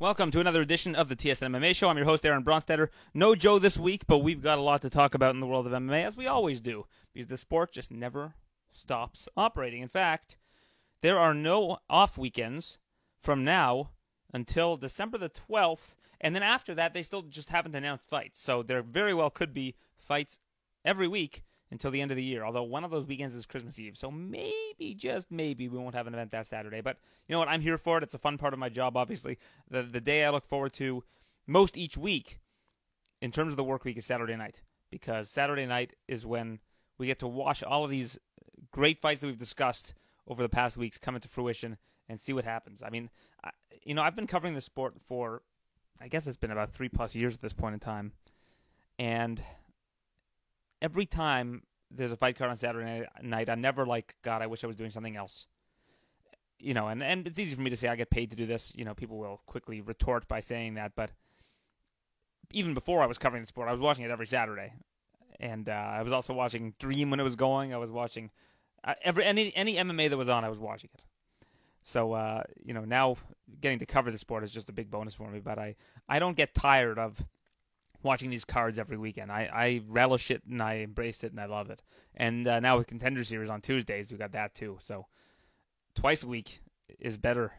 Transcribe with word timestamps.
Welcome 0.00 0.30
to 0.30 0.40
another 0.40 0.62
edition 0.62 0.94
of 0.94 1.10
the 1.10 1.14
TSN 1.14 1.54
MMA 1.54 1.76
Show. 1.76 1.90
I'm 1.90 1.98
your 1.98 2.06
host, 2.06 2.24
Aaron 2.24 2.42
Bronsteter. 2.42 2.88
No 3.12 3.34
Joe 3.34 3.58
this 3.58 3.76
week, 3.76 4.06
but 4.06 4.20
we've 4.20 4.40
got 4.40 4.56
a 4.56 4.62
lot 4.62 4.80
to 4.80 4.88
talk 4.88 5.14
about 5.14 5.34
in 5.34 5.40
the 5.40 5.46
world 5.46 5.66
of 5.66 5.74
MMA, 5.74 6.06
as 6.06 6.16
we 6.16 6.26
always 6.26 6.62
do, 6.62 6.86
because 7.12 7.26
the 7.26 7.36
sport 7.36 7.70
just 7.70 7.92
never 7.92 8.32
stops 8.72 9.28
operating. 9.36 9.82
In 9.82 9.88
fact, 9.88 10.38
there 11.02 11.18
are 11.18 11.34
no 11.34 11.80
off 11.90 12.16
weekends 12.16 12.78
from 13.18 13.44
now 13.44 13.90
until 14.32 14.78
December 14.78 15.18
the 15.18 15.28
12th, 15.28 15.94
and 16.18 16.34
then 16.34 16.42
after 16.42 16.74
that, 16.74 16.94
they 16.94 17.02
still 17.02 17.20
just 17.20 17.50
haven't 17.50 17.74
announced 17.74 18.08
fights. 18.08 18.40
So 18.40 18.62
there 18.62 18.80
very 18.80 19.12
well 19.12 19.28
could 19.28 19.52
be 19.52 19.74
fights 19.98 20.38
every 20.82 21.08
week 21.08 21.42
until 21.70 21.90
the 21.90 22.00
end 22.00 22.10
of 22.10 22.16
the 22.16 22.22
year. 22.22 22.44
Although 22.44 22.64
one 22.64 22.84
of 22.84 22.90
those 22.90 23.06
weekends 23.06 23.36
is 23.36 23.46
Christmas 23.46 23.78
Eve, 23.78 23.96
so 23.96 24.10
maybe 24.10 24.94
just 24.94 25.30
maybe 25.30 25.68
we 25.68 25.78
won't 25.78 25.94
have 25.94 26.06
an 26.06 26.14
event 26.14 26.30
that 26.30 26.46
Saturday. 26.46 26.80
But 26.80 26.98
you 27.28 27.32
know 27.32 27.38
what? 27.38 27.48
I'm 27.48 27.60
here 27.60 27.78
for 27.78 27.98
it. 27.98 28.02
It's 28.02 28.14
a 28.14 28.18
fun 28.18 28.38
part 28.38 28.52
of 28.52 28.58
my 28.58 28.68
job. 28.68 28.96
Obviously, 28.96 29.38
the 29.68 29.82
the 29.82 30.00
day 30.00 30.24
I 30.24 30.30
look 30.30 30.46
forward 30.46 30.72
to 30.74 31.04
most 31.46 31.76
each 31.76 31.96
week, 31.96 32.38
in 33.20 33.30
terms 33.30 33.52
of 33.52 33.56
the 33.56 33.64
work 33.64 33.84
week, 33.84 33.96
is 33.96 34.06
Saturday 34.06 34.36
night 34.36 34.62
because 34.90 35.30
Saturday 35.30 35.66
night 35.66 35.94
is 36.08 36.26
when 36.26 36.58
we 36.98 37.06
get 37.06 37.18
to 37.20 37.28
watch 37.28 37.62
all 37.62 37.84
of 37.84 37.90
these 37.90 38.18
great 38.70 39.00
fights 39.00 39.20
that 39.20 39.28
we've 39.28 39.38
discussed 39.38 39.94
over 40.28 40.42
the 40.42 40.48
past 40.48 40.76
weeks 40.76 40.98
come 40.98 41.14
into 41.14 41.28
fruition 41.28 41.76
and 42.08 42.20
see 42.20 42.32
what 42.32 42.44
happens. 42.44 42.82
I 42.82 42.90
mean, 42.90 43.10
I, 43.42 43.50
you 43.84 43.94
know, 43.94 44.02
I've 44.02 44.16
been 44.16 44.26
covering 44.26 44.54
the 44.54 44.60
sport 44.60 44.94
for, 45.00 45.42
I 46.00 46.08
guess 46.08 46.26
it's 46.26 46.36
been 46.36 46.50
about 46.50 46.72
three 46.72 46.88
plus 46.88 47.14
years 47.14 47.34
at 47.34 47.40
this 47.40 47.52
point 47.52 47.74
in 47.74 47.80
time, 47.80 48.12
and 48.98 49.42
every 50.82 51.06
time 51.06 51.62
there's 51.90 52.12
a 52.12 52.16
fight 52.16 52.36
card 52.36 52.50
on 52.50 52.56
Saturday 52.56 53.06
night, 53.22 53.48
I'm 53.48 53.60
never 53.60 53.86
like, 53.86 54.16
God, 54.22 54.42
I 54.42 54.46
wish 54.46 54.64
I 54.64 54.66
was 54.66 54.76
doing 54.76 54.90
something 54.90 55.16
else. 55.16 55.46
You 56.58 56.74
know, 56.74 56.88
and, 56.88 57.02
and 57.02 57.26
it's 57.26 57.38
easy 57.38 57.54
for 57.54 57.62
me 57.62 57.70
to 57.70 57.76
say 57.76 57.88
I 57.88 57.96
get 57.96 58.10
paid 58.10 58.30
to 58.30 58.36
do 58.36 58.46
this. 58.46 58.74
You 58.76 58.84
know, 58.84 58.94
people 58.94 59.18
will 59.18 59.40
quickly 59.46 59.80
retort 59.80 60.28
by 60.28 60.40
saying 60.40 60.74
that, 60.74 60.92
but 60.94 61.10
even 62.52 62.74
before 62.74 63.02
I 63.02 63.06
was 63.06 63.18
covering 63.18 63.42
the 63.42 63.46
sport, 63.46 63.68
I 63.68 63.72
was 63.72 63.80
watching 63.80 64.04
it 64.04 64.10
every 64.10 64.26
Saturday, 64.26 64.74
and 65.38 65.68
uh, 65.68 65.72
I 65.72 66.02
was 66.02 66.12
also 66.12 66.34
watching 66.34 66.74
Dream 66.78 67.10
when 67.10 67.20
it 67.20 67.22
was 67.22 67.36
going. 67.36 67.72
I 67.72 67.78
was 67.78 67.90
watching 67.90 68.30
uh, 68.84 68.94
every 69.02 69.24
any 69.24 69.54
any 69.56 69.76
MMA 69.76 70.10
that 70.10 70.16
was 70.16 70.28
on. 70.28 70.44
I 70.44 70.48
was 70.48 70.58
watching 70.58 70.90
it. 70.94 71.04
So 71.82 72.12
uh, 72.12 72.42
you 72.62 72.74
know, 72.74 72.84
now 72.84 73.16
getting 73.60 73.78
to 73.78 73.86
cover 73.86 74.10
the 74.10 74.18
sport 74.18 74.44
is 74.44 74.52
just 74.52 74.68
a 74.68 74.72
big 74.72 74.90
bonus 74.90 75.14
for 75.14 75.30
me. 75.30 75.40
But 75.40 75.58
I 75.58 75.76
I 76.08 76.18
don't 76.18 76.36
get 76.36 76.54
tired 76.54 76.98
of 76.98 77.24
watching 78.02 78.30
these 78.30 78.44
cards 78.44 78.78
every 78.78 78.96
weekend. 78.96 79.30
I, 79.30 79.48
I 79.52 79.80
relish 79.88 80.30
it 80.30 80.42
and 80.48 80.62
I 80.62 80.74
embrace 80.74 81.24
it 81.24 81.32
and 81.32 81.40
I 81.40 81.46
love 81.46 81.70
it. 81.70 81.82
And 82.14 82.46
uh, 82.46 82.60
now 82.60 82.76
with 82.76 82.86
Contender 82.86 83.24
Series 83.24 83.50
on 83.50 83.60
Tuesdays, 83.60 84.10
we 84.10 84.18
got 84.18 84.32
that 84.32 84.54
too. 84.54 84.78
So 84.80 85.06
twice 85.94 86.22
a 86.22 86.28
week 86.28 86.60
is 86.98 87.16
better 87.16 87.52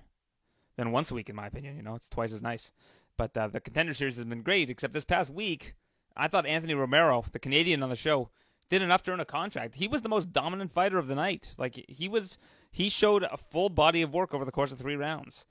than 0.77 0.91
once 0.91 1.11
a 1.11 1.15
week, 1.15 1.29
in 1.29 1.35
my 1.35 1.47
opinion. 1.47 1.75
You 1.77 1.83
know, 1.83 1.95
it's 1.95 2.09
twice 2.09 2.33
as 2.33 2.41
nice. 2.41 2.71
But 3.17 3.35
uh, 3.37 3.47
the 3.47 3.59
Contender 3.59 3.93
Series 3.93 4.15
has 4.15 4.25
been 4.25 4.41
great, 4.41 4.69
except 4.69 4.93
this 4.93 5.05
past 5.05 5.29
week, 5.29 5.75
I 6.15 6.27
thought 6.27 6.45
Anthony 6.45 6.73
Romero, 6.73 7.23
the 7.31 7.39
Canadian 7.39 7.83
on 7.83 7.89
the 7.89 7.95
show, 7.95 8.29
did 8.69 8.81
enough 8.81 9.03
to 9.03 9.11
earn 9.11 9.19
a 9.19 9.25
contract. 9.25 9.75
He 9.75 9.87
was 9.87 10.01
the 10.01 10.09
most 10.09 10.31
dominant 10.31 10.71
fighter 10.71 10.97
of 10.97 11.07
the 11.07 11.15
night. 11.15 11.53
Like 11.57 11.85
he 11.87 12.07
was, 12.07 12.37
he 12.71 12.89
showed 12.89 13.23
a 13.23 13.37
full 13.37 13.69
body 13.69 14.01
of 14.01 14.13
work 14.13 14.33
over 14.33 14.45
the 14.45 14.51
course 14.51 14.71
of 14.71 14.79
three 14.79 14.95
rounds. 14.95 15.45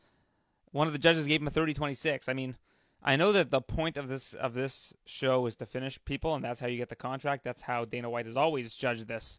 One 0.72 0.86
of 0.86 0.92
the 0.92 0.98
judges 0.98 1.26
gave 1.26 1.40
him 1.40 1.48
a 1.48 1.50
30-26. 1.50 2.28
I 2.28 2.32
mean, 2.32 2.56
I 3.02 3.16
know 3.16 3.32
that 3.32 3.50
the 3.50 3.62
point 3.62 3.96
of 3.96 4.08
this 4.08 4.34
of 4.34 4.54
this 4.54 4.92
show 5.06 5.46
is 5.46 5.56
to 5.56 5.66
finish 5.66 6.02
people, 6.04 6.34
and 6.34 6.44
that's 6.44 6.60
how 6.60 6.66
you 6.66 6.76
get 6.76 6.90
the 6.90 6.96
contract. 6.96 7.44
That's 7.44 7.62
how 7.62 7.84
Dana 7.84 8.10
White 8.10 8.26
has 8.26 8.36
always 8.36 8.74
judged 8.76 9.08
this. 9.08 9.38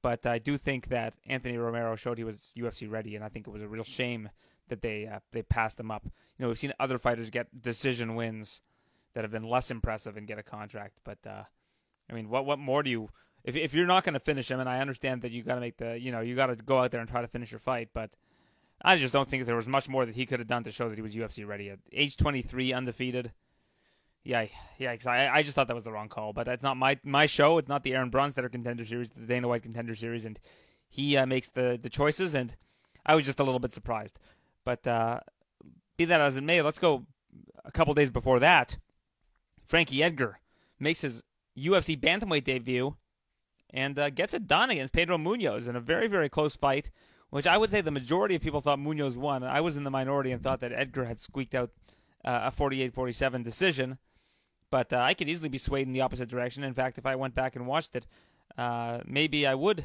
But 0.00 0.26
I 0.26 0.38
do 0.38 0.56
think 0.58 0.88
that 0.88 1.14
Anthony 1.26 1.56
Romero 1.56 1.96
showed 1.96 2.18
he 2.18 2.24
was 2.24 2.54
UFC 2.56 2.90
ready, 2.90 3.14
and 3.14 3.24
I 3.24 3.28
think 3.28 3.46
it 3.46 3.50
was 3.50 3.62
a 3.62 3.68
real 3.68 3.84
shame 3.84 4.30
that 4.68 4.82
they 4.82 5.06
uh, 5.06 5.20
they 5.32 5.42
passed 5.42 5.78
him 5.78 5.90
up. 5.90 6.04
You 6.04 6.10
know, 6.42 6.48
we've 6.48 6.58
seen 6.58 6.72
other 6.80 6.98
fighters 6.98 7.30
get 7.30 7.62
decision 7.62 8.14
wins 8.14 8.62
that 9.12 9.24
have 9.24 9.30
been 9.30 9.48
less 9.48 9.70
impressive 9.70 10.16
and 10.16 10.26
get 10.26 10.38
a 10.38 10.42
contract. 10.42 10.98
But 11.04 11.18
uh, 11.26 11.44
I 12.10 12.12
mean, 12.12 12.28
what 12.28 12.46
what 12.46 12.58
more 12.58 12.82
do 12.82 12.90
you? 12.90 13.10
If 13.44 13.56
if 13.56 13.74
you're 13.74 13.86
not 13.86 14.04
going 14.04 14.14
to 14.14 14.20
finish 14.20 14.50
him, 14.50 14.60
and 14.60 14.68
I 14.68 14.80
understand 14.80 15.22
that 15.22 15.32
you 15.32 15.42
got 15.42 15.56
to 15.56 15.60
make 15.60 15.76
the 15.76 15.98
you 15.98 16.10
know 16.12 16.20
you 16.20 16.36
got 16.36 16.46
to 16.46 16.56
go 16.56 16.80
out 16.80 16.90
there 16.90 17.00
and 17.00 17.08
try 17.08 17.20
to 17.20 17.28
finish 17.28 17.52
your 17.52 17.60
fight, 17.60 17.90
but 17.92 18.10
I 18.82 18.96
just 18.96 19.12
don't 19.12 19.28
think 19.28 19.44
there 19.46 19.56
was 19.56 19.68
much 19.68 19.88
more 19.88 20.04
that 20.04 20.14
he 20.14 20.26
could 20.26 20.40
have 20.40 20.48
done 20.48 20.64
to 20.64 20.72
show 20.72 20.88
that 20.88 20.96
he 20.96 21.02
was 21.02 21.14
UFC 21.14 21.46
ready. 21.46 21.70
At 21.70 21.78
age 21.92 22.16
23, 22.16 22.72
undefeated. 22.72 23.32
Yeah, 24.24 24.46
yeah. 24.78 24.96
I, 25.06 25.28
I 25.28 25.42
just 25.42 25.54
thought 25.54 25.68
that 25.68 25.74
was 25.74 25.84
the 25.84 25.92
wrong 25.92 26.08
call. 26.08 26.32
But 26.32 26.48
it's 26.48 26.62
not 26.62 26.76
my 26.76 26.98
my 27.04 27.26
show. 27.26 27.58
It's 27.58 27.68
not 27.68 27.82
the 27.82 27.94
Aaron 27.94 28.10
Bronsteter 28.10 28.50
Contender 28.50 28.84
Series, 28.84 29.10
the 29.10 29.26
Dana 29.26 29.48
White 29.48 29.62
Contender 29.62 29.94
Series, 29.94 30.24
and 30.24 30.40
he 30.88 31.16
uh, 31.16 31.26
makes 31.26 31.48
the 31.48 31.78
the 31.80 31.90
choices. 31.90 32.34
And 32.34 32.56
I 33.04 33.14
was 33.14 33.26
just 33.26 33.40
a 33.40 33.44
little 33.44 33.60
bit 33.60 33.72
surprised. 33.72 34.18
But 34.64 34.86
uh, 34.86 35.20
be 35.96 36.06
that 36.06 36.20
as 36.20 36.36
it 36.36 36.44
may, 36.44 36.62
let's 36.62 36.78
go 36.78 37.06
a 37.64 37.70
couple 37.70 37.92
days 37.94 38.10
before 38.10 38.40
that. 38.40 38.78
Frankie 39.66 40.02
Edgar 40.02 40.40
makes 40.78 41.02
his 41.02 41.22
UFC 41.58 41.98
bantamweight 41.98 42.44
debut 42.44 42.96
and 43.70 43.98
uh, 43.98 44.10
gets 44.10 44.34
it 44.34 44.46
done 44.46 44.70
against 44.70 44.92
Pedro 44.92 45.18
Munhoz 45.18 45.68
in 45.68 45.76
a 45.76 45.80
very 45.80 46.06
very 46.06 46.28
close 46.28 46.56
fight 46.56 46.90
which 47.34 47.48
I 47.48 47.58
would 47.58 47.72
say 47.72 47.80
the 47.80 47.90
majority 47.90 48.36
of 48.36 48.42
people 48.42 48.60
thought 48.60 48.78
Munhoz 48.78 49.16
won. 49.16 49.42
I 49.42 49.60
was 49.60 49.76
in 49.76 49.82
the 49.82 49.90
minority 49.90 50.30
and 50.30 50.40
thought 50.40 50.60
that 50.60 50.70
Edgar 50.70 51.06
had 51.06 51.18
squeaked 51.18 51.52
out 51.52 51.70
uh, 52.24 52.42
a 52.44 52.52
48-47 52.52 53.42
decision, 53.42 53.98
but 54.70 54.92
uh, 54.92 54.98
I 54.98 55.14
could 55.14 55.28
easily 55.28 55.48
be 55.48 55.58
swayed 55.58 55.88
in 55.88 55.92
the 55.92 56.00
opposite 56.00 56.28
direction. 56.28 56.62
In 56.62 56.74
fact, 56.74 56.96
if 56.96 57.06
I 57.06 57.16
went 57.16 57.34
back 57.34 57.56
and 57.56 57.66
watched 57.66 57.96
it, 57.96 58.06
uh, 58.56 59.00
maybe 59.04 59.48
I 59.48 59.56
would 59.56 59.84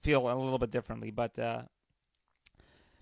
feel 0.00 0.28
a 0.28 0.34
little 0.34 0.58
bit 0.58 0.72
differently. 0.72 1.12
But 1.12 1.38
uh, 1.38 1.62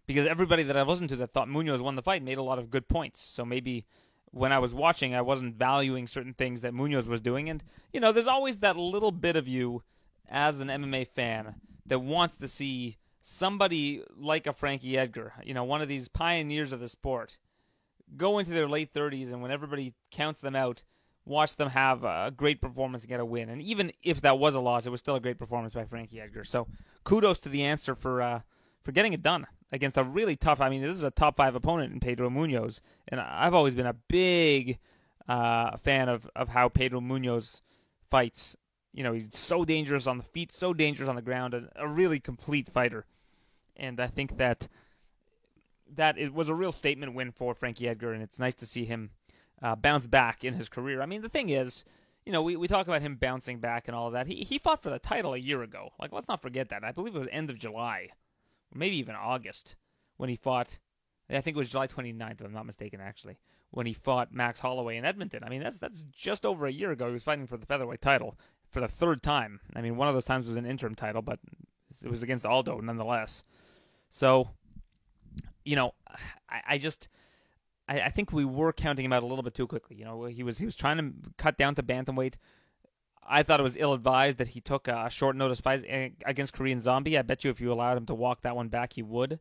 because 0.07 0.27
everybody 0.27 0.63
that 0.65 0.77
I 0.77 0.83
listened 0.83 1.09
to 1.09 1.17
that 1.17 1.33
thought 1.33 1.49
Munhoz 1.49 1.81
won 1.81 1.97
the 1.97 2.03
fight 2.03 2.23
made 2.23 2.37
a 2.37 2.43
lot 2.43 2.59
of 2.59 2.69
good 2.69 2.87
points, 2.87 3.23
so 3.23 3.47
maybe 3.47 3.87
when 4.31 4.53
I 4.53 4.59
was 4.59 4.75
watching, 4.75 5.15
I 5.15 5.23
wasn't 5.23 5.57
valuing 5.57 6.07
certain 6.07 6.35
things 6.35 6.61
that 6.61 6.75
Munhoz 6.75 7.09
was 7.09 7.23
doing. 7.23 7.49
And, 7.49 7.65
you 7.95 8.01
know, 8.01 8.13
there's 8.13 8.29
always 8.29 8.59
that 8.59 8.77
little 8.77 9.11
bit 9.11 9.37
of 9.37 9.49
you 9.49 9.85
as 10.29 10.61
an 10.61 10.69
MMA 10.69 11.09
fan 11.09 11.55
that 11.87 12.01
wants 12.01 12.35
to 12.35 12.47
see 12.47 12.99
somebody 13.23 14.03
like 14.17 14.47
a 14.47 14.53
Frankie 14.53 14.99
Edgar, 14.99 15.33
you 15.45 15.55
know, 15.55 15.65
one 15.65 15.81
of 15.81 15.89
these 15.89 16.09
pioneers 16.09 16.73
of 16.73 16.81
the 16.81 16.89
sport, 16.89 17.39
go 18.17 18.39
into 18.39 18.51
their 18.51 18.69
late 18.69 18.93
30s 18.93 19.33
and 19.33 19.41
when 19.41 19.51
everybody 19.53 19.95
counts 20.11 20.41
them 20.41 20.57
out, 20.57 20.83
watch 21.25 21.55
them 21.57 21.71
have 21.71 22.03
a 22.03 22.33
great 22.37 22.61
performance 22.61 23.05
and 23.05 23.09
get 23.09 23.21
a 23.21 23.25
win. 23.25 23.49
And 23.49 23.63
even 23.63 23.93
if 24.03 24.21
that 24.23 24.39
was 24.39 24.57
a 24.57 24.61
loss, 24.61 24.87
it 24.87 24.91
was 24.91 25.01
still 25.01 25.15
a 25.15 25.21
great 25.21 25.39
performance 25.39 25.73
by 25.73 25.85
Frankie 25.85 26.21
Edgar. 26.21 26.45
So 26.45 26.67
kudos 27.05 27.39
to 27.41 27.49
the 27.49 27.63
answer 27.63 27.95
for 27.95 28.21
uh, 28.21 28.41
for 28.83 28.91
getting 28.91 29.13
it 29.13 29.23
done 29.23 29.47
against 29.71 29.97
a 29.97 30.03
really 30.03 30.35
tough. 30.35 30.61
I 30.61 30.69
mean, 30.69 30.83
this 30.83 30.97
is 30.97 31.05
a 31.05 31.11
top 31.11 31.37
five 31.37 31.55
opponent 31.55 31.93
in 31.93 32.01
Pedro 32.01 32.29
Munhoz, 32.29 32.81
and 33.07 33.21
I've 33.21 33.55
always 33.55 33.77
been 33.77 33.87
a 33.87 33.95
big 33.95 34.79
uh, 35.29 35.77
fan 35.77 36.09
of 36.09 36.29
of 36.35 36.49
how 36.49 36.69
Pedro 36.69 37.01
Munhoz 37.01 37.61
fights 38.11 38.57
you 38.93 39.03
know, 39.03 39.13
he's 39.13 39.29
so 39.37 39.65
dangerous 39.65 40.07
on 40.07 40.19
the 40.19 40.25
feet, 40.25 40.53
so 40.53 40.75
dangerous 40.75 41.09
on 41.09 41.17
the 41.17 41.23
ground, 41.23 41.55
a, 41.55 41.69
a 41.77 41.89
really 41.89 42.21
complete 42.21 42.69
fighter. 42.69 43.07
And 43.77 44.01
I 44.01 44.07
think 44.07 44.37
that 44.37 44.69
that 45.95 46.17
it 46.19 46.33
was 46.33 46.49
a 46.49 46.55
real 46.55 46.73
statement 46.73 47.15
win 47.15 47.31
for 47.31 47.55
Frankie 47.55 47.89
Edgar, 47.89 48.13
and 48.13 48.23
it's 48.23 48.39
nice 48.39 48.55
to 48.57 48.67
see 48.67 48.85
him 48.85 49.11
uh, 49.63 49.77
bounce 49.77 50.07
back 50.07 50.45
in 50.45 50.55
his 50.55 50.69
career. 50.69 51.03
I 51.03 51.07
mean, 51.07 51.23
the 51.23 51.29
thing 51.29 51.51
is, 51.51 51.85
you 52.25 52.33
know, 52.33 52.43
we, 52.43 52.57
we 52.57 52.69
talk 52.69 52.87
about 52.87 53.03
him 53.03 53.17
bouncing 53.17 53.59
back 53.59 53.89
and 53.89 53.95
all 53.95 54.07
of 54.07 54.13
that. 54.13 54.27
He 54.27 54.37
he 54.37 54.59
fought 54.59 54.83
for 54.83 54.91
the 54.91 54.99
title 54.99 55.35
a 55.35 55.39
year 55.39 55.63
ago. 55.63 55.91
Like, 55.99 56.13
let's 56.13 56.29
not 56.29 56.43
forget 56.43 56.69
that. 56.69 56.85
I 56.85 56.93
believe 56.93 57.17
it 57.17 57.19
was 57.19 57.29
end 57.33 57.51
of 57.51 57.59
July, 57.59 58.09
maybe 58.75 58.97
even 58.97 59.15
August, 59.15 59.77
when 60.17 60.29
he 60.29 60.37
fought. 60.37 60.79
I 61.31 61.41
think 61.41 61.57
it 61.57 61.59
was 61.59 61.71
July 61.71 61.87
29th, 61.87 62.41
if 62.41 62.47
I'm 62.47 62.53
not 62.53 62.67
mistaken, 62.67 63.01
actually, 63.01 63.39
when 63.71 63.87
he 63.87 63.95
fought 63.95 64.35
Max 64.35 64.61
Holloway 64.61 64.99
in 64.99 65.07
Edmonton. 65.07 65.43
I 65.43 65.49
mean, 65.49 65.63
that's 65.63 65.79
that's 65.79 66.03
just 66.03 66.45
over 66.45 66.67
a 66.67 66.73
year 66.73 66.91
ago. 66.91 67.07
He 67.07 67.15
was 67.15 67.23
fighting 67.23 67.47
for 67.47 67.57
the 67.57 67.67
featherweight 67.67 68.03
title 68.03 68.37
for 68.73 68.81
the 68.81 68.89
third 68.89 69.23
time. 69.23 69.61
I 69.77 69.83
mean, 69.83 69.97
one 69.97 70.09
of 70.09 70.15
those 70.15 70.25
times 70.25 70.49
was 70.49 70.57
an 70.57 70.67
interim 70.67 70.95
title, 70.95 71.23
but 71.23 71.39
it 72.03 72.11
was 72.11 72.23
against 72.23 72.47
Aldo 72.47 72.81
nonetheless. 72.81 73.45
So, 74.11 74.51
you 75.65 75.77
know, 75.77 75.95
I, 76.49 76.63
I 76.67 76.79
just. 76.79 77.09
I, 77.89 78.01
I 78.03 78.09
think 78.11 78.33
we 78.33 78.45
were 78.45 78.73
counting 78.73 79.05
him 79.05 79.13
out 79.13 79.23
a 79.23 79.27
little 79.27 79.43
bit 79.43 79.55
too 79.55 79.67
quickly. 79.67 79.97
You 79.97 80.05
know, 80.05 80.25
he 80.25 80.43
was 80.43 80.59
he 80.59 80.65
was 80.65 80.77
trying 80.77 80.99
to 80.99 81.13
cut 81.37 81.57
down 81.57 81.75
to 81.75 81.83
bantamweight. 81.83 82.35
I 83.25 83.43
thought 83.43 83.61
it 83.61 83.63
was 83.63 83.77
ill 83.77 83.93
advised 83.93 84.39
that 84.39 84.49
he 84.49 84.61
took 84.61 84.89
a 84.89 85.09
short 85.11 85.37
notice 85.37 85.61
fight 85.61 85.85
against 86.25 86.53
Korean 86.53 86.81
Zombie. 86.81 87.17
I 87.17 87.23
bet 87.23 87.45
you 87.45 87.51
if 87.51 87.61
you 87.61 87.73
allowed 87.73 87.97
him 87.97 88.07
to 88.07 88.15
walk 88.15 88.43
that 88.43 88.57
one 88.57 88.69
back, 88.69 88.95
he 88.95 89.03
would. 89.03 89.39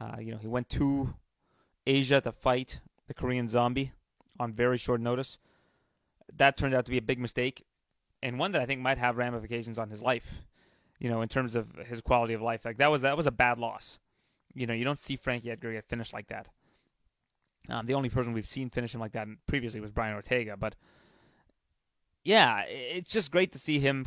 Uh, 0.00 0.16
you 0.20 0.32
know, 0.32 0.38
he 0.38 0.46
went 0.46 0.68
to 0.70 1.14
Asia 1.86 2.20
to 2.20 2.32
fight 2.32 2.80
the 3.08 3.14
Korean 3.14 3.48
Zombie 3.48 3.92
on 4.38 4.52
very 4.52 4.78
short 4.78 5.00
notice. 5.00 5.38
That 6.32 6.56
turned 6.56 6.74
out 6.74 6.84
to 6.84 6.90
be 6.90 6.98
a 6.98 7.02
big 7.02 7.18
mistake 7.18 7.64
and 8.22 8.38
one 8.38 8.52
that 8.52 8.62
I 8.62 8.66
think 8.66 8.80
might 8.80 8.98
have 8.98 9.16
ramifications 9.16 9.78
on 9.78 9.90
his 9.90 10.02
life. 10.02 10.42
You 10.98 11.10
know, 11.10 11.20
in 11.20 11.28
terms 11.28 11.56
of 11.56 11.74
his 11.86 12.00
quality 12.00 12.32
of 12.32 12.42
life, 12.42 12.64
like 12.64 12.78
that 12.78 12.90
was 12.90 13.02
that 13.02 13.16
was 13.16 13.26
a 13.26 13.32
bad 13.32 13.58
loss. 13.58 13.98
You 14.54 14.66
know, 14.66 14.74
you 14.74 14.84
don't 14.84 14.98
see 14.98 15.16
Frankie 15.16 15.50
Edgar 15.50 15.72
get 15.72 15.88
finished 15.88 16.12
like 16.12 16.28
that. 16.28 16.50
Um, 17.68 17.86
the 17.86 17.94
only 17.94 18.08
person 18.08 18.32
we've 18.32 18.46
seen 18.46 18.70
finish 18.70 18.94
him 18.94 19.00
like 19.00 19.12
that 19.12 19.26
previously 19.46 19.80
was 19.80 19.90
Brian 19.90 20.14
Ortega, 20.14 20.56
but 20.56 20.74
yeah, 22.24 22.62
it's 22.68 23.10
just 23.10 23.30
great 23.30 23.52
to 23.52 23.58
see 23.58 23.78
him 23.78 24.06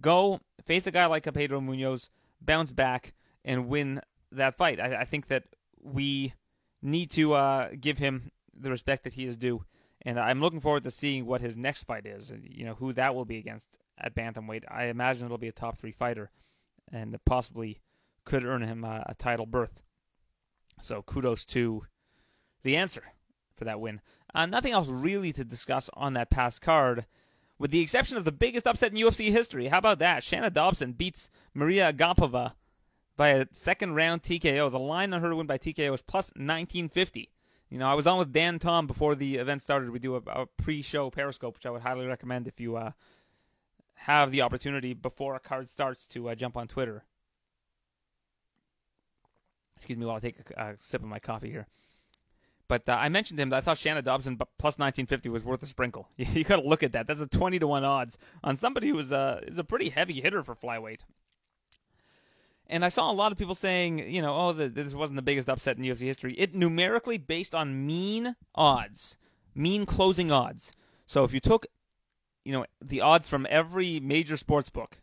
go 0.00 0.40
face 0.64 0.86
a 0.86 0.90
guy 0.90 1.06
like 1.06 1.32
Pedro 1.32 1.60
Munhoz, 1.60 2.10
bounce 2.40 2.72
back, 2.72 3.14
and 3.44 3.68
win 3.68 4.00
that 4.32 4.56
fight. 4.56 4.80
I, 4.80 5.00
I 5.00 5.04
think 5.04 5.28
that 5.28 5.44
we 5.82 6.34
need 6.82 7.10
to 7.12 7.34
uh, 7.34 7.68
give 7.80 7.98
him 7.98 8.30
the 8.54 8.70
respect 8.70 9.04
that 9.04 9.14
he 9.14 9.26
is 9.26 9.36
due. 9.36 9.64
And 10.04 10.20
I'm 10.20 10.40
looking 10.40 10.60
forward 10.60 10.84
to 10.84 10.90
seeing 10.90 11.24
what 11.24 11.40
his 11.40 11.56
next 11.56 11.84
fight 11.84 12.06
is. 12.06 12.30
And, 12.30 12.44
You 12.44 12.64
know 12.64 12.74
who 12.74 12.92
that 12.92 13.14
will 13.14 13.24
be 13.24 13.38
against 13.38 13.78
at 13.98 14.14
bantamweight. 14.14 14.64
I 14.68 14.84
imagine 14.84 15.24
it'll 15.24 15.38
be 15.38 15.48
a 15.48 15.52
top 15.52 15.78
three 15.78 15.92
fighter, 15.92 16.30
and 16.92 17.16
possibly 17.24 17.80
could 18.24 18.44
earn 18.44 18.62
him 18.62 18.84
a, 18.84 19.04
a 19.06 19.14
title 19.14 19.46
berth. 19.46 19.82
So 20.82 21.02
kudos 21.02 21.44
to 21.46 21.86
the 22.62 22.76
answer 22.76 23.04
for 23.54 23.64
that 23.64 23.80
win. 23.80 24.00
Uh, 24.34 24.46
nothing 24.46 24.72
else 24.72 24.88
really 24.88 25.32
to 25.32 25.44
discuss 25.44 25.88
on 25.94 26.14
that 26.14 26.30
past 26.30 26.60
card, 26.60 27.06
with 27.58 27.70
the 27.70 27.80
exception 27.80 28.16
of 28.16 28.24
the 28.24 28.32
biggest 28.32 28.66
upset 28.66 28.92
in 28.92 28.98
UFC 28.98 29.30
history. 29.30 29.68
How 29.68 29.78
about 29.78 30.00
that? 30.00 30.22
Shana 30.22 30.52
Dobson 30.52 30.92
beats 30.92 31.30
Maria 31.54 31.92
Agapova 31.92 32.54
by 33.16 33.28
a 33.28 33.46
second 33.52 33.94
round 33.94 34.22
TKO. 34.22 34.70
The 34.70 34.78
line 34.78 35.14
on 35.14 35.22
her 35.22 35.30
to 35.30 35.36
win 35.36 35.46
by 35.46 35.58
TKO 35.58 35.94
is 35.94 36.02
plus 36.02 36.30
1950. 36.34 37.30
You 37.74 37.80
know, 37.80 37.88
I 37.88 37.94
was 37.94 38.06
on 38.06 38.18
with 38.18 38.32
Dan 38.32 38.60
Tom 38.60 38.86
before 38.86 39.16
the 39.16 39.34
event 39.34 39.60
started. 39.60 39.90
We 39.90 39.98
do 39.98 40.14
a, 40.14 40.22
a 40.26 40.46
pre-show 40.46 41.10
Periscope, 41.10 41.56
which 41.56 41.66
I 41.66 41.70
would 41.70 41.82
highly 41.82 42.06
recommend 42.06 42.46
if 42.46 42.60
you 42.60 42.76
uh, 42.76 42.92
have 43.94 44.30
the 44.30 44.42
opportunity 44.42 44.94
before 44.94 45.34
a 45.34 45.40
card 45.40 45.68
starts 45.68 46.06
to 46.10 46.28
uh, 46.28 46.36
jump 46.36 46.56
on 46.56 46.68
Twitter. 46.68 47.02
Excuse 49.74 49.98
me 49.98 50.06
while 50.06 50.14
I 50.14 50.20
take 50.20 50.36
a, 50.56 50.62
a 50.62 50.74
sip 50.78 51.02
of 51.02 51.08
my 51.08 51.18
coffee 51.18 51.50
here. 51.50 51.66
But 52.68 52.88
uh, 52.88 52.96
I 52.96 53.08
mentioned 53.08 53.40
him 53.40 53.48
that 53.48 53.56
I 53.56 53.60
thought 53.60 53.78
Shana 53.78 54.04
Dobson 54.04 54.36
plus 54.36 54.78
1950 54.78 55.28
was 55.30 55.42
worth 55.42 55.64
a 55.64 55.66
sprinkle. 55.66 56.08
you 56.16 56.44
got 56.44 56.62
to 56.62 56.68
look 56.68 56.84
at 56.84 56.92
that. 56.92 57.08
That's 57.08 57.20
a 57.20 57.26
20 57.26 57.58
to 57.58 57.66
1 57.66 57.82
odds 57.84 58.18
on 58.44 58.56
somebody 58.56 58.90
who 58.90 59.00
is 59.00 59.10
a, 59.10 59.40
is 59.48 59.58
a 59.58 59.64
pretty 59.64 59.88
heavy 59.88 60.20
hitter 60.20 60.44
for 60.44 60.54
flyweight. 60.54 61.00
And 62.66 62.84
I 62.84 62.88
saw 62.88 63.10
a 63.10 63.12
lot 63.12 63.30
of 63.30 63.38
people 63.38 63.54
saying, 63.54 63.98
you 63.98 64.22
know, 64.22 64.34
oh, 64.34 64.52
the, 64.52 64.68
this 64.68 64.94
wasn't 64.94 65.16
the 65.16 65.22
biggest 65.22 65.48
upset 65.48 65.76
in 65.76 65.84
UFC 65.84 66.00
history. 66.00 66.34
It 66.38 66.54
numerically 66.54 67.18
based 67.18 67.54
on 67.54 67.86
mean 67.86 68.36
odds, 68.54 69.18
mean 69.54 69.84
closing 69.84 70.32
odds. 70.32 70.72
So 71.06 71.24
if 71.24 71.34
you 71.34 71.40
took, 71.40 71.66
you 72.44 72.52
know, 72.52 72.64
the 72.82 73.02
odds 73.02 73.28
from 73.28 73.46
every 73.50 74.00
major 74.00 74.36
sports 74.36 74.70
book, 74.70 75.00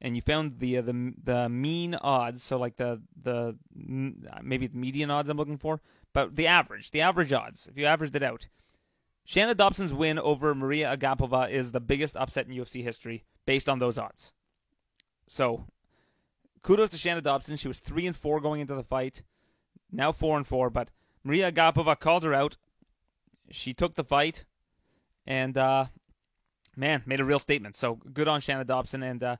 and 0.00 0.16
you 0.16 0.22
found 0.22 0.58
the 0.58 0.78
uh, 0.78 0.82
the 0.82 1.14
the 1.22 1.48
mean 1.48 1.94
odds, 1.94 2.42
so 2.42 2.58
like 2.58 2.76
the 2.76 3.00
the 3.20 3.56
maybe 3.74 4.66
the 4.66 4.76
median 4.76 5.10
odds 5.10 5.28
I'm 5.28 5.36
looking 5.36 5.56
for, 5.56 5.80
but 6.12 6.36
the 6.36 6.46
average, 6.46 6.90
the 6.90 7.00
average 7.00 7.32
odds. 7.32 7.66
If 7.66 7.78
you 7.78 7.86
averaged 7.86 8.14
it 8.14 8.22
out, 8.22 8.48
Shana 9.26 9.56
Dobson's 9.56 9.94
win 9.94 10.18
over 10.18 10.54
Maria 10.54 10.94
Agapova 10.94 11.50
is 11.50 11.72
the 11.72 11.80
biggest 11.80 12.16
upset 12.16 12.46
in 12.46 12.54
UFC 12.54 12.82
history 12.82 13.24
based 13.46 13.68
on 13.68 13.78
those 13.78 13.96
odds. 13.96 14.32
So 15.26 15.64
kudos 16.64 16.90
to 16.90 16.96
Shana 16.96 17.22
Dobson. 17.22 17.56
She 17.56 17.68
was 17.68 17.78
three 17.78 18.08
and 18.08 18.16
four 18.16 18.40
going 18.40 18.60
into 18.60 18.74
the 18.74 18.82
fight, 18.82 19.22
now 19.92 20.10
four 20.10 20.36
and 20.36 20.44
four. 20.44 20.70
But 20.70 20.90
Maria 21.22 21.52
Agapova 21.52 21.98
called 22.00 22.24
her 22.24 22.34
out. 22.34 22.56
She 23.50 23.72
took 23.72 23.94
the 23.94 24.02
fight, 24.02 24.44
and 25.26 25.56
uh, 25.56 25.84
man, 26.76 27.02
made 27.06 27.20
a 27.20 27.24
real 27.24 27.38
statement. 27.38 27.76
So 27.76 28.00
good 28.12 28.26
on 28.26 28.40
Shana 28.40 28.66
Dobson. 28.66 29.04
And 29.04 29.22
uh, 29.22 29.36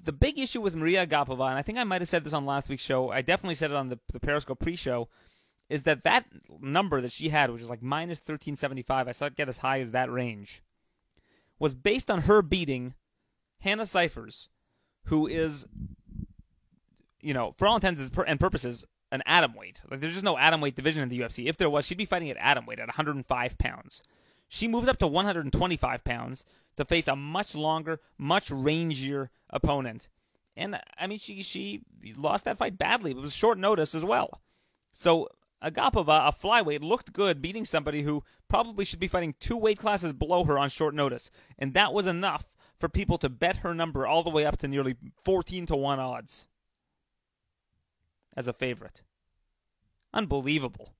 the 0.00 0.12
big 0.12 0.38
issue 0.38 0.60
with 0.60 0.76
Maria 0.76 1.04
Agapova, 1.06 1.48
and 1.48 1.58
I 1.58 1.62
think 1.62 1.78
I 1.78 1.84
might 1.84 2.02
have 2.02 2.08
said 2.08 2.22
this 2.22 2.32
on 2.32 2.46
last 2.46 2.68
week's 2.68 2.84
show. 2.84 3.10
I 3.10 3.22
definitely 3.22 3.56
said 3.56 3.70
it 3.70 3.76
on 3.76 3.88
the, 3.88 3.98
the 4.12 4.20
Periscope 4.20 4.60
pre-show. 4.60 5.08
Is 5.68 5.84
that 5.84 6.02
that 6.02 6.26
number 6.60 7.00
that 7.00 7.12
she 7.12 7.30
had, 7.30 7.50
which 7.50 7.62
is 7.62 7.70
like 7.70 7.82
minus 7.82 8.18
thirteen 8.18 8.56
seventy 8.56 8.82
five? 8.82 9.08
I 9.08 9.12
saw 9.12 9.26
it 9.26 9.36
get 9.36 9.48
as 9.48 9.58
high 9.58 9.80
as 9.80 9.92
that 9.92 10.12
range. 10.12 10.62
Was 11.58 11.74
based 11.74 12.10
on 12.10 12.22
her 12.22 12.42
beating 12.42 12.94
Hannah 13.60 13.86
Cifers, 13.86 14.48
who 15.04 15.26
is 15.26 15.64
you 17.22 17.32
know, 17.32 17.54
for 17.56 17.66
all 17.66 17.76
intents 17.76 18.00
and 18.00 18.40
purposes, 18.40 18.84
an 19.10 19.22
atom 19.26 19.54
weight. 19.54 19.82
Like 19.90 20.00
there's 20.00 20.14
just 20.14 20.24
no 20.24 20.38
atom 20.38 20.60
weight 20.60 20.74
division 20.74 21.02
in 21.02 21.08
the 21.08 21.20
UFC. 21.20 21.46
If 21.46 21.56
there 21.56 21.70
was, 21.70 21.86
she'd 21.86 21.98
be 21.98 22.04
fighting 22.04 22.30
at 22.30 22.36
atom 22.38 22.66
weight 22.66 22.80
at 22.80 22.88
105 22.88 23.58
pounds. 23.58 24.02
She 24.48 24.68
moves 24.68 24.88
up 24.88 24.98
to 24.98 25.06
125 25.06 26.04
pounds 26.04 26.44
to 26.76 26.84
face 26.84 27.08
a 27.08 27.16
much 27.16 27.54
longer, 27.54 28.00
much 28.18 28.50
rangier 28.50 29.28
opponent. 29.50 30.08
And 30.56 30.80
I 30.98 31.06
mean, 31.06 31.18
she 31.18 31.42
she 31.42 31.82
lost 32.16 32.44
that 32.44 32.58
fight 32.58 32.76
badly. 32.76 33.12
It 33.12 33.16
was 33.16 33.34
short 33.34 33.58
notice 33.58 33.94
as 33.94 34.04
well. 34.04 34.42
So 34.92 35.28
Agapova, 35.62 36.28
a 36.28 36.32
flyweight, 36.32 36.82
looked 36.82 37.12
good 37.12 37.40
beating 37.40 37.64
somebody 37.64 38.02
who 38.02 38.24
probably 38.48 38.84
should 38.84 38.98
be 38.98 39.08
fighting 39.08 39.34
two 39.40 39.56
weight 39.56 39.78
classes 39.78 40.12
below 40.12 40.44
her 40.44 40.58
on 40.58 40.68
short 40.68 40.94
notice, 40.94 41.30
and 41.58 41.72
that 41.74 41.94
was 41.94 42.06
enough 42.06 42.52
for 42.78 42.88
people 42.88 43.16
to 43.18 43.30
bet 43.30 43.58
her 43.58 43.74
number 43.74 44.06
all 44.06 44.22
the 44.22 44.30
way 44.30 44.44
up 44.44 44.58
to 44.58 44.68
nearly 44.68 44.96
14 45.24 45.66
to 45.66 45.76
one 45.76 46.00
odds 46.00 46.48
as 48.36 48.48
a 48.48 48.52
favorite. 48.52 49.02
Unbelievable. 50.12 50.94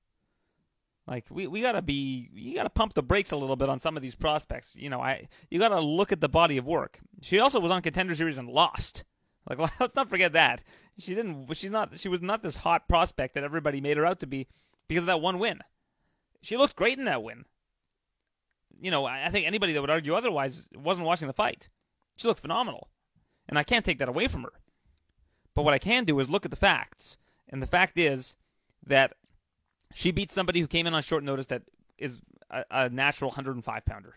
Like 1.05 1.25
we, 1.29 1.47
we 1.47 1.61
gotta 1.61 1.81
be 1.81 2.29
you 2.33 2.55
gotta 2.55 2.69
pump 2.69 2.93
the 2.93 3.03
brakes 3.03 3.31
a 3.31 3.35
little 3.35 3.57
bit 3.57 3.69
on 3.69 3.79
some 3.79 3.97
of 3.97 4.03
these 4.03 4.15
prospects. 4.15 4.75
You 4.75 4.89
know, 4.89 5.01
I 5.01 5.27
you 5.49 5.59
gotta 5.59 5.81
look 5.81 6.11
at 6.11 6.21
the 6.21 6.29
body 6.29 6.57
of 6.57 6.65
work. 6.65 6.99
She 7.21 7.39
also 7.39 7.59
was 7.59 7.71
on 7.71 7.81
contender 7.81 8.15
series 8.15 8.37
and 8.37 8.47
lost. 8.47 9.03
Like 9.49 9.59
let's 9.79 9.95
not 9.95 10.09
forget 10.09 10.33
that. 10.33 10.63
She 10.97 11.13
didn't 11.13 11.53
she's 11.55 11.71
not 11.71 11.99
she 11.99 12.07
was 12.07 12.21
not 12.21 12.41
this 12.41 12.57
hot 12.57 12.87
prospect 12.87 13.35
that 13.35 13.43
everybody 13.43 13.81
made 13.81 13.97
her 13.97 14.05
out 14.05 14.21
to 14.21 14.27
be 14.27 14.47
because 14.87 15.03
of 15.03 15.07
that 15.07 15.21
one 15.21 15.39
win. 15.39 15.59
She 16.41 16.55
looked 16.55 16.75
great 16.75 16.97
in 16.97 17.05
that 17.05 17.23
win. 17.23 17.45
You 18.79 18.91
know, 18.91 19.05
I 19.05 19.29
think 19.29 19.45
anybody 19.45 19.73
that 19.73 19.81
would 19.81 19.89
argue 19.89 20.15
otherwise 20.15 20.69
wasn't 20.75 21.07
watching 21.07 21.27
the 21.27 21.33
fight. 21.33 21.69
She 22.15 22.27
looked 22.27 22.41
phenomenal. 22.41 22.89
And 23.47 23.57
I 23.57 23.63
can't 23.63 23.85
take 23.85 23.99
that 23.99 24.09
away 24.09 24.27
from 24.27 24.43
her. 24.43 24.53
But 25.53 25.63
what 25.63 25.73
I 25.73 25.77
can 25.77 26.05
do 26.05 26.19
is 26.19 26.29
look 26.29 26.45
at 26.45 26.51
the 26.51 26.57
facts 26.57 27.17
and 27.53 27.61
the 27.61 27.67
fact 27.67 27.99
is 27.99 28.35
that 28.87 29.13
she 29.93 30.11
beat 30.11 30.31
somebody 30.31 30.59
who 30.59 30.65
came 30.65 30.87
in 30.87 30.95
on 30.95 31.03
short 31.03 31.23
notice 31.23 31.45
that 31.45 31.61
is 31.99 32.19
a, 32.49 32.65
a 32.71 32.89
natural 32.89 33.29
105 33.29 33.85
pounder. 33.85 34.15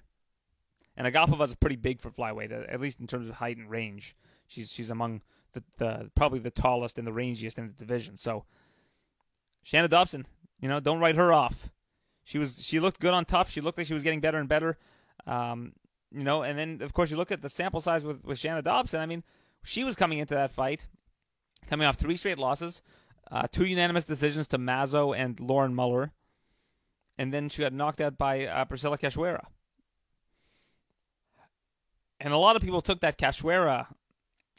And 0.96 1.06
Agapova 1.06 1.44
is 1.44 1.54
pretty 1.54 1.76
big 1.76 2.00
for 2.00 2.10
flyweight, 2.10 2.50
at 2.50 2.80
least 2.80 2.98
in 2.98 3.06
terms 3.06 3.28
of 3.28 3.34
height 3.34 3.58
and 3.58 3.70
range. 3.70 4.16
She's 4.46 4.72
she's 4.72 4.90
among 4.90 5.20
the, 5.52 5.62
the 5.76 6.10
probably 6.14 6.38
the 6.38 6.50
tallest 6.50 6.96
and 6.96 7.06
the 7.06 7.12
rangiest 7.12 7.58
in 7.58 7.66
the 7.66 7.74
division. 7.74 8.16
So 8.16 8.46
Shana 9.66 9.90
Dobson, 9.90 10.26
you 10.58 10.68
know, 10.70 10.80
don't 10.80 11.00
write 11.00 11.16
her 11.16 11.30
off. 11.30 11.68
She 12.24 12.38
was 12.38 12.64
she 12.64 12.80
looked 12.80 13.00
good 13.00 13.12
on 13.12 13.26
tough. 13.26 13.50
She 13.50 13.60
looked 13.60 13.76
like 13.76 13.86
she 13.86 13.94
was 13.94 14.02
getting 14.02 14.20
better 14.20 14.38
and 14.38 14.48
better. 14.48 14.78
Um, 15.26 15.74
you 16.10 16.24
know, 16.24 16.42
and 16.42 16.58
then 16.58 16.80
of 16.80 16.94
course 16.94 17.10
you 17.10 17.18
look 17.18 17.30
at 17.30 17.42
the 17.42 17.50
sample 17.50 17.82
size 17.82 18.06
with 18.06 18.24
with 18.24 18.38
Shana 18.38 18.64
Dobson. 18.64 19.00
I 19.00 19.06
mean, 19.06 19.24
she 19.62 19.84
was 19.84 19.94
coming 19.94 20.20
into 20.20 20.32
that 20.32 20.52
fight, 20.52 20.86
coming 21.68 21.86
off 21.86 21.96
three 21.96 22.16
straight 22.16 22.38
losses, 22.38 22.80
uh, 23.30 23.46
two 23.50 23.66
unanimous 23.66 24.04
decisions 24.04 24.48
to 24.48 24.58
Mazo 24.58 25.16
and 25.16 25.38
Lauren 25.40 25.74
Mueller. 25.74 26.12
And 27.18 27.32
then 27.32 27.48
she 27.48 27.62
got 27.62 27.72
knocked 27.72 28.00
out 28.00 28.18
by 28.18 28.46
uh, 28.46 28.64
Priscila 28.66 28.98
Cachoeira. 28.98 29.46
And 32.20 32.32
a 32.32 32.38
lot 32.38 32.56
of 32.56 32.62
people 32.62 32.80
took 32.80 33.00
that 33.00 33.18
Cachoeira 33.18 33.86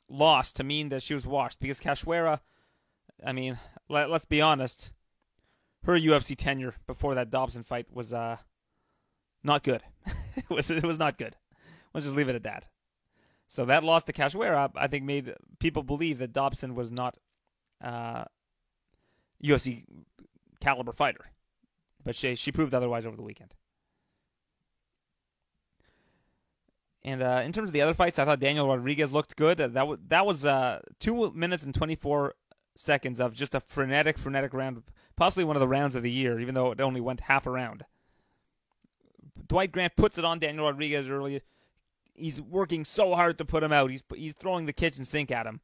loss 0.09 0.51
to 0.53 0.63
mean 0.63 0.89
that 0.89 1.03
she 1.03 1.13
was 1.13 1.27
washed 1.27 1.59
because 1.59 1.79
Cachoeira, 1.79 2.39
I 3.25 3.33
mean, 3.33 3.59
let, 3.89 4.11
us 4.11 4.25
be 4.25 4.41
honest, 4.41 4.91
her 5.83 5.93
UFC 5.93 6.35
tenure 6.35 6.75
before 6.85 7.15
that 7.15 7.29
Dobson 7.29 7.63
fight 7.63 7.87
was 7.91 8.13
uh, 8.13 8.37
not 9.43 9.63
good. 9.63 9.83
it 10.35 10.49
was 10.49 10.69
it 10.69 10.83
was 10.83 10.99
not 10.99 11.17
good. 11.17 11.35
Let's 11.93 12.05
just 12.05 12.15
leave 12.15 12.29
it 12.29 12.35
at 12.35 12.43
that. 12.43 12.67
So 13.47 13.65
that 13.65 13.83
loss 13.83 14.03
to 14.03 14.13
Cachoeira, 14.13 14.71
I 14.75 14.87
think, 14.87 15.05
made 15.05 15.33
people 15.59 15.83
believe 15.83 16.19
that 16.19 16.33
Dobson 16.33 16.75
was 16.75 16.91
not 16.91 17.15
uh, 17.81 18.25
UFC 19.43 19.85
caliber 20.59 20.91
fighter. 20.91 21.25
But 22.03 22.15
she 22.15 22.35
she 22.35 22.51
proved 22.51 22.73
otherwise 22.73 23.05
over 23.05 23.15
the 23.15 23.23
weekend. 23.23 23.55
And 27.03 27.21
uh, 27.21 27.41
in 27.45 27.53
terms 27.53 27.69
of 27.69 27.73
the 27.73 27.81
other 27.81 27.93
fights, 27.93 28.19
I 28.19 28.25
thought 28.25 28.39
Daniel 28.39 28.67
Rodriguez 28.67 29.13
looked 29.13 29.35
good. 29.35 29.59
That 29.59 29.73
w- 29.73 29.99
that 30.07 30.25
was 30.25 30.43
uh, 30.45 30.81
two 30.99 31.31
minutes 31.31 31.63
and 31.63 31.73
twenty 31.73 31.95
four 31.95 32.35
seconds 32.75 33.19
of 33.19 33.33
just 33.33 33.55
a 33.55 33.59
frenetic, 33.59 34.17
frenetic 34.17 34.53
round, 34.53 34.83
possibly 35.15 35.43
one 35.43 35.55
of 35.55 35.61
the 35.61 35.67
rounds 35.67 35.95
of 35.95 36.03
the 36.03 36.11
year, 36.11 36.39
even 36.39 36.53
though 36.53 36.71
it 36.71 36.81
only 36.81 37.01
went 37.01 37.21
half 37.21 37.45
a 37.45 37.51
round. 37.51 37.85
Dwight 39.47 39.71
Grant 39.71 39.95
puts 39.95 40.17
it 40.17 40.25
on 40.25 40.39
Daniel 40.39 40.65
Rodriguez 40.65 41.09
early. 41.09 41.41
He's 42.13 42.41
working 42.41 42.83
so 42.83 43.15
hard 43.15 43.37
to 43.37 43.45
put 43.45 43.63
him 43.63 43.71
out. 43.71 43.89
He's 43.89 44.03
he's 44.15 44.33
throwing 44.33 44.65
the 44.65 44.73
kitchen 44.73 45.05
sink 45.05 45.31
at 45.31 45.45
him, 45.45 45.61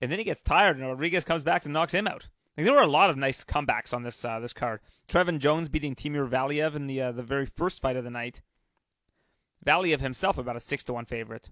and 0.00 0.10
then 0.10 0.18
he 0.18 0.24
gets 0.24 0.42
tired, 0.42 0.76
and 0.76 0.86
Rodriguez 0.86 1.24
comes 1.24 1.42
back 1.42 1.64
and 1.64 1.72
knocks 1.72 1.94
him 1.94 2.06
out. 2.06 2.28
Like, 2.56 2.64
there 2.64 2.74
were 2.74 2.82
a 2.82 2.86
lot 2.86 3.10
of 3.10 3.16
nice 3.16 3.42
comebacks 3.42 3.92
on 3.92 4.04
this 4.04 4.24
uh, 4.24 4.38
this 4.38 4.52
card. 4.52 4.80
Trevin 5.08 5.38
Jones 5.38 5.68
beating 5.68 5.94
Timur 5.94 6.26
Valiev 6.26 6.74
in 6.74 6.86
the 6.86 7.00
uh, 7.00 7.12
the 7.12 7.22
very 7.22 7.46
first 7.46 7.82
fight 7.82 7.96
of 7.96 8.04
the 8.04 8.10
night. 8.10 8.42
Valiev 9.64 10.00
himself 10.00 10.38
about 10.38 10.56
a 10.56 10.60
six 10.60 10.84
to 10.84 10.92
one 10.92 11.04
favorite. 11.04 11.50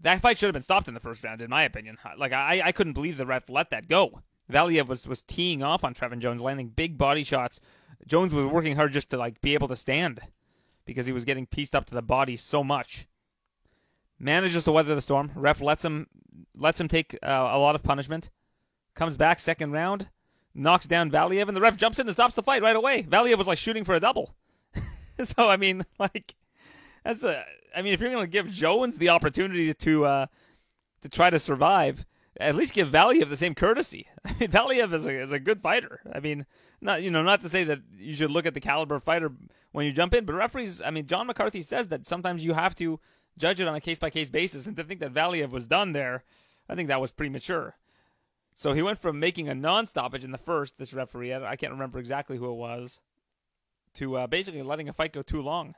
That 0.00 0.20
fight 0.20 0.38
should 0.38 0.46
have 0.46 0.54
been 0.54 0.62
stopped 0.62 0.88
in 0.88 0.94
the 0.94 1.00
first 1.00 1.22
round, 1.22 1.40
in 1.40 1.50
my 1.50 1.62
opinion. 1.62 1.98
Like 2.16 2.32
I, 2.32 2.62
I 2.64 2.72
couldn't 2.72 2.94
believe 2.94 3.16
the 3.16 3.26
ref 3.26 3.48
let 3.48 3.70
that 3.70 3.86
go. 3.86 4.22
Valiev 4.50 4.88
was 4.88 5.06
was 5.06 5.22
teeing 5.22 5.62
off 5.62 5.84
on 5.84 5.94
Trevin 5.94 6.18
Jones, 6.18 6.42
landing 6.42 6.68
big 6.68 6.98
body 6.98 7.22
shots. 7.22 7.60
Jones 8.06 8.34
was 8.34 8.46
working 8.46 8.74
hard 8.74 8.92
just 8.92 9.10
to 9.10 9.16
like 9.16 9.40
be 9.40 9.54
able 9.54 9.68
to 9.68 9.76
stand 9.76 10.20
because 10.84 11.06
he 11.06 11.12
was 11.12 11.24
getting 11.24 11.46
pieced 11.46 11.76
up 11.76 11.84
to 11.86 11.94
the 11.94 12.02
body 12.02 12.36
so 12.36 12.64
much. 12.64 13.06
Manages 14.18 14.64
to 14.64 14.72
weather 14.72 14.96
the 14.96 15.00
storm. 15.00 15.30
Ref 15.36 15.60
lets 15.60 15.84
him 15.84 16.08
lets 16.56 16.80
him 16.80 16.88
take 16.88 17.16
uh, 17.22 17.50
a 17.52 17.58
lot 17.58 17.76
of 17.76 17.84
punishment 17.84 18.30
comes 18.94 19.16
back 19.16 19.40
second 19.40 19.72
round, 19.72 20.08
knocks 20.54 20.86
down 20.86 21.10
Valiev, 21.10 21.48
and 21.48 21.56
the 21.56 21.60
ref 21.60 21.76
jumps 21.76 21.98
in 21.98 22.06
and 22.06 22.14
stops 22.14 22.34
the 22.34 22.42
fight 22.42 22.62
right 22.62 22.76
away. 22.76 23.02
Valiev 23.02 23.38
was 23.38 23.46
like 23.46 23.58
shooting 23.58 23.84
for 23.84 23.94
a 23.94 24.00
double. 24.00 24.34
so 25.22 25.48
I 25.48 25.56
mean, 25.56 25.84
like 25.98 26.34
that's 27.04 27.22
a. 27.24 27.44
I 27.74 27.82
mean, 27.82 27.94
if 27.94 28.00
you're 28.00 28.10
going 28.10 28.24
to 28.24 28.30
give 28.30 28.50
Jones 28.50 28.98
the 28.98 29.08
opportunity 29.08 29.72
to 29.72 30.04
uh, 30.04 30.26
to 31.00 31.08
try 31.08 31.30
to 31.30 31.38
survive, 31.38 32.04
at 32.38 32.54
least 32.54 32.74
give 32.74 32.88
Valiev 32.88 33.28
the 33.28 33.36
same 33.36 33.54
courtesy. 33.54 34.08
I 34.24 34.34
mean, 34.38 34.50
Valiev 34.50 34.92
is 34.92 35.06
a 35.06 35.20
is 35.20 35.32
a 35.32 35.38
good 35.38 35.60
fighter. 35.60 36.00
I 36.12 36.20
mean, 36.20 36.46
not 36.80 37.02
you 37.02 37.10
know 37.10 37.22
not 37.22 37.42
to 37.42 37.48
say 37.48 37.64
that 37.64 37.80
you 37.96 38.14
should 38.14 38.30
look 38.30 38.46
at 38.46 38.54
the 38.54 38.60
caliber 38.60 38.96
of 38.96 39.04
fighter 39.04 39.32
when 39.72 39.86
you 39.86 39.92
jump 39.92 40.14
in, 40.14 40.24
but 40.24 40.34
referees. 40.34 40.82
I 40.82 40.90
mean, 40.90 41.06
John 41.06 41.26
McCarthy 41.26 41.62
says 41.62 41.88
that 41.88 42.06
sometimes 42.06 42.44
you 42.44 42.54
have 42.54 42.74
to 42.76 43.00
judge 43.38 43.60
it 43.60 43.68
on 43.68 43.74
a 43.74 43.80
case 43.80 43.98
by 43.98 44.10
case 44.10 44.30
basis, 44.30 44.66
and 44.66 44.76
to 44.76 44.84
think 44.84 45.00
that 45.00 45.14
Valiev 45.14 45.50
was 45.50 45.66
done 45.66 45.92
there, 45.92 46.24
I 46.68 46.74
think 46.74 46.88
that 46.88 47.00
was 47.00 47.12
premature. 47.12 47.76
So 48.54 48.74
he 48.74 48.82
went 48.82 48.98
from 48.98 49.18
making 49.18 49.48
a 49.48 49.54
non 49.54 49.86
stoppage 49.86 50.24
in 50.24 50.32
the 50.32 50.38
first. 50.38 50.78
This 50.78 50.92
referee, 50.92 51.34
I 51.34 51.56
can't 51.56 51.72
remember 51.72 51.98
exactly 51.98 52.36
who 52.36 52.50
it 52.50 52.56
was, 52.56 53.00
to 53.94 54.16
uh, 54.16 54.26
basically 54.26 54.62
letting 54.62 54.88
a 54.88 54.92
fight 54.92 55.12
go 55.12 55.22
too 55.22 55.42
long. 55.42 55.74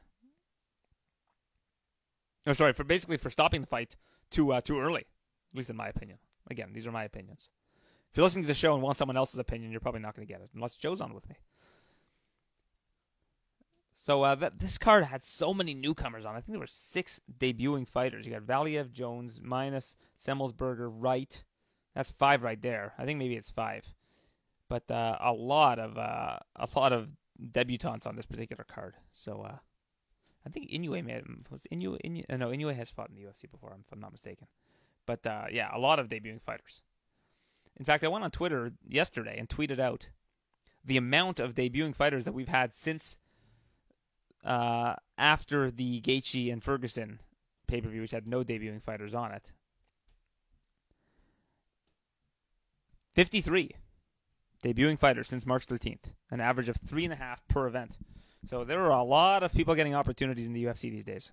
Oh, 2.47 2.53
sorry, 2.53 2.73
for 2.73 2.85
basically 2.85 3.17
for 3.17 3.31
stopping 3.31 3.63
the 3.63 3.67
fight 3.67 3.97
too 4.31 4.53
uh, 4.53 4.61
too 4.61 4.79
early, 4.79 5.03
at 5.03 5.57
least 5.57 5.71
in 5.71 5.77
my 5.77 5.89
opinion. 5.89 6.19
Again, 6.51 6.71
these 6.75 6.87
are 6.87 6.93
my 6.93 7.05
opinions. 7.05 7.49
If 8.11 8.19
you're 8.19 8.25
listening 8.25 8.45
to 8.45 8.49
the 8.49 8.55
show 8.55 8.75
and 8.75 8.83
want 8.83 8.99
someone 8.99 9.17
else's 9.17 9.39
opinion, 9.39 9.71
you're 9.71 9.81
probably 9.81 10.01
not 10.01 10.15
going 10.15 10.27
to 10.27 10.33
get 10.33 10.43
it 10.43 10.51
unless 10.55 10.75
Joe's 10.75 11.01
on 11.01 11.15
with 11.15 11.29
me. 11.29 11.37
So 13.95 14.23
uh, 14.23 14.35
that 14.35 14.59
this 14.59 14.77
card 14.77 15.05
had 15.05 15.23
so 15.23 15.55
many 15.55 15.73
newcomers 15.73 16.27
on. 16.27 16.35
I 16.35 16.41
think 16.41 16.51
there 16.51 16.59
were 16.59 16.67
six 16.67 17.21
debuting 17.39 17.89
fighters. 17.89 18.27
You 18.27 18.33
got 18.33 18.43
Valiev, 18.43 18.93
Jones, 18.93 19.41
Minus, 19.43 19.97
Semelsberger, 20.21 20.91
Wright. 20.93 21.45
That's 21.95 22.11
five 22.11 22.43
right 22.43 22.61
there. 22.61 22.95
I 22.99 23.05
think 23.05 23.19
maybe 23.19 23.37
it's 23.37 23.51
five, 23.51 23.85
but 24.69 24.91
uh, 24.91 25.17
a 25.21 25.33
lot 25.33 25.79
of 25.79 25.97
uh, 25.97 26.39
a 26.57 26.69
lot 26.75 26.93
of 26.93 27.09
debutants 27.41 28.07
on 28.07 28.17
this 28.17 28.27
particular 28.27 28.65
card. 28.65 28.95
So 29.13 29.43
uh, 29.43 29.57
I 30.47 30.51
think 30.51 30.71
Inoue 30.71 31.05
made 31.05 31.25
was 31.51 31.65
Inoue, 31.73 32.25
uh, 32.29 32.37
no 32.37 32.49
Inoue 32.49 32.75
has 32.77 32.91
fought 32.91 33.11
in 33.11 33.15
the 33.15 33.23
UFC 33.23 33.51
before, 33.51 33.77
if 33.79 33.93
I'm 33.93 34.01
not 34.01 34.13
mistaken. 34.13 34.49
But 35.07 35.27
uh, 35.27 35.45
yeah, 35.51 35.71
a 35.73 35.79
lot 35.79 35.99
of 35.99 36.09
debuting 36.09 36.43
fighters. 36.43 36.83
In 37.77 37.85
fact, 37.85 38.05
I 38.05 38.09
went 38.09 38.25
on 38.25 38.31
Twitter 38.31 38.73
yesterday 38.87 39.37
and 39.39 39.49
tweeted 39.49 39.79
out 39.79 40.09
the 40.85 40.97
amount 40.97 41.41
of 41.41 41.55
debuting 41.55 41.95
fighters 41.95 42.25
that 42.25 42.35
we've 42.35 42.49
had 42.49 42.73
since 42.73 43.17
uh, 44.45 44.95
after 45.19 45.71
the 45.71 46.01
Gaethje 46.01 46.53
and 46.53 46.63
Ferguson 46.63 47.21
pay 47.67 47.81
per 47.81 47.89
view, 47.89 48.03
which 48.03 48.11
had 48.13 48.27
no 48.27 48.45
debuting 48.45 48.83
fighters 48.83 49.15
on 49.15 49.33
it. 49.33 49.53
53 53.15 53.71
debuting 54.63 54.99
fighters 54.99 55.29
since 55.29 55.47
March 55.47 55.67
13th, 55.67 56.13
an 56.31 56.41
average 56.41 56.69
of 56.69 56.77
three 56.77 57.05
and 57.05 57.13
a 57.13 57.17
half 57.17 57.47
per 57.49 57.67
event. 57.67 57.97
So 58.47 58.65
there 58.65 58.81
are 58.81 58.99
a 58.99 59.05
lot 59.05 59.43
of 59.43 59.53
people 59.53 59.75
getting 59.75 59.95
opportunities 59.95 60.47
in 60.47 60.53
the 60.53 60.65
UFC 60.65 60.91
these 60.91 61.05
days, 61.05 61.33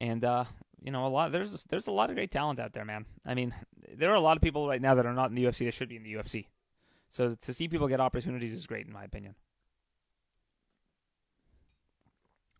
and 0.00 0.24
uh, 0.24 0.44
you 0.82 0.90
know 0.90 1.06
a 1.06 1.08
lot. 1.08 1.32
There's 1.32 1.64
there's 1.64 1.86
a 1.86 1.92
lot 1.92 2.10
of 2.10 2.16
great 2.16 2.30
talent 2.30 2.60
out 2.60 2.74
there, 2.74 2.84
man. 2.84 3.06
I 3.24 3.34
mean, 3.34 3.54
there 3.94 4.10
are 4.10 4.16
a 4.16 4.20
lot 4.20 4.36
of 4.36 4.42
people 4.42 4.68
right 4.68 4.82
now 4.82 4.94
that 4.94 5.06
are 5.06 5.14
not 5.14 5.30
in 5.30 5.36
the 5.36 5.44
UFC 5.44 5.64
that 5.64 5.74
should 5.74 5.88
be 5.88 5.96
in 5.96 6.02
the 6.02 6.12
UFC. 6.12 6.46
So 7.08 7.36
to 7.40 7.54
see 7.54 7.68
people 7.68 7.88
get 7.88 8.00
opportunities 8.00 8.52
is 8.52 8.66
great, 8.66 8.86
in 8.86 8.92
my 8.92 9.04
opinion. 9.04 9.36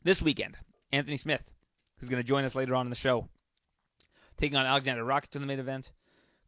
This 0.02 0.22
weekend, 0.22 0.58
Anthony 0.92 1.16
Smith, 1.16 1.50
who's 1.98 2.08
going 2.08 2.22
to 2.22 2.26
join 2.26 2.44
us 2.44 2.54
later 2.54 2.74
on 2.74 2.86
in 2.86 2.90
the 2.90 2.96
show, 2.96 3.28
taking 4.36 4.56
on 4.56 4.66
Alexander 4.66 5.04
Rakic 5.04 5.34
in 5.34 5.42
the 5.42 5.46
main 5.46 5.58
event. 5.58 5.90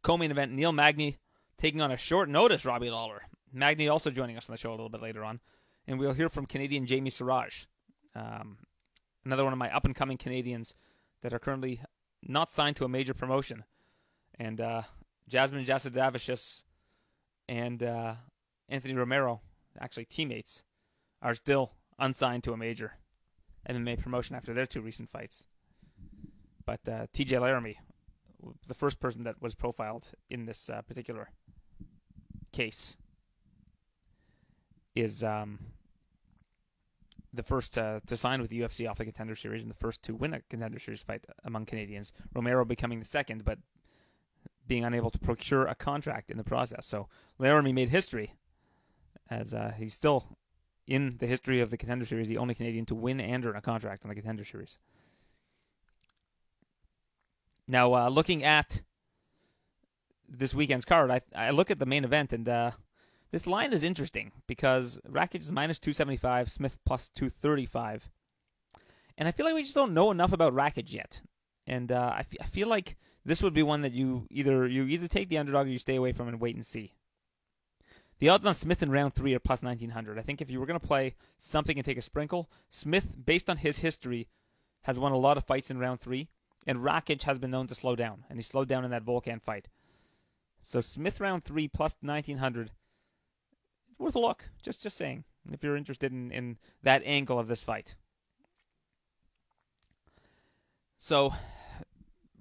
Co-main 0.07 0.31
event, 0.31 0.53
Neil 0.53 0.71
Magny 0.71 1.17
taking 1.57 1.81
on 1.81 1.91
a 1.91 1.97
short 1.97 2.29
notice 2.29 2.63
Robbie 2.63 2.89
Lawler. 2.89 3.23
Magny 3.51 3.89
also 3.89 4.09
joining 4.09 4.37
us 4.37 4.47
on 4.47 4.53
the 4.53 4.57
show 4.57 4.69
a 4.69 4.71
little 4.71 4.87
bit 4.87 5.01
later 5.01 5.21
on. 5.21 5.41
And 5.85 5.99
we'll 5.99 6.13
hear 6.13 6.29
from 6.29 6.45
Canadian 6.45 6.85
Jamie 6.85 7.09
Siraj, 7.09 7.65
um, 8.15 8.59
another 9.25 9.43
one 9.43 9.51
of 9.51 9.59
my 9.59 9.69
up-and-coming 9.69 10.15
Canadians 10.15 10.75
that 11.23 11.33
are 11.33 11.39
currently 11.39 11.81
not 12.23 12.53
signed 12.53 12.77
to 12.77 12.85
a 12.85 12.87
major 12.87 13.13
promotion. 13.13 13.65
And 14.39 14.61
uh, 14.61 14.83
Jasmine 15.27 15.65
Jasudavicius 15.65 16.63
and 17.49 17.83
uh, 17.83 18.13
Anthony 18.69 18.93
Romero, 18.93 19.41
actually 19.77 20.05
teammates, 20.05 20.63
are 21.21 21.33
still 21.33 21.73
unsigned 21.99 22.45
to 22.45 22.53
a 22.53 22.57
major 22.57 22.93
MMA 23.69 24.01
promotion 24.01 24.37
after 24.37 24.53
their 24.53 24.65
two 24.65 24.79
recent 24.79 25.09
fights. 25.09 25.47
But 26.65 26.79
uh, 26.87 27.07
TJ 27.13 27.41
Laramie, 27.41 27.79
the 28.67 28.73
first 28.73 28.99
person 28.99 29.23
that 29.23 29.41
was 29.41 29.55
profiled 29.55 30.09
in 30.29 30.45
this 30.45 30.69
uh, 30.69 30.81
particular 30.81 31.29
case, 32.51 32.97
is 34.95 35.23
um, 35.23 35.59
the 37.33 37.43
first 37.43 37.77
uh, 37.77 37.99
to 38.07 38.17
sign 38.17 38.41
with 38.41 38.49
the 38.49 38.61
UFC 38.61 38.89
off 38.89 38.97
the 38.97 39.05
Contender 39.05 39.35
Series 39.35 39.63
and 39.63 39.71
the 39.71 39.75
first 39.75 40.01
to 40.03 40.15
win 40.15 40.33
a 40.33 40.41
Contender 40.49 40.79
Series 40.79 41.01
fight 41.01 41.25
among 41.43 41.65
Canadians. 41.65 42.13
Romero 42.33 42.65
becoming 42.65 42.99
the 42.99 43.05
second, 43.05 43.45
but 43.45 43.59
being 44.67 44.83
unable 44.83 45.11
to 45.11 45.19
procure 45.19 45.65
a 45.65 45.75
contract 45.75 46.29
in 46.29 46.37
the 46.37 46.43
process. 46.43 46.85
So 46.85 47.07
Laramie 47.37 47.73
made 47.73 47.89
history, 47.89 48.33
as 49.29 49.53
uh, 49.53 49.73
he's 49.77 49.93
still 49.93 50.37
in 50.85 51.17
the 51.19 51.27
history 51.27 51.61
of 51.61 51.69
the 51.69 51.77
Contender 51.77 52.05
Series, 52.05 52.27
the 52.27 52.37
only 52.37 52.55
Canadian 52.55 52.85
to 52.87 52.95
win 52.95 53.19
and 53.19 53.45
earn 53.45 53.55
a 53.55 53.61
contract 53.61 54.03
on 54.03 54.09
the 54.09 54.15
Contender 54.15 54.43
Series. 54.43 54.79
Now, 57.67 57.93
uh, 57.93 58.09
looking 58.09 58.43
at 58.43 58.81
this 60.27 60.53
weekend's 60.53 60.85
card, 60.85 61.11
I 61.11 61.21
I 61.35 61.49
look 61.51 61.71
at 61.71 61.79
the 61.79 61.85
main 61.85 62.03
event, 62.03 62.33
and 62.33 62.47
uh, 62.47 62.71
this 63.31 63.47
line 63.47 63.73
is 63.73 63.83
interesting 63.83 64.31
because 64.47 64.99
Rakic 65.09 65.41
is 65.41 65.51
minus 65.51 65.79
275, 65.79 66.49
Smith 66.49 66.79
plus 66.85 67.09
235. 67.09 68.09
And 69.17 69.27
I 69.27 69.31
feel 69.31 69.45
like 69.45 69.55
we 69.55 69.63
just 69.63 69.75
don't 69.75 69.93
know 69.93 70.11
enough 70.11 70.31
about 70.31 70.53
Rakic 70.53 70.93
yet. 70.93 71.21
And 71.65 71.91
uh, 71.91 72.13
I, 72.15 72.19
f- 72.19 72.35
I 72.39 72.45
feel 72.45 72.67
like 72.67 72.95
this 73.25 73.41
would 73.41 73.53
be 73.53 73.63
one 73.63 73.81
that 73.81 73.91
you 73.91 74.27
either 74.29 74.67
you 74.67 74.83
either 74.83 75.07
take 75.07 75.27
the 75.27 75.37
underdog 75.37 75.67
or 75.67 75.69
you 75.69 75.77
stay 75.77 75.95
away 75.95 76.13
from 76.13 76.27
and 76.27 76.39
wait 76.39 76.55
and 76.55 76.65
see. 76.65 76.93
The 78.19 78.29
odds 78.29 78.45
on 78.45 78.55
Smith 78.55 78.81
in 78.81 78.89
round 78.89 79.13
three 79.13 79.35
are 79.35 79.39
plus 79.39 79.61
1900. 79.61 80.17
I 80.17 80.21
think 80.21 80.41
if 80.41 80.49
you 80.49 80.59
were 80.59 80.65
going 80.65 80.79
to 80.79 80.87
play 80.87 81.15
something 81.37 81.77
and 81.77 81.85
take 81.85 81.97
a 81.97 82.01
sprinkle, 82.01 82.49
Smith, 82.69 83.15
based 83.23 83.49
on 83.49 83.57
his 83.57 83.79
history, 83.79 84.27
has 84.83 84.97
won 84.97 85.11
a 85.11 85.17
lot 85.17 85.37
of 85.37 85.43
fights 85.43 85.69
in 85.69 85.77
round 85.77 85.99
three, 85.99 86.29
and 86.67 86.79
Rakic 86.79 87.23
has 87.23 87.39
been 87.39 87.49
known 87.49 87.65
to 87.67 87.75
slow 87.75 87.95
down, 87.95 88.25
and 88.29 88.37
he 88.37 88.43
slowed 88.43 88.67
down 88.67 88.85
in 88.85 88.91
that 88.91 89.05
Volkan 89.05 89.41
fight. 89.41 89.69
So 90.61 90.81
Smith 90.81 91.21
round 91.21 91.43
three 91.43 91.67
plus 91.67 91.95
1900, 92.01 92.71
it's 93.89 93.99
worth 93.99 94.15
a 94.15 94.19
look. 94.19 94.49
Just 94.61 94.83
just 94.83 94.97
saying, 94.97 95.23
if 95.51 95.63
you're 95.63 95.77
interested 95.77 96.11
in, 96.11 96.29
in 96.29 96.57
that 96.83 97.01
angle 97.05 97.39
of 97.39 97.47
this 97.47 97.63
fight. 97.63 97.95
So, 100.97 101.33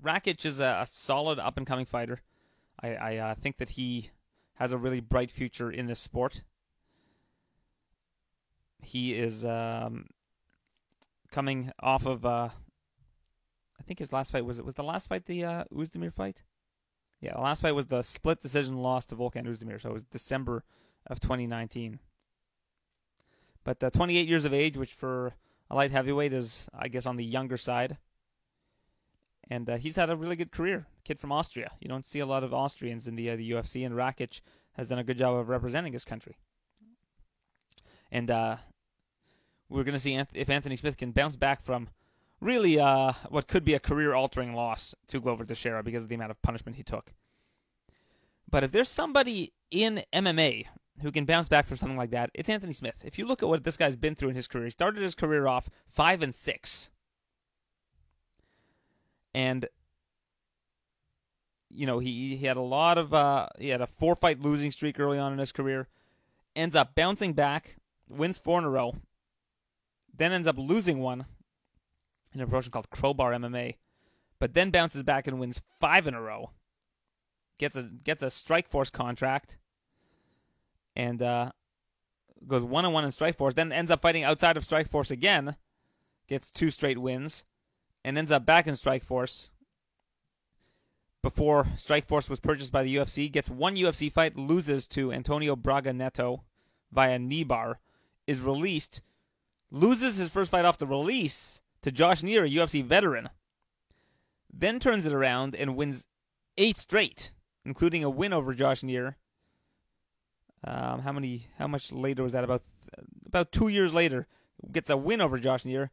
Rakic 0.02 0.44
is 0.44 0.60
a, 0.60 0.80
a 0.82 0.86
solid 0.86 1.38
up 1.38 1.56
and 1.56 1.66
coming 1.66 1.86
fighter. 1.86 2.22
I, 2.82 2.94
I 2.94 3.16
uh, 3.18 3.34
think 3.34 3.58
that 3.58 3.70
he 3.70 4.10
has 4.54 4.72
a 4.72 4.78
really 4.78 5.00
bright 5.00 5.30
future 5.30 5.70
in 5.70 5.86
this 5.86 6.00
sport. 6.00 6.42
He 8.82 9.14
is 9.14 9.44
um, 9.44 10.06
coming 11.30 11.70
off 11.80 12.06
of, 12.06 12.24
uh, 12.24 12.48
I 13.78 13.82
think 13.82 13.98
his 13.98 14.12
last 14.12 14.32
fight 14.32 14.44
was 14.44 14.58
it 14.58 14.64
was 14.64 14.74
the 14.74 14.82
last 14.82 15.08
fight 15.08 15.26
the 15.26 15.44
uh, 15.44 15.64
Oezdemir 15.72 16.12
fight. 16.12 16.42
Yeah, 17.20 17.34
the 17.34 17.42
last 17.42 17.62
fight 17.62 17.74
was 17.74 17.86
the 17.86 18.02
split 18.02 18.42
decision 18.42 18.76
loss 18.78 19.06
to 19.06 19.16
Volkan 19.16 19.46
Oezdemir, 19.46 19.80
so 19.80 19.90
it 19.90 19.94
was 19.94 20.04
December 20.04 20.64
of 21.06 21.20
2019. 21.20 21.98
But 23.64 23.82
uh, 23.82 23.90
28 23.90 24.28
years 24.28 24.44
of 24.44 24.54
age, 24.54 24.76
which 24.76 24.92
for 24.92 25.34
a 25.70 25.74
light 25.74 25.90
heavyweight 25.90 26.32
is, 26.32 26.68
I 26.72 26.88
guess, 26.88 27.06
on 27.06 27.16
the 27.16 27.24
younger 27.24 27.56
side. 27.56 27.98
And 29.48 29.68
uh, 29.70 29.76
he's 29.76 29.96
had 29.96 30.10
a 30.10 30.16
really 30.16 30.36
good 30.36 30.52
career. 30.52 30.86
Kid 31.04 31.18
from 31.18 31.32
Austria. 31.32 31.72
You 31.80 31.88
don't 31.88 32.06
see 32.06 32.18
a 32.18 32.26
lot 32.26 32.44
of 32.44 32.52
Austrians 32.52 33.06
in 33.08 33.16
the 33.16 33.30
uh, 33.30 33.36
the 33.36 33.50
UFC, 33.50 33.86
and 33.86 33.94
Rakic 33.94 34.40
has 34.72 34.88
done 34.88 34.98
a 34.98 35.04
good 35.04 35.18
job 35.18 35.36
of 35.36 35.48
representing 35.48 35.92
his 35.92 36.04
country. 36.04 36.36
And 38.10 38.30
uh, 38.30 38.56
we're 39.68 39.84
going 39.84 39.94
to 39.94 40.00
see 40.00 40.14
if 40.34 40.50
Anthony 40.50 40.76
Smith 40.76 40.96
can 40.96 41.12
bounce 41.12 41.36
back 41.36 41.62
from 41.62 41.88
really 42.46 42.78
uh, 42.78 43.12
what 43.28 43.48
could 43.48 43.64
be 43.64 43.74
a 43.74 43.80
career-altering 43.80 44.54
loss 44.54 44.94
to 45.08 45.20
Glover 45.20 45.44
Teixeira 45.44 45.82
because 45.82 46.04
of 46.04 46.08
the 46.08 46.14
amount 46.14 46.30
of 46.30 46.40
punishment 46.40 46.76
he 46.76 46.82
took. 46.82 47.12
But 48.48 48.62
if 48.62 48.72
there's 48.72 48.88
somebody 48.88 49.52
in 49.70 50.04
MMA 50.12 50.66
who 51.02 51.10
can 51.10 51.24
bounce 51.24 51.48
back 51.48 51.66
from 51.66 51.76
something 51.76 51.96
like 51.96 52.12
that, 52.12 52.30
it's 52.32 52.48
Anthony 52.48 52.72
Smith. 52.72 53.02
If 53.04 53.18
you 53.18 53.26
look 53.26 53.42
at 53.42 53.48
what 53.48 53.64
this 53.64 53.76
guy's 53.76 53.96
been 53.96 54.14
through 54.14 54.30
in 54.30 54.36
his 54.36 54.46
career, 54.46 54.64
he 54.64 54.70
started 54.70 55.02
his 55.02 55.16
career 55.16 55.48
off 55.48 55.68
five 55.86 56.22
and 56.22 56.34
six, 56.34 56.88
and 59.34 59.68
you 61.68 61.86
know 61.86 61.98
he 61.98 62.36
he 62.36 62.46
had 62.46 62.56
a 62.56 62.62
lot 62.62 62.96
of 62.96 63.12
uh, 63.12 63.48
he 63.58 63.70
had 63.70 63.80
a 63.80 63.86
four 63.88 64.14
fight 64.14 64.40
losing 64.40 64.70
streak 64.70 65.00
early 65.00 65.18
on 65.18 65.32
in 65.32 65.38
his 65.38 65.52
career, 65.52 65.88
ends 66.54 66.76
up 66.76 66.94
bouncing 66.94 67.32
back, 67.32 67.76
wins 68.08 68.38
four 68.38 68.60
in 68.60 68.64
a 68.64 68.70
row, 68.70 68.94
then 70.16 70.32
ends 70.32 70.46
up 70.46 70.56
losing 70.56 71.00
one 71.00 71.26
in 72.38 72.44
a 72.44 72.46
promotion 72.46 72.70
called 72.70 72.90
Crowbar 72.90 73.32
MMA, 73.32 73.76
but 74.38 74.54
then 74.54 74.70
bounces 74.70 75.02
back 75.02 75.26
and 75.26 75.38
wins 75.38 75.62
five 75.80 76.06
in 76.06 76.14
a 76.14 76.20
row 76.20 76.50
gets 77.58 77.76
a 77.76 77.82
gets 77.82 78.22
a 78.22 78.26
Strikeforce 78.26 78.92
contract, 78.92 79.58
and 80.94 81.22
uh, 81.22 81.52
goes 82.46 82.62
one 82.62 82.84
on 82.84 82.92
one 82.92 83.04
in 83.04 83.10
Strikeforce. 83.10 83.54
Then 83.54 83.72
ends 83.72 83.90
up 83.90 84.02
fighting 84.02 84.24
outside 84.24 84.56
of 84.56 84.64
Strikeforce 84.64 85.10
again, 85.10 85.56
gets 86.28 86.50
two 86.50 86.70
straight 86.70 86.98
wins, 86.98 87.44
and 88.04 88.16
ends 88.18 88.30
up 88.30 88.46
back 88.46 88.66
in 88.66 88.74
Strikeforce. 88.74 89.50
Before 91.22 91.64
Strikeforce 91.74 92.30
was 92.30 92.38
purchased 92.38 92.70
by 92.70 92.84
the 92.84 92.94
UFC, 92.94 93.30
gets 93.30 93.50
one 93.50 93.74
UFC 93.74 94.12
fight, 94.12 94.36
loses 94.36 94.86
to 94.88 95.12
Antonio 95.12 95.56
Braga 95.56 95.92
Neto 95.92 96.44
via 96.92 97.18
knee 97.18 97.42
bar, 97.42 97.80
is 98.28 98.40
released, 98.40 99.00
loses 99.72 100.18
his 100.18 100.30
first 100.30 100.52
fight 100.52 100.64
off 100.64 100.78
the 100.78 100.86
release 100.86 101.62
to 101.82 101.90
Josh 101.90 102.22
Neer, 102.22 102.44
a 102.44 102.50
UFC 102.50 102.84
veteran, 102.84 103.30
then 104.52 104.78
turns 104.80 105.06
it 105.06 105.12
around 105.12 105.54
and 105.54 105.76
wins 105.76 106.06
eight 106.56 106.78
straight, 106.78 107.32
including 107.64 108.02
a 108.02 108.10
win 108.10 108.32
over 108.32 108.54
Josh 108.54 108.82
Neer. 108.82 109.16
Um, 110.64 111.00
how 111.00 111.12
many? 111.12 111.48
How 111.58 111.68
much 111.68 111.92
later 111.92 112.22
was 112.22 112.32
that? 112.32 112.44
About 112.44 112.62
about 113.26 113.52
two 113.52 113.68
years 113.68 113.94
later, 113.94 114.26
gets 114.72 114.90
a 114.90 114.96
win 114.96 115.20
over 115.20 115.38
Josh 115.38 115.64
Neer, 115.64 115.90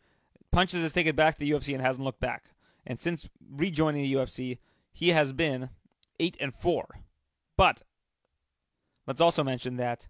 punches 0.52 0.82
his 0.82 0.94
ticket 0.94 1.16
back 1.16 1.38
to 1.38 1.40
the 1.40 1.52
UFC 1.52 1.74
and 1.74 1.82
hasn't 1.82 2.04
looked 2.04 2.20
back. 2.20 2.52
And 2.86 3.00
since 3.00 3.30
rejoining 3.52 4.04
the 4.04 4.14
UFC, 4.14 4.58
he 4.92 5.10
has 5.10 5.34
been 5.34 5.70
eight 6.20 6.38
and 6.40 6.54
four. 6.54 7.00
But 7.58 7.84
let's 9.06 9.22
also 9.22 9.44
mention 9.44 9.78
that 9.78 10.08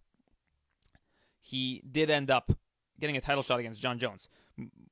he 1.40 1.82
did 1.90 2.10
end 2.10 2.32
up 2.32 2.52
getting 3.00 3.18
a 3.18 3.22
title 3.22 3.44
shot 3.44 3.60
against 3.60 3.82
Jon 3.82 4.00
Jones. 4.00 4.30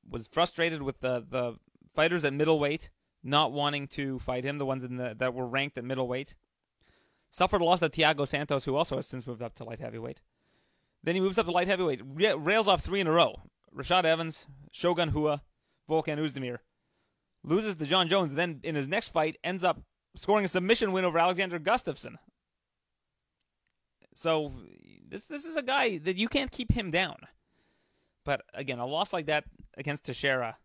Was 0.08 0.26
frustrated 0.26 0.82
with 0.82 1.00
the 1.00 1.24
the 1.28 1.56
fighters 1.94 2.24
at 2.24 2.32
middleweight 2.32 2.90
not 3.22 3.52
wanting 3.52 3.86
to 3.86 4.18
fight 4.18 4.44
him, 4.44 4.56
the 4.56 4.66
ones 4.66 4.82
the, 4.82 5.14
that 5.16 5.34
were 5.34 5.46
ranked 5.46 5.78
at 5.78 5.84
middleweight. 5.84 6.34
Suffered 7.30 7.62
a 7.62 7.64
loss 7.64 7.80
to 7.80 7.88
Thiago 7.88 8.26
Santos, 8.26 8.64
who 8.64 8.76
also 8.76 8.96
has 8.96 9.06
since 9.06 9.26
moved 9.26 9.42
up 9.42 9.54
to 9.54 9.64
light 9.64 9.80
heavyweight. 9.80 10.20
Then 11.02 11.14
he 11.14 11.20
moves 11.20 11.38
up 11.38 11.46
to 11.46 11.52
light 11.52 11.68
heavyweight, 11.68 12.00
rails 12.04 12.68
off 12.68 12.82
three 12.82 13.00
in 13.00 13.06
a 13.06 13.12
row. 13.12 13.42
Rashad 13.74 14.04
Evans, 14.04 14.46
Shogun 14.70 15.10
Rua, 15.10 15.42
Volkan 15.88 16.18
Oezdemir. 16.18 16.58
Loses 17.42 17.74
to 17.76 17.86
Jon 17.86 18.08
Jones, 18.08 18.34
then 18.34 18.60
in 18.62 18.74
his 18.74 18.86
next 18.86 19.08
fight 19.08 19.38
ends 19.42 19.64
up 19.64 19.80
scoring 20.14 20.44
a 20.44 20.48
submission 20.48 20.92
win 20.92 21.04
over 21.04 21.18
Alexander 21.18 21.58
Gustafsson. 21.58 22.16
So 24.14 24.52
this 25.08 25.24
this 25.24 25.44
is 25.44 25.56
a 25.56 25.62
guy 25.62 25.98
that 25.98 26.16
you 26.16 26.28
can't 26.28 26.52
keep 26.52 26.72
him 26.72 26.90
down. 26.90 27.16
But 28.24 28.42
again, 28.54 28.78
a 28.78 28.86
loss 28.86 29.12
like 29.12 29.26
that 29.26 29.44
against 29.76 30.04
Teixeira 30.04 30.56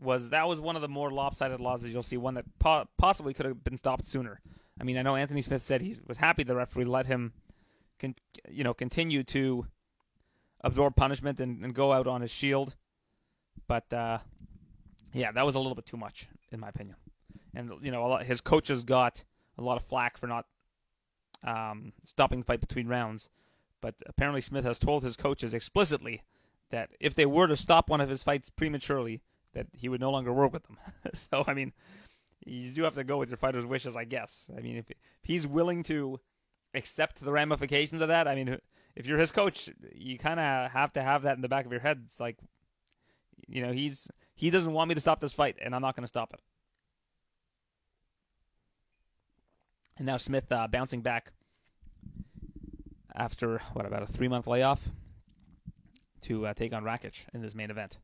was 0.00 0.30
that 0.30 0.48
was 0.48 0.60
one 0.60 0.76
of 0.76 0.82
the 0.82 0.88
more 0.88 1.10
lopsided 1.10 1.60
losses 1.60 1.92
you'll 1.92 2.02
see. 2.02 2.16
One 2.16 2.34
that 2.34 2.44
po- 2.58 2.88
possibly 2.98 3.34
could 3.34 3.46
have 3.46 3.62
been 3.62 3.76
stopped 3.76 4.06
sooner. 4.06 4.40
I 4.80 4.84
mean, 4.84 4.98
I 4.98 5.02
know 5.02 5.16
Anthony 5.16 5.42
Smith 5.42 5.62
said 5.62 5.82
he 5.82 5.96
was 6.06 6.18
happy 6.18 6.42
the 6.42 6.56
referee 6.56 6.84
let 6.84 7.06
him, 7.06 7.32
con- 8.00 8.16
you 8.50 8.64
know, 8.64 8.74
continue 8.74 9.22
to 9.24 9.66
absorb 10.62 10.96
punishment 10.96 11.38
and, 11.38 11.64
and 11.64 11.74
go 11.74 11.92
out 11.92 12.06
on 12.06 12.22
his 12.22 12.30
shield. 12.30 12.74
But 13.68 13.92
uh, 13.92 14.18
yeah, 15.12 15.30
that 15.30 15.46
was 15.46 15.54
a 15.54 15.60
little 15.60 15.76
bit 15.76 15.86
too 15.86 15.96
much, 15.96 16.28
in 16.50 16.58
my 16.58 16.68
opinion. 16.68 16.96
And 17.54 17.70
you 17.80 17.92
know, 17.92 18.06
lot, 18.06 18.24
his 18.24 18.40
coaches 18.40 18.82
got 18.82 19.22
a 19.56 19.62
lot 19.62 19.76
of 19.76 19.84
flack 19.84 20.16
for 20.16 20.26
not 20.26 20.46
um, 21.44 21.92
stopping 22.04 22.40
the 22.40 22.44
fight 22.44 22.60
between 22.60 22.88
rounds. 22.88 23.30
But 23.84 23.96
apparently, 24.06 24.40
Smith 24.40 24.64
has 24.64 24.78
told 24.78 25.02
his 25.02 25.14
coaches 25.14 25.52
explicitly 25.52 26.22
that 26.70 26.88
if 27.00 27.14
they 27.14 27.26
were 27.26 27.46
to 27.46 27.54
stop 27.54 27.90
one 27.90 28.00
of 28.00 28.08
his 28.08 28.22
fights 28.22 28.48
prematurely, 28.48 29.20
that 29.52 29.66
he 29.74 29.90
would 29.90 30.00
no 30.00 30.10
longer 30.10 30.32
work 30.32 30.54
with 30.54 30.62
them. 30.62 30.78
so, 31.12 31.44
I 31.46 31.52
mean, 31.52 31.74
you 32.46 32.70
do 32.70 32.84
have 32.84 32.94
to 32.94 33.04
go 33.04 33.18
with 33.18 33.28
your 33.28 33.36
fighter's 33.36 33.66
wishes, 33.66 33.94
I 33.94 34.04
guess. 34.04 34.48
I 34.56 34.62
mean, 34.62 34.78
if, 34.78 34.90
if 34.90 34.96
he's 35.22 35.46
willing 35.46 35.82
to 35.82 36.18
accept 36.72 37.22
the 37.22 37.30
ramifications 37.30 38.00
of 38.00 38.08
that, 38.08 38.26
I 38.26 38.34
mean, 38.34 38.58
if 38.96 39.06
you're 39.06 39.18
his 39.18 39.30
coach, 39.30 39.68
you 39.94 40.16
kind 40.16 40.40
of 40.40 40.70
have 40.70 40.94
to 40.94 41.02
have 41.02 41.24
that 41.24 41.36
in 41.36 41.42
the 41.42 41.48
back 41.50 41.66
of 41.66 41.70
your 41.70 41.82
head. 41.82 42.00
It's 42.04 42.18
like, 42.18 42.38
you 43.46 43.60
know, 43.60 43.72
he's 43.72 44.08
he 44.34 44.48
doesn't 44.48 44.72
want 44.72 44.88
me 44.88 44.94
to 44.94 45.00
stop 45.02 45.20
this 45.20 45.34
fight, 45.34 45.56
and 45.60 45.74
I'm 45.74 45.82
not 45.82 45.94
going 45.94 46.04
to 46.04 46.08
stop 46.08 46.32
it. 46.32 46.40
And 49.98 50.06
now 50.06 50.16
Smith 50.16 50.50
uh, 50.50 50.68
bouncing 50.68 51.02
back 51.02 51.32
after 53.14 53.60
what 53.72 53.86
about 53.86 54.02
a 54.02 54.06
three 54.06 54.28
month 54.28 54.46
layoff 54.46 54.88
to 56.22 56.46
uh, 56.46 56.54
take 56.54 56.72
on 56.72 56.84
Rakic 56.84 57.26
in 57.32 57.42
this 57.42 57.54
main 57.54 57.70
event 57.70 57.98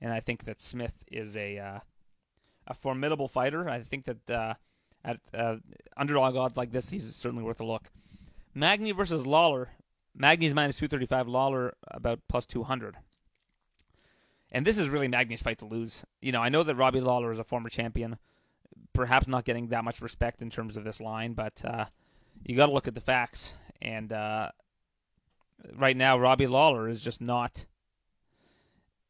and 0.00 0.12
I 0.12 0.20
think 0.20 0.44
that 0.44 0.60
Smith 0.60 1.04
is 1.10 1.36
a 1.36 1.58
uh, 1.58 1.78
a 2.66 2.74
formidable 2.74 3.28
fighter. 3.28 3.68
I 3.68 3.80
think 3.80 4.04
that 4.04 4.30
uh, 4.30 4.54
at 5.04 5.20
uh, 5.34 5.56
underdog 5.96 6.36
odds 6.36 6.56
like 6.56 6.72
this, 6.72 6.90
he's 6.90 7.14
certainly 7.14 7.44
worth 7.44 7.60
a 7.60 7.64
look. 7.64 7.90
Magny 8.54 8.92
versus 8.92 9.26
Lawler. 9.26 9.70
Magny's 10.14 10.54
minus 10.54 10.76
two 10.76 10.88
thirty 10.88 11.06
five. 11.06 11.28
Lawler 11.28 11.74
about 11.88 12.20
plus 12.28 12.46
two 12.46 12.64
hundred. 12.64 12.96
And 14.50 14.66
this 14.66 14.78
is 14.78 14.88
really 14.88 15.08
Magny's 15.08 15.42
fight 15.42 15.58
to 15.58 15.66
lose. 15.66 16.04
You 16.22 16.32
know, 16.32 16.40
I 16.40 16.48
know 16.48 16.62
that 16.62 16.74
Robbie 16.74 17.02
Lawler 17.02 17.30
is 17.30 17.38
a 17.38 17.44
former 17.44 17.68
champion, 17.68 18.16
perhaps 18.94 19.28
not 19.28 19.44
getting 19.44 19.68
that 19.68 19.84
much 19.84 20.00
respect 20.00 20.40
in 20.40 20.48
terms 20.48 20.76
of 20.76 20.84
this 20.84 21.02
line, 21.02 21.34
but 21.34 21.62
uh, 21.66 21.84
you 22.46 22.56
got 22.56 22.66
to 22.66 22.72
look 22.72 22.88
at 22.88 22.94
the 22.94 23.00
facts. 23.00 23.56
And 23.80 24.12
uh, 24.12 24.50
right 25.74 25.96
now, 25.96 26.18
Robbie 26.18 26.46
Lawler 26.46 26.88
is 26.88 27.02
just 27.02 27.20
not 27.20 27.66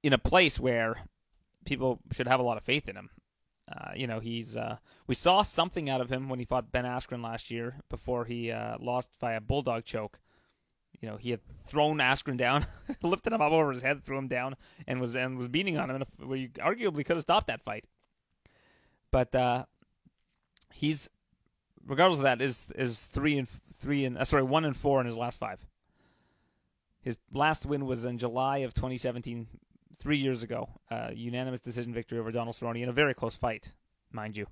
in 0.02 0.12
a 0.12 0.18
place 0.18 0.61
where 0.61 1.02
people 1.64 2.00
should 2.12 2.28
have 2.28 2.40
a 2.40 2.44
lot 2.44 2.57
of 2.57 2.64
faith 2.64 2.88
in 2.88 2.96
him. 2.96 3.11
Uh, 3.70 3.92
you 3.94 4.07
know, 4.07 4.18
he's 4.18 4.57
uh, 4.57 4.78
we 5.07 5.14
saw 5.14 5.42
something 5.42 5.90
out 5.90 6.00
of 6.00 6.11
him 6.11 6.28
when 6.28 6.38
he 6.38 6.44
fought 6.44 6.72
Ben 6.72 6.85
Askren 6.85 7.22
last 7.22 7.50
year 7.50 7.76
before 7.90 8.24
he 8.24 8.50
uh, 8.50 8.76
lost 8.81 9.11
via 9.20 9.40
bulldog 9.40 9.85
choke. 9.85 10.20
You 11.00 11.09
know, 11.09 11.16
he 11.16 11.31
had 11.31 11.40
thrown 11.66 11.98
Askren 11.98 12.38
down, 12.38 12.66
lifted 13.02 13.33
him 13.33 13.42
up 13.42 13.52
over 13.52 13.70
his 13.70 13.83
head, 13.83 14.02
threw 14.02 14.16
him 14.16 14.28
down, 14.28 14.57
and 14.87 15.00
was 15.00 15.14
and 15.14 15.37
was 15.37 15.48
beating 15.48 15.76
on 15.76 15.90
him, 15.90 16.02
a, 16.02 16.26
where 16.26 16.38
you 16.38 16.48
arguably 16.48 17.04
could 17.04 17.16
have 17.16 17.22
stopped 17.22 17.48
that 17.48 17.62
fight. 17.62 17.87
But 19.11 19.35
uh, 19.35 19.66
he's, 20.72 21.11
regardless 21.87 22.18
of 22.18 22.24
that, 22.24 22.40
is 22.40 22.72
is 22.74 23.04
three 23.04 23.37
and 23.37 23.48
three 23.78 24.04
and 24.04 24.18
uh, 24.18 24.24
sorry 24.24 24.42
one 24.42 24.64
and 24.64 24.76
four 24.76 25.00
in 25.00 25.06
his 25.06 25.16
last 25.16 25.38
five. 25.38 25.64
His 27.00 27.16
last 27.32 27.64
win 27.64 27.86
was 27.86 28.04
in 28.04 28.18
July 28.18 28.58
of 28.58 28.74
2017 28.74 29.46
three 29.98 30.18
years 30.18 30.42
ago. 30.42 30.68
Uh, 30.90 31.10
unanimous 31.14 31.60
decision 31.60 31.94
victory 31.94 32.18
over 32.18 32.32
Donald 32.32 32.56
Cerrone 32.56 32.82
in 32.82 32.88
a 32.88 32.92
very 32.92 33.14
close 33.14 33.36
fight, 33.36 33.72
mind 34.12 34.36
you. 34.36 34.46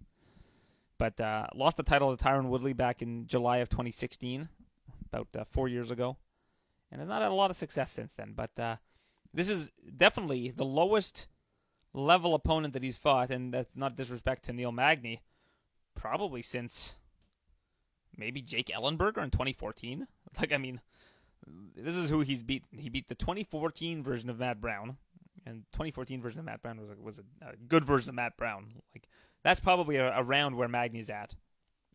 But 0.98 1.20
uh, 1.20 1.48
lost 1.54 1.76
the 1.76 1.82
title 1.82 2.16
to 2.16 2.24
Tyron 2.24 2.48
Woodley 2.48 2.72
back 2.72 3.02
in 3.02 3.26
July 3.26 3.58
of 3.58 3.68
2016, 3.68 4.48
about 5.12 5.28
uh, 5.36 5.44
four 5.44 5.68
years 5.68 5.90
ago, 5.90 6.16
and 6.90 7.00
has 7.00 7.08
not 7.08 7.20
had 7.20 7.30
a 7.30 7.34
lot 7.34 7.50
of 7.50 7.56
success 7.56 7.92
since 7.92 8.12
then. 8.14 8.32
But 8.34 8.58
uh, 8.58 8.76
this 9.34 9.50
is 9.50 9.70
definitely 9.94 10.50
the 10.50 10.64
lowest 10.64 11.26
level 11.92 12.34
opponent 12.34 12.72
that 12.72 12.82
he's 12.82 12.96
fought, 12.96 13.30
and 13.30 13.52
that's 13.52 13.76
not 13.76 13.96
disrespect 13.96 14.44
to 14.44 14.52
Neil 14.52 14.72
Magny, 14.72 15.20
probably 15.94 16.40
since 16.40 16.94
maybe 18.16 18.42
Jake 18.42 18.68
Ellenberger 18.68 19.22
in 19.22 19.30
2014. 19.30 20.06
Like, 20.38 20.52
I 20.52 20.58
mean, 20.58 20.82
this 21.74 21.96
is 21.96 22.10
who 22.10 22.20
he's 22.20 22.42
beat. 22.42 22.64
He 22.76 22.90
beat 22.90 23.08
the 23.08 23.14
2014 23.14 24.02
version 24.02 24.28
of 24.28 24.38
Matt 24.38 24.60
Brown, 24.60 24.98
and 25.46 25.64
2014 25.72 26.20
version 26.20 26.40
of 26.40 26.44
Matt 26.44 26.62
Brown 26.62 26.78
was 26.78 26.90
a, 26.90 26.96
was 27.00 27.18
a, 27.18 27.52
a 27.52 27.56
good 27.56 27.84
version 27.84 28.10
of 28.10 28.16
Matt 28.16 28.36
Brown. 28.36 28.66
Like 28.94 29.08
that's 29.42 29.60
probably 29.60 29.96
a, 29.96 30.14
a 30.14 30.22
round 30.22 30.56
where 30.56 30.68
Magny's 30.68 31.08
at, 31.08 31.36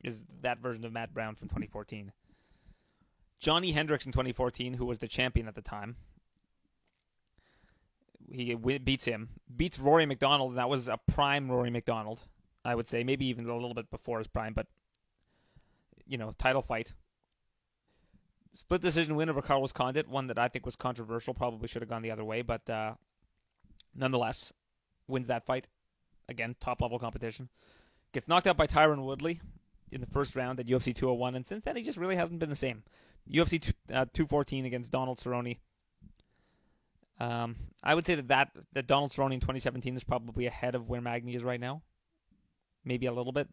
is 0.03 0.25
that 0.41 0.59
version 0.59 0.85
of 0.85 0.91
Matt 0.91 1.13
Brown 1.13 1.35
from 1.35 1.49
2014. 1.49 2.13
Johnny 3.39 3.71
Hendricks 3.71 4.05
in 4.05 4.11
2014, 4.11 4.75
who 4.75 4.85
was 4.85 4.99
the 4.99 5.07
champion 5.07 5.47
at 5.47 5.55
the 5.55 5.61
time, 5.61 5.97
he 8.31 8.55
beats 8.55 9.05
him, 9.05 9.29
beats 9.55 9.79
Rory 9.79 10.05
MacDonald, 10.05 10.51
and 10.51 10.57
that 10.57 10.69
was 10.69 10.87
a 10.87 10.97
prime 10.97 11.51
Rory 11.51 11.69
MacDonald, 11.69 12.21
I 12.63 12.75
would 12.75 12.87
say, 12.87 13.03
maybe 13.03 13.25
even 13.25 13.47
a 13.47 13.53
little 13.53 13.73
bit 13.73 13.89
before 13.89 14.19
his 14.19 14.27
prime, 14.27 14.53
but 14.53 14.67
you 16.11 16.17
know, 16.17 16.35
title 16.37 16.61
fight. 16.61 16.93
Split 18.53 18.81
decision 18.81 19.15
win 19.15 19.29
over 19.29 19.41
Carlos 19.41 19.71
Condit, 19.71 20.09
one 20.09 20.27
that 20.27 20.37
I 20.37 20.49
think 20.49 20.65
was 20.65 20.75
controversial, 20.75 21.33
probably 21.33 21.69
should 21.69 21.81
have 21.81 21.89
gone 21.89 22.01
the 22.01 22.11
other 22.11 22.25
way, 22.25 22.41
but 22.41 22.69
uh, 22.69 22.95
nonetheless, 23.95 24.51
wins 25.07 25.27
that 25.27 25.45
fight. 25.45 25.69
Again, 26.27 26.57
top 26.59 26.81
level 26.81 26.99
competition. 26.99 27.47
Gets 28.11 28.27
knocked 28.27 28.45
out 28.45 28.57
by 28.57 28.67
Tyron 28.67 29.05
Woodley 29.05 29.39
in 29.89 30.01
the 30.01 30.07
first 30.07 30.35
round 30.35 30.59
at 30.59 30.65
UFC 30.65 30.93
201, 30.93 31.33
and 31.33 31.45
since 31.45 31.63
then 31.63 31.77
he 31.77 31.81
just 31.81 31.97
really 31.97 32.17
hasn't 32.17 32.39
been 32.39 32.49
the 32.49 32.57
same. 32.57 32.83
UFC 33.31 33.61
two, 33.61 33.71
uh, 33.89 34.05
214 34.13 34.65
against 34.65 34.91
Donald 34.91 35.17
Cerrone. 35.17 35.59
Um, 37.21 37.55
I 37.83 37.95
would 37.95 38.05
say 38.05 38.15
that, 38.15 38.27
that 38.27 38.49
that 38.73 38.87
Donald 38.87 39.11
Cerrone 39.11 39.33
in 39.33 39.39
2017 39.39 39.95
is 39.95 40.03
probably 40.03 40.45
ahead 40.45 40.75
of 40.75 40.89
where 40.89 40.99
Magny 40.99 41.35
is 41.35 41.43
right 41.43 41.59
now. 41.59 41.83
Maybe 42.83 43.05
a 43.05 43.13
little 43.13 43.31
bit, 43.31 43.47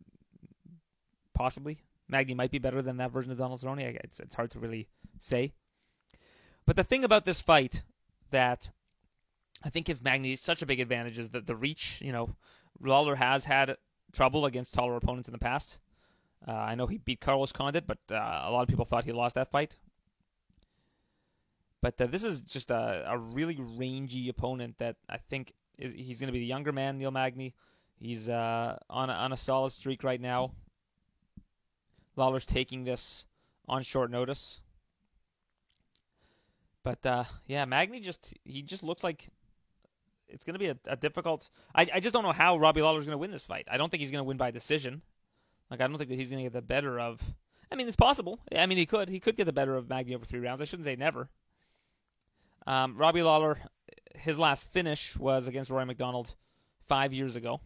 possibly. 1.35 1.79
Magny 2.09 2.35
might 2.35 2.51
be 2.51 2.59
better 2.59 2.83
than 2.83 2.97
that 2.97 3.11
version 3.11 3.33
of 3.33 3.39
Donald 3.39 3.61
Cerrone. 3.61 3.99
It's 4.03 4.19
it's 4.21 4.35
hard 4.35 4.51
to 4.53 4.59
really 4.59 4.89
say. 5.19 5.53
But 6.67 6.77
the 6.77 6.85
thing 6.85 7.05
about 7.05 7.25
this 7.25 7.41
fight 7.41 7.83
that 8.31 8.71
I 9.65 9.71
think 9.71 9.89
if 9.89 10.03
Magny 10.03 10.37
such 10.37 10.63
a 10.63 10.67
big 10.67 10.81
advantage 10.81 11.19
is 11.19 11.31
that 11.31 11.47
the 11.47 11.57
reach, 11.57 12.01
you 12.03 12.13
know, 12.13 12.37
Lawler 12.81 13.17
has 13.17 13.47
had 13.47 13.77
trouble 14.13 14.47
against 14.47 14.75
taller 14.75 14.97
opponents 14.97 15.29
in 15.29 15.33
the 15.33 15.39
past. 15.39 15.81
Uh, 16.47 16.53
I 16.53 16.75
know 16.75 16.87
he 16.87 16.99
beat 16.99 17.21
Carlos 17.21 17.53
Condit, 17.53 17.87
but 17.87 17.99
uh, 18.11 18.43
a 18.45 18.51
lot 18.51 18.63
of 18.63 18.69
people 18.69 18.85
thought 18.85 19.05
he 19.05 19.13
lost 19.13 19.35
that 19.35 19.51
fight. 19.51 19.77
But 21.81 22.01
uh, 22.01 22.07
this 22.07 22.25
is 22.25 22.41
just 22.41 22.71
a, 22.71 23.05
a 23.09 23.19
really 23.19 23.59
rangy 23.59 24.29
opponent 24.29 24.79
that 24.79 24.97
I 25.09 25.19
think 25.19 25.53
is, 25.79 25.93
he's 25.93 26.21
going 26.21 26.29
to 26.29 26.33
be 26.33 26.41
the 26.41 26.47
younger 26.47 26.73
man, 26.73 26.99
Neil 26.99 27.11
Magny. 27.11 27.55
He's 27.97 28.29
uh, 28.29 28.79
on 28.89 29.11
a, 29.11 29.13
on 29.13 29.33
a 29.33 29.37
solid 29.37 29.73
streak 29.73 30.05
right 30.05 30.21
now. 30.21 30.53
Lawler's 32.19 32.47
taking 32.47 32.85
this 32.85 33.25
on 33.69 33.83
short 33.83 34.11
notice. 34.11 34.61
But 36.83 37.05
uh, 37.05 37.25
yeah, 37.47 37.65
Magny 37.65 38.01
just 38.01 38.35
he 38.45 38.63
just 38.63 38.83
looks 38.83 39.05
like 39.05 39.29
it's 40.29 40.45
going 40.45 40.55
to 40.55 40.59
be 40.59 40.69
a, 40.69 40.77
a 40.87 40.97
difficult. 40.97 41.51
I, 41.75 41.87
I 41.95 42.01
just 42.01 42.13
don't 42.13 42.23
know 42.23 42.33
how 42.33 42.57
Robbie 42.59 42.83
Lawler's 42.83 43.05
going 43.05 43.15
to 43.15 43.19
win 43.19 43.31
this 43.31 43.45
fight. 43.45 43.67
I 43.71 43.77
don't 43.77 43.91
think 43.91 44.01
he's 44.01 44.11
going 44.11 44.21
to 44.21 44.29
win 44.29 44.37
by 44.37 44.51
decision. 44.51 45.03
Like 45.71 45.81
I 45.81 45.87
don't 45.87 45.99
think 45.99 46.11
that 46.11 46.19
he's 46.19 46.31
going 46.31 46.43
to 46.43 46.45
get 46.45 46.53
the 46.53 46.63
better 46.63 46.99
of. 46.99 47.21
I 47.71 47.77
mean, 47.77 47.87
it's 47.87 47.97
possible. 47.97 48.41
I 48.57 48.67
mean, 48.67 48.79
he 48.79 48.87
could. 48.87 49.09
He 49.09 49.21
could 49.21 49.37
get 49.37 49.45
the 49.45 49.53
better 49.53 49.77
of 49.77 49.89
Magny 49.89 50.15
over 50.15 50.25
three 50.25 50.41
rounds. 50.41 50.61
I 50.61 50.65
shouldn't 50.65 50.87
say 50.87 50.97
never. 50.97 51.29
Um, 52.67 52.97
Robbie 52.97 53.23
Lawler, 53.23 53.59
his 54.15 54.39
last 54.39 54.73
finish 54.73 55.17
was 55.17 55.47
against 55.47 55.71
Rory 55.71 55.87
MacDonald 55.87 56.35
five 56.87 57.13
years 57.13 57.37
ago. 57.37 57.61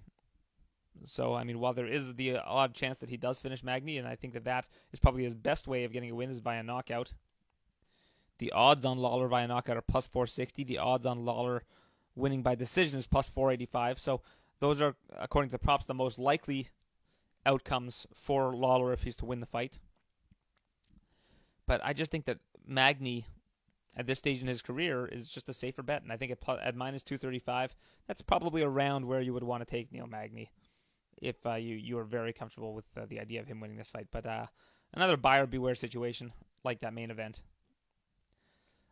So, 1.05 1.35
I 1.35 1.45
mean, 1.45 1.59
while 1.59 1.73
there 1.73 1.87
is 1.87 2.15
the 2.15 2.39
odd 2.39 2.75
chance 2.75 2.99
that 2.99 3.11
he 3.11 3.17
does 3.17 3.41
finish 3.41 3.65
Magny, 3.65 3.99
and 3.99 4.07
I 4.07 4.15
think 4.15 4.35
that 4.35 4.45
that 4.45 4.67
is 4.93 5.01
probably 5.01 5.25
his 5.25 5.35
best 5.35 5.67
way 5.67 5.85
of 5.85 5.93
getting 5.93 6.11
a 6.11 6.15
win 6.15 6.31
is 6.31 6.39
via 6.39 6.63
knockout. 6.63 7.15
The 8.39 8.53
odds 8.53 8.85
on 8.85 8.99
Lawler 8.99 9.29
via 9.29 9.49
knockout 9.49 9.77
are 9.77 9.83
plus 9.83 10.07
460. 10.07 10.65
The 10.65 10.79
odds 10.79 11.07
on 11.07 11.25
Lawler 11.25 11.65
winning 12.15 12.43
by 12.43 12.55
decision 12.55 12.99
is 12.99 13.07
plus 13.07 13.29
485. 13.29 13.99
So, 13.99 14.21
those 14.61 14.81
are, 14.81 14.95
according 15.19 15.51
to 15.51 15.55
the 15.55 15.59
props, 15.59 15.87
the 15.87 15.95
most 15.95 16.19
likely 16.19 16.69
outcomes 17.45 18.07
for 18.15 18.55
Lawler 18.55 18.93
if 18.93 19.03
he's 19.03 19.17
to 19.17 19.27
win 19.27 19.41
the 19.41 19.47
fight. 19.47 19.79
But 21.67 21.81
I 21.85 21.93
just 21.93 22.11
think 22.11 22.27
that 22.27 22.39
Magny 22.67 23.27
at 23.97 24.07
this 24.07 24.19
stage 24.19 24.41
in 24.41 24.49
his 24.49 24.63
career 24.63 25.07
is 25.07 25.31
just 25.31 25.49
a 25.49 25.53
safer 25.53 25.83
bet, 25.83 26.03
and 26.03 26.13
I 26.13 26.17
think 26.17 26.33
at, 26.33 26.41
plus, 26.41 26.61
at 26.63 26.77
minus 26.77 27.03
235, 27.03 27.75
that's 28.07 28.23
probably 28.23 28.63
around 28.63 29.07
where 29.07 29.21
you 29.21 29.35
would 29.35 29.43
want 29.43 29.63
to 29.63 29.71
take 29.71 29.93
Neil 29.93 30.07
Magny 30.07 30.51
if 31.23 31.37
uh, 31.47 31.55
you 31.55 31.77
you 31.77 31.99
are 31.99 32.05
very 32.05 32.33
comfortable 32.33 32.75
with 32.75 32.85
uh, 32.97 33.07
the 33.09 33.21
idea 33.21 33.41
of 33.41 33.47
him 33.47 33.61
winning 33.61 33.79
this 33.79 33.91
fight. 33.91 34.09
But 34.11 34.27
uh, 34.27 34.47
another 34.93 35.17
buyer 35.17 35.47
beware 35.47 35.77
situation 35.77 36.33
like 36.65 36.81
that 36.81 36.93
main 36.93 37.11
event. 37.11 37.41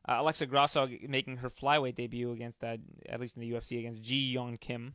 Uh, 0.08 0.16
Alexa 0.20 0.46
Grasso 0.46 0.88
making 1.06 1.38
her 1.38 1.50
flyweight 1.50 1.96
debut 1.96 2.32
against, 2.32 2.64
uh, 2.64 2.78
at 3.06 3.20
least 3.20 3.36
in 3.36 3.42
the 3.42 3.50
UFC, 3.50 3.78
against 3.78 4.02
Ji 4.02 4.34
Yeon 4.34 4.58
Kim. 4.58 4.94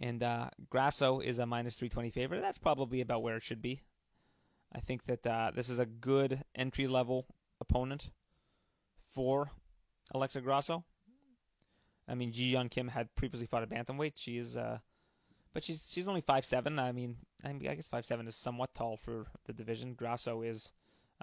And 0.00 0.22
uh, 0.22 0.48
Grasso 0.68 1.20
is 1.20 1.38
a 1.38 1.46
minus 1.46 1.76
320 1.76 2.10
favorite. 2.10 2.40
That's 2.40 2.58
probably 2.58 3.00
about 3.00 3.22
where 3.22 3.36
it 3.36 3.42
should 3.42 3.62
be. 3.62 3.82
I 4.74 4.80
think 4.80 5.04
that 5.04 5.22
this 5.54 5.68
is 5.68 5.78
a 5.78 5.86
good 5.86 6.42
entry 6.54 6.86
level 6.86 7.26
opponent 7.60 8.10
for 9.08 9.50
Alexa 10.12 10.40
Grasso. 10.40 10.84
I 12.08 12.14
mean, 12.14 12.32
Ji 12.32 12.54
Yeon 12.54 12.70
Kim 12.70 12.88
had 12.88 13.14
previously 13.14 13.46
fought 13.46 13.62
at 13.62 13.70
bantamweight. 13.70 14.12
She 14.16 14.38
is 14.38 14.56
uh, 14.56 14.78
but 15.58 15.64
she's 15.64 15.90
she's 15.90 16.06
only 16.06 16.20
five 16.20 16.44
seven. 16.44 16.78
I 16.78 16.92
mean, 16.92 17.16
I, 17.44 17.52
guess 17.52 17.88
five 17.88 18.06
seven 18.06 18.28
is 18.28 18.36
somewhat 18.36 18.74
tall 18.74 18.96
for 18.96 19.26
the 19.46 19.52
division. 19.52 19.94
Grasso 19.94 20.42
is 20.42 20.70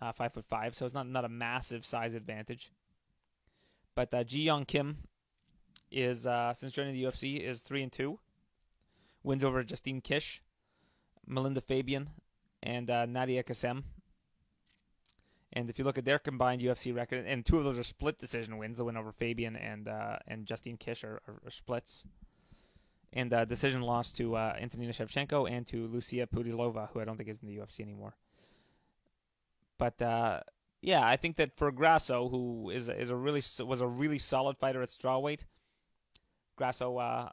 uh, 0.01 0.11
five 0.11 0.33
foot 0.33 0.43
five, 0.45 0.75
so 0.75 0.85
it's 0.85 0.93
not 0.93 1.07
not 1.07 1.23
a 1.23 1.29
massive 1.29 1.85
size 1.85 2.15
advantage. 2.15 2.73
But 3.95 4.13
uh, 4.13 4.25
Ji 4.25 4.47
Yeon 4.47 4.67
Kim 4.67 4.97
is 5.89 6.27
uh, 6.27 6.53
since 6.53 6.73
joining 6.73 6.95
the 6.95 7.03
UFC 7.05 7.39
is 7.39 7.61
three 7.61 7.81
and 7.81 7.89
two. 7.89 8.19
Wins 9.23 9.41
over 9.41 9.63
Justine 9.63 10.01
Kish, 10.01 10.41
Melinda 11.25 11.61
Fabian, 11.61 12.09
and 12.61 12.91
uh, 12.91 13.05
Nadia 13.05 13.41
Kassem. 13.41 13.83
And 15.53 15.69
if 15.69 15.79
you 15.79 15.85
look 15.85 15.97
at 15.97 16.03
their 16.03 16.19
combined 16.19 16.61
UFC 16.61 16.93
record, 16.93 17.23
and 17.25 17.45
two 17.45 17.57
of 17.57 17.63
those 17.63 17.79
are 17.79 17.83
split 17.83 18.19
decision 18.19 18.57
wins, 18.57 18.75
the 18.75 18.83
win 18.83 18.97
over 18.97 19.13
Fabian 19.13 19.55
and 19.55 19.87
uh, 19.87 20.17
and 20.27 20.45
Justine 20.45 20.75
Kish 20.75 21.05
are, 21.05 21.21
are, 21.25 21.39
are 21.45 21.51
splits 21.51 22.05
and 23.15 23.33
uh, 23.33 23.45
decision 23.45 23.81
loss 23.81 24.11
to 24.11 24.35
uh, 24.35 24.55
Antonina 24.59 24.91
Shevchenko 24.91 25.49
and 25.49 25.65
to 25.67 25.87
Lucia 25.87 26.27
Pudilova, 26.27 26.89
who 26.91 26.99
I 26.99 27.05
don't 27.05 27.15
think 27.15 27.29
is 27.29 27.39
in 27.41 27.47
the 27.47 27.57
UFC 27.57 27.79
anymore. 27.79 28.15
But 29.77 30.01
uh, 30.01 30.41
yeah, 30.81 31.07
I 31.07 31.15
think 31.15 31.37
that 31.37 31.55
for 31.57 31.71
Grasso, 31.71 32.29
who 32.29 32.69
is 32.69 32.89
is 32.89 33.09
a 33.09 33.15
really 33.15 33.41
was 33.59 33.81
a 33.81 33.87
really 33.87 34.19
solid 34.19 34.57
fighter 34.57 34.81
at 34.81 34.89
strawweight, 34.89 35.45
Grasso 36.55 36.97
uh, 36.97 37.29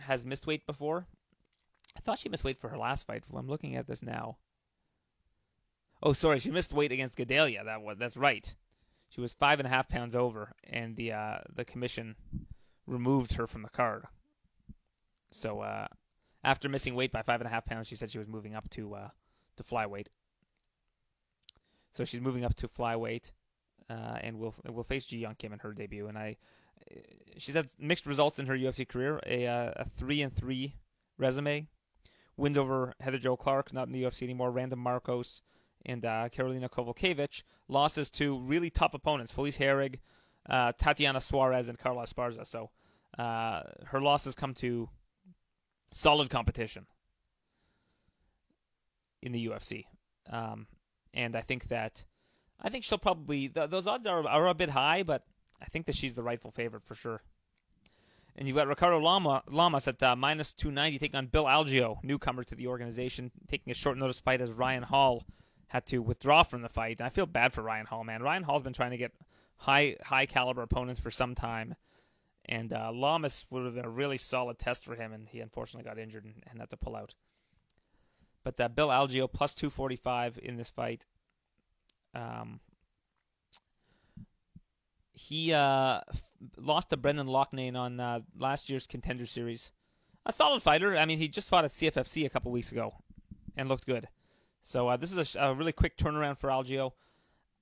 has 0.00 0.26
missed 0.26 0.46
weight 0.46 0.66
before. 0.66 1.06
I 1.96 2.00
thought 2.00 2.18
she 2.18 2.28
missed 2.28 2.44
weight 2.44 2.58
for 2.58 2.68
her 2.68 2.78
last 2.78 3.06
fight. 3.06 3.24
I'm 3.34 3.48
looking 3.48 3.76
at 3.76 3.86
this 3.86 4.02
now. 4.02 4.36
Oh, 6.02 6.12
sorry, 6.12 6.38
she 6.38 6.50
missed 6.50 6.72
weight 6.72 6.92
against 6.92 7.18
Gadelha. 7.18 7.64
That 7.64 7.82
was 7.82 7.98
that's 7.98 8.16
right. 8.16 8.54
She 9.08 9.20
was 9.20 9.32
five 9.32 9.58
and 9.58 9.66
a 9.66 9.70
half 9.70 9.88
pounds 9.88 10.14
over, 10.14 10.52
and 10.64 10.96
the 10.96 11.12
uh, 11.12 11.38
the 11.52 11.64
commission 11.64 12.16
removed 12.90 13.34
her 13.34 13.46
from 13.46 13.62
the 13.62 13.68
card. 13.68 14.04
So 15.30 15.60
uh, 15.60 15.86
after 16.42 16.68
missing 16.68 16.94
weight 16.94 17.12
by 17.12 17.22
five 17.22 17.40
and 17.40 17.46
a 17.46 17.50
half 17.50 17.64
pounds, 17.64 17.86
she 17.86 17.96
said 17.96 18.10
she 18.10 18.18
was 18.18 18.28
moving 18.28 18.54
up 18.54 18.68
to 18.70 18.94
uh, 18.94 19.08
to 19.56 19.62
flyweight. 19.62 20.06
So 21.92 22.04
she's 22.04 22.20
moving 22.20 22.44
up 22.44 22.54
to 22.56 22.68
flyweight, 22.68 23.32
uh, 23.88 24.18
and 24.20 24.38
will 24.38 24.54
will 24.68 24.84
face 24.84 25.06
Ji 25.06 25.22
Yeon 25.22 25.38
Kim 25.38 25.52
in 25.52 25.60
her 25.60 25.72
debut. 25.72 26.06
And 26.08 26.18
I, 26.18 26.36
she's 27.36 27.54
had 27.54 27.68
mixed 27.78 28.06
results 28.06 28.38
in 28.38 28.46
her 28.46 28.56
UFC 28.56 28.86
career. 28.86 29.20
A 29.26 29.46
uh, 29.46 29.72
a 29.76 29.84
three 29.84 30.22
and 30.22 30.34
three 30.34 30.74
resume, 31.18 31.68
wins 32.36 32.58
over 32.58 32.94
Heather 33.00 33.18
Jo 33.18 33.36
Clark, 33.36 33.72
not 33.72 33.86
in 33.86 33.92
the 33.92 34.02
UFC 34.02 34.22
anymore. 34.22 34.50
Randa 34.50 34.76
Markos 34.76 35.42
and 35.84 36.04
uh, 36.04 36.28
Karolina 36.28 36.68
Kowalkiewicz. 36.68 37.42
Losses 37.68 38.10
to 38.10 38.38
really 38.38 38.70
tough 38.70 38.94
opponents: 38.94 39.32
Felice 39.32 39.58
Herrig, 39.58 39.98
uh, 40.48 40.72
Tatiana 40.78 41.20
Suarez, 41.20 41.68
and 41.68 41.78
Carla 41.78 42.04
Esparza. 42.04 42.46
So 42.46 42.70
uh, 43.20 43.62
her 43.86 44.00
losses 44.00 44.34
come 44.34 44.54
to 44.54 44.88
solid 45.92 46.30
competition 46.30 46.86
in 49.22 49.32
the 49.32 49.48
UFC, 49.48 49.84
um, 50.30 50.66
and 51.12 51.36
I 51.36 51.42
think 51.42 51.68
that 51.68 52.04
I 52.60 52.68
think 52.70 52.84
she'll 52.84 52.98
probably 52.98 53.48
th- 53.48 53.70
those 53.70 53.86
odds 53.86 54.06
are 54.06 54.26
are 54.26 54.46
a 54.46 54.54
bit 54.54 54.70
high, 54.70 55.02
but 55.02 55.24
I 55.60 55.66
think 55.66 55.86
that 55.86 55.96
she's 55.96 56.14
the 56.14 56.22
rightful 56.22 56.50
favorite 56.50 56.84
for 56.84 56.94
sure. 56.94 57.22
And 58.36 58.48
you've 58.48 58.56
got 58.56 58.68
Ricardo 58.68 58.98
Lama, 58.98 59.42
Lamas 59.50 59.86
at 59.88 60.02
uh, 60.02 60.16
minus 60.16 60.52
290 60.54 60.98
taking 60.98 61.18
on 61.18 61.26
Bill 61.26 61.44
Algeo, 61.44 62.02
newcomer 62.02 62.44
to 62.44 62.54
the 62.54 62.68
organization, 62.68 63.30
taking 63.48 63.70
a 63.70 63.74
short 63.74 63.98
notice 63.98 64.20
fight 64.20 64.40
as 64.40 64.52
Ryan 64.52 64.84
Hall 64.84 65.24
had 65.66 65.84
to 65.86 65.98
withdraw 65.98 66.42
from 66.42 66.62
the 66.62 66.68
fight. 66.68 67.00
And 67.00 67.06
I 67.06 67.10
feel 67.10 67.26
bad 67.26 67.52
for 67.52 67.62
Ryan 67.62 67.86
Hall, 67.86 68.02
man. 68.02 68.22
Ryan 68.22 68.44
Hall's 68.44 68.62
been 68.62 68.72
trying 68.72 68.92
to 68.92 68.96
get 68.96 69.12
high 69.56 69.96
high 70.02 70.26
caliber 70.26 70.62
opponents 70.62 71.00
for 71.00 71.10
some 71.10 71.34
time, 71.34 71.74
and 72.46 72.72
uh, 72.72 72.90
Lamas 72.92 73.46
would 73.50 73.64
have 73.64 73.74
been 73.74 73.84
a 73.84 73.90
really 73.90 74.18
solid 74.18 74.58
test 74.58 74.84
for 74.84 74.94
him, 74.94 75.12
and 75.12 75.28
he 75.28 75.40
unfortunately 75.40 75.88
got 75.88 75.98
injured 75.98 76.24
and, 76.24 76.42
and 76.50 76.60
had 76.60 76.70
to 76.70 76.76
pull 76.76 76.96
out. 76.96 77.14
But 78.42 78.58
uh, 78.58 78.68
Bill 78.68 78.88
Algeo 78.88 79.30
plus 79.30 79.54
245 79.54 80.38
in 80.42 80.56
this 80.56 80.70
fight. 80.70 81.06
Um, 82.14 82.60
he 85.12 85.52
uh, 85.52 86.00
f- 86.08 86.30
lost 86.56 86.90
to 86.90 86.96
Brendan 86.96 87.26
Loughnane 87.26 87.76
on 87.76 88.00
uh, 88.00 88.20
last 88.38 88.70
year's 88.70 88.86
Contender 88.86 89.26
Series. 89.26 89.72
A 90.26 90.32
solid 90.32 90.62
fighter. 90.62 90.96
I 90.96 91.04
mean, 91.04 91.18
he 91.18 91.28
just 91.28 91.48
fought 91.48 91.64
at 91.64 91.70
CFFC 91.70 92.24
a 92.24 92.30
couple 92.30 92.50
weeks 92.50 92.72
ago 92.72 92.94
and 93.56 93.68
looked 93.68 93.86
good. 93.86 94.08
So 94.62 94.88
uh, 94.88 94.96
this 94.96 95.12
is 95.14 95.36
a, 95.36 95.40
a, 95.40 95.54
really 95.54 95.72
quick 95.72 95.96
turnaround 95.96 96.38
for 96.38 96.50
Algeo. 96.50 96.92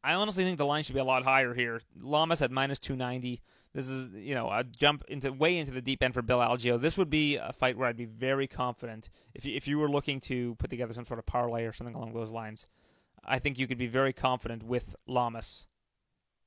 I 0.03 0.15
honestly 0.15 0.45
think 0.45 0.59
the 0.59 0.67
line 0.67 0.83
should 0.83 0.95
be 0.95 1.01
a 1.01 1.05
lot 1.05 1.25
higher 1.25 1.55
here. 1.55 1.83
Lamas 2.01 2.43
at 2.43 2.51
minus 2.51 2.79
290. 2.79 3.41
This 3.75 3.89
is, 3.89 4.09
you 4.15 4.35
know, 4.35 4.51
a 4.51 4.65
jump 4.65 5.05
into 5.09 5.33
way 5.33 5.59
into 5.59 5.73
the 5.73 5.83
deep 5.83 6.03
end 6.03 6.15
for 6.15 6.23
Bill 6.23 6.39
Algeo. 6.39 6.81
This 6.81 6.97
would 6.97 7.11
be 7.11 7.37
a 7.37 7.53
fight 7.53 7.77
where 7.77 7.87
I'd 7.89 7.97
be 7.97 8.07
very 8.07 8.47
confident 8.47 9.11
if 9.35 9.45
you, 9.45 9.55
if 9.55 9.69
you 9.69 9.79
were 9.79 9.91
looking 9.91 10.21
to 10.23 10.55
put 10.57 10.71
together 10.71 10.93
some 10.93 11.05
sort 11.05 11.19
of 11.19 11.27
parlay 11.27 11.65
or 11.65 11.73
something 11.73 11.95
along 11.95 12.15
those 12.15 12.33
lines. 12.33 12.67
I 13.25 13.39
think 13.39 13.59
you 13.59 13.67
could 13.67 13.79
be 13.79 13.87
very 13.87 14.13
confident 14.13 14.63
with 14.63 14.97
Lamas 15.07 15.67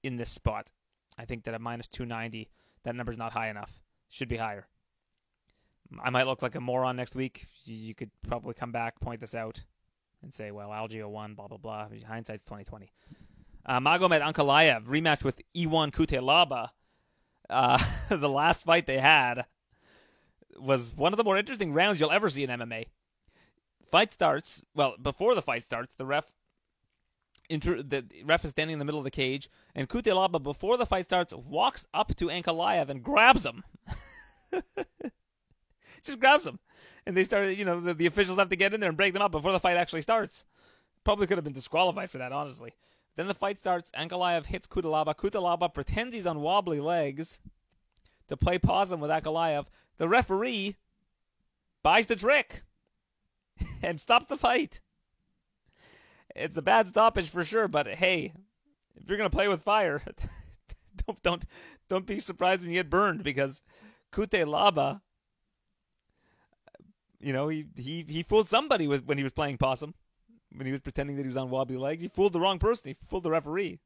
in 0.04 0.18
this 0.18 0.32
spot. 0.32 0.72
I 1.18 1.26
think 1.26 1.44
that 1.44 1.54
at 1.54 1.62
minus 1.62 1.88
290, 1.88 2.50
that 2.84 2.96
number's 2.96 3.18
not 3.18 3.34
high 3.34 3.50
enough. 3.50 3.82
Should 4.10 4.30
be 4.30 4.38
higher. 4.38 4.68
I 6.04 6.10
might 6.10 6.26
look 6.26 6.42
like 6.42 6.56
a 6.56 6.62
moron 6.62 6.96
next 6.96 7.16
week. 7.16 7.48
You 7.66 7.94
could 7.94 8.12
probably 8.28 8.54
come 8.54 8.72
back, 8.72 9.00
point 9.00 9.20
this 9.20 9.36
out, 9.36 9.64
and 10.22 10.34
say, 10.34 10.52
"Well, 10.52 10.70
Algeo 10.70 11.10
won." 11.10 11.34
Blah 11.36 11.48
blah 11.48 11.58
blah. 11.58 11.88
Hindsight's 12.08 12.46
2020. 12.46 12.92
Uh, 13.66 13.80
Magomed 13.80 14.22
Ankalaev 14.22 14.86
rematch 14.86 15.24
with 15.24 15.42
Ion 15.56 15.92
Cutelaba. 15.92 16.70
Uh, 17.52 17.78
the 18.10 18.30
last 18.30 18.66
fight 18.66 18.88
they 18.88 19.00
had 19.00 19.46
was 20.58 20.92
one 20.96 21.14
of 21.14 21.18
the 21.18 21.24
more 21.24 21.38
interesting 21.38 21.74
rounds 21.74 22.00
you'll 22.00 22.12
ever 22.12 22.30
see 22.30 22.44
in 22.44 22.50
MMA. 22.50 22.86
Fight 23.90 24.14
starts 24.14 24.64
well 24.74 24.96
before 25.02 25.36
the 25.36 25.42
fight 25.42 25.64
starts. 25.64 25.94
The 25.96 26.06
ref, 26.06 26.32
inter, 27.50 27.84
the 27.84 28.06
ref 28.24 28.46
is 28.46 28.52
standing 28.52 28.74
in 28.74 28.80
the 28.80 28.86
middle 28.86 29.00
of 29.00 29.04
the 29.04 29.12
cage, 29.12 29.50
and 29.76 29.90
Cutelaba 29.90 30.42
before 30.42 30.78
the 30.78 30.86
fight 30.86 31.06
starts 31.06 31.34
walks 31.34 31.86
up 31.94 32.16
to 32.16 32.28
Ankalaev 32.28 32.90
and 32.90 33.04
grabs 33.04 33.46
him. 33.46 33.64
just 36.04 36.20
grabs 36.20 36.48
him, 36.48 36.60
and 37.06 37.18
they 37.18 37.26
started. 37.26 37.58
You 37.58 37.66
know, 37.66 37.82
the, 37.82 37.94
the 37.94 38.06
officials 38.06 38.38
have 38.40 38.50
to 38.50 38.56
get 38.56 38.74
in 38.74 38.80
there 38.80 38.90
and 38.90 38.98
break 38.98 39.14
them 39.14 39.22
up 39.22 39.32
before 39.32 39.52
the 39.52 39.60
fight 39.60 39.76
actually 39.78 40.02
starts. 40.02 40.46
Probably 41.04 41.28
could 41.28 41.38
have 41.38 41.44
been 41.44 41.54
disqualified 41.54 42.10
for 42.10 42.20
that, 42.20 42.32
honestly. 42.32 42.74
Then 43.16 43.28
the 43.28 43.34
fight 43.34 43.60
starts. 43.60 43.92
Ankalaev 43.92 44.46
hits 44.46 44.68
Cutelaba. 44.68 45.16
Cutelaba 45.16 45.74
pretends 45.74 46.16
he's 46.16 46.28
on 46.28 46.42
wobbly 46.42 46.80
legs 46.80 47.40
to 48.28 48.38
play 48.38 48.58
possum 48.58 49.00
with 49.00 49.12
Ankalaev. 49.12 49.66
The 49.98 50.08
referee 50.08 50.78
buys 51.84 52.08
the 52.08 52.16
trick 52.16 52.64
and 53.84 54.00
stops 54.00 54.28
the 54.30 54.38
fight. 54.38 54.82
It's 56.36 56.58
a 56.58 56.62
bad 56.62 56.88
stoppage 56.88 57.30
for 57.30 57.44
sure, 57.44 57.68
but 57.68 57.88
hey, 57.88 58.34
if 58.96 59.10
you're 59.10 59.18
gonna 59.18 59.30
play 59.30 59.48
with 59.48 59.62
fire, 59.62 60.02
don't 61.06 61.22
don't 61.22 61.46
don't 61.90 62.06
be 62.06 62.20
surprised 62.20 62.62
when 62.62 62.72
you 62.72 62.80
get 62.80 62.90
burned 62.90 63.24
because 63.24 63.62
Cutelaba, 64.14 65.02
you 67.20 67.34
know, 67.34 67.50
he 67.50 67.66
he 67.76 68.06
he 68.08 68.24
fooled 68.24 68.48
somebody 68.48 68.88
with 68.88 69.06
when 69.06 69.18
he 69.18 69.24
was 69.24 69.34
playing 69.34 69.58
possum, 69.58 69.94
when 70.56 70.66
he 70.66 70.72
was 70.72 70.82
pretending 70.82 71.16
that 71.16 71.24
he 71.24 71.28
was 71.28 71.38
on 71.38 71.50
wobbly 71.50 71.78
legs. 71.78 72.02
He 72.02 72.08
fooled 72.08 72.34
the 72.34 72.40
wrong 72.40 72.60
person. 72.60 72.90
He 72.90 72.96
fooled 73.06 73.24
the 73.24 73.32
referee. 73.32 73.80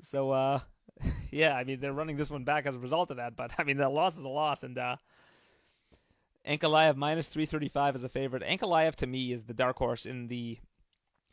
So 0.00 0.30
uh, 0.32 0.60
yeah, 1.30 1.54
I 1.56 1.64
mean 1.64 1.80
they're 1.80 1.92
running 1.92 2.16
this 2.16 2.30
one 2.30 2.44
back 2.44 2.66
as 2.66 2.76
a 2.76 2.80
result 2.80 3.10
of 3.10 3.16
that, 3.16 3.36
but 3.36 3.54
I 3.58 3.64
mean 3.64 3.76
the 3.76 3.88
loss 3.88 4.18
is 4.18 4.24
a 4.24 4.28
loss, 4.28 4.62
and 4.62 4.78
uh, 4.78 4.96
Ankalaev 6.46 6.96
minus 6.96 7.28
335 7.28 7.94
as 7.96 8.04
a 8.04 8.08
favorite. 8.08 8.42
Ankalaev 8.42 8.94
to 8.96 9.06
me 9.06 9.32
is 9.32 9.44
the 9.44 9.54
dark 9.54 9.78
horse 9.78 10.04
in 10.06 10.28
the 10.28 10.58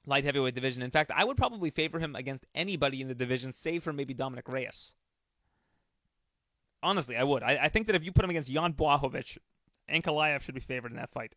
light 0.06 0.24
heavyweight 0.24 0.56
division. 0.56 0.82
In 0.82 0.92
fact, 0.92 1.12
I 1.16 1.26
would 1.26 1.38
probably 1.38 1.70
favor 1.70 2.00
him 2.00 2.16
against 2.16 2.46
anybody 2.56 3.02
in 3.02 3.08
the 3.08 3.16
division, 3.16 3.52
save 3.52 3.84
for 3.84 3.94
maybe 3.94 4.14
Dominick 4.14 4.48
Reyes. 4.48 4.94
Honestly, 6.82 7.16
I 7.16 7.24
would. 7.24 7.44
I, 7.44 7.60
I 7.64 7.70
think 7.70 7.88
that 7.88 7.96
if 7.96 8.04
you 8.04 8.12
put 8.12 8.24
him 8.24 8.32
against 8.32 8.52
Jan 8.52 8.74
Blachowicz, 8.74 9.38
Ankalaev 9.92 10.42
should 10.42 10.56
be 10.56 10.62
favored 10.62 10.92
in 10.92 10.98
that 10.98 11.12
fight. 11.12 11.36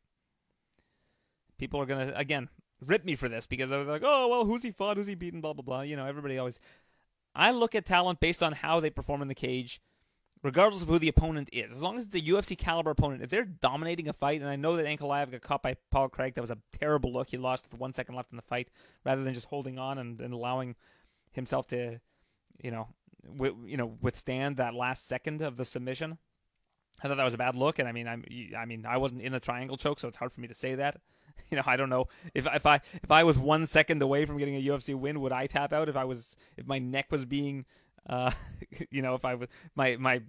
People 1.58 1.80
are 1.80 1.86
gonna 1.86 2.12
again 2.16 2.48
rip 2.84 3.04
me 3.04 3.14
for 3.14 3.28
this 3.28 3.46
because 3.46 3.72
I 3.72 3.76
was 3.76 3.86
like, 3.86 4.02
oh 4.04 4.28
well, 4.28 4.44
who's 4.44 4.62
he 4.62 4.70
fought, 4.70 4.96
who's 4.96 5.06
he 5.06 5.14
beaten, 5.14 5.40
blah 5.40 5.52
blah 5.52 5.62
blah. 5.62 5.80
You 5.82 5.96
know, 5.96 6.06
everybody 6.06 6.38
always. 6.38 6.60
I 7.34 7.50
look 7.50 7.74
at 7.74 7.84
talent 7.84 8.20
based 8.20 8.42
on 8.42 8.52
how 8.52 8.78
they 8.78 8.90
perform 8.90 9.20
in 9.20 9.28
the 9.28 9.34
cage 9.34 9.80
regardless 10.44 10.82
of 10.82 10.88
who 10.88 10.98
the 10.98 11.08
opponent 11.08 11.48
is. 11.52 11.72
As 11.72 11.82
long 11.82 11.96
as 11.96 12.04
it's 12.04 12.14
a 12.14 12.20
UFC 12.20 12.56
caliber 12.56 12.90
opponent, 12.90 13.22
if 13.22 13.30
they're 13.30 13.46
dominating 13.46 14.06
a 14.08 14.12
fight, 14.12 14.42
and 14.42 14.48
I 14.48 14.56
know 14.56 14.76
that 14.76 14.84
Ankalaev 14.84 15.32
got 15.32 15.40
caught 15.40 15.62
by 15.62 15.76
Paul 15.90 16.10
Craig, 16.10 16.34
that 16.34 16.42
was 16.42 16.50
a 16.50 16.58
terrible 16.70 17.12
look. 17.12 17.30
He 17.30 17.38
lost 17.38 17.66
with 17.72 17.80
one 17.80 17.94
second 17.94 18.14
left 18.14 18.30
in 18.30 18.36
the 18.36 18.42
fight, 18.42 18.68
rather 19.04 19.24
than 19.24 19.34
just 19.34 19.46
holding 19.46 19.78
on 19.78 19.98
and, 19.98 20.20
and 20.20 20.34
allowing 20.34 20.76
himself 21.32 21.66
to, 21.68 21.98
you 22.62 22.70
know, 22.70 22.88
w- 23.26 23.56
you 23.66 23.78
know, 23.78 23.96
withstand 24.02 24.58
that 24.58 24.74
last 24.74 25.08
second 25.08 25.40
of 25.40 25.56
the 25.56 25.64
submission. 25.64 26.18
I 27.02 27.08
thought 27.08 27.16
that 27.16 27.24
was 27.24 27.34
a 27.34 27.38
bad 27.38 27.56
look, 27.56 27.78
and 27.78 27.88
I 27.88 27.92
mean, 27.92 28.06
I'm, 28.06 28.24
I 28.56 28.66
mean, 28.66 28.84
I 28.86 28.98
wasn't 28.98 29.22
in 29.22 29.32
the 29.32 29.40
triangle 29.40 29.78
choke, 29.78 29.98
so 29.98 30.08
it's 30.08 30.18
hard 30.18 30.32
for 30.32 30.42
me 30.42 30.48
to 30.48 30.54
say 30.54 30.74
that. 30.74 31.00
You 31.50 31.58
know, 31.58 31.64
I 31.66 31.76
don't 31.76 31.90
know 31.90 32.08
if 32.34 32.46
if 32.46 32.66
I 32.66 32.80
if 33.02 33.10
I 33.10 33.22
was 33.22 33.38
one 33.38 33.66
second 33.66 34.02
away 34.02 34.24
from 34.24 34.38
getting 34.38 34.56
a 34.56 34.62
UFC 34.62 34.94
win, 34.94 35.20
would 35.20 35.30
I 35.30 35.46
tap 35.46 35.72
out? 35.72 35.88
If 35.88 35.94
I 35.94 36.04
was 36.04 36.36
if 36.56 36.66
my 36.66 36.80
neck 36.80 37.12
was 37.12 37.24
being 37.26 37.64
uh, 38.08 38.32
you 38.90 39.02
know, 39.02 39.14
if 39.14 39.24
I 39.24 39.34
was 39.34 39.48
my 39.76 39.96
my 39.96 40.22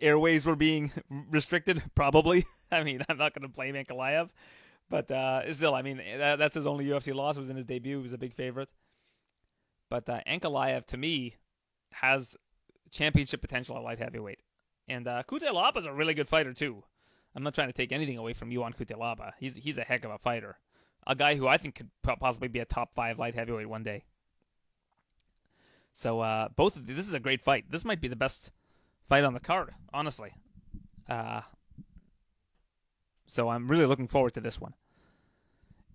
airways 0.00 0.46
were 0.46 0.56
being 0.56 0.92
restricted, 1.30 1.82
probably. 1.94 2.46
I 2.70 2.82
mean, 2.82 3.02
I'm 3.08 3.18
not 3.18 3.34
going 3.34 3.42
to 3.42 3.48
blame 3.48 3.74
Ankalaev, 3.74 4.30
but 4.90 5.10
uh, 5.10 5.52
still, 5.52 5.74
I 5.74 5.82
mean, 5.82 6.00
that, 6.18 6.38
that's 6.38 6.54
his 6.54 6.66
only 6.66 6.86
UFC 6.86 7.14
loss. 7.14 7.36
It 7.36 7.40
was 7.40 7.50
in 7.50 7.56
his 7.56 7.66
debut. 7.66 7.98
He 7.98 8.02
was 8.02 8.12
a 8.12 8.18
big 8.18 8.34
favorite. 8.34 8.72
But 9.90 10.08
uh, 10.08 10.20
Ankalaev, 10.26 10.84
to 10.86 10.96
me, 10.96 11.36
has 11.92 12.36
championship 12.90 13.40
potential 13.40 13.76
at 13.76 13.82
light 13.82 13.98
heavyweight. 13.98 14.40
And 14.86 15.08
uh, 15.08 15.22
Cutelaba 15.26 15.78
is 15.78 15.86
a 15.86 15.92
really 15.92 16.14
good 16.14 16.28
fighter, 16.28 16.52
too. 16.52 16.84
I'm 17.34 17.42
not 17.42 17.54
trying 17.54 17.68
to 17.68 17.74
take 17.74 17.92
anything 17.92 18.18
away 18.18 18.32
from 18.32 18.50
Ion 18.50 18.72
Cutelaba. 18.72 19.32
He's, 19.38 19.56
he's 19.56 19.78
a 19.78 19.84
heck 19.84 20.04
of 20.04 20.10
a 20.10 20.18
fighter. 20.18 20.58
A 21.06 21.14
guy 21.14 21.36
who 21.36 21.46
I 21.46 21.56
think 21.56 21.76
could 21.76 21.90
possibly 22.02 22.48
be 22.48 22.58
a 22.58 22.64
top 22.64 22.94
five 22.94 23.18
light 23.18 23.34
heavyweight 23.34 23.68
one 23.68 23.82
day. 23.82 24.04
So 25.92 26.20
uh, 26.20 26.48
both 26.54 26.76
of 26.76 26.86
the, 26.86 26.94
this 26.94 27.08
is 27.08 27.14
a 27.14 27.20
great 27.20 27.42
fight. 27.42 27.66
This 27.70 27.84
might 27.84 28.00
be 28.00 28.08
the 28.08 28.16
best 28.16 28.52
fight 29.08 29.24
on 29.24 29.34
the 29.34 29.40
card, 29.40 29.74
honestly. 29.92 30.32
Uh, 31.08 31.42
so 33.26 33.48
I'm 33.48 33.68
really 33.68 33.86
looking 33.86 34.08
forward 34.08 34.34
to 34.34 34.40
this 34.40 34.60
one. 34.60 34.74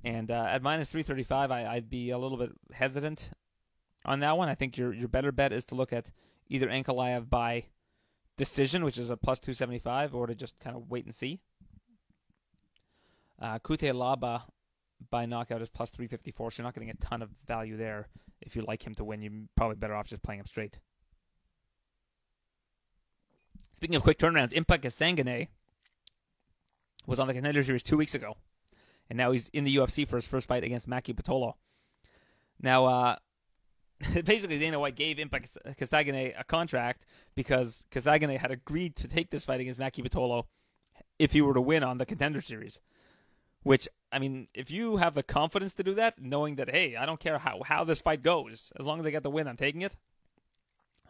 And 0.03 0.29
uh, 0.29 0.47
at 0.49 0.61
minus 0.61 0.89
335, 0.89 1.51
I, 1.51 1.75
would 1.75 1.89
be 1.89 2.09
a 2.09 2.17
little 2.17 2.37
bit 2.37 2.51
hesitant 2.73 3.31
on 4.05 4.19
that 4.19 4.37
one. 4.37 4.49
I 4.49 4.55
think 4.55 4.77
your 4.77 4.93
your 4.93 5.07
better 5.07 5.31
bet 5.31 5.53
is 5.53 5.65
to 5.67 5.75
look 5.75 5.93
at 5.93 6.11
either 6.49 6.67
Ankalaev 6.67 7.29
by 7.29 7.65
decision, 8.37 8.83
which 8.83 8.97
is 8.97 9.09
a 9.09 9.17
plus 9.17 9.39
275, 9.39 10.15
or 10.15 10.27
to 10.27 10.35
just 10.35 10.59
kind 10.59 10.75
of 10.75 10.89
wait 10.89 11.05
and 11.05 11.13
see. 11.13 11.39
Uh, 13.41 13.59
Cutelaba 13.59 14.43
by 15.09 15.25
knockout 15.25 15.61
is 15.61 15.69
plus 15.69 15.89
354, 15.89 16.51
so 16.51 16.61
you're 16.61 16.65
not 16.65 16.73
getting 16.73 16.89
a 16.89 16.95
ton 16.95 17.21
of 17.21 17.29
value 17.45 17.77
there. 17.77 18.07
If 18.41 18.55
you 18.55 18.63
like 18.63 18.85
him 18.85 18.95
to 18.95 19.03
win, 19.03 19.21
you're 19.21 19.31
probably 19.55 19.75
better 19.75 19.95
off 19.95 20.07
just 20.07 20.23
playing 20.23 20.39
him 20.39 20.45
straight. 20.45 20.79
Speaking 23.75 23.95
of 23.95 24.03
quick 24.03 24.17
turnarounds, 24.17 24.53
Impa 24.53 24.77
Kasanganay 24.79 25.47
was 27.05 27.19
on 27.19 27.27
the 27.27 27.33
contender 27.33 27.63
series 27.63 27.83
two 27.83 27.97
weeks 27.97 28.15
ago, 28.15 28.37
and 29.09 29.17
now 29.17 29.31
he's 29.31 29.49
in 29.49 29.65
the 29.65 29.75
UFC 29.75 30.07
for 30.07 30.15
his 30.15 30.25
first 30.25 30.47
fight 30.47 30.63
against 30.63 30.89
Maki 30.89 31.13
Pitolo. 31.13 31.55
Now, 32.61 32.85
uh, 32.85 33.15
basically, 34.25 34.59
Dana 34.59 34.79
White 34.79 34.95
gave 34.95 35.17
Impa 35.17 35.45
Kasanganay 35.75 36.33
a 36.37 36.43
contract 36.43 37.05
because 37.35 37.85
Kasanganay 37.91 38.37
had 38.37 38.51
agreed 38.51 38.95
to 38.97 39.07
take 39.07 39.29
this 39.29 39.45
fight 39.45 39.61
against 39.61 39.79
Maki 39.79 40.05
Pitolo 40.05 40.45
if 41.19 41.31
he 41.31 41.41
were 41.41 41.53
to 41.53 41.61
win 41.61 41.83
on 41.83 41.97
the 41.97 42.05
contender 42.05 42.41
series. 42.41 42.81
Which 43.61 43.87
I 44.11 44.19
mean, 44.19 44.47
if 44.53 44.71
you 44.71 44.97
have 44.97 45.15
the 45.15 45.23
confidence 45.23 45.73
to 45.75 45.83
do 45.83 45.93
that, 45.93 46.21
knowing 46.21 46.55
that 46.55 46.69
hey, 46.69 46.95
I 46.95 47.05
don't 47.05 47.19
care 47.19 47.37
how 47.37 47.61
how 47.65 47.83
this 47.83 48.01
fight 48.01 48.21
goes, 48.21 48.73
as 48.79 48.85
long 48.85 48.99
as 48.99 49.05
I 49.05 49.11
get 49.11 49.23
the 49.23 49.29
win, 49.29 49.47
I'm 49.47 49.57
taking 49.57 49.81
it. 49.81 49.95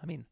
I 0.02 0.06
mean, 0.06 0.26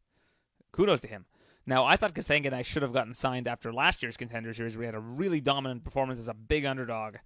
kudos 0.70 1.00
to 1.00 1.08
him. 1.08 1.26
Now, 1.64 1.84
I 1.84 1.96
thought 1.96 2.14
Kasanganay 2.14 2.64
should 2.64 2.82
have 2.82 2.92
gotten 2.92 3.14
signed 3.14 3.46
after 3.46 3.72
last 3.72 4.02
year's 4.02 4.16
contender 4.16 4.52
series. 4.52 4.76
We 4.76 4.86
had 4.86 4.96
a 4.96 5.00
really 5.00 5.40
dominant 5.40 5.84
performance 5.84 6.18
as 6.18 6.28
a 6.28 6.34
big 6.34 6.64
underdog. 6.64 7.16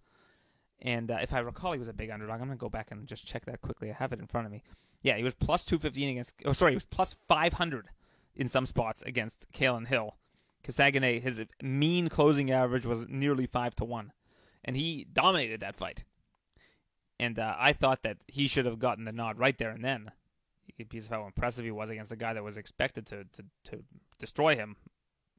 And 0.83 1.11
uh, 1.11 1.19
if 1.23 1.33
I 1.33 1.39
recall, 1.39 1.73
he 1.73 1.79
was 1.79 1.89
a 1.89 1.93
big 1.93 2.11
underdog. 2.11 2.41
I'm 2.41 2.47
going 2.47 2.59
to 2.59 2.61
go 2.61 2.69
back 2.69 2.91
and 2.91 3.07
just 3.07 3.27
check 3.27 3.47
that 3.47 3.63
quickly. 3.63 3.91
I 3.91 3.95
have 3.95 4.13
it 4.13 4.21
in 4.21 4.27
front 4.27 4.47
of 4.47 4.53
me. 4.53 4.63
Yeah, 5.03 5.17
he 5.17 5.25
was 5.25 5.35
plus 5.35 5.65
215 5.65 6.11
against. 6.11 6.35
Oh, 6.45 6.53
sorry, 6.53 6.73
he 6.73 6.77
was 6.77 6.85
plus 6.85 7.17
500 7.29 7.89
in 8.35 8.49
some 8.49 8.67
spots 8.67 9.03
against 9.03 9.51
Kalen 9.53 9.87
Hill. 9.87 10.17
Kasanganay, 10.63 11.23
his 11.23 11.41
mean 11.63 12.09
closing 12.09 12.51
average 12.51 12.85
was 12.85 13.07
nearly 13.09 13.47
5 13.47 13.77
to 13.77 13.85
1 13.85 14.13
and 14.67 14.77
he 14.77 15.07
dominated 15.11 15.61
that 15.61 15.77
fight. 15.77 16.05
And 17.19 17.39
uh, 17.39 17.55
I 17.59 17.73
thought 17.73 18.03
that 18.03 18.19
he 18.27 18.49
should 18.49 18.67
have 18.67 18.79
gotten 18.79 19.05
the 19.05 19.13
nod 19.13 19.39
right 19.39 19.57
there 19.57 19.71
and 19.71 19.85
then. 19.85 20.11
Because 20.77 21.07
of 21.07 21.13
how 21.13 21.25
impressive 21.25 21.65
he 21.65 21.71
was 21.71 21.89
against 21.89 22.11
the 22.11 22.17
guy 22.17 22.35
that 22.35 22.45
was 22.45 22.59
expected 22.59 23.07
to, 23.07 23.25
to, 23.25 23.45
to 23.65 23.85
destroy 24.19 24.57
him, 24.57 24.77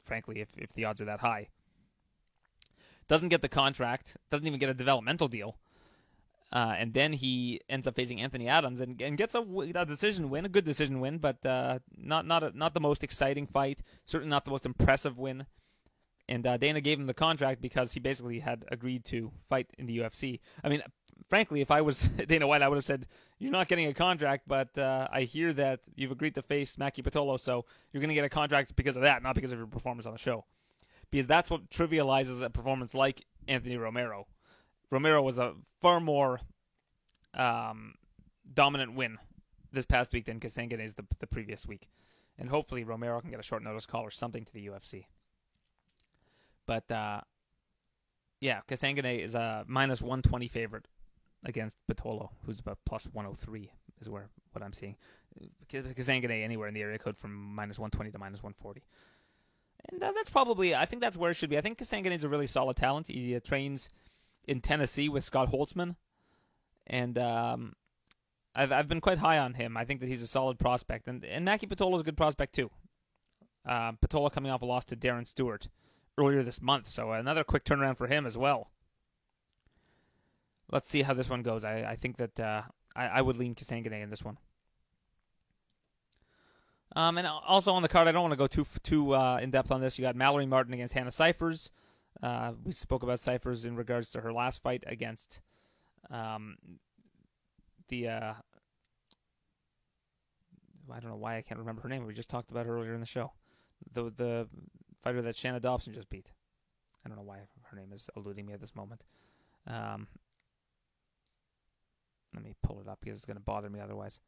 frankly, 0.02 0.40
if, 0.40 0.48
if 0.58 0.74
the 0.74 0.86
odds 0.86 1.02
are 1.02 1.06
that 1.06 1.20
high. 1.20 1.50
Doesn't 3.08 3.30
get 3.30 3.42
the 3.42 3.50
contract, 3.50 4.18
doesn't 4.30 4.46
even 4.46 4.60
get 4.60 4.70
a 4.70 4.74
developmental 4.74 5.28
deal. 5.28 5.58
Uh, 6.52 6.76
and 6.78 6.94
then 6.94 7.14
he 7.14 7.60
ends 7.70 7.88
up 7.88 7.96
facing 7.96 8.22
Anthony 8.22 8.48
Adams 8.48 8.80
and, 8.80 9.02
and 9.02 9.18
gets 9.18 9.36
a, 9.36 9.42
a 9.76 9.86
decision 9.86 10.30
win, 10.30 10.46
a 10.46 10.50
good 10.50 10.64
decision 10.64 11.02
win, 11.02 11.18
but 11.18 11.46
uh, 11.46 11.80
not 11.98 12.26
not 12.26 12.42
a, 12.42 12.58
not 12.58 12.74
the 12.74 12.80
most 12.80 13.04
exciting 13.04 13.46
fight. 13.46 13.82
Certainly 14.06 14.30
not 14.30 14.46
the 14.46 14.52
most 14.52 14.66
impressive 14.66 15.18
win 15.18 15.46
and 16.30 16.46
uh, 16.46 16.58
Dana 16.58 16.82
gave 16.82 17.00
him 17.00 17.08
the 17.08 17.14
contract 17.14 17.62
because 17.62 17.94
he 17.94 18.00
basically 18.00 18.40
had 18.40 18.66
agreed 18.72 19.06
to 19.06 19.32
fight 19.50 19.68
in 19.78 19.86
the 19.86 20.00
UFC. 20.00 20.40
I 20.64 20.70
mean, 20.70 20.82
frankly, 21.30 21.62
if 21.62 21.72
I 21.72 21.82
was 21.82 22.02
Dana 22.28 22.48
White, 22.48 22.62
I 22.62 22.68
would 22.68 22.76
have 22.76 22.86
said, 22.86 23.08
"You're 23.40 23.52
not 23.52 23.68
getting 23.68 23.88
a 23.88 23.94
contract, 23.94 24.44
but 24.48 24.78
uh, 24.78 25.08
I 25.12 25.22
hear 25.22 25.54
that 25.54 25.82
you've 25.96 26.12
agreed 26.12 26.36
to 26.36 26.42
face 26.42 26.76
Maki 26.76 27.04
Pitolo, 27.04 27.40
so 27.40 27.66
you're 27.92 28.02
going 28.02 28.10
to 28.10 28.16
get 28.16 28.26
a 28.26 28.30
contract 28.30 28.76
because 28.76 28.96
of 28.96 29.04
that, 29.04 29.24
not 29.24 29.36
because 29.36 29.52
of 29.52 29.58
your 29.58 29.68
performance 29.68 30.06
on 30.06 30.14
the 30.14 30.20
show." 30.20 30.46
Because 31.12 31.28
that's 31.28 31.50
what 31.50 31.70
trivializes 31.70 32.44
a 32.44 32.50
performance 32.50 32.94
like 32.94 33.26
Anthony 33.48 33.78
Romero. 33.78 34.28
Romero 34.92 35.22
was 35.22 35.40
a 35.40 35.54
far 35.80 36.00
more 36.00 36.42
um, 37.34 37.96
dominant 38.54 38.94
win 38.94 39.18
this 39.72 39.86
past 39.86 40.14
week 40.14 40.26
than 40.26 40.40
Kasanganay's 40.40 40.96
the, 40.96 41.06
the 41.20 41.28
previous 41.28 41.66
week, 41.66 41.90
and 42.38 42.50
hopefully 42.50 42.84
Romero 42.84 43.20
can 43.22 43.30
get 43.30 43.40
a 43.40 43.44
short 43.44 43.64
notice 43.64 43.86
call 43.86 44.02
or 44.02 44.12
something 44.12 44.46
to 44.46 44.54
the 44.54 44.68
UFC. 44.68 45.06
But 46.66 46.92
uh, 46.92 47.22
yeah, 48.40 48.62
Kasanganay 48.68 49.24
is 49.24 49.36
a 49.36 49.66
minus 49.68 50.02
120 50.02 50.48
favorite 50.48 50.88
against 51.44 51.78
Pitolo, 51.90 52.30
who's 52.46 52.60
about 52.60 52.80
plus 52.86 53.06
103 53.06 53.72
is 54.02 54.10
where 54.10 54.30
what 54.52 54.64
I'm 54.64 54.74
seeing. 54.74 54.96
Kasanganay 55.70 56.44
anywhere 56.44 56.68
in 56.68 56.74
the 56.74 56.82
area 56.82 56.98
code 56.98 57.18
from 57.18 57.34
minus 57.34 57.78
120 57.80 58.12
to 58.12 58.20
minus 58.20 58.42
140. 58.42 58.84
And 59.90 60.02
that's 60.02 60.30
probably, 60.30 60.76
I 60.76 60.86
think 60.86 61.02
that's 61.02 61.18
where 61.18 61.32
it 61.32 61.36
should 61.36 61.50
be. 61.50 61.58
I 61.58 61.62
think 61.62 61.78
Kasanganay 61.78 62.16
is 62.16 62.24
a 62.24 62.30
really 62.30 62.48
solid 62.48 62.76
talent. 62.76 63.08
He 63.08 63.36
uh, 63.36 63.40
trains 63.44 63.90
in 64.46 64.62
Tennessee 64.62 65.10
with 65.10 65.24
Scott 65.24 65.52
Holtzman. 65.52 65.96
And 66.88 67.18
um, 67.18 67.76
I've 68.56 68.72
I've 68.72 68.88
been 68.88 69.02
quite 69.02 69.20
high 69.20 69.38
on 69.38 69.54
him. 69.54 69.78
I 69.78 69.86
think 69.86 70.00
that 70.00 70.10
he's 70.10 70.22
a 70.22 70.28
solid 70.28 70.58
prospect. 70.58 71.08
And, 71.08 71.24
and 71.24 71.48
Maki 71.48 71.70
Pitolo 71.70 71.96
is 71.96 72.02
a 72.02 72.06
good 72.06 72.18
prospect 72.18 72.56
too. 72.56 72.72
Uh, 73.66 73.92
Pitolo 73.94 74.32
coming 74.32 74.52
off 74.52 74.62
a 74.62 74.66
loss 74.66 74.86
to 74.86 74.96
Darren 74.96 75.28
Stewart 75.28 75.68
earlier 76.18 76.42
this 76.42 76.62
month, 76.62 76.88
so 76.90 77.12
another 77.12 77.44
quick 77.44 77.66
turnaround 77.66 77.98
for 77.98 78.08
him 78.08 78.26
as 78.26 78.38
well. 78.38 78.72
Let's 80.72 80.90
see 80.90 81.04
how 81.04 81.14
this 81.14 81.30
one 81.30 81.44
goes. 81.44 81.64
I, 81.64 81.84
I 81.84 81.96
think 81.96 82.18
that 82.18 82.40
uh, 82.40 82.64
I, 82.96 83.08
I 83.08 83.22
would 83.22 83.38
lean 83.38 83.56
Kasanganay 83.56 84.02
in 84.02 84.10
this 84.10 84.24
one. 84.24 84.38
Um, 86.96 87.18
and 87.18 87.28
also 87.28 87.74
on 87.74 87.82
the 87.82 87.90
card, 87.90 88.08
I 88.08 88.12
don't 88.12 88.24
want 88.24 88.32
to 88.32 88.38
go 88.38 88.48
too 88.48 88.66
too 88.84 89.14
uh, 89.14 89.40
in 89.42 89.52
depth 89.52 89.72
on 89.72 89.82
this. 89.82 90.00
You 90.00 90.04
got 90.04 90.16
Mallory 90.16 90.46
Martin 90.46 90.74
against 90.74 90.94
Hannah 90.94 91.12
Cifers. 91.12 91.72
Uh, 92.24 92.54
we 92.64 92.72
spoke 92.72 93.04
about 93.04 93.20
Cifers 93.20 93.66
in 93.66 93.76
regards 93.76 94.12
to 94.12 94.22
her 94.22 94.34
last 94.34 94.64
fight 94.64 94.84
against 94.88 95.42
um, 96.10 96.58
the. 97.90 98.08
Uh, 98.08 98.34
I 100.92 101.00
don't 101.02 101.12
know 101.12 101.18
why 101.18 101.38
I 101.38 101.42
can't 101.42 101.60
remember 101.60 101.82
her 101.82 101.90
name. 101.90 102.06
We 102.06 102.14
just 102.14 102.30
talked 102.30 102.50
about 102.50 102.66
her 102.66 102.78
earlier 102.78 102.94
in 102.94 103.02
the 103.02 103.06
show. 103.06 103.34
The 103.92 104.04
the 104.04 104.48
fighter 105.04 105.22
that 105.22 105.36
Shana 105.36 105.62
Dobson 105.62 105.94
just 105.94 106.10
beat. 106.10 106.32
I 107.06 107.10
don't 107.10 107.18
know 107.18 107.24
why 107.24 107.40
her 107.64 107.78
name 107.78 107.92
is 107.94 108.10
eluding 108.16 108.46
me 108.46 108.54
at 108.54 108.62
this 108.62 108.76
moment. 108.76 109.04
Um, 109.68 110.08
let 112.34 112.44
me 112.44 112.56
pull 112.64 112.82
it 112.82 112.88
up 112.88 113.00
because 113.02 113.20
it's 113.20 113.26
going 113.26 113.38
to 113.38 113.44
bother 113.44 113.70
me 113.70 113.80
otherwise. 113.80 114.20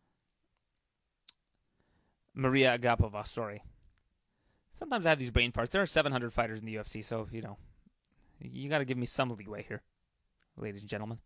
Maria 2.33 2.77
Agapova, 2.77 3.27
sorry. 3.27 3.63
Sometimes 4.71 5.05
I 5.05 5.09
have 5.09 5.19
these 5.19 5.31
brain 5.31 5.51
farts. 5.51 5.69
There 5.69 5.81
are 5.81 5.87
700 5.87 6.31
fighters 6.31 6.59
in 6.59 6.65
the 6.65 6.75
UFC, 6.75 7.03
so, 7.03 7.27
you 7.31 7.41
know, 7.41 7.57
you 8.39 8.69
got 8.69 8.79
to 8.79 8.85
give 8.85 8.97
me 8.97 9.05
some 9.05 9.29
leeway 9.29 9.65
here, 9.67 9.81
ladies 10.57 10.81
and 10.81 10.89
gentlemen. 10.89 11.19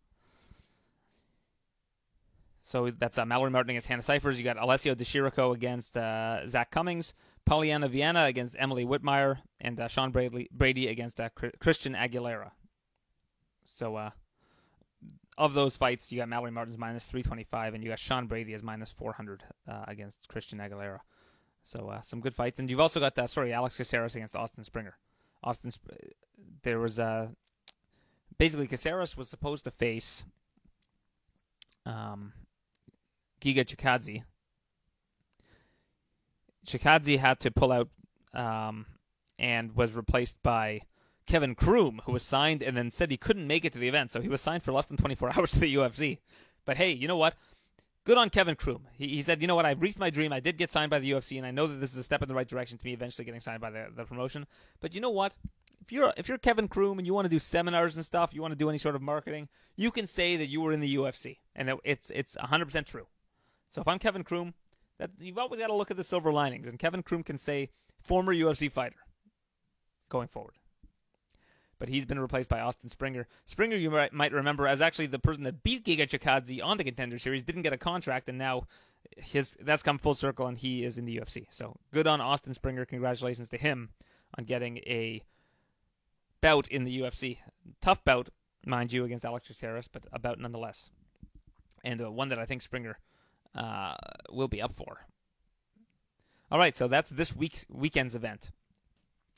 So 2.65 2.89
that's 2.91 3.17
uh, 3.17 3.25
Mallory 3.25 3.51
Martin 3.51 3.71
against 3.71 3.89
Hannah 3.89 4.01
Cifers. 4.01 4.37
You 4.37 4.45
got 4.45 4.57
Alessio 4.57 4.95
Di 4.95 5.03
Chirico 5.03 5.53
against 5.53 5.97
uh, 5.97 6.47
Zak 6.47 6.71
Cummings, 6.71 7.13
Polyana 7.45 7.89
Viana 7.89 8.23
against 8.23 8.55
Emily 8.57 8.85
Whitmire, 8.85 9.39
and 9.59 9.79
uh, 9.81 9.89
Sean 9.89 10.11
Brady, 10.11 10.47
Brady 10.49 10.87
against 10.87 11.19
uh, 11.19 11.27
Christian 11.59 11.93
Aguilera. 11.93 12.51
So 13.63 13.97
uh, 13.97 14.11
of 15.37 15.53
those 15.53 15.77
fights, 15.77 16.11
you 16.11 16.19
got 16.19 16.29
Mallory 16.29 16.51
Martin's 16.51 16.77
minus 16.77 17.05
325, 17.05 17.73
and 17.73 17.83
you 17.83 17.89
got 17.89 17.99
Sean 17.99 18.27
Brady 18.27 18.53
as 18.53 18.63
minus 18.63 18.91
400 18.91 19.43
uh, 19.67 19.85
against 19.87 20.27
Christian 20.27 20.59
Aguilera. 20.59 20.99
So 21.63 21.89
uh, 21.89 22.01
some 22.01 22.19
good 22.19 22.35
fights, 22.35 22.59
and 22.59 22.69
you've 22.69 22.79
also 22.79 22.99
got 22.99 23.17
uh, 23.17 23.25
sorry 23.25 23.53
Alex 23.53 23.77
Caceres 23.77 24.15
against 24.15 24.35
Austin 24.35 24.63
Springer. 24.63 24.97
Austin, 25.43 25.71
there 26.63 26.79
was 26.79 26.99
uh, 26.99 27.29
basically 28.37 28.67
Caceres 28.67 29.15
was 29.15 29.29
supposed 29.29 29.63
to 29.63 29.71
face 29.71 30.25
um, 31.85 32.33
Giga 33.41 33.63
Chikadze. 33.63 34.23
Chikadze 36.65 37.19
had 37.19 37.39
to 37.41 37.51
pull 37.51 37.71
out 37.71 37.89
um, 38.33 38.85
and 39.39 39.75
was 39.75 39.95
replaced 39.95 40.41
by 40.43 40.81
Kevin 41.25 41.55
Croom, 41.55 42.01
who 42.05 42.11
was 42.11 42.23
signed 42.23 42.61
and 42.61 42.75
then 42.75 42.91
said 42.91 43.09
he 43.09 43.17
couldn't 43.17 43.47
make 43.47 43.65
it 43.65 43.73
to 43.73 43.79
the 43.79 43.87
event, 43.87 44.11
so 44.11 44.21
he 44.21 44.27
was 44.27 44.41
signed 44.41 44.63
for 44.63 44.71
less 44.71 44.85
than 44.87 44.97
24 44.97 45.31
hours 45.37 45.51
to 45.51 45.59
the 45.59 45.75
UFC. 45.75 46.19
But 46.65 46.77
hey, 46.77 46.91
you 46.91 47.07
know 47.07 47.17
what? 47.17 47.35
Good 48.05 48.17
on 48.17 48.29
Kevin 48.29 48.55
Croom. 48.55 48.87
He, 48.97 49.07
he 49.07 49.21
said, 49.21 49.41
you 49.41 49.47
know 49.47 49.55
what? 49.55 49.65
I've 49.65 49.81
reached 49.81 49.99
my 49.99 50.09
dream. 50.09 50.33
I 50.33 50.41
did 50.41 50.57
get 50.57 50.71
signed 50.71 50.89
by 50.89 50.99
the 50.99 51.09
UFC, 51.09 51.37
and 51.37 51.45
I 51.45 51.51
know 51.51 51.67
that 51.67 51.79
this 51.79 51.93
is 51.93 51.99
a 51.99 52.03
step 52.03 52.21
in 52.21 52.27
the 52.27 52.35
right 52.35 52.47
direction 52.47 52.77
to 52.77 52.85
me 52.85 52.93
eventually 52.93 53.23
getting 53.23 53.39
signed 53.39 53.61
by 53.61 53.69
the, 53.69 53.87
the 53.95 54.03
promotion. 54.03 54.45
But 54.81 54.93
you 54.93 54.99
know 54.99 55.09
what? 55.09 55.35
If 55.81 55.91
you're 55.91 56.13
if 56.15 56.29
you're 56.29 56.37
Kevin 56.37 56.69
Croom 56.69 56.97
and 56.97 57.05
you 57.05 57.13
want 57.13 57.25
to 57.25 57.29
do 57.29 57.39
seminars 57.39 57.95
and 57.95 58.05
stuff, 58.05 58.33
you 58.33 58.41
want 58.41 58.53
to 58.53 58.57
do 58.57 58.69
any 58.69 58.77
sort 58.77 58.95
of 58.95 59.01
marketing, 59.01 59.49
you 59.75 59.91
can 59.91 60.07
say 60.07 60.37
that 60.37 60.47
you 60.47 60.61
were 60.61 60.71
in 60.71 60.79
the 60.79 60.95
UFC, 60.95 61.39
and 61.55 61.73
it's 61.83 62.09
it's 62.09 62.37
100% 62.37 62.85
true. 62.85 63.07
So 63.69 63.81
if 63.81 63.87
I'm 63.87 63.99
Kevin 63.99 64.23
Croom, 64.23 64.53
that 64.97 65.11
you've 65.19 65.37
always 65.37 65.59
got 65.59 65.67
to 65.67 65.73
look 65.73 65.91
at 65.91 65.97
the 65.97 66.03
silver 66.03 66.31
linings, 66.31 66.67
and 66.67 66.79
Kevin 66.79 67.03
Croom 67.03 67.23
can 67.23 67.37
say 67.37 67.69
former 68.01 68.33
UFC 68.33 68.71
fighter 68.71 68.95
going 70.09 70.29
forward 70.29 70.53
but 71.83 71.89
he's 71.89 72.05
been 72.05 72.17
replaced 72.17 72.49
by 72.49 72.61
Austin 72.61 72.87
Springer. 72.87 73.27
Springer, 73.45 73.75
you 73.75 73.91
might 74.13 74.31
remember, 74.31 74.69
as 74.69 74.79
actually 74.79 75.07
the 75.07 75.19
person 75.19 75.43
that 75.43 75.63
beat 75.63 75.83
Giga 75.83 76.07
Chikadze 76.07 76.63
on 76.63 76.77
the 76.77 76.85
Contender 76.85 77.19
Series, 77.19 77.43
didn't 77.43 77.63
get 77.63 77.73
a 77.73 77.77
contract, 77.77 78.29
and 78.29 78.37
now 78.37 78.67
his 79.17 79.57
that's 79.59 79.83
come 79.83 79.97
full 79.97 80.13
circle, 80.13 80.47
and 80.47 80.57
he 80.57 80.85
is 80.85 80.97
in 80.97 81.03
the 81.03 81.17
UFC. 81.17 81.47
So 81.51 81.75
good 81.91 82.07
on 82.07 82.21
Austin 82.21 82.53
Springer. 82.53 82.85
Congratulations 82.85 83.49
to 83.49 83.57
him 83.57 83.89
on 84.37 84.45
getting 84.45 84.77
a 84.77 85.23
bout 86.39 86.69
in 86.69 86.85
the 86.85 87.01
UFC. 87.01 87.39
Tough 87.81 88.01
bout, 88.05 88.29
mind 88.65 88.93
you, 88.93 89.03
against 89.03 89.25
Alex 89.25 89.49
Caceres, 89.49 89.89
but 89.89 90.07
a 90.13 90.19
bout 90.19 90.39
nonetheless, 90.39 90.89
and 91.83 92.01
uh, 92.01 92.09
one 92.09 92.29
that 92.29 92.39
I 92.39 92.45
think 92.45 92.61
Springer 92.61 92.97
uh, 93.55 93.95
will 94.31 94.47
be 94.47 94.61
up 94.61 94.71
for. 94.71 95.01
All 96.49 96.59
right, 96.59 96.77
so 96.77 96.87
that's 96.87 97.09
this 97.09 97.35
week's 97.35 97.65
weekend's 97.69 98.15
event. 98.15 98.51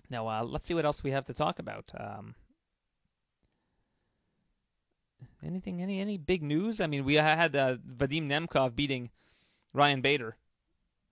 Now, 0.10 0.28
uh, 0.28 0.44
let's 0.44 0.66
see 0.66 0.74
what 0.74 0.86
else 0.86 1.04
we 1.04 1.12
have 1.12 1.26
to 1.26 1.34
talk 1.34 1.60
about. 1.60 1.92
Um, 1.98 2.36
anything, 5.44 5.82
any, 5.82 6.00
any 6.00 6.18
big 6.18 6.44
news? 6.44 6.80
I 6.80 6.88
mean, 6.88 7.06
we 7.06 7.16
had 7.16 7.56
uh, 7.56 7.78
Vadim 7.78 8.28
Nemkov 8.28 8.76
beating 8.76 9.10
Ryan 9.74 10.02
Bader, 10.02 10.38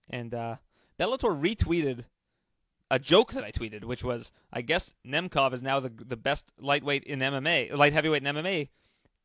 and 0.08 0.34
uh, 0.34 0.56
Bellator 0.98 1.38
retweeted 1.38 2.04
a 2.90 2.98
joke 2.98 3.32
that 3.32 3.44
I 3.44 3.50
tweeted, 3.50 3.84
which 3.84 4.04
was, 4.04 4.32
I 4.52 4.62
guess 4.62 4.94
Nemkov 5.06 5.52
is 5.52 5.62
now 5.62 5.80
the 5.80 5.90
the 5.96 6.16
best 6.16 6.52
lightweight 6.58 7.04
in 7.04 7.20
MMA, 7.20 7.76
light 7.76 7.92
heavyweight 7.92 8.26
in 8.26 8.34
MMA. 8.36 8.68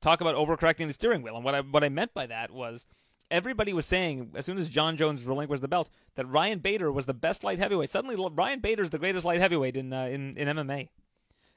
Talk 0.02 0.22
about 0.22 0.36
overcorrecting 0.36 0.88
the 0.88 0.94
steering 0.94 1.22
wheel, 1.22 1.36
and 1.36 1.46
what 1.46 1.56
I 1.56 1.62
what 1.62 1.84
I 1.84 1.90
meant 1.90 2.14
by 2.14 2.26
that 2.28 2.52
was 2.52 2.88
everybody 3.32 3.74
was 3.74 3.86
saying 3.86 4.32
as 4.36 4.46
soon 4.46 4.58
as 4.58 4.70
Jon 4.70 4.98
Jones 4.98 5.24
relinquished 5.24 5.62
the 5.62 5.68
belt 5.68 5.90
that 6.16 6.26
Ryan 6.26 6.60
Bader 6.60 6.92
was 6.92 7.06
the 7.06 7.14
best 7.14 7.44
light 7.44 7.60
heavyweight. 7.60 7.90
Suddenly, 7.90 8.16
Ryan 8.34 8.60
Bader's 8.60 8.90
the 8.90 9.00
greatest 9.00 9.26
light 9.26 9.40
heavyweight 9.40 9.78
in 9.78 9.94
uh, 9.94 10.06
in, 10.06 10.38
in 10.38 10.48
MMA. 10.48 10.90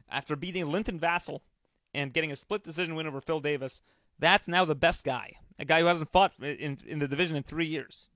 After 0.08 0.37
beating 0.37 0.70
Linton 0.70 0.98
Vassell 0.98 1.40
and 1.94 2.12
getting 2.12 2.30
a 2.30 2.37
split 2.37 2.62
decision 2.62 2.94
win 2.94 3.06
over 3.06 3.20
Phil 3.20 3.40
Davis, 3.40 3.82
that's 4.18 4.48
now 4.48 4.64
the 4.64 4.74
best 4.74 5.04
guy. 5.04 5.37
A 5.58 5.64
guy 5.64 5.80
who 5.80 5.87
hasn't 5.87 6.12
fought 6.12 6.32
in 6.40 6.78
in 6.87 6.98
the 6.98 7.08
division 7.08 7.37
in 7.37 7.42
three 7.42 7.66
years. 7.66 8.08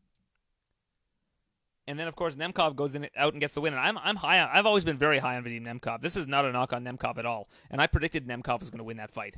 And 1.89 2.01
then, 2.01 2.09
of 2.09 2.17
course, 2.17 2.35
Nemkov 2.35 2.75
goes 2.75 2.97
in, 2.97 3.09
out 3.17 3.33
and 3.33 3.41
gets 3.41 3.55
the 3.55 3.61
win. 3.61 3.73
And 3.73 3.81
I'm, 3.81 3.97
I'm 3.99 4.17
high. 4.17 4.45
I've 4.53 4.67
always 4.67 4.85
been 4.85 4.97
very 4.97 5.21
high 5.21 5.37
on 5.37 5.45
Vadim 5.45 5.63
Nemkov. 5.63 6.01
This 6.01 6.17
is 6.17 6.27
not 6.27 6.45
a 6.45 6.51
knock 6.51 6.73
on 6.73 6.85
Nemkov 6.85 7.17
at 7.17 7.27
all. 7.27 7.49
And 7.71 7.81
I 7.81 7.87
predicted 7.87 8.27
Nemkov 8.27 8.59
was 8.59 8.71
going 8.71 8.79
to 8.79 8.85
win 8.85 8.97
that 8.97 9.13
fight. 9.13 9.37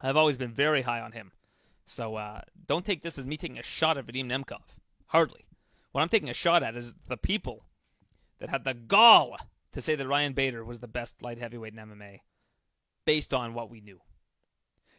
I've 0.00 0.16
always 0.16 0.38
been 0.38 0.52
very 0.52 0.82
high 0.82 1.00
on 1.00 1.12
him. 1.12 1.32
So 1.88 2.16
uh, 2.16 2.42
don't 2.66 2.84
take 2.84 3.02
this 3.02 3.18
as 3.18 3.26
me 3.26 3.36
taking 3.36 3.58
a 3.58 3.62
shot 3.62 3.96
at 3.96 4.06
Vadim 4.06 4.26
Nemkov. 4.26 4.76
Hardly. 5.06 5.46
What 5.92 6.02
I'm 6.02 6.08
taking 6.10 6.28
a 6.28 6.34
shot 6.34 6.62
at 6.62 6.76
is 6.76 6.94
the 7.08 7.16
people 7.16 7.64
that 8.40 8.50
had 8.50 8.64
the 8.64 8.74
gall 8.74 9.36
to 9.72 9.80
say 9.80 9.94
that 9.94 10.06
Ryan 10.06 10.34
Bader 10.34 10.64
was 10.64 10.80
the 10.80 10.86
best 10.86 11.22
light 11.22 11.38
heavyweight 11.38 11.72
in 11.72 11.78
MMA 11.78 12.20
based 13.06 13.32
on 13.32 13.54
what 13.54 13.70
we 13.70 13.80
knew. 13.80 14.00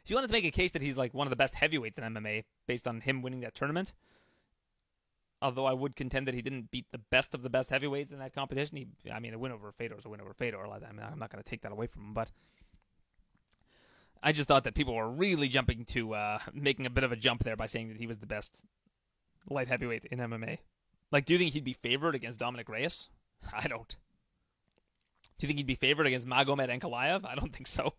If 0.03 0.09
you 0.09 0.15
wanted 0.15 0.27
to 0.29 0.33
make 0.33 0.45
a 0.45 0.51
case 0.51 0.71
that 0.71 0.81
he's 0.81 0.97
like 0.97 1.13
one 1.13 1.27
of 1.27 1.29
the 1.29 1.35
best 1.35 1.53
heavyweights 1.53 1.99
in 1.99 2.03
MMA 2.03 2.45
based 2.67 2.87
on 2.87 3.01
him 3.01 3.21
winning 3.21 3.41
that 3.41 3.53
tournament, 3.53 3.93
although 5.43 5.67
I 5.67 5.73
would 5.73 5.95
contend 5.95 6.27
that 6.27 6.33
he 6.33 6.41
didn't 6.41 6.71
beat 6.71 6.87
the 6.91 6.97
best 6.97 7.35
of 7.35 7.43
the 7.43 7.51
best 7.51 7.69
heavyweights 7.69 8.11
in 8.11 8.17
that 8.17 8.33
competition. 8.33 8.77
He, 8.77 9.11
I 9.11 9.19
mean, 9.19 9.35
a 9.35 9.39
win 9.39 9.51
over 9.51 9.71
Fedor 9.71 9.97
is 9.99 10.05
a 10.05 10.09
win 10.09 10.21
over 10.21 10.33
Fedor. 10.33 10.65
I 10.65 10.91
mean, 10.91 11.05
I'm 11.05 11.19
not 11.19 11.29
going 11.29 11.43
to 11.43 11.47
take 11.47 11.61
that 11.61 11.71
away 11.71 11.85
from 11.85 12.01
him, 12.01 12.13
but 12.15 12.31
I 14.21 14.31
just 14.31 14.47
thought 14.47 14.65
that 14.65 14.75
people 14.75 14.95
were 14.95 15.09
really 15.09 15.47
jumping 15.47 15.85
to 15.85 16.13
uh, 16.13 16.39
making 16.53 16.85
a 16.85 16.89
bit 16.89 17.03
of 17.03 17.11
a 17.11 17.15
jump 17.15 17.43
there 17.43 17.55
by 17.55 17.67
saying 17.67 17.89
that 17.89 17.97
he 17.97 18.07
was 18.07 18.17
the 18.17 18.25
best 18.25 18.63
light 19.49 19.67
heavyweight 19.67 20.05
in 20.05 20.19
MMA. 20.19 20.59
Like, 21.11 21.25
do 21.25 21.33
you 21.33 21.39
think 21.39 21.53
he'd 21.53 21.63
be 21.63 21.73
favored 21.73 22.15
against 22.15 22.39
Dominick 22.39 22.69
Reyes? 22.69 23.09
I 23.53 23.67
don't. 23.67 23.95
Do 25.37 25.45
you 25.45 25.47
think 25.47 25.57
he'd 25.57 25.67
be 25.67 25.75
favored 25.75 26.05
against 26.05 26.27
Magomed 26.27 26.69
Ankalaev? 26.69 27.25
I 27.25 27.35
don't 27.35 27.53
think 27.53 27.67
so. 27.67 27.93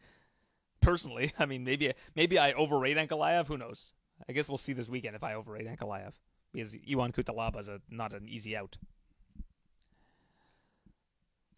Personally, 0.80 1.32
I 1.38 1.46
mean, 1.46 1.64
maybe 1.64 1.92
maybe 2.14 2.38
I 2.38 2.52
overrate 2.52 2.96
Ankalaev. 2.96 3.46
Who 3.46 3.56
knows? 3.56 3.92
I 4.28 4.32
guess 4.32 4.48
we'll 4.48 4.58
see 4.58 4.72
this 4.72 4.88
weekend 4.88 5.16
if 5.16 5.22
I 5.22 5.34
overrate 5.34 5.68
Ankalaev 5.68 6.12
because 6.52 6.76
Ion 6.88 7.12
Cutelaba 7.12 7.60
is 7.60 7.68
a, 7.68 7.80
not 7.90 8.12
an 8.12 8.28
easy 8.28 8.56
out. 8.56 8.76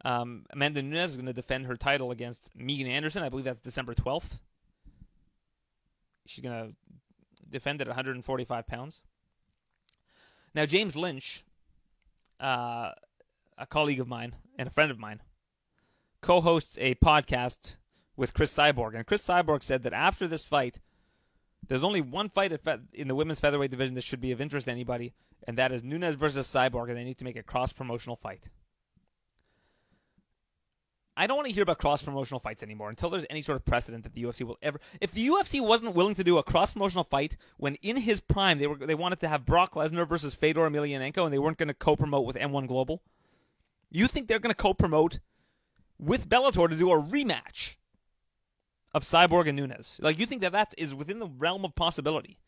Um, 0.07 0.47
Amanda 0.51 0.83
Nunes 0.83 1.11
is 1.11 1.17
going 1.17 1.27
to 1.27 1.33
defend 1.33 1.67
her 1.67 1.77
title 1.77 2.13
against 2.13 2.55
Megan 2.55 2.87
Anderson. 2.87 3.25
I 3.25 3.29
believe 3.29 3.45
that's 3.45 3.61
December 3.61 3.93
12th. 3.93 4.39
She's 6.27 6.45
going 6.45 6.55
to 6.55 6.75
defend 7.51 7.81
at 7.81 7.89
145 7.89 8.67
pounds. 8.69 9.03
Now, 10.55 10.65
James 10.65 10.95
Lynch, 10.95 11.45
uh, 12.39 12.93
a 13.59 13.67
colleague 13.69 13.99
of 13.99 14.07
mine 14.07 14.37
and 14.57 14.69
a 14.69 14.71
friend 14.71 14.93
of 14.93 14.99
mine, 15.01 15.23
co 16.21 16.41
hosts 16.41 16.79
a 16.81 16.95
podcast 16.95 17.75
with 18.17 18.33
Cris 18.33 18.57
Cyborg. 18.57 18.95
And 18.95 19.05
Cris 19.05 19.27
Cyborg 19.27 19.65
said 19.65 19.83
that 19.83 19.93
after 19.93 20.29
this 20.29 20.45
fight, 20.45 20.79
there's 21.67 21.83
only 21.83 22.01
one 22.01 22.29
fight 22.29 22.57
in 22.93 23.09
the 23.09 23.17
women's 23.17 23.41
featherweight 23.41 23.73
division 23.73 23.97
that 23.97 24.05
should 24.05 24.21
be 24.21 24.31
of 24.31 24.41
interest 24.41 24.67
to 24.67 24.71
anybody, 24.71 25.15
and 25.49 25.59
that 25.59 25.73
is 25.73 25.83
Nunes 25.83 26.15
versus 26.15 26.47
Cyborg, 26.47 26.91
and 26.91 26.97
they 26.97 27.03
need 27.03 27.19
to 27.19 27.25
make 27.25 27.35
a 27.35 27.43
cross 27.43 27.73
promotional 27.73 28.15
fight. 28.15 28.51
I 31.17 31.27
don't 31.27 31.37
want 31.37 31.49
to 31.49 31.55
hear 31.55 31.63
about 31.63 31.79
cross 31.79 32.03
promotional 32.03 32.41
fights 32.41 32.63
anymore 32.63 32.91
until 32.91 33.09
there's 33.09 33.25
any 33.31 33.41
sort 33.41 33.57
of 33.57 33.65
precedent 33.65 34.05
that 34.05 34.13
the 34.13 34.23
UFC 34.23 34.43
will 34.43 34.59
ever. 34.61 34.79
If 35.01 35.13
the 35.13 35.27
UFC 35.29 35.67
wasn't 35.67 35.95
willing 35.95 36.15
to 36.17 36.25
do 36.25 36.37
a 36.37 36.43
cross 36.43 36.73
promotional 36.73 37.05
fight 37.05 37.37
when 37.57 37.77
in 37.77 37.97
his 37.97 38.21
prime 38.21 38.59
they 38.59 38.67
were 38.67 38.77
they 38.77 38.95
wanted 38.95 39.21
to 39.21 39.29
have 39.29 39.47
Brock 39.47 39.73
Lesnar 39.73 40.07
versus 40.07 40.35
Fedor 40.35 40.69
Emelianenko 40.69 41.25
and 41.25 41.33
they 41.33 41.39
weren't 41.39 41.57
going 41.57 41.69
to 41.69 41.75
co-promote 41.75 42.27
with 42.27 42.37
M1 42.37 42.69
Global, 42.69 43.03
You 43.91 44.07
think 44.07 44.29
they're 44.29 44.39
going 44.39 44.55
to 44.55 44.63
co-promote 44.63 45.21
with 45.99 46.29
Bellator 46.29 46.69
to 46.69 46.77
do 46.77 46.93
a 46.93 47.03
rematch 47.03 47.77
of 48.93 49.05
Cyborg 49.05 49.49
and 49.49 49.57
Nunes? 49.57 49.99
Like 50.03 50.19
you 50.19 50.27
think 50.27 50.43
that 50.43 50.53
that 50.53 50.75
is 50.77 50.95
within 50.95 51.19
the 51.19 51.29
realm 51.29 51.65
of 51.65 51.75
possibility? 51.75 52.39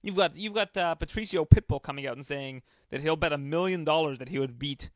You've 0.00 0.16
got 0.16 0.36
you've 0.36 0.54
got 0.54 0.76
uh, 0.76 0.94
Patricio 0.94 1.44
Pitbull 1.44 1.82
coming 1.82 2.06
out 2.06 2.16
and 2.16 2.24
saying 2.24 2.62
that 2.90 3.00
he'll 3.00 3.16
bet 3.16 3.32
a 3.32 3.38
million 3.38 3.82
dollars 3.82 4.20
that 4.20 4.28
he 4.28 4.38
would 4.38 4.60
beat 4.60 4.90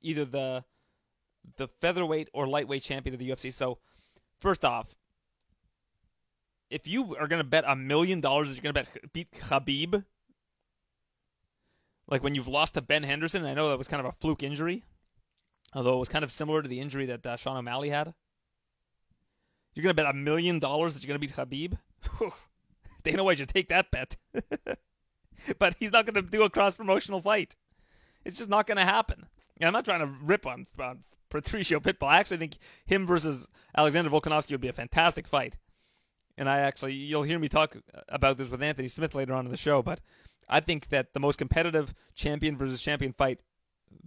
either 0.00 0.24
the 0.24 0.64
the 1.56 1.68
featherweight 1.68 2.28
or 2.32 2.46
lightweight 2.46 2.82
champion 2.82 3.14
of 3.14 3.20
the 3.20 3.30
UFC. 3.30 3.52
So, 3.52 3.78
first 4.40 4.64
off, 4.64 4.96
if 6.70 6.86
you 6.86 7.16
are 7.16 7.28
going 7.28 7.42
to 7.42 7.48
bet 7.48 7.64
a 7.66 7.76
million 7.76 8.20
dollars 8.20 8.48
that 8.48 8.54
you're 8.54 8.72
going 8.72 8.84
to 8.84 8.90
bet 8.90 9.12
beat 9.12 9.32
Khabib, 9.32 10.04
like 12.08 12.22
when 12.22 12.34
you've 12.34 12.48
lost 12.48 12.74
to 12.74 12.82
Ben 12.82 13.02
Henderson, 13.02 13.44
I 13.44 13.54
know 13.54 13.68
that 13.68 13.78
was 13.78 13.88
kind 13.88 14.00
of 14.00 14.06
a 14.06 14.12
fluke 14.12 14.42
injury, 14.42 14.84
although 15.74 15.94
it 15.94 16.00
was 16.00 16.08
kind 16.08 16.24
of 16.24 16.32
similar 16.32 16.62
to 16.62 16.68
the 16.68 16.80
injury 16.80 17.06
that 17.06 17.26
uh, 17.26 17.36
Sean 17.36 17.56
O'Malley 17.56 17.90
had. 17.90 18.14
You're 19.74 19.82
going 19.82 19.94
to 19.96 20.02
bet 20.02 20.10
a 20.10 20.16
million 20.16 20.58
dollars 20.58 20.94
that 20.94 21.02
you're 21.02 21.16
going 21.16 21.20
to 21.20 21.26
beat 21.26 21.36
Khabib? 21.36 22.32
Dana 23.02 23.24
White 23.24 23.38
should 23.38 23.48
take 23.48 23.68
that 23.68 23.90
bet. 23.90 24.16
but 25.58 25.74
he's 25.78 25.92
not 25.92 26.06
going 26.06 26.14
to 26.14 26.30
do 26.30 26.42
a 26.42 26.50
cross 26.50 26.74
promotional 26.74 27.20
fight. 27.20 27.56
It's 28.24 28.36
just 28.36 28.50
not 28.50 28.66
going 28.66 28.76
to 28.76 28.84
happen. 28.84 29.26
And 29.58 29.66
I'm 29.66 29.72
not 29.72 29.84
trying 29.84 30.00
to 30.00 30.12
rip 30.22 30.46
on, 30.46 30.66
on 30.78 31.00
Patricio 31.32 31.80
Pitbull. 31.80 32.08
I 32.08 32.18
actually 32.18 32.36
think 32.36 32.58
him 32.84 33.06
versus 33.06 33.48
Alexander 33.76 34.10
Volkanovski 34.10 34.52
would 34.52 34.60
be 34.60 34.68
a 34.68 34.72
fantastic 34.72 35.26
fight. 35.26 35.56
And 36.36 36.48
I 36.48 36.60
actually, 36.60 36.94
you'll 36.94 37.22
hear 37.22 37.38
me 37.38 37.48
talk 37.48 37.76
about 38.08 38.36
this 38.36 38.48
with 38.48 38.62
Anthony 38.62 38.88
Smith 38.88 39.14
later 39.14 39.34
on 39.34 39.44
in 39.44 39.50
the 39.50 39.56
show, 39.56 39.82
but 39.82 40.00
I 40.48 40.60
think 40.60 40.88
that 40.88 41.12
the 41.12 41.20
most 41.20 41.38
competitive 41.38 41.94
champion 42.14 42.56
versus 42.56 42.80
champion 42.80 43.12
fight 43.12 43.40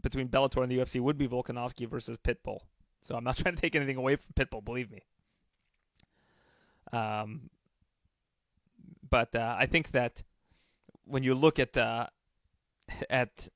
between 0.01 0.29
Bellator 0.29 0.63
and 0.63 0.71
the 0.71 0.77
UFC 0.77 0.99
would 0.99 1.17
be 1.17 1.27
Volkanovski 1.27 1.87
versus 1.87 2.17
Pitbull. 2.17 2.59
So 3.01 3.15
I'm 3.15 3.23
not 3.23 3.37
trying 3.37 3.55
to 3.55 3.61
take 3.61 3.75
anything 3.75 3.97
away 3.97 4.15
from 4.15 4.33
Pitbull, 4.33 4.63
believe 4.63 4.91
me. 4.91 5.01
Um, 6.91 7.49
but 9.07 9.35
uh, 9.35 9.55
I 9.57 9.65
think 9.65 9.91
that 9.91 10.23
when 11.05 11.23
you 11.23 11.35
look 11.35 11.59
at 11.59 11.77
uh, 11.77 12.07
at 13.09 13.49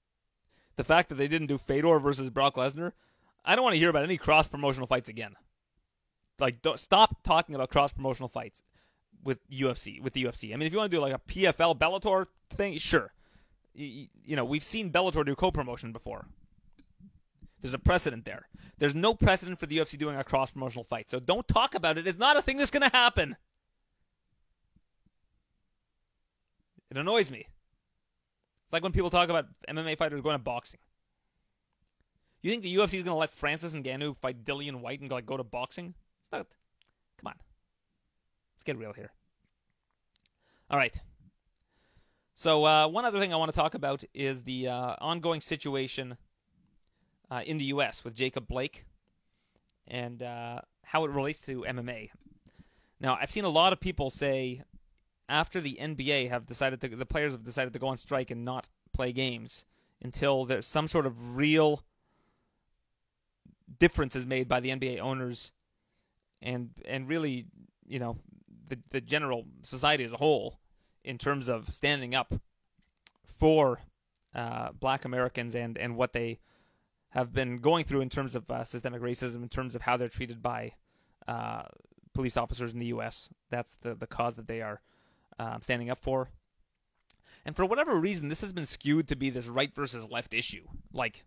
the 0.76 0.84
fact 0.84 1.10
that 1.10 1.16
they 1.16 1.28
didn't 1.28 1.48
do 1.48 1.58
Fedor 1.58 2.00
versus 2.00 2.30
Brock 2.30 2.56
Lesnar, 2.56 2.94
I 3.44 3.56
don't 3.56 3.64
want 3.64 3.74
to 3.74 3.80
hear 3.80 3.90
about 3.90 4.04
any 4.04 4.18
cross 4.18 4.48
promotional 4.48 4.88
fights 4.88 5.10
again. 5.10 5.36
Like, 6.40 6.58
stop 6.76 7.24
talking 7.24 7.56
about 7.56 7.70
cross 7.70 7.92
promotional 7.92 8.30
fights 8.30 8.64
with 9.24 9.48
UFC 9.50 10.02
with 10.02 10.14
the 10.14 10.24
UFC. 10.24 10.54
I 10.54 10.58
mean, 10.58 10.68
if 10.68 10.72
you 10.72 10.80
want 10.80 10.92
to 10.92 10.98
do 10.98 11.02
like 11.02 11.14
a 11.14 11.20
PFL 11.20 11.78
Bellator 11.78 12.28
thing, 12.50 12.78
sure. 12.78 13.14
You, 13.74 14.08
you 14.24 14.36
know, 14.36 14.46
we've 14.46 14.64
seen 14.64 14.92
Bellator 14.92 15.26
do 15.26 15.36
co-promotion 15.36 15.92
before. 15.92 16.28
There's 17.62 17.74
a 17.74 17.80
precedent 17.80 18.26
there. 18.26 18.48
There's 18.78 18.96
no 18.96 19.14
precedent 19.14 19.60
for 19.60 19.66
the 19.66 19.78
UFC 19.78 19.98
doing 19.98 20.16
a 20.16 20.24
cross 20.24 20.52
promotional 20.52 20.86
fight. 20.86 21.10
So 21.10 21.20
don't 21.20 21.48
talk 21.48 21.76
about 21.76 21.98
it. 21.98 22.08
It's 22.08 22.20
not 22.20 22.38
a 22.38 22.42
thing 22.42 22.58
that's 22.58 22.72
going 22.72 22.90
to 22.90 22.96
happen. 22.96 23.36
It 26.90 26.98
annoys 26.98 27.32
me. 27.32 27.48
It's 28.64 28.74
like 28.74 28.84
when 28.84 28.92
people 28.92 29.10
talk 29.10 29.30
about 29.30 29.48
MMA 29.68 29.98
fighters 29.98 30.22
going 30.22 30.36
to 30.36 30.44
boxing. 30.44 30.80
You 32.42 32.52
think 32.52 32.64
the 32.64 32.74
UFC 32.76 32.96
is 32.96 33.04
going 33.04 33.16
to 33.16 33.16
let 33.16 33.32
Francis 33.32 33.74
Ngannou 33.74 34.16
fight 34.16 34.46
Dillian 34.46 34.82
Whyte 34.82 35.02
and 35.02 35.12
like 35.12 35.26
go 35.26 35.38
to 35.38 35.44
boxing? 35.44 35.94
It's 36.22 36.32
not. 36.32 36.48
Come 37.18 37.28
on. 37.28 37.36
Let's 38.56 38.64
get 38.64 38.78
real 38.78 38.94
here. 38.94 39.12
All 40.70 40.78
right. 40.78 41.02
So 42.36 42.66
uh, 42.66 42.88
one 42.88 43.04
other 43.04 43.20
thing 43.20 43.34
I 43.34 43.38
want 43.38 43.52
to 43.52 43.60
talk 43.60 43.74
about 43.74 44.04
is 44.14 44.44
the 44.44 44.70
uh, 44.70 44.96
ongoing 45.02 45.42
situation 45.42 46.18
uh, 47.30 47.42
in 47.46 47.58
the 47.58 47.66
U.S. 47.66 48.06
with 48.06 48.16
Jacob 48.16 48.48
Blake 48.48 48.86
and 49.88 50.24
uh, 50.24 50.62
how 50.84 51.04
it 51.04 51.12
relates 51.12 51.42
to 51.42 51.66
MMA. 51.68 52.12
Now, 53.02 53.18
I've 53.20 53.32
seen 53.32 53.44
a 53.44 53.50
lot 53.50 53.74
of 53.74 53.80
people 53.80 54.10
say 54.10 54.64
after 55.28 55.60
the 55.60 55.78
NBA 55.82 56.30
have 56.30 56.46
decided 56.46 56.80
to, 56.82 56.88
the 56.90 57.06
players 57.06 57.34
have 57.34 57.44
decided 57.44 57.74
to 57.74 57.80
go 57.80 57.88
on 57.88 57.98
strike 57.98 58.32
and 58.32 58.46
not 58.46 58.70
play 58.94 59.12
games 59.12 59.66
until 60.02 60.46
there's 60.46 60.66
some 60.66 60.88
sort 60.88 61.06
of 61.06 61.36
real 61.36 61.84
difference 63.80 64.16
is 64.16 64.26
made 64.26 64.48
by 64.48 64.60
the 64.60 64.70
NBA 64.70 65.00
owners 65.00 65.52
and 66.42 66.72
and 66.86 67.08
really, 67.08 67.46
you 67.88 68.00
know, 68.00 68.18
the 68.68 68.80
the 68.90 69.02
general 69.02 69.46
society 69.64 70.04
as 70.04 70.14
a 70.14 70.18
whole 70.18 70.60
in 71.04 71.18
terms 71.18 71.48
of 71.48 71.74
standing 71.74 72.16
up 72.16 72.34
for 73.24 73.82
uh, 74.36 74.70
Black 74.72 75.06
Americans 75.06 75.56
and 75.56 75.78
and 75.78 75.96
what 75.96 76.14
they 76.14 76.40
have 77.10 77.34
been 77.34 77.58
going 77.58 77.86
through 77.86 78.02
in 78.02 78.10
terms 78.10 78.36
of 78.36 78.50
uh, 78.52 78.64
systemic 78.64 79.02
racism, 79.02 79.42
in 79.42 79.50
terms 79.50 79.76
of 79.76 79.82
how 79.82 79.98
they're 79.98 80.10
treated 80.10 80.42
by 80.42 80.74
uh, 81.28 81.64
police 82.14 82.38
officers 82.38 82.74
in 82.74 82.80
the 82.80 82.88
U.S. 82.88 83.30
That's 83.50 83.76
the 83.76 83.96
the 83.96 84.08
cause 84.08 84.36
that 84.36 84.48
they 84.48 84.62
are 84.62 84.82
um, 85.40 85.62
standing 85.62 85.90
up 85.90 86.00
for. 86.00 86.30
And 87.46 87.56
for 87.56 87.66
whatever 87.66 87.96
reason, 87.96 88.30
this 88.30 88.42
has 88.42 88.52
been 88.52 88.66
skewed 88.66 89.08
to 89.08 89.16
be 89.16 89.30
this 89.30 89.48
right 89.48 89.74
versus 89.74 90.12
left 90.12 90.34
issue. 90.34 90.68
Like, 90.94 91.24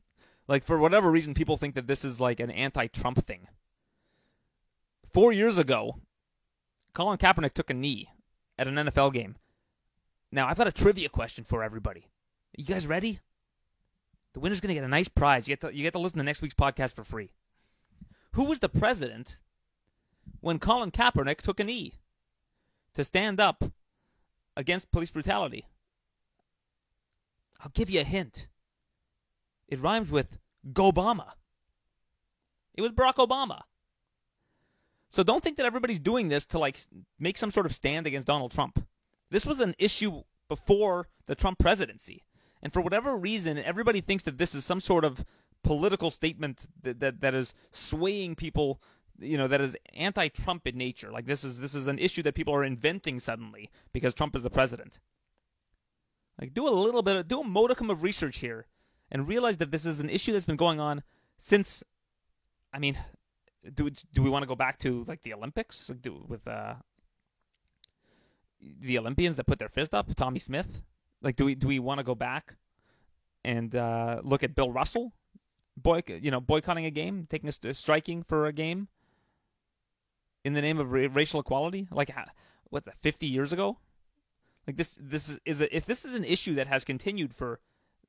like 0.49 0.65
for 0.65 0.79
whatever 0.79 1.11
reason, 1.11 1.35
people 1.35 1.57
think 1.57 1.75
that 1.75 1.87
this 1.87 2.05
is 2.05 2.21
like 2.21 2.41
an 2.41 2.51
anti-Trump 2.51 3.25
thing. 3.27 3.49
Four 5.13 5.33
years 5.33 5.59
ago, 5.59 6.01
Colin 6.95 7.19
Kaepernick 7.19 7.55
took 7.55 7.71
a 7.71 7.75
knee 7.75 8.09
at 8.59 8.67
an 8.67 8.75
NFL 8.75 9.13
game. 9.13 9.37
Now, 10.31 10.49
I've 10.49 10.57
got 10.57 10.67
a 10.67 10.73
trivia 10.73 11.09
question 11.09 11.45
for 11.45 11.63
everybody. 11.63 12.07
You 12.57 12.65
guys 12.65 12.87
ready? 12.87 13.21
The 14.33 14.41
winner's 14.41 14.61
going 14.61 14.69
to 14.69 14.75
get 14.75 14.85
a 14.85 14.89
nice 14.89 15.09
prize. 15.09 15.47
You 15.47 15.53
get, 15.53 15.61
to, 15.61 15.77
you 15.77 15.83
get 15.83 15.93
to 15.93 15.99
listen 15.99 16.19
to 16.19 16.25
next 16.25 16.41
week's 16.41 16.55
podcast 16.55 16.95
for 16.95 17.05
free. 17.05 17.33
Who 18.33 18.45
was 18.45 18.61
the 18.61 18.69
president 18.69 19.41
when 20.41 20.59
Colin 20.59 20.91
Kaepernick 20.91 21.43
took 21.43 21.61
a 21.61 21.65
knee 21.65 21.95
to 22.95 23.05
stand 23.05 23.41
up 23.41 23.65
against 24.57 24.91
police 24.91 25.11
brutality? 25.11 25.67
I'll 27.61 27.73
give 27.75 27.91
you 27.91 28.01
a 28.01 28.05
hint. 28.05 28.49
It 29.69 29.81
rhymes 29.81 30.11
with 30.11 30.39
Gobama. 30.73 31.33
It 32.75 32.83
was 32.83 32.93
Barack 32.93 33.15
Obama. 33.15 33.63
So 35.09 35.23
don't 35.23 35.45
think 35.45 35.59
that 35.59 35.67
everybody's 35.67 35.99
doing 35.99 36.29
this 36.29 36.47
to 36.47 36.59
like 36.59 36.79
make 37.19 37.37
some 37.37 37.51
sort 37.51 37.67
of 37.67 37.75
stand 37.75 38.07
against 38.07 38.27
Donald 38.27 38.51
Trump. 38.51 38.87
This 39.31 39.45
was 39.45 39.61
an 39.61 39.75
issue 39.79 40.23
before 40.49 41.09
the 41.27 41.35
Trump 41.35 41.59
presidency. 41.59 42.25
And 42.63 42.73
for 42.73 42.81
whatever 42.81 43.17
reason, 43.17 43.59
everybody 43.59 44.01
thinks 44.01 44.23
that 44.25 44.39
this 44.39 44.55
is 44.55 44.65
some 44.65 44.81
sort 44.81 45.05
of 45.05 45.25
political 45.63 46.11
statement 46.11 46.67
that, 46.83 47.01
that, 47.01 47.21
that 47.21 47.35
is 47.35 47.55
swaying 47.71 48.37
people, 48.37 48.81
you 49.19 49.37
know, 49.37 49.49
that 49.49 49.61
is 49.61 49.77
anti-Trump 49.95 50.67
in 50.67 50.77
nature. 50.77 51.11
Like 51.11 51.27
this 51.27 51.45
is 51.45 51.61
this 51.61 51.75
is 51.75 51.87
an 51.87 51.99
issue 51.99 52.23
that 52.23 52.35
people 52.35 52.55
are 52.55 52.65
inventing 52.65 53.21
suddenly 53.21 53.71
because 53.93 54.15
Trump 54.15 54.35
is 54.37 54.43
the 54.43 54.51
president. 54.51 55.01
Like 56.41 56.55
do 56.55 56.67
a 56.67 56.71
little 56.71 57.03
bit, 57.03 57.17
of, 57.17 57.29
do 57.29 57.41
a 57.41 57.45
modicum 57.45 57.91
of 57.91 58.03
research 58.03 58.39
here, 58.39 58.67
and 59.13 59.29
realize 59.29 59.59
that 59.59 59.71
this 59.71 59.87
is 59.87 60.01
an 60.01 60.11
issue 60.11 60.33
that's 60.33 60.47
been 60.47 60.57
going 60.57 60.81
on 60.81 61.05
since. 61.37 61.85
I 62.73 62.81
mean, 62.81 62.99
do 63.75 63.91
do 63.91 64.23
we 64.23 64.31
want 64.31 64.43
to 64.43 64.49
go 64.49 64.57
back 64.57 64.79
to 64.79 65.05
like 65.07 65.23
the 65.23 65.35
Olympics 65.35 65.89
do, 66.01 66.25
with 66.27 66.49
uh, 66.49 66.75
the 68.61 68.99
Olympians 68.99 69.37
that 69.37 69.45
put 69.47 69.61
their 69.61 69.69
fist 69.69 69.95
up, 69.95 70.13
Tommie 70.17 70.41
Smith? 70.41 70.83
Like, 71.21 71.37
do 71.37 71.45
we 71.45 71.55
do 71.55 71.69
we 71.69 71.79
want 71.79 71.99
to 71.99 72.05
go 72.05 72.17
back 72.17 72.57
and 73.45 73.77
uh, 73.77 74.21
look 74.25 74.43
at 74.43 74.55
Bill 74.55 74.73
Russell, 74.73 75.13
boy, 75.77 76.01
you 76.09 76.31
know, 76.31 76.41
boycotting 76.41 76.87
a 76.87 76.91
game, 76.91 77.27
taking 77.29 77.51
a 77.51 77.75
striking 77.75 78.23
for 78.23 78.47
a 78.47 78.53
game 78.53 78.89
in 80.45 80.55
the 80.55 80.63
name 80.63 80.79
of 80.79 80.91
ra- 80.91 81.09
racial 81.13 81.41
equality? 81.41 81.87
Like, 81.91 82.11
what, 82.71 82.85
fifty 83.01 83.27
years 83.27 83.53
ago? 83.53 83.79
Like 84.67 84.77
this, 84.77 84.97
this 85.01 85.29
is, 85.29 85.39
is 85.45 85.61
a, 85.61 85.77
if 85.77 85.85
this 85.85 86.05
is 86.05 86.15
an 86.15 86.25
issue 86.25 86.55
that 86.55 86.69
has 86.69 86.85
continued 86.85 87.35
for 87.35 87.61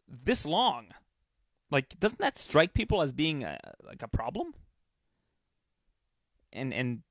this 0.07 0.45
long, 0.45 0.87
like 1.71 1.97
doesn't 1.99 2.19
that 2.19 2.37
strike 2.37 2.73
people 2.73 3.01
as 3.01 3.11
being 3.11 3.43
a, 3.43 3.57
like 3.83 4.01
a 4.01 4.07
problem? 4.07 4.53
And 6.51 6.73
and 6.73 7.01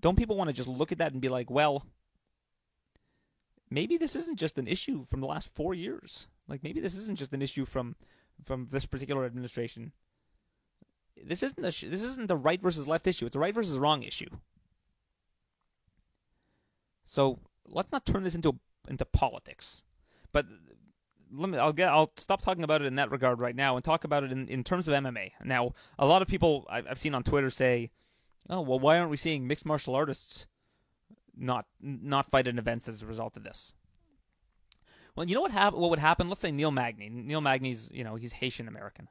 don't 0.00 0.16
people 0.16 0.36
want 0.36 0.48
to 0.48 0.54
just 0.54 0.68
look 0.68 0.92
at 0.92 0.98
that 0.98 1.12
and 1.12 1.20
be 1.20 1.28
like, 1.28 1.50
well, 1.50 1.86
maybe 3.70 3.96
this 3.96 4.16
isn't 4.16 4.38
just 4.38 4.58
an 4.58 4.66
issue 4.66 5.04
from 5.08 5.20
the 5.20 5.26
last 5.26 5.54
four 5.54 5.74
years. 5.74 6.26
Like 6.48 6.62
maybe 6.62 6.80
this 6.80 6.94
isn't 6.94 7.18
just 7.18 7.32
an 7.32 7.42
issue 7.42 7.64
from 7.64 7.96
from 8.44 8.66
this 8.70 8.86
particular 8.86 9.24
administration. 9.24 9.92
This 11.22 11.42
isn't 11.42 11.64
a 11.64 11.70
sh- 11.70 11.86
this 11.88 12.02
isn't 12.02 12.28
the 12.28 12.36
right 12.36 12.60
versus 12.60 12.88
left 12.88 13.06
issue. 13.06 13.26
It's 13.26 13.36
a 13.36 13.40
right 13.40 13.54
versus 13.54 13.78
wrong 13.78 14.02
issue. 14.02 14.30
So 17.04 17.40
let's 17.66 17.92
not 17.92 18.06
turn 18.06 18.24
this 18.24 18.34
into 18.34 18.58
into 18.88 19.04
politics. 19.04 19.84
But 20.32 20.46
let 21.34 21.48
me 21.48 21.58
I'll 21.58 21.72
get 21.72 21.88
I'll 21.88 22.12
stop 22.16 22.42
talking 22.42 22.64
about 22.64 22.82
it 22.82 22.86
in 22.86 22.96
that 22.96 23.10
regard 23.10 23.38
right 23.40 23.56
now 23.56 23.76
and 23.76 23.84
talk 23.84 24.04
about 24.04 24.24
it 24.24 24.32
in, 24.32 24.48
in 24.48 24.62
terms 24.64 24.88
of 24.88 24.94
MMA. 24.94 25.32
Now, 25.44 25.72
a 25.98 26.06
lot 26.06 26.22
of 26.22 26.28
people 26.28 26.66
I've 26.70 26.98
seen 26.98 27.14
on 27.14 27.22
Twitter 27.22 27.50
say, 27.50 27.90
"Oh, 28.50 28.60
well, 28.60 28.78
why 28.78 28.98
aren't 28.98 29.10
we 29.10 29.16
seeing 29.16 29.46
mixed 29.46 29.66
martial 29.66 29.94
artists 29.94 30.46
not 31.36 31.66
not 31.80 32.30
fight 32.30 32.46
in 32.46 32.58
events 32.58 32.88
as 32.88 33.02
a 33.02 33.06
result 33.06 33.36
of 33.36 33.44
this?" 33.44 33.74
Well, 35.16 35.26
you 35.28 35.34
know 35.34 35.42
what 35.42 35.50
hap- 35.52 35.74
what 35.74 35.90
would 35.90 35.98
happen? 35.98 36.28
Let's 36.28 36.40
say 36.40 36.50
Neil 36.52 36.70
Magny. 36.70 37.08
Neil 37.10 37.40
Magny's, 37.42 37.90
you 37.92 38.02
know, 38.04 38.14
he's 38.16 38.34
Haitian 38.34 38.68
American. 38.68 39.08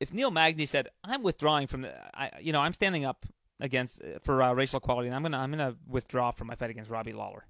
if 0.00 0.12
Neil 0.12 0.30
Magny 0.30 0.66
said, 0.66 0.88
"I'm 1.04 1.22
withdrawing 1.22 1.66
from 1.66 1.82
the," 1.82 1.94
I, 2.18 2.30
you 2.40 2.52
know, 2.52 2.60
I'm 2.60 2.72
standing 2.72 3.04
up 3.04 3.24
against 3.60 4.02
for 4.22 4.42
uh, 4.42 4.52
racial 4.52 4.78
equality, 4.78 5.08
and 5.08 5.14
I'm 5.16 5.22
gonna 5.22 5.38
I'm 5.38 5.50
gonna 5.50 5.76
withdraw 5.86 6.30
from 6.30 6.48
my 6.48 6.54
fight 6.54 6.70
against 6.70 6.90
Robbie 6.90 7.12
Lawler. 7.14 7.46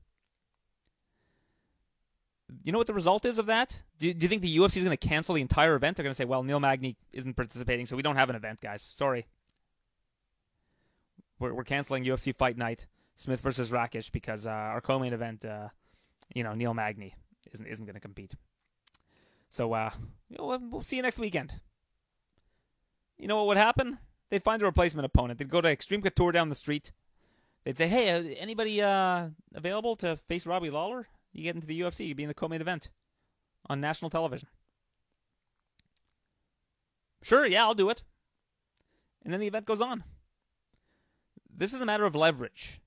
You 2.63 2.73
know 2.73 2.79
what 2.79 2.87
the 2.87 2.95
result 2.95 3.25
is 3.25 3.39
of 3.39 3.47
that? 3.47 3.83
Do, 3.99 4.13
do 4.13 4.25
you 4.25 4.29
think 4.29 4.43
the 4.43 4.57
UFC 4.57 4.77
is 4.77 4.85
going 4.85 4.97
to 4.97 5.09
cancel 5.09 5.35
the 5.35 5.41
entire 5.41 5.75
event? 5.75 5.97
They're 5.97 6.05
going 6.05 6.13
to 6.13 6.17
say, 6.17 6.25
"Well, 6.25 6.43
Neil 6.43 6.61
Magny 6.61 6.97
isn't 7.13 7.35
participating, 7.35 7.87
so 7.87 7.97
we 7.97 8.03
don't 8.03 8.17
have 8.17 8.31
an 8.31 8.37
event, 8.37 8.61
guys. 8.61 8.83
Sorry, 8.83 9.27
we're 11.39 11.53
we're 11.53 11.65
canceling 11.65 12.05
UFC 12.05 12.35
Fight 12.35 12.57
Night, 12.57 12.87
Smith 13.17 13.41
versus 13.41 13.71
Rakic, 13.71 14.13
because 14.13 14.47
uh, 14.47 14.51
our 14.51 14.81
co-main 14.81 15.13
event, 15.13 15.45
uh, 15.45 15.69
you 16.35 16.45
know, 16.45 16.55
Neil 16.55 16.73
Magny 16.75 17.17
isn't 17.53 17.67
isn't 17.67 17.85
going 17.85 17.95
to 17.95 18.01
compete." 18.01 18.35
So, 19.49 19.73
uh, 19.73 19.91
you 20.29 20.37
know, 20.39 20.59
we'll 20.71 20.83
see 20.83 20.97
you 20.97 21.03
next 21.03 21.19
weekend. 21.19 21.61
You 23.19 23.27
know 23.27 23.37
what 23.37 23.47
would 23.47 23.57
happen? 23.57 23.99
They'd 24.31 24.45
find 24.45 24.61
a 24.61 24.67
replacement 24.67 25.07
opponent. 25.07 25.39
They'd 25.39 25.49
go 25.49 25.61
to 25.61 25.69
Extreme 25.69 26.03
Couture 26.03 26.33
down 26.33 26.49
the 26.49 26.55
street. 26.55 26.93
They'd 27.65 27.79
say, 27.79 27.89
"Hey, 27.89 28.11
uh, 28.11 28.23
anybody 28.39 28.81
uh, 28.83 29.31
available 29.55 29.97
to 29.97 30.17
face 30.17 30.47
Robbie 30.47 30.71
Lawler? 30.71 31.09
You 31.37 31.45
get 31.45 31.55
into 31.55 31.67
the 31.67 31.81
UFC, 31.81 32.07
you'd 32.07 32.17
be 32.17 32.25
in 32.25 32.29
the 32.29 32.35
co-main 32.35 32.61
event 32.61 32.89
on 33.69 33.81
national 33.81 34.11
television." 34.11 34.49
Sure, 37.23 37.45
yeah, 37.47 37.65
I'll 37.65 37.75
do 37.75 37.91
it. 37.91 38.03
And 39.23 39.33
then 39.33 39.41
the 39.41 39.47
event 39.47 39.67
goes 39.67 39.81
on. 39.81 40.05
This 41.51 41.75
is 41.75 41.81
a 41.81 41.87
matter 41.87 42.05
of 42.05 42.15
leverage. 42.15 42.81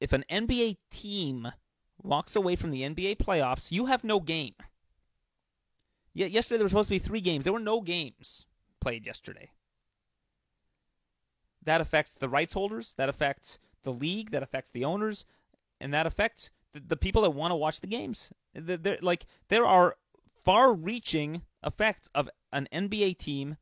If 0.00 0.12
an 0.12 0.24
NBA 0.30 0.76
team 0.90 1.52
walks 2.02 2.36
away 2.36 2.56
from 2.56 2.70
the 2.70 2.82
NBA 2.82 3.16
playoffs, 3.16 3.72
you 3.72 3.86
have 3.86 4.04
no 4.04 4.20
game. 4.20 4.54
Yet 6.12 6.30
yesterday 6.30 6.58
there 6.58 6.64
were 6.64 6.68
supposed 6.68 6.88
to 6.88 6.94
be 6.94 6.98
three 6.98 7.20
games. 7.20 7.44
There 7.44 7.52
were 7.52 7.58
no 7.58 7.80
games 7.80 8.46
played 8.80 9.06
yesterday. 9.06 9.50
That 11.62 11.80
affects 11.80 12.12
the 12.12 12.28
rights 12.28 12.54
holders, 12.54 12.94
that 12.94 13.08
affects 13.08 13.58
the 13.82 13.92
league, 13.92 14.30
that 14.30 14.42
affects 14.42 14.70
the 14.70 14.84
owners, 14.84 15.24
and 15.80 15.92
that 15.92 16.06
affects 16.06 16.50
the, 16.74 16.80
the 16.80 16.96
people 16.96 17.22
that 17.22 17.30
want 17.30 17.52
to 17.52 17.56
watch 17.56 17.80
the 17.80 17.86
games. 17.86 18.32
They're, 18.54 18.98
like 19.00 19.26
there 19.48 19.64
are 19.64 19.96
far-reaching 20.44 21.42
effects 21.64 22.10
of 22.14 22.28
an 22.52 22.68
NBA 22.72 23.16
team. 23.18 23.56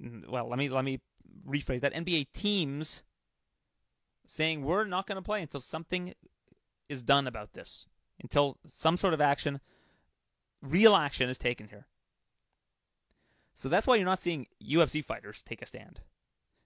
Well, 0.00 0.48
let 0.48 0.58
me 0.58 0.68
let 0.68 0.84
me 0.84 1.00
rephrase 1.46 1.80
that. 1.80 1.92
NBA 1.92 2.32
teams 2.32 3.02
saying 4.26 4.64
we're 4.64 4.84
not 4.84 5.06
going 5.06 5.16
to 5.16 5.22
play 5.22 5.42
until 5.42 5.60
something 5.60 6.14
is 6.88 7.02
done 7.02 7.26
about 7.26 7.52
this, 7.52 7.86
until 8.22 8.58
some 8.66 8.96
sort 8.96 9.14
of 9.14 9.20
action, 9.20 9.60
real 10.62 10.94
action 10.96 11.28
is 11.28 11.38
taken 11.38 11.68
here. 11.68 11.86
So 13.54 13.68
that's 13.68 13.86
why 13.86 13.96
you're 13.96 14.04
not 14.04 14.20
seeing 14.20 14.46
UFC 14.62 15.04
fighters 15.04 15.42
take 15.42 15.62
a 15.62 15.66
stand. 15.66 16.00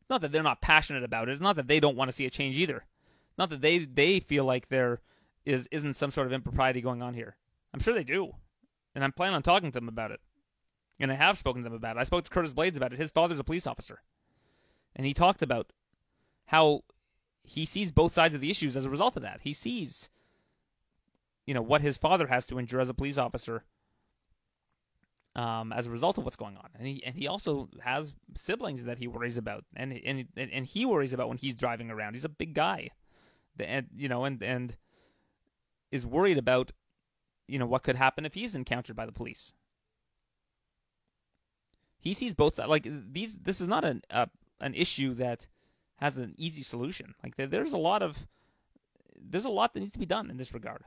Not 0.09 0.23
that 0.23 0.33
they're 0.33 0.43
not 0.43 0.61
passionate 0.61 1.05
about 1.05 1.29
it. 1.29 1.33
It's 1.33 1.41
not 1.41 1.57
that 1.57 1.69
they 1.69 1.79
don't 1.79 1.97
want 1.97 2.09
to 2.09 2.13
see 2.13 2.27
a 2.27 2.31
change 2.31 2.59
either. 2.59 2.85
Not 3.39 3.51
that 3.51 3.61
they 3.61 3.79
they 3.79 4.19
feel 4.19 4.45
like 4.45 4.69
there 4.69 5.01
is 5.45 5.69
isn't 5.71 5.95
some 5.95 6.11
sort 6.11 6.27
of 6.27 6.33
impropriety 6.33 6.81
going 6.81 7.03
on 7.03 7.15
here. 7.15 7.37
I'm 7.73 7.81
sure 7.81 7.95
they 7.95 8.05
do, 8.05 8.33
and 8.95 9.05
I'm 9.05 9.13
planning 9.13 9.37
on 9.37 9.43
talking 9.43 9.71
to 9.71 9.79
them 9.79 9.89
about 9.89 10.11
it. 10.11 10.21
And 10.99 11.11
I 11.11 11.15
have 11.15 11.39
spoken 11.39 11.63
to 11.63 11.69
them 11.69 11.77
about 11.77 11.97
it. 11.97 12.01
I 12.01 12.05
spoke 12.05 12.25
to 12.25 12.31
Curtis 12.31 12.53
Blaydes 12.53 12.77
about 12.77 12.93
it. 12.93 12.99
His 12.99 13.11
father's 13.11 13.39
a 13.39 13.45
police 13.45 13.67
officer, 13.67 14.03
and 14.95 15.07
he 15.07 15.15
talked 15.15 15.43
about 15.43 15.73
how 16.47 16.83
he 17.43 17.65
sees 17.65 17.91
both 17.93 18.13
sides 18.13 18.35
of 18.35 18.41
the 18.41 18.51
issues 18.51 18.77
as 18.77 18.85
a 18.85 18.91
result 18.91 19.17
of 19.17 19.23
that. 19.23 19.41
He 19.43 19.55
sees, 19.55 20.11
you 21.47 21.55
know, 21.55 21.63
what 21.63 21.81
his 21.81 21.97
father 21.97 22.27
has 22.27 22.45
to 22.47 22.59
endure 22.59 22.81
as 22.81 22.91
a 22.91 22.95
police 22.95 23.17
officer 23.17 23.65
um, 25.37 25.73
as 25.73 25.87
a 25.87 25.91
result 25.91 26.19
of 26.19 26.25
what's 26.25 26.37
going 26.37 26.57
on. 26.57 26.69
And 26.77 26.87
he 26.87 27.05
and 27.05 27.17
he 27.17 27.27
also 27.27 27.69
has 27.81 28.15
siblings 28.35 28.85
that 28.85 28.99
he 28.99 29.09
worries 29.09 29.39
about, 29.39 29.65
and 29.75 29.93
and 30.05 30.27
and 30.37 30.67
he 30.67 30.85
worries 30.85 31.13
about 31.13 31.29
when 31.29 31.39
he's 31.39 31.55
driving 31.55 31.91
around. 31.91 32.15
He's 32.15 32.25
a 32.25 32.29
big 32.29 32.55
guy, 32.55 32.91
and 33.59 33.87
you 33.97 34.09
know, 34.09 34.25
and 34.25 34.43
and 34.43 34.77
is 35.91 36.07
worried 36.07 36.39
about 36.39 36.73
you 37.47 37.59
know 37.59 37.67
what 37.67 37.83
could 37.83 37.97
happen 37.97 38.25
if 38.25 38.35
he's 38.35 38.55
encountered 38.55 38.97
by 38.97 39.07
the 39.07 39.13
police. 39.13 39.55
He 41.99 42.15
sees 42.15 42.35
both 42.35 42.55
sides. 42.55 42.69
Like 42.69 42.87
these, 42.89 43.39
this 43.39 43.61
is 43.61 43.69
not 43.69 43.85
an 43.85 44.03
uh, 44.11 44.27
an 44.61 44.75
issue 44.75 45.15
that 45.15 45.49
has 45.97 46.19
an 46.19 46.35
easy 46.37 46.63
solution. 46.63 47.15
Like 47.23 47.37
there's 47.37 47.73
a 47.73 47.79
lot 47.79 48.03
of 48.03 48.27
there's 49.21 49.45
a 49.45 49.51
lot 49.51 49.75
that 49.75 49.81
needs 49.81 49.93
to 49.93 49.99
be 49.99 50.07
done 50.07 50.31
in 50.31 50.39
this 50.39 50.55
regard 50.55 50.85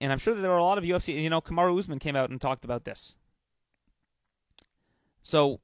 and 0.00 0.12
I'm 0.12 0.18
sure 0.18 0.34
that 0.34 0.40
there 0.40 0.52
are 0.52 0.58
a 0.58 0.64
lot 0.64 0.78
of 0.78 0.84
UFC. 0.84 1.20
You 1.20 1.30
know, 1.30 1.40
Kamaru 1.40 1.78
Usman 1.78 1.98
came 1.98 2.16
out 2.16 2.30
and 2.30 2.40
talked 2.40 2.64
about 2.64 2.84
this. 2.84 3.16
So 5.22 5.60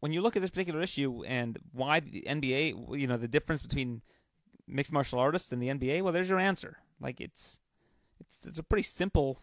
when 0.00 0.12
you 0.12 0.20
look 0.20 0.36
at 0.36 0.42
this 0.42 0.50
particular 0.50 0.82
issue 0.82 1.24
and 1.24 1.58
why 1.72 2.00
the 2.00 2.24
NBA, 2.28 2.98
you 2.98 3.06
know, 3.06 3.16
the 3.16 3.28
difference 3.28 3.62
between 3.62 4.02
mixed 4.66 4.92
martial 4.92 5.18
artists 5.18 5.52
in 5.52 5.60
the 5.60 5.68
NBA, 5.68 6.02
well, 6.02 6.12
there's 6.12 6.30
your 6.30 6.38
answer. 6.38 6.78
Like 7.00 7.20
it's 7.20 7.60
it's 8.20 8.46
it's 8.46 8.58
a 8.58 8.62
pretty 8.62 8.82
simple 8.82 9.40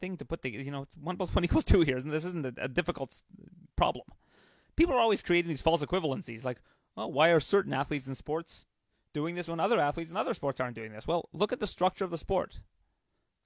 thing 0.00 0.16
to 0.16 0.24
put 0.24 0.42
the 0.42 0.50
You 0.50 0.70
know, 0.70 0.82
it's 0.82 0.96
one 0.96 1.16
plus 1.16 1.34
one 1.34 1.44
equals 1.46 1.64
two 1.64 1.82
here, 1.82 1.96
and 1.96 2.10
this 2.10 2.24
isn't 2.24 2.46
a, 2.46 2.52
a 2.64 2.68
difficult 2.68 3.22
problem. 3.76 4.06
People 4.76 4.94
are 4.94 5.00
always 5.00 5.22
creating 5.22 5.48
these 5.48 5.60
false 5.60 5.84
equivalencies, 5.84 6.44
like, 6.44 6.60
well, 6.94 7.10
why 7.10 7.30
are 7.30 7.40
certain 7.40 7.72
athletes 7.72 8.06
in 8.06 8.14
sports 8.14 8.66
doing 9.12 9.34
this 9.34 9.48
when 9.48 9.60
other 9.60 9.80
athletes 9.80 10.10
in 10.10 10.16
other 10.16 10.34
sports 10.34 10.60
aren't 10.60 10.76
doing 10.76 10.92
this. 10.92 11.06
Well, 11.06 11.28
look 11.32 11.52
at 11.52 11.60
the 11.60 11.66
structure 11.66 12.04
of 12.04 12.10
the 12.10 12.18
sport. 12.18 12.60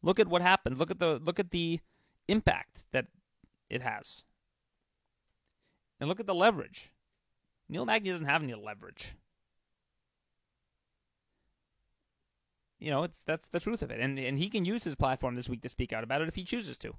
Look 0.02 0.18
at 0.18 0.28
what 0.28 0.42
happens. 0.42 0.78
Look 0.78 0.90
at 0.90 0.98
the 0.98 1.20
look 1.22 1.38
at 1.38 1.50
the 1.50 1.80
impact 2.28 2.84
that 2.92 3.06
it 3.70 3.82
has. 3.82 4.24
And 6.00 6.08
look 6.08 6.20
at 6.20 6.26
the 6.26 6.34
leverage. 6.34 6.92
Neil 7.68 7.86
Magny 7.86 8.10
doesn't 8.10 8.26
have 8.26 8.42
any 8.42 8.54
leverage. 8.54 9.14
You 12.82 12.90
know, 12.90 13.04
it's 13.04 13.22
that's 13.22 13.46
the 13.46 13.60
truth 13.60 13.80
of 13.82 13.92
it. 13.92 14.00
And 14.00 14.18
and 14.18 14.38
he 14.38 14.50
can 14.50 14.64
use 14.64 14.82
his 14.82 14.96
platform 14.96 15.36
this 15.36 15.48
week 15.48 15.62
to 15.62 15.68
speak 15.68 15.92
out 15.92 16.02
about 16.02 16.20
it 16.20 16.28
if 16.28 16.34
he 16.34 16.42
chooses 16.42 16.76
to. 16.78 16.94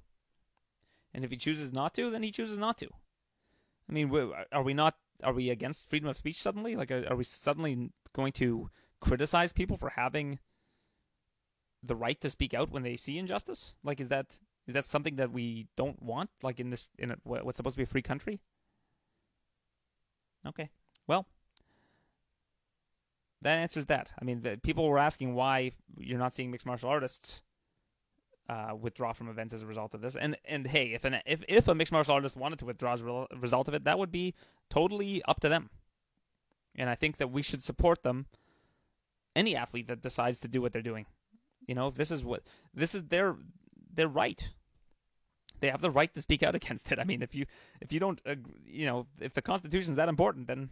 And 1.12 1.24
if 1.24 1.30
he 1.30 1.36
chooses 1.36 1.74
not 1.74 1.92
to, 1.94 2.10
then 2.10 2.22
he 2.22 2.32
chooses 2.32 2.56
not 2.56 2.78
to. 2.78 2.88
I 3.88 3.92
mean, 3.92 4.10
are 4.50 4.62
we 4.62 4.72
not 4.72 4.96
are 5.22 5.34
we 5.34 5.50
against 5.50 5.90
freedom 5.90 6.08
of 6.08 6.16
speech 6.16 6.40
suddenly? 6.40 6.74
Like, 6.74 6.90
are, 6.90 7.14
we 7.14 7.24
suddenly 7.24 7.90
going 8.14 8.32
to 8.32 8.70
criticize 9.00 9.52
people 9.52 9.76
for 9.76 9.90
having 9.90 10.38
the 11.82 11.94
right 11.94 12.18
to 12.22 12.30
speak 12.30 12.54
out 12.54 12.70
when 12.70 12.82
they 12.82 12.96
see 12.96 13.18
injustice? 13.18 13.74
Like, 13.84 14.00
is 14.00 14.08
that 14.08 14.40
is 14.66 14.72
that 14.72 14.86
something 14.86 15.16
that 15.16 15.32
we 15.32 15.68
don't 15.76 16.02
want? 16.02 16.30
Like 16.42 16.60
in 16.60 16.70
this 16.70 16.88
in 16.98 17.10
a, 17.10 17.16
what's 17.24 17.58
supposed 17.58 17.74
to 17.74 17.80
be 17.80 17.84
a 17.84 17.86
free 17.86 18.00
country? 18.00 18.40
Okay, 20.46 20.70
well, 21.06 21.26
that 23.44 23.58
answers 23.58 23.86
that. 23.86 24.12
I 24.20 24.24
mean, 24.24 24.42
the, 24.42 24.58
people 24.62 24.88
were 24.88 24.98
asking 24.98 25.34
why 25.34 25.72
you're 25.98 26.18
not 26.18 26.34
seeing 26.34 26.50
mixed 26.50 26.66
martial 26.66 26.88
artists 26.88 27.42
uh, 28.48 28.74
withdraw 28.78 29.12
from 29.12 29.28
events 29.28 29.54
as 29.54 29.62
a 29.62 29.66
result 29.66 29.94
of 29.94 30.00
this. 30.00 30.16
And 30.16 30.36
and 30.44 30.66
hey, 30.66 30.92
if 30.92 31.04
an 31.04 31.20
if 31.26 31.44
if 31.48 31.68
a 31.68 31.74
mixed 31.74 31.92
martial 31.92 32.14
artist 32.14 32.36
wanted 32.36 32.58
to 32.58 32.64
withdraw 32.64 32.94
as 32.94 33.02
a 33.02 33.26
result 33.36 33.68
of 33.68 33.74
it, 33.74 33.84
that 33.84 33.98
would 33.98 34.10
be 34.10 34.34
totally 34.70 35.22
up 35.24 35.40
to 35.40 35.48
them. 35.48 35.70
And 36.74 36.90
I 36.90 36.94
think 36.94 37.18
that 37.18 37.30
we 37.30 37.42
should 37.42 37.62
support 37.62 38.02
them. 38.02 38.26
Any 39.36 39.56
athlete 39.56 39.88
that 39.88 40.02
decides 40.02 40.40
to 40.40 40.48
do 40.48 40.60
what 40.60 40.72
they're 40.72 40.82
doing, 40.82 41.06
you 41.66 41.74
know, 41.74 41.88
if 41.88 41.94
this 41.94 42.10
is 42.10 42.24
what 42.24 42.42
this 42.72 42.94
is 42.94 43.04
their 43.04 43.36
their 43.92 44.08
right. 44.08 44.50
They 45.60 45.70
have 45.70 45.80
the 45.80 45.90
right 45.90 46.12
to 46.12 46.20
speak 46.20 46.42
out 46.42 46.54
against 46.54 46.92
it. 46.92 46.98
I 46.98 47.04
mean, 47.04 47.22
if 47.22 47.34
you 47.34 47.46
if 47.80 47.92
you 47.92 48.00
don't, 48.00 48.20
uh, 48.26 48.34
you 48.66 48.86
know, 48.86 49.06
if 49.20 49.34
the 49.34 49.42
Constitution 49.42 49.92
is 49.92 49.96
that 49.96 50.08
important, 50.08 50.46
then 50.46 50.68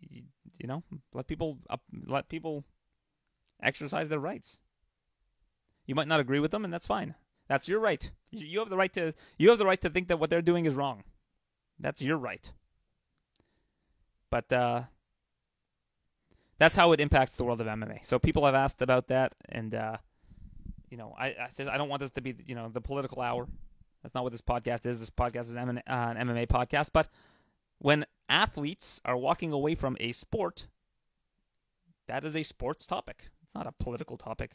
you, 0.00 0.22
you 0.60 0.66
know, 0.66 0.82
let 1.14 1.26
people 1.26 1.58
up, 1.68 1.82
let 2.06 2.28
people 2.28 2.64
exercise 3.62 4.08
their 4.08 4.18
rights. 4.18 4.58
You 5.86 5.94
might 5.94 6.08
not 6.08 6.20
agree 6.20 6.38
with 6.38 6.50
them, 6.50 6.64
and 6.64 6.72
that's 6.72 6.86
fine. 6.86 7.14
That's 7.48 7.68
your 7.68 7.80
right. 7.80 8.10
You 8.30 8.60
have 8.60 8.68
the 8.68 8.76
right 8.76 8.92
to 8.92 9.12
you 9.38 9.48
have 9.48 9.58
the 9.58 9.66
right 9.66 9.80
to 9.80 9.90
think 9.90 10.08
that 10.08 10.18
what 10.18 10.30
they're 10.30 10.42
doing 10.42 10.66
is 10.66 10.74
wrong. 10.74 11.02
That's 11.78 12.02
your 12.02 12.16
right. 12.16 12.52
But 14.30 14.52
uh, 14.52 14.82
that's 16.58 16.76
how 16.76 16.92
it 16.92 17.00
impacts 17.00 17.34
the 17.34 17.44
world 17.44 17.60
of 17.60 17.66
MMA. 17.66 18.04
So 18.04 18.18
people 18.18 18.44
have 18.44 18.54
asked 18.54 18.82
about 18.82 19.08
that, 19.08 19.34
and 19.48 19.74
uh, 19.74 19.96
you 20.90 20.96
know, 20.96 21.14
I 21.18 21.28
I, 21.28 21.48
I, 21.72 21.78
don't 21.78 21.88
want 21.88 22.02
this 22.02 22.12
to 22.12 22.20
be 22.20 22.36
you 22.46 22.54
know 22.54 22.68
the 22.68 22.80
political 22.80 23.22
hour. 23.22 23.48
That's 24.02 24.14
not 24.14 24.22
what 24.22 24.32
this 24.32 24.42
podcast 24.42 24.86
is. 24.86 24.98
This 24.98 25.10
podcast 25.10 25.44
is 25.44 25.56
uh, 25.56 25.60
an 25.60 25.82
MMA 26.16 26.46
podcast. 26.46 26.90
But 26.92 27.08
when 27.78 28.06
athletes 28.30 29.00
are 29.04 29.16
walking 29.16 29.52
away 29.52 29.74
from 29.74 29.96
a 30.00 30.12
sport, 30.12 30.68
that 32.06 32.24
is 32.24 32.36
a 32.36 32.42
sports 32.42 32.86
topic. 32.86 33.30
It's 33.42 33.54
not 33.54 33.66
a 33.66 33.72
political 33.72 34.16
topic. 34.16 34.52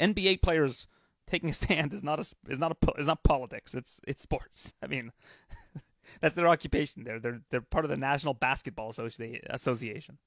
NBA 0.00 0.42
players 0.42 0.86
taking 1.26 1.50
a 1.50 1.52
stand 1.52 1.92
is 1.92 2.04
not 2.04 2.20
a 2.20 2.52
is 2.52 2.58
not 2.58 2.72
a 2.72 3.00
is 3.00 3.06
not 3.06 3.22
politics. 3.24 3.74
It's 3.74 4.00
it's 4.06 4.22
sports. 4.22 4.72
I 4.82 4.86
mean, 4.86 5.12
that's 6.20 6.34
their 6.34 6.48
occupation. 6.48 7.04
They're 7.04 7.18
they're 7.18 7.40
they're 7.50 7.60
part 7.60 7.84
of 7.84 7.90
the 7.90 7.96
National 7.96 8.34
Basketball 8.34 8.90
Association. 8.90 10.18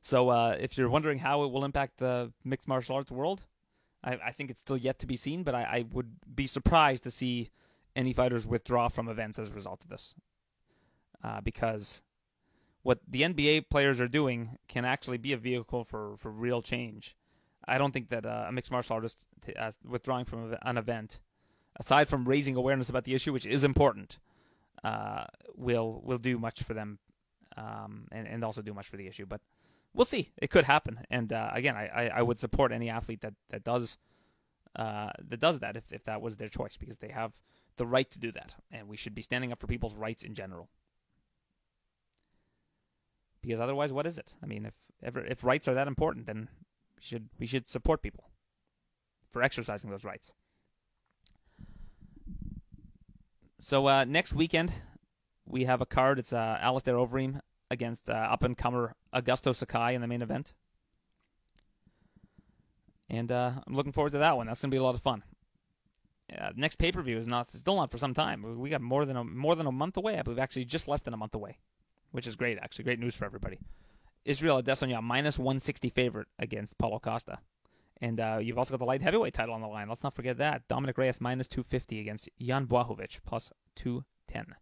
So 0.00 0.28
uh, 0.28 0.56
if 0.60 0.78
you're 0.78 0.88
wondering 0.88 1.18
how 1.18 1.42
it 1.42 1.50
will 1.50 1.64
impact 1.64 1.98
the 1.98 2.32
mixed 2.44 2.68
martial 2.68 2.94
arts 2.94 3.10
world, 3.10 3.42
I, 4.04 4.12
I 4.26 4.30
think 4.30 4.50
it's 4.50 4.60
still 4.60 4.76
yet 4.76 5.00
to 5.00 5.06
be 5.06 5.16
seen, 5.16 5.42
but 5.42 5.56
I, 5.56 5.62
I 5.62 5.84
would 5.90 6.16
be 6.34 6.46
surprised 6.46 7.02
to 7.04 7.10
see 7.10 7.50
any 7.96 8.12
fighters 8.12 8.46
withdraw 8.46 8.88
from 8.88 9.08
events 9.08 9.40
as 9.40 9.50
a 9.50 9.54
result 9.54 9.82
of 9.82 9.90
this. 9.90 10.14
Uh, 11.22 11.40
because 11.40 12.02
what 12.82 13.00
the 13.08 13.22
NBA 13.22 13.68
players 13.70 14.00
are 14.00 14.08
doing 14.08 14.58
can 14.68 14.84
actually 14.84 15.18
be 15.18 15.32
a 15.32 15.36
vehicle 15.36 15.84
for, 15.84 16.16
for 16.16 16.30
real 16.30 16.62
change. 16.62 17.16
I 17.66 17.76
don't 17.76 17.92
think 17.92 18.08
that 18.08 18.24
uh, 18.24 18.46
a 18.48 18.52
mixed 18.52 18.70
martial 18.70 18.94
artist 18.94 19.26
t- 19.44 19.52
withdrawing 19.84 20.24
from 20.24 20.56
an 20.62 20.78
event, 20.78 21.20
aside 21.78 22.08
from 22.08 22.24
raising 22.24 22.56
awareness 22.56 22.88
about 22.88 23.04
the 23.04 23.14
issue, 23.14 23.32
which 23.32 23.44
is 23.44 23.62
important, 23.62 24.18
uh, 24.84 25.24
will 25.54 26.00
will 26.04 26.18
do 26.18 26.38
much 26.38 26.62
for 26.62 26.72
them, 26.72 26.98
um, 27.56 28.06
and 28.10 28.26
and 28.26 28.44
also 28.44 28.62
do 28.62 28.72
much 28.72 28.88
for 28.88 28.96
the 28.96 29.06
issue. 29.06 29.26
But 29.26 29.42
we'll 29.92 30.06
see. 30.06 30.32
It 30.38 30.50
could 30.50 30.64
happen. 30.64 31.00
And 31.10 31.32
uh, 31.32 31.50
again, 31.52 31.76
I, 31.76 31.88
I, 31.88 32.08
I, 32.08 32.22
would 32.22 32.38
support 32.38 32.72
any 32.72 32.88
athlete 32.88 33.20
that 33.20 33.34
that 33.50 33.64
does 33.64 33.98
uh, 34.76 35.10
that 35.28 35.40
does 35.40 35.58
that 35.58 35.76
if 35.76 35.92
if 35.92 36.04
that 36.04 36.22
was 36.22 36.36
their 36.36 36.48
choice 36.48 36.76
because 36.76 36.98
they 36.98 37.08
have 37.08 37.32
the 37.76 37.86
right 37.86 38.10
to 38.10 38.18
do 38.18 38.32
that, 38.32 38.54
and 38.70 38.88
we 38.88 38.96
should 38.96 39.14
be 39.14 39.22
standing 39.22 39.52
up 39.52 39.60
for 39.60 39.66
people's 39.66 39.94
rights 39.94 40.22
in 40.22 40.34
general. 40.34 40.70
Because 43.42 43.60
otherwise, 43.60 43.92
what 43.92 44.06
is 44.06 44.18
it? 44.18 44.34
I 44.42 44.46
mean, 44.46 44.66
if 44.66 44.74
ever 45.02 45.24
if 45.24 45.44
rights 45.44 45.68
are 45.68 45.74
that 45.74 45.88
important, 45.88 46.26
then 46.26 46.48
we 46.96 47.02
should 47.02 47.28
we 47.38 47.46
should 47.46 47.68
support 47.68 48.02
people 48.02 48.30
for 49.30 49.42
exercising 49.42 49.90
those 49.90 50.04
rights. 50.04 50.34
So 53.60 53.88
uh, 53.88 54.04
next 54.04 54.32
weekend 54.32 54.74
we 55.46 55.64
have 55.64 55.80
a 55.80 55.86
card. 55.86 56.18
It's 56.18 56.32
uh, 56.32 56.58
Alistair 56.60 56.94
Overeem 56.94 57.40
against 57.70 58.08
uh, 58.08 58.12
up 58.12 58.42
and 58.42 58.56
comer 58.56 58.94
Augusto 59.14 59.54
Sakai 59.54 59.94
in 59.94 60.00
the 60.00 60.06
main 60.06 60.22
event. 60.22 60.52
And 63.10 63.32
uh, 63.32 63.52
I'm 63.66 63.74
looking 63.74 63.92
forward 63.92 64.12
to 64.12 64.18
that 64.18 64.36
one. 64.36 64.46
That's 64.46 64.60
going 64.60 64.70
to 64.70 64.74
be 64.74 64.78
a 64.78 64.82
lot 64.82 64.94
of 64.94 65.00
fun. 65.00 65.22
Uh, 66.36 66.50
next 66.56 66.76
pay 66.76 66.92
per 66.92 67.00
view 67.00 67.16
is 67.16 67.26
not 67.26 67.48
still 67.48 67.76
not 67.76 67.90
for 67.90 67.96
some 67.96 68.12
time. 68.12 68.58
We 68.58 68.68
got 68.68 68.82
more 68.82 69.06
than 69.06 69.16
a, 69.16 69.24
more 69.24 69.56
than 69.56 69.66
a 69.66 69.72
month 69.72 69.96
away. 69.96 70.18
I 70.18 70.22
believe 70.22 70.38
actually 70.38 70.66
just 70.66 70.86
less 70.86 71.00
than 71.00 71.14
a 71.14 71.16
month 71.16 71.34
away, 71.34 71.58
which 72.12 72.26
is 72.26 72.36
great. 72.36 72.58
Actually, 72.58 72.84
great 72.84 73.00
news 73.00 73.16
for 73.16 73.24
everybody. 73.24 73.58
Israel 74.24 74.62
Adesanya 74.62 75.02
minus 75.02 75.38
160 75.38 75.88
favorite 75.90 76.28
against 76.38 76.76
Paulo 76.78 76.98
Costa, 76.98 77.38
and 78.00 78.20
uh, 78.20 78.38
you've 78.40 78.58
also 78.58 78.72
got 78.72 78.78
the 78.78 78.84
light 78.84 79.02
heavyweight 79.02 79.34
title 79.34 79.54
on 79.54 79.60
the 79.60 79.66
line. 79.66 79.88
Let's 79.88 80.02
not 80.02 80.14
forget 80.14 80.38
that 80.38 80.68
Dominick 80.68 80.98
Reyes 80.98 81.20
minus 81.20 81.48
250 81.48 82.00
against 82.00 82.28
Jan 82.40 82.66
Blachowicz 82.66 83.20
plus 83.24 83.52
210. 83.76 84.54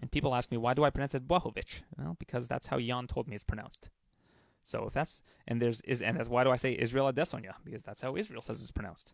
And 0.00 0.10
people 0.10 0.34
ask 0.34 0.50
me, 0.50 0.56
why 0.56 0.74
do 0.74 0.84
I 0.84 0.90
pronounce 0.90 1.14
it 1.14 1.28
Błahovic? 1.28 1.82
Well, 1.96 2.16
because 2.18 2.48
that's 2.48 2.68
how 2.68 2.78
Jan 2.78 3.06
told 3.06 3.28
me 3.28 3.34
it's 3.34 3.44
pronounced. 3.44 3.90
So 4.62 4.86
if 4.86 4.94
that's 4.94 5.22
and 5.46 5.60
there's 5.60 5.82
is 5.82 6.00
and 6.00 6.18
that's 6.18 6.28
why 6.28 6.42
do 6.42 6.50
I 6.50 6.56
say 6.56 6.76
Israel 6.78 7.12
Adesanya? 7.12 7.54
Because 7.64 7.82
that's 7.82 8.00
how 8.00 8.16
Israel 8.16 8.40
says 8.40 8.62
it's 8.62 8.72
pronounced. 8.72 9.12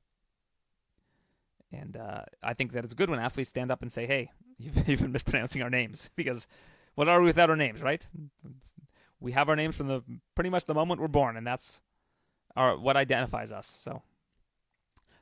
And 1.73 1.97
uh, 1.97 2.23
I 2.43 2.55
think 2.55 2.73
that 2.73 2.85
it's 2.85 2.95
good 2.95 3.11
when 3.11 3.19
athletes 3.19 3.51
stand 3.51 3.71
up 3.71 3.83
and 3.83 3.93
say, 3.93 4.07
"Hey, 4.07 4.31
you've, 4.59 4.89
you've 4.89 5.01
been 5.01 5.13
mispronouncing 5.13 5.63
our 5.63 5.71
names." 5.71 6.09
Because 6.17 6.47
what 6.95 7.09
are 7.09 7.20
we 7.20 7.26
without 7.26 7.51
our 7.51 7.57
names, 7.57 7.82
right? 7.82 8.07
We 9.20 9.32
have 9.32 9.49
our 9.49 9.57
names 9.57 9.76
from 9.76 9.88
the 9.88 10.03
pretty 10.34 10.51
much 10.51 10.64
the 10.64 10.74
moment 10.74 11.01
we're 11.01 11.09
born, 11.09 11.36
and 11.36 11.47
that's 11.47 11.82
our 12.57 12.76
what 12.76 12.97
identifies 12.97 13.53
us. 13.53 13.66
So, 13.66 14.03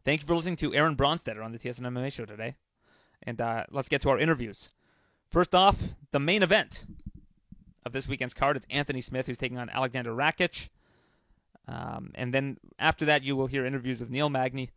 thank 0.05 0.21
you 0.23 0.27
for 0.27 0.35
listening 0.35 0.57
to 0.57 0.75
Aaron 0.75 0.97
Bronsteter 0.97 1.45
on 1.45 1.53
the 1.53 1.59
TSN 1.59 1.81
MMA 1.81 2.13
show 2.13 2.25
today, 2.25 2.57
and 3.23 3.41
uh, 3.41 3.65
let's 3.71 3.89
get 3.89 4.03
to 4.03 4.11
our 4.11 4.19
interviews. 4.19 4.71
First 5.31 5.55
off, 5.55 5.83
the 6.13 6.21
main 6.21 6.43
event 6.43 6.87
of 7.89 7.93
this 7.93 8.07
weekend's 8.07 8.35
card. 8.35 8.57
It's 8.57 8.67
Anthony 8.71 9.01
Smith 9.01 9.27
who's 9.27 9.39
taking 9.39 9.59
on 9.59 9.69
Alexander 9.71 10.13
Rakic. 10.13 10.69
Um, 11.67 12.13
and 12.15 12.33
then 12.33 12.59
after 12.79 13.05
that, 13.07 13.25
you 13.25 13.35
will 13.35 13.47
hear 13.47 13.67
interviews 13.67 14.01
with 14.01 14.11
Neil 14.11 14.31
Magny, 14.31 14.71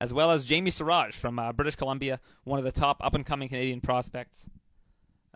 as 0.00 0.12
well 0.12 0.30
as 0.30 0.44
Jamie 0.44 0.70
Siraj 0.70 1.14
from 1.14 1.38
uh, 1.38 1.52
British 1.52 1.76
Columbia, 1.76 2.20
one 2.44 2.58
of 2.58 2.64
the 2.64 2.72
top 2.72 2.98
up 3.00 3.14
and 3.14 3.24
coming 3.24 3.48
Canadian 3.48 3.80
prospects. 3.80 4.48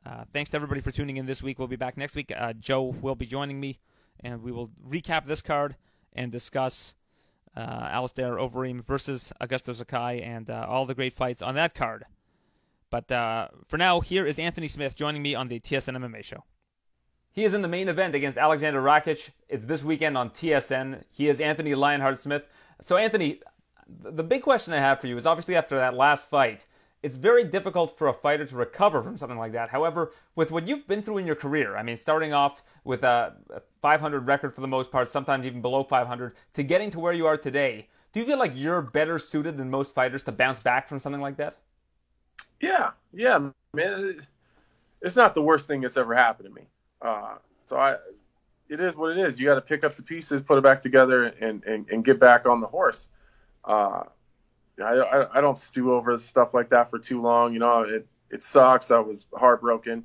Uh, 0.05 0.25
thanks 0.33 0.51
to 0.51 0.57
everybody 0.57 0.81
for 0.81 0.91
tuning 0.91 1.19
in 1.19 1.27
this 1.27 1.43
week. 1.43 1.59
We'll 1.59 1.69
be 1.69 1.77
back 1.77 1.97
next 1.97 2.15
week. 2.15 2.33
Uh, 2.35 2.55
Joe 2.55 2.83
will 3.01 3.15
be 3.15 3.27
joining 3.27 3.61
me, 3.61 3.79
and 4.21 4.43
we 4.43 4.51
will 4.51 4.71
recap 4.89 5.27
this 5.27 5.43
card 5.43 5.77
and 6.13 6.33
discuss 6.33 6.95
uh, 7.57 7.89
Alistair 7.91 8.37
Overeem 8.37 8.85
versus 8.85 9.33
Augusto 9.41 9.75
Sakai 9.75 10.23
and 10.23 10.49
uh, 10.51 10.65
all 10.69 10.87
the 10.87 10.95
great 10.95 11.13
fights 11.13 11.43
on 11.43 11.55
that 11.57 11.75
card. 11.75 12.05
But 12.89 13.13
uh, 13.13 13.49
for 13.67 13.77
now, 13.77 14.01
here 14.01 14.27
is 14.27 14.39
Anthony 14.39 14.69
Smith 14.69 14.97
joining 14.97 15.23
me 15.23 15.35
on 15.35 15.49
the 15.49 15.61
TSN 15.61 15.97
MMA 15.97 16.25
show. 16.25 16.45
He 17.31 17.45
is 17.45 17.55
in 17.55 17.63
the 17.63 17.69
main 17.69 17.89
event 17.89 18.15
against 18.15 18.39
Alexander 18.39 18.83
Rakic. 18.83 19.31
It's 19.49 19.67
this 19.67 19.85
weekend 19.85 20.19
on 20.19 20.31
TSN. 20.31 21.05
He 21.11 21.29
is 21.29 21.41
Anthony 21.41 21.75
Lionheart 21.75 22.19
Smith. 22.19 22.49
So, 22.81 22.97
Anthony, 22.97 23.41
the 23.87 24.25
big 24.25 24.43
question 24.43 24.73
I 24.73 24.79
have 24.79 25.01
for 25.01 25.07
you 25.07 25.17
is 25.17 25.27
obviously 25.27 25.55
after 25.55 25.77
that 25.77 25.95
last 25.95 26.29
fight, 26.29 26.67
it's 27.03 27.17
very 27.17 27.45
difficult 27.45 27.97
for 27.97 28.09
a 28.09 28.13
fighter 28.13 28.45
to 28.45 28.57
recover 28.57 29.03
from 29.03 29.17
something 29.17 29.39
like 29.39 29.53
that. 29.53 29.71
However, 29.71 30.13
with 30.35 30.51
what 30.51 30.69
you've 30.69 30.87
been 30.87 31.03
through 31.03 31.19
in 31.19 31.27
your 31.27 31.37
career, 31.37 31.77
I 31.77 31.83
mean, 31.83 31.97
starting 31.97 32.33
off 32.33 32.63
with 32.85 33.03
a 33.05 33.35
500 33.81 34.27
record 34.27 34.55
for 34.55 34.61
the 34.61 34.69
most 34.69 34.91
part, 34.91 35.09
sometimes 35.09 35.47
even 35.47 35.63
below 35.63 35.83
500, 35.83 36.35
to 36.55 36.63
getting 36.63 36.91
to 36.91 37.01
where 37.01 37.13
you 37.13 37.27
are 37.27 37.39
today, 37.39 37.89
do 38.13 38.21
you 38.21 38.27
feel 38.27 38.39
like 38.39 38.53
you're 38.55 38.83
better 38.83 39.19
suited 39.19 39.57
than 39.57 39.71
most 39.71 39.95
fighters 39.95 40.23
to 40.25 40.33
bounce 40.33 40.61
back 40.61 40.89
from 40.89 40.99
something 40.99 41.23
like 41.23 41.37
that? 41.37 41.57
Yeah, 42.61 42.91
yeah, 43.15 43.51
man. 43.73 44.19
It's 45.01 45.17
not 45.17 45.35
the 45.35 45.43
worst 45.43 45.67
thing 45.67 45.81
that's 45.81 45.97
ever 45.97 46.15
happened 46.15 46.49
to 46.49 46.55
me. 46.55 46.67
Uh, 47.01 47.37
so 47.63 47.79
I, 47.79 47.97
it 48.69 48.81
is 48.81 48.97
what 48.97 49.17
it 49.17 49.19
is. 49.19 49.41
You 49.41 49.47
got 49.47 49.55
to 49.55 49.63
pick 49.63 49.85
up 49.85 49.97
the 49.97 50.03
pieces, 50.03 50.43
put 50.43 50.59
it 50.59 50.63
back 50.63 50.81
together, 50.81 51.25
and 51.25 51.65
and, 51.65 51.89
and 51.89 52.05
get 52.05 52.21
back 52.21 52.47
on 52.47 52.61
the 52.61 52.67
horse. 52.67 53.09
Uh, 53.65 54.05
I, 54.83 54.95
I, 54.95 55.39
I 55.39 55.41
don't 55.41 55.59
stew 55.59 55.93
over 55.93 56.17
stuff 56.19 56.55
like 56.55 56.71
that 56.71 56.91
for 56.91 56.99
too 56.99 57.21
long. 57.21 57.53
You 57.53 57.59
know, 57.61 57.83
it 57.83 58.07
it 58.31 58.43
sucks. 58.43 58.91
I 58.91 58.99
was 59.01 59.27
heartbroken. 59.35 60.05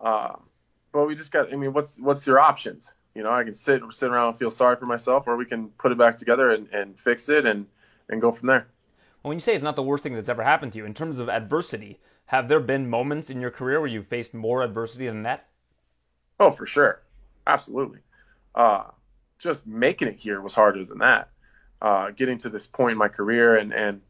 Uh, 0.00 0.36
but 0.92 1.06
we 1.06 1.14
just 1.14 1.32
got. 1.32 1.52
I 1.52 1.56
mean, 1.56 1.72
what's 1.72 1.98
what's 1.98 2.26
your 2.26 2.40
options? 2.40 2.94
You 3.14 3.22
know, 3.22 3.32
I 3.32 3.44
can 3.44 3.54
sit 3.54 3.82
sit 3.90 4.10
around 4.10 4.28
and 4.28 4.38
feel 4.38 4.50
sorry 4.50 4.76
for 4.76 4.86
myself, 4.86 5.24
or 5.26 5.36
we 5.36 5.46
can 5.46 5.68
put 5.70 5.92
it 5.92 5.98
back 5.98 6.16
together 6.16 6.50
and, 6.50 6.68
and 6.72 6.98
fix 6.98 7.28
it 7.28 7.46
and 7.46 7.66
and 8.08 8.20
go 8.20 8.32
from 8.32 8.48
there 8.48 8.66
when 9.26 9.36
you 9.36 9.40
say 9.40 9.54
it's 9.54 9.64
not 9.64 9.76
the 9.76 9.82
worst 9.82 10.02
thing 10.02 10.14
that's 10.14 10.28
ever 10.28 10.44
happened 10.44 10.72
to 10.72 10.78
you, 10.78 10.84
in 10.84 10.94
terms 10.94 11.18
of 11.18 11.28
adversity, 11.28 11.98
have 12.26 12.48
there 12.48 12.60
been 12.60 12.88
moments 12.88 13.28
in 13.28 13.40
your 13.40 13.50
career 13.50 13.80
where 13.80 13.88
you 13.88 14.02
faced 14.02 14.34
more 14.34 14.62
adversity 14.62 15.06
than 15.06 15.24
that? 15.24 15.48
Oh, 16.38 16.52
for 16.52 16.66
sure, 16.66 17.02
absolutely. 17.46 18.00
Uh, 18.54 18.84
just 19.38 19.66
making 19.66 20.08
it 20.08 20.16
here 20.16 20.40
was 20.40 20.54
harder 20.54 20.84
than 20.84 20.98
that. 20.98 21.30
Uh, 21.82 22.10
getting 22.10 22.38
to 22.38 22.48
this 22.48 22.66
point 22.66 22.92
in 22.92 22.98
my 22.98 23.08
career, 23.08 23.56
and 23.56 23.72
and 23.74 24.00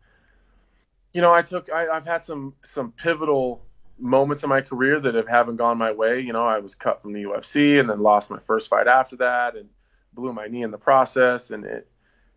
you 1.16 1.22
know, 1.22 1.32
I 1.32 1.40
took 1.40 1.72
I, 1.72 1.88
I've 1.88 2.04
had 2.04 2.22
some 2.22 2.52
some 2.62 2.92
pivotal 2.92 3.64
moments 3.98 4.42
in 4.42 4.50
my 4.50 4.60
career 4.60 5.00
that 5.00 5.14
have 5.14 5.26
haven't 5.26 5.56
gone 5.56 5.78
my 5.78 5.90
way. 5.90 6.20
You 6.20 6.34
know, 6.34 6.44
I 6.44 6.58
was 6.58 6.74
cut 6.74 7.00
from 7.00 7.14
the 7.14 7.22
UFC 7.22 7.80
and 7.80 7.88
then 7.88 7.96
lost 7.96 8.30
my 8.30 8.38
first 8.46 8.68
fight 8.68 8.86
after 8.86 9.16
that, 9.16 9.56
and 9.56 9.70
blew 10.12 10.34
my 10.34 10.46
knee 10.46 10.62
in 10.62 10.70
the 10.70 10.76
process, 10.76 11.52
and 11.52 11.64
it 11.64 11.88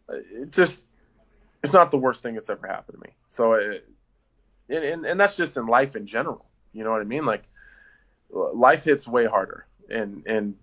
it 0.07 0.53
just 0.53 0.84
it's 1.61 1.73
not 1.73 1.91
the 1.91 1.97
worst 1.97 2.23
thing 2.23 2.36
that's 2.36 2.49
ever 2.49 2.65
happened 2.67 2.99
to 3.01 3.09
me. 3.09 3.13
So, 3.27 3.55
uh, 3.55 3.57
it, 4.69 4.84
and, 4.84 5.05
and 5.05 5.19
that's 5.19 5.36
just 5.36 5.57
in 5.57 5.67
life 5.67 5.97
in 5.97 6.07
general. 6.07 6.45
You 6.71 6.86
know 6.86 6.91
what 6.91 7.01
I 7.01 7.03
mean? 7.03 7.25
Like, 7.25 7.43
life 8.32 8.86
hits 8.86 9.09
way 9.09 9.25
harder, 9.25 9.65
and 9.89 10.23
and 10.25 10.55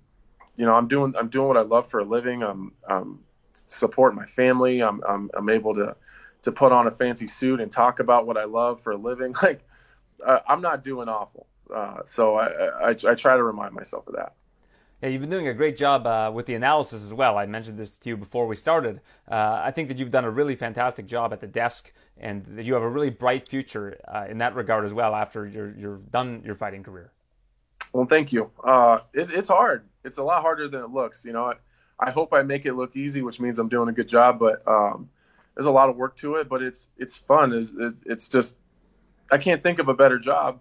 you 0.56 0.64
know 0.64 0.74
I'm 0.74 0.88
doing 0.88 1.14
I'm 1.18 1.28
doing 1.28 1.48
what 1.48 1.58
I 1.58 1.62
love 1.62 1.90
for 1.90 2.00
a 2.00 2.04
living. 2.04 2.42
I'm 2.42 2.72
I'm 2.88 3.18
supporting 3.52 4.16
my 4.16 4.24
family. 4.24 4.82
I'm 4.82 5.02
I'm 5.06 5.30
I'm 5.34 5.50
able 5.50 5.74
to 5.74 5.94
to 6.42 6.52
put 6.52 6.72
on 6.72 6.86
a 6.86 6.90
fancy 6.90 7.28
suit 7.28 7.60
and 7.60 7.70
talk 7.70 8.00
about 8.00 8.26
what 8.26 8.36
I 8.36 8.44
love 8.44 8.80
for 8.80 8.92
a 8.92 8.96
living. 8.96 9.34
Like, 9.42 9.62
uh, 10.24 10.38
I'm 10.48 10.62
not 10.62 10.82
doing 10.82 11.08
awful. 11.08 11.46
Uh, 11.72 11.98
so 12.04 12.36
I, 12.36 12.88
I 12.88 12.90
I 12.90 13.14
try 13.14 13.36
to 13.36 13.42
remind 13.42 13.74
myself 13.74 14.06
of 14.06 14.14
that. 14.14 14.34
Yeah, 15.02 15.10
you've 15.10 15.20
been 15.20 15.30
doing 15.30 15.48
a 15.48 15.54
great 15.54 15.76
job 15.76 16.06
uh, 16.06 16.30
with 16.32 16.46
the 16.46 16.54
analysis 16.54 17.02
as 17.02 17.12
well. 17.12 17.36
I 17.36 17.44
mentioned 17.44 17.78
this 17.78 17.98
to 17.98 18.08
you 18.08 18.16
before 18.16 18.46
we 18.46 18.56
started. 18.56 19.02
Uh, 19.30 19.60
I 19.62 19.70
think 19.70 19.88
that 19.88 19.98
you've 19.98 20.10
done 20.10 20.24
a 20.24 20.30
really 20.30 20.56
fantastic 20.56 21.06
job 21.06 21.34
at 21.34 21.40
the 21.40 21.46
desk, 21.46 21.92
and 22.16 22.46
that 22.46 22.64
you 22.64 22.72
have 22.72 22.82
a 22.82 22.88
really 22.88 23.10
bright 23.10 23.46
future 23.46 24.00
uh, 24.08 24.24
in 24.28 24.38
that 24.38 24.54
regard 24.54 24.86
as 24.86 24.94
well. 24.94 25.14
After 25.14 25.46
you're 25.46 25.74
you're 25.76 25.98
done 25.98 26.42
your 26.44 26.54
fighting 26.54 26.82
career. 26.82 27.12
Well, 27.92 28.06
thank 28.06 28.32
you. 28.32 28.50
Uh, 28.64 29.00
it, 29.12 29.30
it's 29.30 29.48
hard. 29.48 29.88
It's 30.04 30.18
a 30.18 30.22
lot 30.22 30.42
harder 30.42 30.68
than 30.68 30.82
it 30.82 30.90
looks. 30.90 31.24
You 31.24 31.32
know, 31.32 31.44
I, 31.44 31.54
I, 31.98 32.10
hope 32.10 32.32
I 32.32 32.42
make 32.42 32.66
it 32.66 32.74
look 32.74 32.96
easy, 32.96 33.22
which 33.22 33.40
means 33.40 33.58
I'm 33.58 33.68
doing 33.68 33.88
a 33.88 33.92
good 33.92 34.08
job. 34.08 34.38
But 34.38 34.66
um, 34.66 35.08
there's 35.56 35.66
a 35.66 35.72
lot 35.72 35.88
of 35.88 35.96
work 35.96 36.16
to 36.18 36.36
it. 36.36 36.48
But 36.48 36.62
it's 36.62 36.88
it's 36.96 37.16
fun. 37.16 37.52
It's, 37.52 37.72
it's, 37.76 38.02
it's 38.06 38.28
just 38.28 38.56
I 39.32 39.38
can't 39.38 39.62
think 39.62 39.80
of 39.80 39.88
a 39.88 39.94
better 39.94 40.18
job 40.18 40.60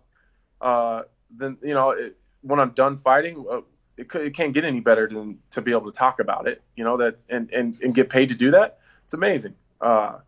uh, 0.62 1.04
than 1.36 1.58
you 1.62 1.74
know 1.74 1.92
it, 1.92 2.18
when 2.42 2.60
I'm 2.60 2.72
done 2.72 2.96
fighting 2.96 3.46
uh, 3.50 3.62
it, 3.98 4.14
it 4.16 4.34
can't 4.34 4.54
get 4.54 4.66
any 4.66 4.80
better 4.80 5.08
than 5.08 5.40
to 5.52 5.62
be 5.62 5.72
able 5.72 5.92
to 5.92 5.98
talk 5.98 6.20
about 6.20 6.48
it, 6.48 6.62
you 6.76 6.84
know, 6.84 6.98
that 6.98 7.26
and, 7.30 7.52
and, 7.52 7.80
and 7.82 7.96
get 7.96 8.10
paid 8.10 8.30
to 8.30 8.36
do 8.36 8.52
that. 8.52 8.80
It's 9.06 9.14
amazing. 9.14 9.56
Uh, 9.80 10.20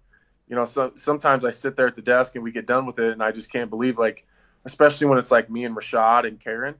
you 0.47 0.55
know, 0.55 0.63
so 0.63 0.91
sometimes 0.95 1.43
I 1.43 1.49
sit 1.49 1.76
there 1.76 1.88
at 1.88 1.95
the 1.95 2.01
desk 2.01 2.36
and 2.36 2.43
we 2.43 2.51
get 2.51 2.65
done 2.65 2.86
with 2.86 2.99
it 2.99 3.11
and 3.11 3.22
I 3.22 3.32
just 3.32 3.51
can't 3.51 3.70
believe 3.70 3.97
like, 3.97 4.26
especially 4.65 5.07
when 5.07 5.18
it's 5.18 5.32
like 5.32 5.49
me 5.49 5.65
and 5.65 5.76
Rashad 5.76 6.26
and 6.26 6.39
Karyn, 6.39 6.76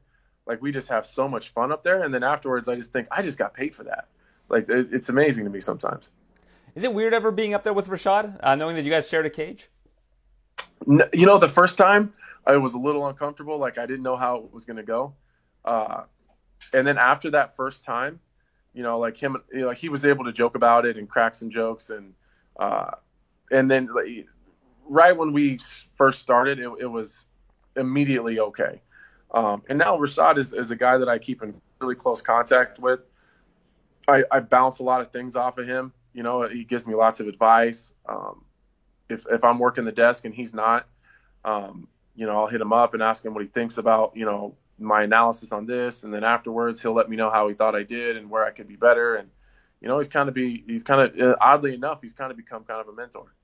like 0.45 0.61
we 0.61 0.71
just 0.71 0.88
have 0.88 1.05
so 1.05 1.27
much 1.27 1.49
fun 1.49 1.71
up 1.71 1.83
there. 1.83 2.03
And 2.03 2.13
then 2.13 2.23
afterwards 2.23 2.69
I 2.69 2.75
just 2.75 2.93
think 2.93 3.07
I 3.11 3.21
just 3.21 3.38
got 3.38 3.53
paid 3.53 3.75
for 3.75 3.83
that. 3.83 4.07
Like 4.49 4.69
it's 4.69 5.09
amazing 5.09 5.43
to 5.43 5.49
me 5.49 5.59
sometimes. 5.59 6.09
Is 6.78 6.84
it 6.84 6.93
weird 6.93 7.11
ever 7.15 7.32
being 7.32 7.55
up 7.55 7.63
there 7.63 7.73
with 7.73 7.88
Rashad, 7.88 8.38
uh, 8.43 8.53
knowing 8.53 8.75
that 8.75 8.86
you 8.86 8.91
guys 8.91 9.09
shared 9.09 9.25
a 9.25 9.32
cage? 9.32 9.67
You 10.86 11.25
know, 11.25 11.39
the 11.39 11.49
first 11.49 11.75
time 11.75 12.13
I 12.45 12.57
was 12.57 12.75
a 12.75 12.78
little 12.78 13.07
uncomfortable. 13.07 13.57
Like 13.57 13.80
I 13.80 13.88
didn't 13.88 14.03
know 14.03 14.15
how 14.15 14.36
it 14.36 14.53
was 14.53 14.63
going 14.63 14.78
to 14.78 14.84
go. 14.84 15.15
Uh, 15.65 16.03
and 16.73 16.86
then 16.86 16.99
after 16.99 17.32
that 17.32 17.55
first 17.55 17.84
time, 17.84 18.19
you 18.75 18.84
know, 18.84 18.99
like 18.99 19.17
him, 19.17 19.38
you 19.51 19.61
know, 19.61 19.71
he 19.71 19.89
was 19.89 20.05
able 20.05 20.25
to 20.25 20.32
joke 20.32 20.53
about 20.53 20.86
it 20.86 20.97
and 20.97 21.09
crack 21.09 21.34
some 21.34 21.49
jokes, 21.49 21.89
and 21.89 22.13
uh, 22.59 22.91
and 23.49 23.71
then 23.71 23.89
like, 23.91 24.28
right 24.88 25.17
when 25.17 25.34
we 25.34 25.57
first 25.95 26.21
started, 26.21 26.59
it, 26.59 26.69
it 26.80 26.86
was 26.86 27.25
immediately 27.75 28.39
okay. 28.39 28.82
Um, 29.32 29.63
and 29.67 29.80
now 29.80 29.97
Rashad 29.97 30.38
is, 30.38 30.53
is 30.53 30.69
a 30.69 30.75
guy 30.75 30.99
that 30.99 31.09
I 31.09 31.17
keep 31.17 31.41
in 31.41 31.59
really 31.82 31.95
close 31.95 32.21
contact 32.21 32.78
with. 32.78 32.99
I, 34.07 34.23
I 34.30 34.41
bounce 34.41 34.78
a 34.78 34.84
lot 34.84 35.01
of 35.01 35.11
things 35.11 35.36
off 35.36 35.57
of 35.57 35.65
him. 35.65 35.91
You 36.18 36.24
know, 36.24 36.49
he 36.49 36.63
gives 36.63 36.88
me 36.88 36.95
lots 36.95 37.20
of 37.20 37.28
advice. 37.28 37.93
Um, 38.09 38.43
if 39.07 39.28
if 39.30 39.43
I'm 39.43 39.59
working 39.59 39.86
the 39.86 39.91
desk 39.91 40.26
and 40.26 40.34
he's 40.34 40.51
not, 40.51 40.88
um, 41.45 41.88
you 42.15 42.26
know, 42.26 42.39
I'll 42.39 42.47
hit 42.47 42.59
him 42.59 42.74
up 42.74 42.95
and 42.95 43.03
ask 43.03 43.24
him 43.24 43.36
what 43.36 43.43
he 43.43 43.47
thinks 43.47 43.78
about, 43.78 44.13
you 44.15 44.26
know, 44.26 44.55
my 44.80 45.03
analysis 45.03 45.51
on 45.51 45.68
this, 45.68 46.03
and 46.03 46.11
then 46.11 46.24
afterwards 46.24 46.82
he'll 46.82 46.95
let 46.95 47.07
me 47.07 47.15
know 47.15 47.30
how 47.30 47.47
he 47.47 47.53
thought 47.53 47.76
I 47.76 47.84
did 47.84 48.18
and 48.18 48.32
where 48.32 48.43
I 48.43 48.49
could 48.49 48.68
be 48.68 48.76
better. 48.76 49.18
And 49.18 49.30
you 49.80 49.88
know, 49.88 49.99
he's 49.99 50.07
kind 50.07 50.28
of 50.28 50.34
be 50.34 50.63
he's 50.65 50.82
kind 50.82 51.01
of 51.01 51.22
uh, 51.22 51.36
oddly 51.39 51.76
enough 51.76 52.01
he's 52.01 52.15
kind 52.15 52.32
of 52.32 52.38
become 52.38 52.63
kind 52.63 52.82
of 52.82 52.88
a 52.88 52.93
mentor. 52.93 53.36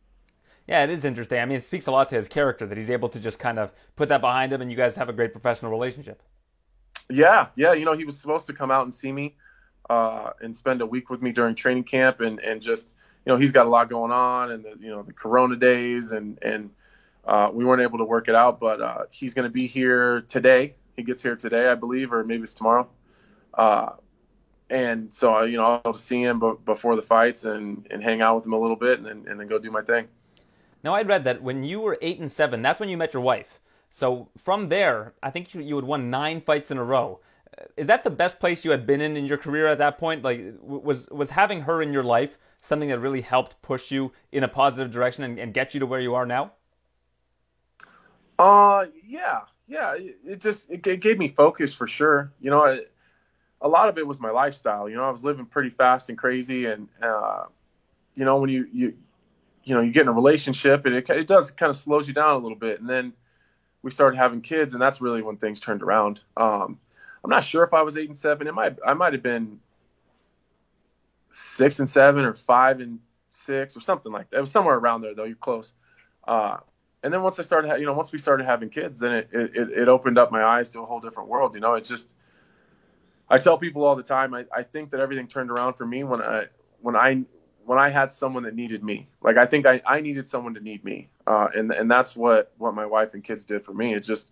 Yeah, 0.67 0.83
it 0.83 0.89
is 0.89 1.05
interesting. 1.05 1.41
I 1.41 1.45
mean, 1.45 1.57
it 1.57 1.63
speaks 1.63 1.85
a 1.85 1.91
lot 1.91 2.09
to 2.09 2.15
his 2.15 2.27
character 2.27 2.65
that 2.65 2.75
he's 2.75 2.89
able 2.89 3.09
to 3.09 3.19
just 3.19 3.37
kind 3.37 3.59
of 3.59 3.71
put 3.95 4.09
that 4.09 4.21
behind 4.21 4.51
him, 4.51 4.63
and 4.63 4.71
you 4.71 4.77
guys 4.77 4.95
have 4.95 5.09
a 5.09 5.13
great 5.13 5.31
professional 5.31 5.69
relationship. 5.69 6.23
Yeah, 7.07 7.49
yeah. 7.55 7.73
You 7.73 7.85
know, 7.85 7.93
he 7.93 8.03
was 8.03 8.19
supposed 8.19 8.47
to 8.47 8.53
come 8.53 8.71
out 8.71 8.81
and 8.81 8.91
see 8.91 9.11
me 9.11 9.35
uh, 9.89 10.31
and 10.41 10.55
spend 10.55 10.81
a 10.81 10.85
week 10.85 11.09
with 11.09 11.21
me 11.21 11.31
during 11.31 11.55
training 11.55 11.83
camp, 11.83 12.21
and 12.21 12.39
and 12.39 12.61
just 12.61 12.89
you 13.25 13.31
know 13.31 13.37
he's 13.37 13.51
got 13.51 13.65
a 13.65 13.69
lot 13.69 13.89
going 13.89 14.11
on, 14.11 14.51
and 14.51 14.63
the, 14.63 14.75
you 14.79 14.89
know 14.89 15.03
the 15.03 15.13
Corona 15.13 15.55
days, 15.55 16.11
and 16.11 16.39
and 16.41 16.69
uh, 17.25 17.49
we 17.53 17.65
weren't 17.65 17.81
able 17.81 17.97
to 17.97 18.05
work 18.05 18.27
it 18.27 18.35
out. 18.35 18.59
But 18.59 18.81
uh, 18.81 19.03
he's 19.11 19.33
going 19.33 19.47
to 19.47 19.53
be 19.53 19.67
here 19.67 20.21
today. 20.21 20.75
He 20.95 21.03
gets 21.03 21.21
here 21.23 21.35
today, 21.35 21.67
I 21.67 21.75
believe, 21.75 22.13
or 22.13 22.23
maybe 22.23 22.43
it's 22.43 22.53
tomorrow. 22.53 22.87
Uh, 23.53 23.91
and 24.69 25.13
so 25.13 25.43
you 25.43 25.57
know 25.57 25.81
I'll 25.85 25.93
see 25.93 26.23
him 26.23 26.39
b- 26.39 26.53
before 26.65 26.95
the 26.95 27.01
fights 27.01 27.45
and 27.45 27.87
and 27.91 28.03
hang 28.03 28.21
out 28.21 28.35
with 28.35 28.45
him 28.45 28.53
a 28.53 28.59
little 28.59 28.75
bit, 28.75 28.99
and 28.99 29.07
then 29.07 29.25
and 29.27 29.39
then 29.39 29.47
go 29.47 29.59
do 29.59 29.71
my 29.71 29.81
thing. 29.81 30.07
Now 30.83 30.95
I 30.95 31.01
read 31.03 31.23
that 31.23 31.41
when 31.41 31.63
you 31.63 31.79
were 31.79 31.97
eight 32.01 32.19
and 32.19 32.31
seven, 32.31 32.61
that's 32.61 32.79
when 32.79 32.89
you 32.89 32.97
met 32.97 33.13
your 33.13 33.23
wife. 33.23 33.59
So 33.89 34.29
from 34.37 34.69
there, 34.69 35.13
I 35.21 35.29
think 35.29 35.53
you, 35.53 35.61
you 35.61 35.75
had 35.75 35.85
won 35.85 36.09
nine 36.09 36.41
fights 36.41 36.71
in 36.71 36.77
a 36.77 36.83
row. 36.83 37.19
Is 37.77 37.87
that 37.87 38.03
the 38.03 38.09
best 38.09 38.39
place 38.39 38.65
you 38.65 38.71
had 38.71 38.85
been 38.85 39.01
in 39.01 39.17
in 39.17 39.25
your 39.25 39.37
career 39.37 39.67
at 39.67 39.77
that 39.77 39.97
point? 39.97 40.23
Like, 40.23 40.41
was 40.61 41.09
was 41.09 41.31
having 41.31 41.61
her 41.61 41.81
in 41.81 41.93
your 41.93 42.03
life 42.03 42.37
something 42.61 42.89
that 42.89 42.99
really 42.99 43.21
helped 43.21 43.61
push 43.61 43.91
you 43.91 44.11
in 44.31 44.43
a 44.43 44.47
positive 44.47 44.89
direction 44.91 45.23
and, 45.23 45.37
and 45.37 45.53
get 45.53 45.73
you 45.73 45.79
to 45.81 45.85
where 45.85 45.99
you 45.99 46.15
are 46.15 46.25
now? 46.25 46.53
Uh, 48.39 48.85
yeah, 49.05 49.41
yeah. 49.67 49.95
It 50.25 50.39
just 50.39 50.71
it 50.71 50.81
gave 50.81 51.17
me 51.17 51.27
focus 51.27 51.73
for 51.73 51.87
sure. 51.87 52.31
You 52.39 52.51
know, 52.51 52.79
a 53.61 53.67
lot 53.67 53.89
of 53.89 53.97
it 53.97 54.05
was 54.05 54.19
my 54.19 54.31
lifestyle. 54.31 54.89
You 54.89 54.95
know, 54.95 55.03
I 55.03 55.09
was 55.09 55.23
living 55.23 55.45
pretty 55.45 55.69
fast 55.69 56.09
and 56.09 56.17
crazy, 56.17 56.65
and 56.65 56.87
uh, 57.01 57.45
you 58.15 58.25
know, 58.25 58.37
when 58.37 58.49
you 58.49 58.67
you 58.71 58.93
you 59.63 59.75
know 59.75 59.81
you 59.81 59.91
get 59.91 60.01
in 60.01 60.07
a 60.09 60.13
relationship, 60.13 60.85
it 60.85 61.09
it 61.09 61.27
does 61.27 61.51
kind 61.51 61.69
of 61.69 61.75
slows 61.75 62.07
you 62.07 62.13
down 62.13 62.35
a 62.35 62.37
little 62.37 62.57
bit, 62.57 62.79
and 62.79 62.89
then 62.89 63.13
we 63.81 63.91
started 63.91 64.17
having 64.17 64.41
kids, 64.41 64.73
and 64.73 64.81
that's 64.81 65.01
really 65.01 65.21
when 65.21 65.37
things 65.37 65.59
turned 65.59 65.83
around. 65.83 66.21
Um, 66.37 66.79
I'm 67.23 67.29
not 67.29 67.43
sure 67.43 67.63
if 67.63 67.73
I 67.73 67.81
was 67.81 67.97
eight 67.97 68.07
and 68.07 68.17
seven. 68.17 68.47
It 68.47 68.53
might 68.53 68.77
I 68.85 68.93
might 68.93 69.13
have 69.13 69.23
been 69.23 69.59
six 71.31 71.79
and 71.79 71.89
seven 71.89 72.25
or 72.25 72.33
five 72.33 72.79
and 72.79 72.99
six 73.29 73.75
or 73.77 73.81
something 73.81 74.11
like 74.11 74.29
that. 74.29 74.37
It 74.37 74.41
was 74.41 74.51
somewhere 74.51 74.75
around 74.75 75.01
there 75.01 75.15
though. 75.15 75.23
You're 75.23 75.35
close. 75.35 75.73
Uh, 76.27 76.57
and 77.01 77.13
then 77.13 77.21
once 77.21 77.39
I 77.39 77.43
started, 77.43 77.77
you 77.79 77.85
know, 77.85 77.93
once 77.93 78.11
we 78.11 78.19
started 78.19 78.45
having 78.45 78.69
kids, 78.69 78.99
then 78.99 79.11
it, 79.13 79.29
it, 79.33 79.69
it 79.71 79.87
opened 79.89 80.17
up 80.17 80.31
my 80.31 80.43
eyes 80.43 80.69
to 80.69 80.81
a 80.81 80.85
whole 80.85 81.01
different 81.01 81.27
world. 81.29 81.53
You 81.55 81.61
know, 81.61 81.73
it 81.73 81.83
just, 81.83 82.15
I 83.29 83.39
tell 83.39 83.57
people 83.57 83.83
all 83.83 83.95
the 83.95 84.03
time, 84.03 84.33
I, 84.33 84.45
I 84.55 84.63
think 84.63 84.91
that 84.91 85.01
everything 85.01 85.27
turned 85.27 85.51
around 85.51 85.73
for 85.73 85.85
me 85.85 86.05
when 86.05 86.21
I, 86.21 86.45
when 86.81 86.95
I, 86.95 87.23
when 87.65 87.77
I 87.77 87.89
had 87.89 88.11
someone 88.11 88.43
that 88.43 88.55
needed 88.55 88.83
me. 88.83 89.09
Like 89.21 89.35
I 89.35 89.45
think 89.45 89.65
I, 89.65 89.81
I 89.85 89.99
needed 89.99 90.29
someone 90.29 90.53
to 90.53 90.61
need 90.61 90.83
me. 90.85 91.09
Uh, 91.27 91.49
and, 91.53 91.71
and 91.71 91.91
that's 91.91 92.15
what, 92.15 92.53
what 92.57 92.73
my 92.73 92.85
wife 92.85 93.13
and 93.15 93.23
kids 93.23 93.43
did 93.43 93.65
for 93.65 93.73
me. 93.73 93.93
It 93.93 94.03
just, 94.03 94.31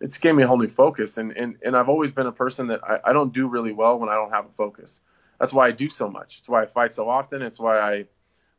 it's 0.00 0.18
gave 0.18 0.34
me 0.34 0.42
a 0.42 0.46
whole 0.46 0.58
new 0.58 0.68
focus. 0.68 1.18
And, 1.18 1.32
and, 1.32 1.56
and 1.62 1.76
I've 1.76 1.88
always 1.88 2.12
been 2.12 2.26
a 2.26 2.32
person 2.32 2.68
that 2.68 2.80
I, 2.84 3.10
I 3.10 3.12
don't 3.12 3.32
do 3.32 3.46
really 3.46 3.72
well 3.72 3.98
when 3.98 4.08
I 4.08 4.14
don't 4.14 4.30
have 4.30 4.46
a 4.46 4.52
focus. 4.52 5.00
That's 5.38 5.52
why 5.52 5.68
I 5.68 5.72
do 5.72 5.88
so 5.88 6.08
much. 6.10 6.38
It's 6.38 6.48
why 6.48 6.62
I 6.62 6.66
fight 6.66 6.94
so 6.94 7.08
often. 7.08 7.42
It's 7.42 7.58
why 7.58 7.78
I, 7.78 8.04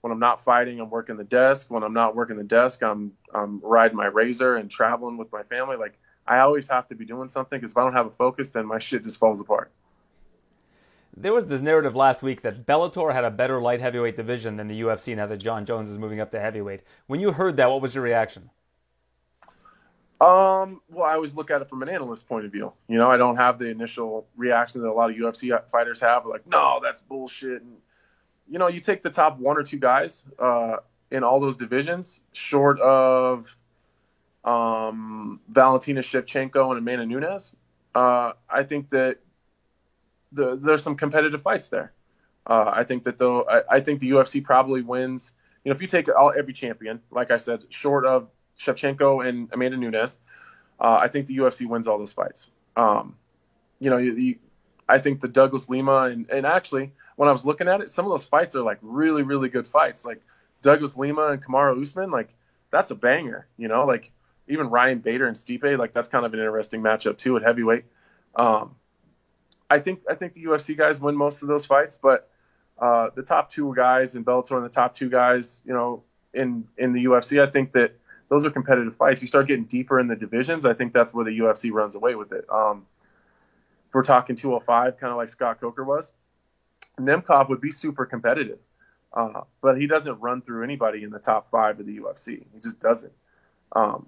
when 0.01 0.11
I'm 0.11 0.19
not 0.19 0.43
fighting, 0.43 0.79
I'm 0.79 0.89
working 0.89 1.17
the 1.17 1.23
desk. 1.23 1.71
When 1.71 1.83
I'm 1.83 1.93
not 1.93 2.15
working 2.15 2.37
the 2.37 2.43
desk, 2.43 2.83
I'm 2.83 3.13
I'm 3.33 3.59
riding 3.63 3.97
my 3.97 4.05
razor 4.05 4.55
and 4.55 4.69
traveling 4.69 5.17
with 5.17 5.31
my 5.31 5.43
family. 5.43 5.77
Like 5.77 5.97
I 6.27 6.39
always 6.39 6.67
have 6.67 6.87
to 6.87 6.95
be 6.95 7.05
doing 7.05 7.29
something 7.29 7.59
because 7.59 7.71
if 7.71 7.77
I 7.77 7.83
don't 7.83 7.93
have 7.93 8.05
a 8.05 8.11
focus, 8.11 8.51
then 8.51 8.65
my 8.67 8.77
shit 8.77 9.03
just 9.03 9.19
falls 9.19 9.41
apart. 9.41 9.71
There 11.17 11.33
was 11.33 11.47
this 11.47 11.61
narrative 11.61 11.95
last 11.95 12.21
week 12.21 12.41
that 12.41 12.65
Bellator 12.65 13.13
had 13.13 13.23
a 13.23 13.31
better 13.31 13.61
light 13.61 13.79
heavyweight 13.79 14.17
division 14.17 14.57
than 14.57 14.67
the 14.67 14.81
UFC 14.81 15.15
now 15.15 15.27
that 15.27 15.37
Jon 15.37 15.65
Jones 15.65 15.89
is 15.89 15.97
moving 15.97 16.19
up 16.19 16.29
to 16.31 16.39
heavyweight. 16.39 16.81
When 17.07 17.21
you 17.21 17.31
heard 17.31 17.55
that, 17.57 17.71
what 17.71 17.81
was 17.81 17.95
your 17.95 18.03
reaction? 18.03 18.49
Um, 20.21 20.81
well, 20.89 21.05
I 21.05 21.13
always 21.13 21.33
look 21.33 21.51
at 21.51 21.61
it 21.61 21.69
from 21.69 21.81
an 21.81 21.89
analyst 21.89 22.27
point 22.27 22.45
of 22.45 22.51
view. 22.51 22.71
You 22.87 22.97
know, 22.97 23.11
I 23.11 23.17
don't 23.17 23.35
have 23.35 23.59
the 23.59 23.65
initial 23.65 24.25
reaction 24.37 24.81
that 24.81 24.87
a 24.87 24.93
lot 24.93 25.09
of 25.09 25.17
UFC 25.17 25.69
fighters 25.69 25.99
have, 25.99 26.25
like, 26.25 26.47
no, 26.47 26.79
that's 26.81 27.01
bullshit. 27.01 27.61
And, 27.61 27.77
you 28.49 28.57
know, 28.57 28.67
you 28.67 28.79
take 28.79 29.03
the 29.03 29.09
top 29.09 29.37
one 29.39 29.57
or 29.57 29.63
two 29.63 29.77
guys 29.77 30.23
uh, 30.39 30.77
in 31.11 31.23
all 31.23 31.39
those 31.39 31.57
divisions, 31.57 32.21
short 32.31 32.79
of 32.79 33.57
um, 34.45 35.41
Valentina 35.49 35.99
Shevchenko 35.99 36.69
and 36.69 36.77
Amanda 36.77 37.05
Nunes. 37.05 37.55
Uh, 37.93 38.33
I 38.49 38.63
think 38.63 38.89
that 38.91 39.17
the, 40.31 40.55
there's 40.55 40.83
some 40.83 40.95
competitive 40.95 41.41
fights 41.41 41.67
there. 41.69 41.91
Uh, 42.47 42.71
I 42.73 42.83
think 42.83 43.03
that 43.03 43.17
though, 43.17 43.43
I, 43.43 43.77
I, 43.77 43.79
think 43.79 43.99
the 43.99 44.11
UFC 44.11 44.43
probably 44.43 44.81
wins. 44.81 45.31
You 45.63 45.69
know, 45.69 45.75
if 45.75 45.81
you 45.81 45.87
take 45.87 46.07
all, 46.15 46.31
every 46.37 46.53
champion, 46.53 47.01
like 47.09 47.31
I 47.31 47.37
said, 47.37 47.63
short 47.69 48.05
of 48.05 48.29
Shevchenko 48.59 49.27
and 49.27 49.49
Amanda 49.51 49.77
Nunes, 49.77 50.19
uh, 50.79 50.99
I 51.01 51.07
think 51.07 51.27
the 51.27 51.37
UFC 51.37 51.67
wins 51.67 51.87
all 51.87 51.97
those 51.97 52.13
fights. 52.13 52.51
Um, 52.75 53.15
you 53.79 53.89
know, 53.89 53.97
you, 53.97 54.13
you, 54.13 54.35
I 54.87 54.99
think 54.99 55.21
the 55.21 55.27
Douglas 55.27 55.69
Lima 55.69 56.03
and, 56.03 56.29
and 56.29 56.45
actually 56.45 56.91
when 57.15 57.29
I 57.29 57.31
was 57.31 57.45
looking 57.45 57.67
at 57.67 57.81
it, 57.81 57.89
some 57.89 58.05
of 58.05 58.11
those 58.11 58.25
fights 58.25 58.55
are 58.55 58.61
like 58.61 58.77
really, 58.81 59.23
really 59.23 59.49
good 59.49 59.67
fights. 59.67 60.05
Like 60.05 60.21
Douglas 60.61 60.97
Lima 60.97 61.27
and 61.27 61.43
Kamaru 61.43 61.81
Usman, 61.81 62.11
like 62.11 62.29
that's 62.71 62.91
a 62.91 62.95
banger. 62.95 63.47
You 63.57 63.67
know, 63.67 63.85
like 63.85 64.11
even 64.47 64.69
Ryan 64.69 64.99
Bader 64.99 65.27
and 65.27 65.35
Stipe, 65.35 65.77
like 65.77 65.93
that's 65.93 66.07
kind 66.07 66.25
of 66.25 66.33
an 66.33 66.39
interesting 66.39 66.81
matchup 66.81 67.17
too 67.17 67.37
at 67.37 67.43
heavyweight. 67.43 67.85
Um, 68.35 68.75
I 69.69 69.79
think 69.79 70.01
I 70.09 70.15
think 70.15 70.33
the 70.33 70.43
UFC 70.43 70.77
guys 70.77 70.99
win 70.99 71.15
most 71.15 71.41
of 71.41 71.47
those 71.47 71.65
fights, 71.65 71.95
but 71.95 72.29
uh, 72.77 73.09
the 73.15 73.23
top 73.23 73.49
two 73.49 73.73
guys 73.75 74.15
in 74.15 74.25
Bellator 74.25 74.57
and 74.57 74.65
the 74.65 74.69
top 74.69 74.93
two 74.93 75.09
guys, 75.09 75.61
you 75.65 75.73
know, 75.73 76.03
in 76.33 76.67
in 76.77 76.93
the 76.93 77.05
UFC, 77.05 77.41
I 77.41 77.49
think 77.49 77.71
that 77.71 77.97
those 78.29 78.45
are 78.45 78.49
competitive 78.49 78.95
fights. 78.95 79.21
You 79.21 79.27
start 79.27 79.47
getting 79.47 79.65
deeper 79.65 79.99
in 79.99 80.07
the 80.07 80.15
divisions, 80.15 80.65
I 80.65 80.73
think 80.73 80.93
that's 80.93 81.13
where 81.13 81.25
the 81.25 81.37
UFC 81.39 81.71
runs 81.71 81.95
away 81.95 82.15
with 82.15 82.31
it. 82.31 82.45
Um, 82.49 82.85
if 83.87 83.93
we're 83.93 84.03
talking 84.03 84.35
205, 84.35 84.97
kind 84.97 85.11
of 85.11 85.17
like 85.17 85.29
Scott 85.29 85.59
Coker 85.61 85.83
was, 85.83 86.13
Nemkov 86.99 87.49
would 87.49 87.61
be 87.61 87.71
super 87.71 88.05
competitive, 88.05 88.59
uh, 89.13 89.41
but 89.61 89.79
he 89.79 89.87
doesn't 89.87 90.19
run 90.19 90.41
through 90.41 90.63
anybody 90.63 91.03
in 91.03 91.09
the 91.09 91.19
top 91.19 91.49
five 91.51 91.79
of 91.79 91.85
the 91.85 91.97
UFC. 91.97 92.43
He 92.53 92.59
just 92.61 92.79
doesn't. 92.79 93.13
Um, 93.75 94.07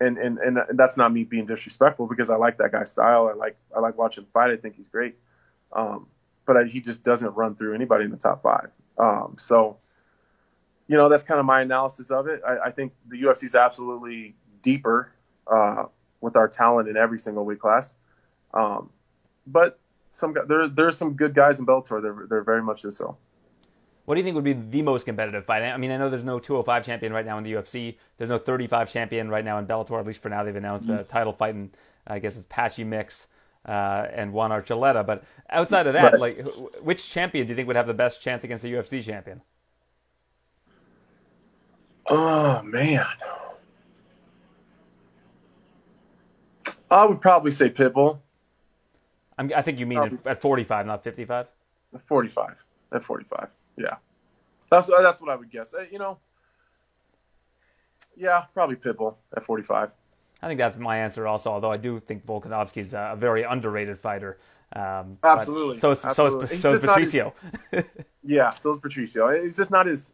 and, 0.00 0.18
and 0.18 0.38
and 0.38 0.58
that's 0.74 0.96
not 0.96 1.12
me 1.12 1.24
being 1.24 1.46
disrespectful 1.46 2.06
because 2.06 2.30
I 2.30 2.36
like 2.36 2.58
that 2.58 2.72
guy's 2.72 2.90
style. 2.90 3.28
I 3.28 3.34
like 3.34 3.56
I 3.74 3.80
like 3.80 3.96
watching 3.96 4.26
fight. 4.32 4.50
I 4.50 4.56
think 4.56 4.76
he's 4.76 4.88
great. 4.88 5.14
Um, 5.72 6.08
but 6.46 6.56
I, 6.56 6.64
he 6.64 6.80
just 6.80 7.02
doesn't 7.02 7.34
run 7.34 7.54
through 7.54 7.74
anybody 7.74 8.04
in 8.04 8.10
the 8.10 8.16
top 8.16 8.42
five. 8.42 8.70
Um, 8.98 9.34
so, 9.38 9.78
you 10.86 10.96
know, 10.96 11.08
that's 11.08 11.22
kind 11.22 11.40
of 11.40 11.46
my 11.46 11.62
analysis 11.62 12.10
of 12.10 12.26
it. 12.26 12.42
I, 12.46 12.66
I 12.66 12.70
think 12.70 12.92
the 13.08 13.22
UFC 13.22 13.44
is 13.44 13.54
absolutely 13.54 14.34
deeper 14.62 15.12
uh, 15.46 15.84
with 16.20 16.36
our 16.36 16.48
talent 16.48 16.88
in 16.88 16.96
every 16.96 17.18
single 17.18 17.44
weight 17.44 17.60
class. 17.60 17.94
Um, 18.52 18.90
but 19.46 19.78
some 20.10 20.34
there 20.46 20.68
there's 20.68 20.96
some 20.96 21.14
good 21.14 21.34
guys 21.34 21.58
in 21.58 21.66
Bellator. 21.66 22.00
They're 22.00 22.26
they're 22.28 22.44
very 22.44 22.62
much 22.62 22.82
so. 22.82 23.16
What 24.04 24.16
do 24.16 24.20
you 24.20 24.24
think 24.24 24.34
would 24.34 24.44
be 24.44 24.52
the 24.52 24.82
most 24.82 25.06
competitive 25.06 25.46
fight? 25.46 25.62
I 25.62 25.76
mean, 25.78 25.90
I 25.90 25.96
know 25.96 26.10
there's 26.10 26.24
no 26.24 26.38
205 26.38 26.84
champion 26.84 27.12
right 27.12 27.24
now 27.24 27.38
in 27.38 27.44
the 27.44 27.54
UFC. 27.54 27.96
There's 28.18 28.28
no 28.28 28.36
35 28.36 28.92
champion 28.92 29.30
right 29.30 29.44
now 29.44 29.58
in 29.58 29.66
Bellator. 29.66 29.98
At 29.98 30.06
least 30.06 30.20
for 30.20 30.28
now, 30.28 30.44
they've 30.44 30.54
announced 30.54 30.84
mm-hmm. 30.84 31.00
a 31.00 31.04
title 31.04 31.32
fight, 31.32 31.54
and 31.54 31.74
I 32.06 32.18
guess 32.18 32.36
it's 32.36 32.46
Patchy 32.50 32.84
Mix 32.84 33.28
uh, 33.64 34.06
and 34.12 34.34
Juan 34.34 34.50
Archuleta. 34.50 35.06
But 35.06 35.24
outside 35.48 35.86
of 35.86 35.94
that, 35.94 36.12
right. 36.12 36.20
like, 36.20 36.46
which 36.82 37.08
champion 37.08 37.46
do 37.46 37.52
you 37.52 37.56
think 37.56 37.66
would 37.66 37.76
have 37.76 37.86
the 37.86 37.94
best 37.94 38.20
chance 38.20 38.44
against 38.44 38.62
a 38.64 38.68
UFC 38.68 39.02
champion? 39.02 39.40
Oh 42.06 42.62
man, 42.62 43.04
I 46.90 47.04
would 47.06 47.20
probably 47.20 47.50
say 47.50 47.70
Pitbull. 47.70 48.18
I'm, 49.36 49.50
i 49.56 49.62
think 49.62 49.80
you 49.80 49.86
mean 49.86 50.18
at 50.26 50.40
45, 50.40 50.86
not 50.86 51.02
55. 51.02 51.48
45. 52.06 52.64
At 52.92 53.02
45. 53.02 53.48
Yeah. 53.76 53.96
That's 54.70 54.88
that's 54.88 55.20
what 55.20 55.30
I 55.30 55.36
would 55.36 55.50
guess. 55.50 55.74
Uh, 55.74 55.84
you 55.90 55.98
know, 55.98 56.18
yeah, 58.16 58.44
probably 58.54 58.76
Pitbull 58.76 59.16
at 59.36 59.44
45. 59.44 59.92
I 60.42 60.48
think 60.48 60.58
that's 60.58 60.76
my 60.76 60.98
answer 60.98 61.26
also. 61.26 61.50
Although 61.50 61.72
I 61.72 61.76
do 61.76 62.00
think 62.00 62.26
Volkanovski 62.26 62.78
is 62.78 62.94
a 62.94 63.14
very 63.18 63.42
underrated 63.42 63.98
fighter. 63.98 64.38
Um, 64.74 65.18
Absolutely. 65.22 65.78
So 65.78 65.92
is, 65.92 66.04
Absolutely. 66.04 66.46
so 66.48 66.54
is, 66.54 66.60
so 66.60 66.74
is 66.74 66.80
Patricio. 66.82 67.34
His, 67.70 67.84
yeah, 68.24 68.54
so 68.54 68.70
is 68.72 68.78
Patricio. 68.78 69.40
He's 69.40 69.56
just 69.56 69.70
not 69.70 69.88
as. 69.88 70.12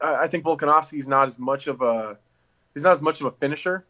I 0.00 0.28
think 0.28 0.44
Volkanovski's 0.44 1.08
not 1.08 1.26
as 1.26 1.38
much 1.38 1.66
of 1.66 1.82
a. 1.82 2.18
He's 2.74 2.84
not 2.84 2.92
as 2.92 3.02
much 3.02 3.20
of 3.20 3.26
a 3.26 3.30
finisher. 3.32 3.84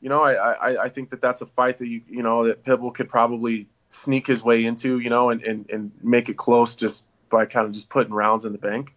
You 0.00 0.08
know, 0.08 0.22
I, 0.22 0.32
I, 0.34 0.84
I 0.84 0.88
think 0.88 1.10
that 1.10 1.20
that's 1.20 1.42
a 1.42 1.46
fight 1.46 1.78
that 1.78 1.86
you 1.86 2.02
you 2.08 2.22
know 2.22 2.46
that 2.46 2.64
Pibble 2.64 2.90
could 2.90 3.08
probably 3.08 3.68
sneak 3.90 4.26
his 4.26 4.42
way 4.42 4.64
into. 4.64 4.98
You 4.98 5.10
know, 5.10 5.30
and, 5.30 5.42
and, 5.42 5.70
and 5.70 5.92
make 6.02 6.28
it 6.28 6.36
close 6.36 6.74
just 6.74 7.04
by 7.30 7.46
kind 7.46 7.66
of 7.66 7.72
just 7.72 7.88
putting 7.88 8.12
rounds 8.12 8.44
in 8.44 8.52
the 8.52 8.58
bank. 8.58 8.94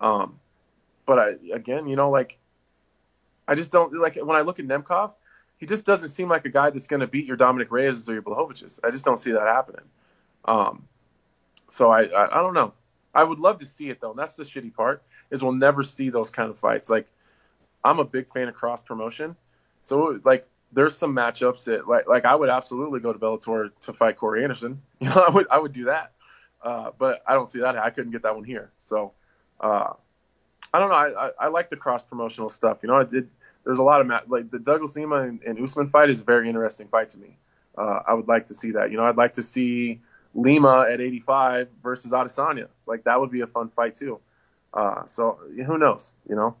Um, 0.00 0.38
but 1.06 1.18
I 1.18 1.32
again, 1.52 1.86
you 1.86 1.96
know, 1.96 2.10
like 2.10 2.38
I 3.46 3.54
just 3.54 3.72
don't 3.72 3.92
like 3.94 4.16
when 4.16 4.36
I 4.36 4.40
look 4.40 4.58
at 4.58 4.66
Nemkov 4.66 5.14
he 5.62 5.66
just 5.66 5.86
doesn't 5.86 6.08
seem 6.08 6.28
like 6.28 6.44
a 6.44 6.48
guy 6.48 6.70
that's 6.70 6.88
going 6.88 6.98
to 6.98 7.06
beat 7.06 7.24
your 7.24 7.36
Dominick 7.36 7.70
Reyes 7.70 8.08
or 8.08 8.14
your 8.14 8.22
Blachowicz. 8.22 8.80
I 8.82 8.90
just 8.90 9.04
don't 9.04 9.16
see 9.16 9.30
that 9.30 9.42
happening. 9.42 9.84
Um, 10.44 10.88
so 11.68 11.88
I, 11.88 12.02
I, 12.02 12.40
I 12.40 12.42
don't 12.42 12.54
know. 12.54 12.72
I 13.14 13.24
would 13.24 13.38
love 13.38 13.58
to 13.58 13.66
see 13.66 13.90
it 13.90 14.00
though. 14.00 14.10
And 14.10 14.18
that's 14.18 14.34
the 14.34 14.44
shitty 14.44 14.74
part 14.74 15.02
is 15.30 15.42
we'll 15.42 15.52
never 15.52 15.82
see 15.82 16.10
those 16.10 16.30
kind 16.30 16.50
of 16.50 16.58
fights. 16.58 16.88
Like 16.90 17.06
I'm 17.84 17.98
a 17.98 18.04
big 18.04 18.32
fan 18.32 18.48
of 18.48 18.54
cross 18.54 18.82
promotion, 18.82 19.36
so 19.82 20.18
like 20.24 20.46
there's 20.72 20.96
some 20.96 21.14
matchups 21.14 21.64
that 21.64 21.88
like 21.88 22.08
like 22.08 22.24
I 22.24 22.34
would 22.34 22.48
absolutely 22.48 23.00
go 23.00 23.12
to 23.12 23.18
Bellator 23.18 23.70
to 23.82 23.92
fight 23.92 24.16
Corey 24.16 24.42
Anderson. 24.42 24.80
You 25.00 25.08
know, 25.08 25.24
I 25.26 25.30
would 25.30 25.46
I 25.50 25.58
would 25.58 25.72
do 25.72 25.84
that. 25.86 26.12
Uh, 26.62 26.92
but 26.96 27.22
I 27.26 27.34
don't 27.34 27.50
see 27.50 27.58
that. 27.58 27.76
I 27.76 27.90
couldn't 27.90 28.12
get 28.12 28.22
that 28.22 28.36
one 28.36 28.44
here. 28.44 28.70
So 28.78 29.12
uh, 29.60 29.94
I 30.72 30.78
don't 30.78 30.90
know. 30.90 30.94
I, 30.94 31.26
I, 31.26 31.30
I 31.40 31.48
like 31.48 31.70
the 31.70 31.76
cross 31.76 32.04
promotional 32.04 32.48
stuff. 32.50 32.78
You 32.82 32.88
know, 32.88 32.94
I 32.94 33.04
did 33.04 33.28
there's 33.64 33.78
a 33.78 33.82
lot 33.82 34.00
of 34.00 34.06
mat- 34.06 34.30
like 34.30 34.50
the 34.50 34.58
Douglas 34.58 34.96
Lima 34.96 35.22
and, 35.22 35.42
and 35.42 35.60
Usman 35.60 35.90
fight 35.90 36.10
is 36.10 36.20
a 36.20 36.24
very 36.24 36.48
interesting 36.48 36.88
fight 36.88 37.08
to 37.10 37.18
me. 37.18 37.36
Uh, 37.76 38.00
I 38.06 38.14
would 38.14 38.28
like 38.28 38.46
to 38.46 38.54
see 38.54 38.72
that. 38.72 38.90
You 38.90 38.96
know, 38.96 39.04
I'd 39.04 39.16
like 39.16 39.34
to 39.34 39.42
see 39.42 40.00
Lima 40.34 40.86
at 40.90 41.00
85 41.00 41.68
versus 41.82 42.12
Adesanya. 42.12 42.68
Like 42.86 43.04
that 43.04 43.20
would 43.20 43.30
be 43.30 43.40
a 43.40 43.46
fun 43.46 43.68
fight 43.68 43.94
too. 43.94 44.20
Uh, 44.72 45.06
so 45.06 45.38
who 45.66 45.78
knows? 45.78 46.12
You 46.28 46.36
know. 46.36 46.56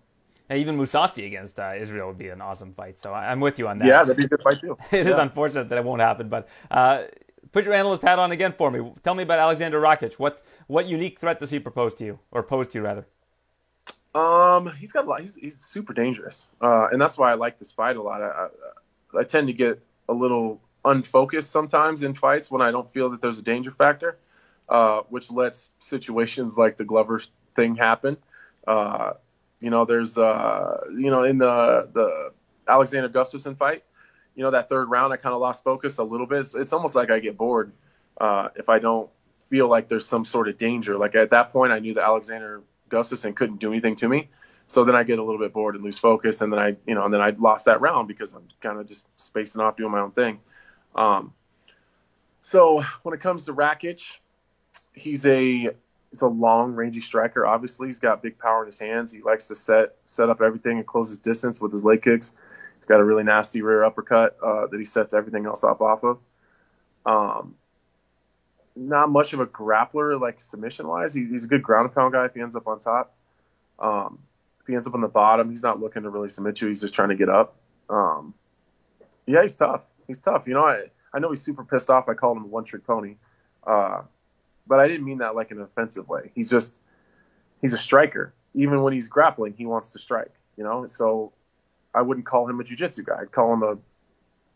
Even 0.50 0.76
Mousasi 0.76 1.26
against 1.26 1.58
uh, 1.58 1.72
Israel 1.78 2.08
would 2.08 2.18
be 2.18 2.28
an 2.28 2.42
awesome 2.42 2.74
fight. 2.74 2.98
So 2.98 3.12
I, 3.12 3.32
am 3.32 3.40
with 3.40 3.58
you 3.58 3.68
on 3.68 3.78
that. 3.78 3.88
Yeah, 3.88 4.02
that'd 4.02 4.16
be 4.16 4.24
a 4.24 4.28
good 4.28 4.42
fight 4.42 4.60
too. 4.60 4.76
it 4.90 5.06
yeah. 5.06 5.12
is 5.12 5.18
unfortunate 5.18 5.68
that 5.70 5.78
it 5.78 5.84
won't 5.84 6.02
happen, 6.02 6.28
but 6.28 6.48
uh, 6.70 7.04
put 7.52 7.64
your 7.64 7.72
analyst 7.72 8.02
hat 8.02 8.18
on 8.18 8.32
again 8.32 8.52
for 8.56 8.70
me. 8.70 8.92
Tell 9.02 9.14
me 9.14 9.22
about 9.22 9.38
Alexander 9.38 9.80
Rakic. 9.80 10.14
What 10.14 10.42
what 10.66 10.86
unique 10.86 11.18
threat 11.18 11.38
does 11.38 11.50
he 11.50 11.58
propose 11.58 11.94
to 11.94 12.04
you, 12.04 12.18
or 12.30 12.42
pose 12.42 12.68
to 12.68 12.78
you 12.78 12.84
rather? 12.84 13.06
Um, 14.14 14.70
he's 14.78 14.92
got 14.92 15.06
a 15.06 15.08
lot. 15.08 15.20
He's, 15.20 15.36
he's 15.36 15.56
super 15.58 15.94
dangerous, 15.94 16.48
uh, 16.60 16.88
and 16.92 17.00
that's 17.00 17.16
why 17.16 17.30
I 17.30 17.34
like 17.34 17.58
this 17.58 17.72
fight 17.72 17.96
a 17.96 18.02
lot. 18.02 18.20
I, 18.20 18.26
I, 19.16 19.20
I 19.20 19.22
tend 19.22 19.46
to 19.46 19.54
get 19.54 19.80
a 20.08 20.12
little 20.12 20.60
unfocused 20.84 21.50
sometimes 21.50 22.02
in 22.02 22.14
fights 22.14 22.50
when 22.50 22.62
I 22.62 22.70
don't 22.70 22.88
feel 22.88 23.10
that 23.10 23.20
there's 23.20 23.38
a 23.38 23.42
danger 23.42 23.70
factor, 23.70 24.18
uh, 24.68 25.02
which 25.08 25.30
lets 25.30 25.72
situations 25.78 26.58
like 26.58 26.76
the 26.76 26.84
Glover 26.84 27.20
thing 27.54 27.76
happen. 27.76 28.16
Uh, 28.66 29.14
you 29.60 29.70
know, 29.70 29.84
there's 29.84 30.18
uh, 30.18 30.80
you 30.94 31.10
know, 31.10 31.24
in 31.24 31.38
the 31.38 31.88
the 31.92 32.32
Alexander 32.66 33.08
Gustafsson 33.08 33.56
fight, 33.56 33.84
you 34.34 34.42
know, 34.42 34.50
that 34.50 34.68
third 34.68 34.90
round 34.90 35.12
I 35.12 35.16
kind 35.16 35.34
of 35.34 35.40
lost 35.40 35.64
focus 35.64 35.98
a 35.98 36.04
little 36.04 36.26
bit. 36.26 36.40
It's, 36.40 36.54
it's 36.54 36.72
almost 36.72 36.94
like 36.94 37.10
I 37.10 37.18
get 37.18 37.36
bored 37.36 37.72
uh, 38.20 38.48
if 38.56 38.68
I 38.68 38.78
don't 38.78 39.08
feel 39.48 39.68
like 39.68 39.88
there's 39.88 40.06
some 40.06 40.24
sort 40.24 40.48
of 40.48 40.56
danger. 40.56 40.96
Like 40.96 41.14
at 41.14 41.30
that 41.30 41.52
point, 41.52 41.72
I 41.72 41.78
knew 41.78 41.94
that 41.94 42.04
Alexander 42.04 42.62
Gustafsson 42.90 43.36
couldn't 43.36 43.60
do 43.60 43.70
anything 43.70 43.96
to 43.96 44.08
me. 44.08 44.28
So 44.66 44.84
then 44.84 44.94
I 44.94 45.02
get 45.02 45.18
a 45.18 45.22
little 45.22 45.40
bit 45.40 45.52
bored 45.52 45.74
and 45.74 45.84
lose 45.84 45.98
focus, 45.98 46.40
and 46.40 46.52
then 46.52 46.58
I, 46.58 46.76
you 46.86 46.94
know, 46.94 47.04
and 47.04 47.12
then 47.12 47.20
I 47.20 47.30
lost 47.30 47.66
that 47.66 47.80
round 47.80 48.08
because 48.08 48.32
I'm 48.32 48.48
kind 48.60 48.78
of 48.78 48.86
just 48.86 49.06
spacing 49.16 49.60
off 49.60 49.76
doing 49.76 49.90
my 49.92 50.00
own 50.00 50.12
thing. 50.12 50.38
Um, 50.94 51.32
so 52.40 52.82
when 53.02 53.14
it 53.14 53.20
comes 53.20 53.44
to 53.46 53.54
Rakic, 53.54 54.16
he's 54.92 55.24
a 55.26 55.70
he's 56.10 56.22
a 56.22 56.28
long, 56.28 56.72
rangy 56.72 57.00
striker. 57.00 57.46
Obviously, 57.46 57.88
he's 57.88 57.98
got 57.98 58.22
big 58.22 58.38
power 58.38 58.62
in 58.62 58.66
his 58.66 58.78
hands. 58.78 59.12
He 59.12 59.22
likes 59.22 59.48
to 59.48 59.54
set 59.54 59.96
set 60.04 60.28
up 60.28 60.42
everything 60.42 60.78
and 60.78 60.86
close 60.86 61.08
his 61.08 61.18
distance 61.18 61.60
with 61.60 61.72
his 61.72 61.84
leg 61.84 62.02
kicks. 62.02 62.34
He's 62.76 62.86
got 62.86 63.00
a 63.00 63.04
really 63.04 63.22
nasty 63.22 63.62
rear 63.62 63.84
uppercut 63.84 64.36
uh, 64.44 64.66
that 64.66 64.78
he 64.78 64.84
sets 64.84 65.14
everything 65.14 65.46
else 65.46 65.62
up 65.62 65.80
off 65.80 66.02
of. 66.02 66.18
Um, 67.06 67.54
not 68.74 69.10
much 69.10 69.32
of 69.32 69.40
a 69.40 69.46
grappler 69.46 70.20
like 70.20 70.40
submission 70.40 70.88
wise. 70.88 71.14
He, 71.14 71.26
he's 71.26 71.44
a 71.44 71.48
good 71.48 71.62
ground 71.62 71.86
and 71.86 71.94
pound 71.94 72.12
guy 72.12 72.24
if 72.24 72.34
he 72.34 72.40
ends 72.40 72.56
up 72.56 72.66
on 72.66 72.80
top. 72.80 73.14
Um, 73.78 74.18
if 74.60 74.66
he 74.66 74.74
ends 74.74 74.86
up 74.86 74.94
on 74.94 75.00
the 75.00 75.08
bottom, 75.08 75.50
he's 75.50 75.62
not 75.62 75.80
looking 75.80 76.02
to 76.02 76.10
really 76.10 76.28
submit 76.28 76.60
you. 76.60 76.68
He's 76.68 76.80
just 76.80 76.94
trying 76.94 77.10
to 77.10 77.14
get 77.14 77.28
up. 77.28 77.56
Um, 77.88 78.34
yeah, 79.26 79.42
he's 79.42 79.54
tough. 79.54 79.82
He's 80.12 80.18
tough. 80.18 80.46
You 80.46 80.52
know, 80.52 80.66
I 80.66 80.84
I 81.14 81.18
know 81.20 81.30
he's 81.30 81.40
super 81.40 81.64
pissed 81.64 81.88
off. 81.88 82.06
I 82.06 82.12
called 82.12 82.36
him 82.36 82.44
a 82.44 82.48
one 82.48 82.64
trick 82.64 82.86
pony, 82.86 83.16
uh, 83.66 84.02
but 84.66 84.78
I 84.78 84.86
didn't 84.86 85.06
mean 85.06 85.18
that 85.18 85.34
like 85.34 85.50
in 85.50 85.56
an 85.56 85.64
offensive 85.64 86.06
way. 86.06 86.30
He's 86.34 86.50
just 86.50 86.80
he's 87.62 87.72
a 87.72 87.78
striker. 87.78 88.34
Even 88.54 88.82
when 88.82 88.92
he's 88.92 89.08
grappling, 89.08 89.54
he 89.54 89.64
wants 89.64 89.90
to 89.90 89.98
strike. 89.98 90.34
You 90.58 90.64
know, 90.64 90.86
so 90.86 91.32
I 91.94 92.02
wouldn't 92.02 92.26
call 92.26 92.46
him 92.46 92.60
a 92.60 92.64
jiu-jitsu 92.64 93.04
guy. 93.04 93.20
I'd 93.22 93.32
call 93.32 93.54
him 93.54 93.62
a 93.62 93.78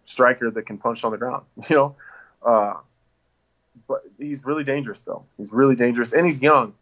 striker 0.05 0.51
that 0.51 0.67
can 0.67 0.77
punch 0.77 1.05
on 1.05 1.13
the 1.13 1.19
ground. 1.19 1.45
You 1.71 1.77
know. 1.77 1.97
Uh, 2.45 2.75
but 3.89 4.03
he's 4.19 4.45
really 4.45 4.63
dangerous 4.63 5.03
though. 5.03 5.25
He's 5.39 5.53
really 5.53 5.75
dangerous, 5.75 6.13
and 6.13 6.27
he's 6.27 6.43
young, 6.43 6.75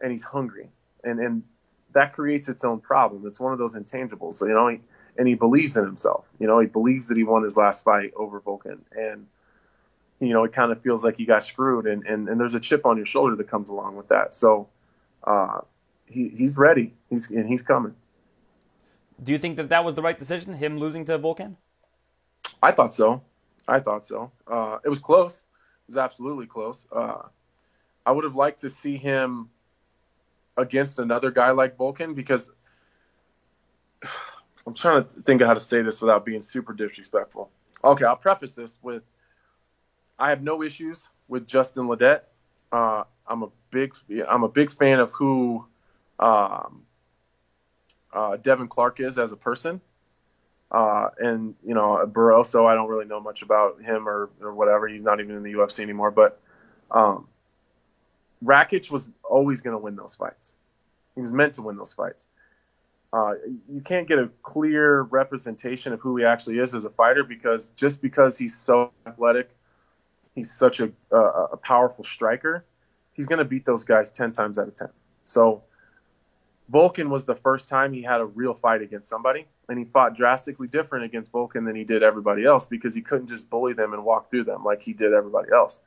and 0.00 0.10
he's 0.10 0.24
hungry, 0.24 0.68
and 1.04 1.20
and 1.20 1.44
that 1.92 2.12
creates 2.12 2.48
its 2.48 2.64
own 2.64 2.80
problem. 2.80 3.26
It's 3.26 3.38
one 3.38 3.52
of 3.52 3.58
those 3.58 3.76
intangibles, 3.76 4.42
you 4.42 4.52
know. 4.52 4.68
He, 4.68 4.80
and 5.18 5.26
he 5.26 5.34
believes 5.34 5.76
in 5.76 5.84
himself. 5.84 6.24
You 6.38 6.46
know, 6.46 6.58
he 6.58 6.66
believes 6.66 7.08
that 7.08 7.16
he 7.16 7.24
won 7.24 7.42
his 7.42 7.56
last 7.56 7.84
fight 7.84 8.12
over 8.16 8.40
Volkan, 8.40 8.78
and 8.92 9.26
you 10.20 10.32
know, 10.32 10.44
it 10.44 10.52
kind 10.52 10.72
of 10.72 10.80
feels 10.82 11.04
like 11.04 11.16
he 11.18 11.24
got 11.24 11.42
screwed, 11.42 11.86
and 11.86 12.04
and, 12.06 12.28
and 12.28 12.40
there's 12.40 12.54
a 12.54 12.60
chip 12.60 12.86
on 12.86 12.96
your 12.96 13.06
shoulder 13.06 13.36
that 13.36 13.48
comes 13.48 13.68
along 13.68 13.96
with 13.96 14.08
that. 14.08 14.34
So, 14.34 14.68
uh, 15.24 15.60
he 16.06 16.28
he's 16.28 16.56
ready. 16.56 16.94
He's 17.10 17.30
and 17.30 17.48
he's 17.48 17.62
coming. 17.62 17.94
Do 19.22 19.32
you 19.32 19.38
think 19.38 19.56
that 19.56 19.70
that 19.70 19.84
was 19.84 19.94
the 19.94 20.02
right 20.02 20.18
decision, 20.18 20.52
him 20.54 20.78
losing 20.78 21.04
to 21.06 21.18
Volkan? 21.18 21.56
I 22.62 22.72
thought 22.72 22.94
so. 22.94 23.22
I 23.66 23.80
thought 23.80 24.06
so. 24.06 24.30
Uh, 24.46 24.78
it 24.84 24.88
was 24.88 24.98
close 24.98 25.40
It 25.40 25.92
was 25.92 25.96
absolutely 25.96 26.46
close. 26.46 26.86
Uh, 26.92 27.22
I 28.04 28.12
would 28.12 28.24
have 28.24 28.36
liked 28.36 28.60
to 28.60 28.70
see 28.70 28.96
him 28.96 29.50
against 30.56 30.98
another 30.98 31.30
guy 31.30 31.50
like 31.50 31.76
Volkan 31.76 32.14
because 32.14 32.50
I'm 34.66 34.74
trying 34.74 35.04
to 35.04 35.22
think 35.22 35.40
of 35.40 35.48
how 35.48 35.54
to 35.54 35.60
say 35.60 35.82
this 35.82 36.00
without 36.00 36.24
being 36.24 36.40
super 36.40 36.72
disrespectful. 36.72 37.50
Okay, 37.84 38.04
I'll 38.04 38.16
preface 38.16 38.54
this 38.54 38.78
with 38.82 39.02
I 40.18 40.30
have 40.30 40.42
no 40.42 40.62
issues 40.62 41.08
with 41.28 41.46
Justin 41.46 41.86
Ledet. 41.86 42.22
Uh, 42.72 43.04
I'm 43.26 43.42
a 43.42 43.48
big 43.70 43.94
I'm 44.28 44.42
a 44.42 44.48
big 44.48 44.70
fan 44.70 44.98
of 44.98 45.10
who 45.12 45.64
um, 46.18 46.82
uh, 48.12 48.36
Devin 48.36 48.68
Clark 48.68 49.00
is 49.00 49.18
as 49.18 49.32
a 49.32 49.36
person. 49.36 49.80
Uh, 50.70 51.10
and 51.18 51.54
you 51.64 51.74
know 51.74 52.04
Barroso, 52.10 52.66
I 52.66 52.74
don't 52.74 52.88
really 52.88 53.04
know 53.04 53.20
much 53.20 53.42
about 53.42 53.80
him 53.80 54.08
or, 54.08 54.30
or 54.40 54.52
whatever. 54.52 54.88
He's 54.88 55.02
not 55.02 55.20
even 55.20 55.36
in 55.36 55.42
the 55.44 55.52
UFC 55.52 55.80
anymore. 55.80 56.10
But 56.10 56.40
um, 56.90 57.28
Rakic 58.44 58.90
was 58.90 59.08
always 59.22 59.60
going 59.60 59.74
to 59.74 59.78
win 59.78 59.94
those 59.94 60.16
fights. 60.16 60.56
He 61.14 61.20
was 61.20 61.32
meant 61.32 61.54
to 61.54 61.62
win 61.62 61.76
those 61.76 61.92
fights. 61.92 62.26
Uh, 63.16 63.32
you 63.72 63.80
can't 63.80 64.06
get 64.06 64.18
a 64.18 64.28
clear 64.42 65.02
representation 65.04 65.94
of 65.94 66.00
who 66.00 66.18
he 66.18 66.24
actually 66.26 66.58
is 66.58 66.74
as 66.74 66.84
a 66.84 66.90
fighter 66.90 67.24
because 67.24 67.70
just 67.70 68.02
because 68.02 68.36
he's 68.36 68.54
so 68.54 68.92
athletic, 69.06 69.48
he's 70.34 70.52
such 70.52 70.80
a, 70.80 70.90
a, 71.10 71.16
a 71.16 71.56
powerful 71.56 72.04
striker, 72.04 72.66
he's 73.14 73.26
going 73.26 73.38
to 73.38 73.44
beat 73.46 73.64
those 73.64 73.84
guys 73.84 74.10
ten 74.10 74.32
times 74.32 74.58
out 74.58 74.68
of 74.68 74.74
ten. 74.74 74.90
So 75.24 75.62
Volkan 76.70 77.08
was 77.08 77.24
the 77.24 77.34
first 77.34 77.70
time 77.70 77.94
he 77.94 78.02
had 78.02 78.20
a 78.20 78.26
real 78.26 78.52
fight 78.52 78.82
against 78.82 79.08
somebody, 79.08 79.46
and 79.70 79.78
he 79.78 79.86
fought 79.86 80.14
drastically 80.14 80.68
different 80.68 81.06
against 81.06 81.32
Volkan 81.32 81.64
than 81.64 81.74
he 81.74 81.84
did 81.84 82.02
everybody 82.02 82.44
else 82.44 82.66
because 82.66 82.94
he 82.94 83.00
couldn't 83.00 83.28
just 83.28 83.48
bully 83.48 83.72
them 83.72 83.94
and 83.94 84.04
walk 84.04 84.28
through 84.28 84.44
them 84.44 84.62
like 84.62 84.82
he 84.82 84.92
did 84.92 85.14
everybody 85.14 85.48
else. 85.54 85.80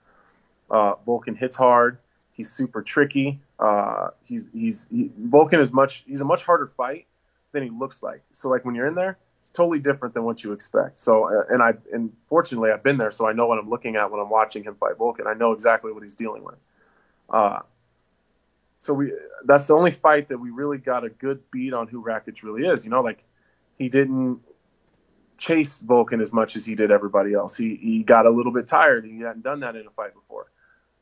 Uh, 0.72 0.96
Volkan 1.06 1.38
hits 1.38 1.56
hard. 1.56 2.00
He's 2.32 2.52
super 2.52 2.82
tricky. 2.82 3.40
Uh, 3.60 4.08
he's 4.24 4.50
he's 4.52 4.88
he, 4.90 5.12
Volkan 5.28 5.60
is 5.60 5.72
much 5.72 6.04
he's 6.08 6.22
a 6.22 6.26
much 6.26 6.44
harder 6.44 6.66
fight 6.66 7.06
than 7.52 7.64
he 7.64 7.70
looks 7.70 8.04
like. 8.04 8.22
So 8.32 8.50
like 8.50 8.66
when 8.66 8.76
you're 8.76 8.88
in 8.88 8.96
there, 8.96 9.18
it's 9.40 9.50
totally 9.50 9.80
different 9.80 10.14
than 10.14 10.24
what 10.24 10.44
you 10.44 10.52
expect. 10.52 11.00
So 11.00 11.26
uh, 11.26 11.44
and 11.50 11.62
I 11.62 11.74
and 11.94 12.12
fortunately 12.28 12.72
I've 12.72 12.84
been 12.84 12.98
there, 12.98 13.12
so 13.12 13.28
I 13.28 13.34
know 13.34 13.48
what 13.48 13.60
I'm 13.60 13.70
looking 13.70 13.96
at 13.96 14.12
when 14.12 14.20
I'm 14.20 14.30
watching 14.30 14.64
him 14.64 14.76
fight 14.76 14.98
Volkan. 14.98 15.28
I 15.28 15.34
know 15.34 15.54
exactly 15.54 15.92
what 15.92 16.04
he's 16.04 16.16
dealing 16.16 16.44
with. 16.44 16.58
Uh, 17.30 17.60
so 18.78 18.94
we 18.94 19.14
that's 19.46 19.68
the 19.68 19.76
only 19.76 19.92
fight 19.92 20.28
that 20.30 20.38
we 20.38 20.50
really 20.50 20.78
got 20.78 21.04
a 21.04 21.10
good 21.10 21.42
beat 21.52 21.74
on 21.74 21.88
who 21.88 22.04
Rakic 22.04 22.44
really 22.44 22.68
is. 22.68 22.84
You 22.84 22.92
know, 22.92 23.02
like 23.02 23.24
he 23.78 23.90
didn't 23.90 24.42
chase 25.38 25.80
Volkan 25.80 26.22
as 26.22 26.34
much 26.34 26.56
as 26.56 26.66
he 26.66 26.76
did 26.76 26.92
everybody 26.92 27.34
else. 27.34 27.58
He 27.58 27.76
he 27.76 28.04
got 28.04 28.26
a 28.26 28.30
little 28.30 28.52
bit 28.52 28.68
tired. 28.68 29.06
And 29.06 29.16
he 29.16 29.22
hadn't 29.22 29.44
done 29.44 29.62
that 29.62 29.76
in 29.76 29.88
a 29.88 29.92
fight 29.92 30.14
before. 30.14 30.52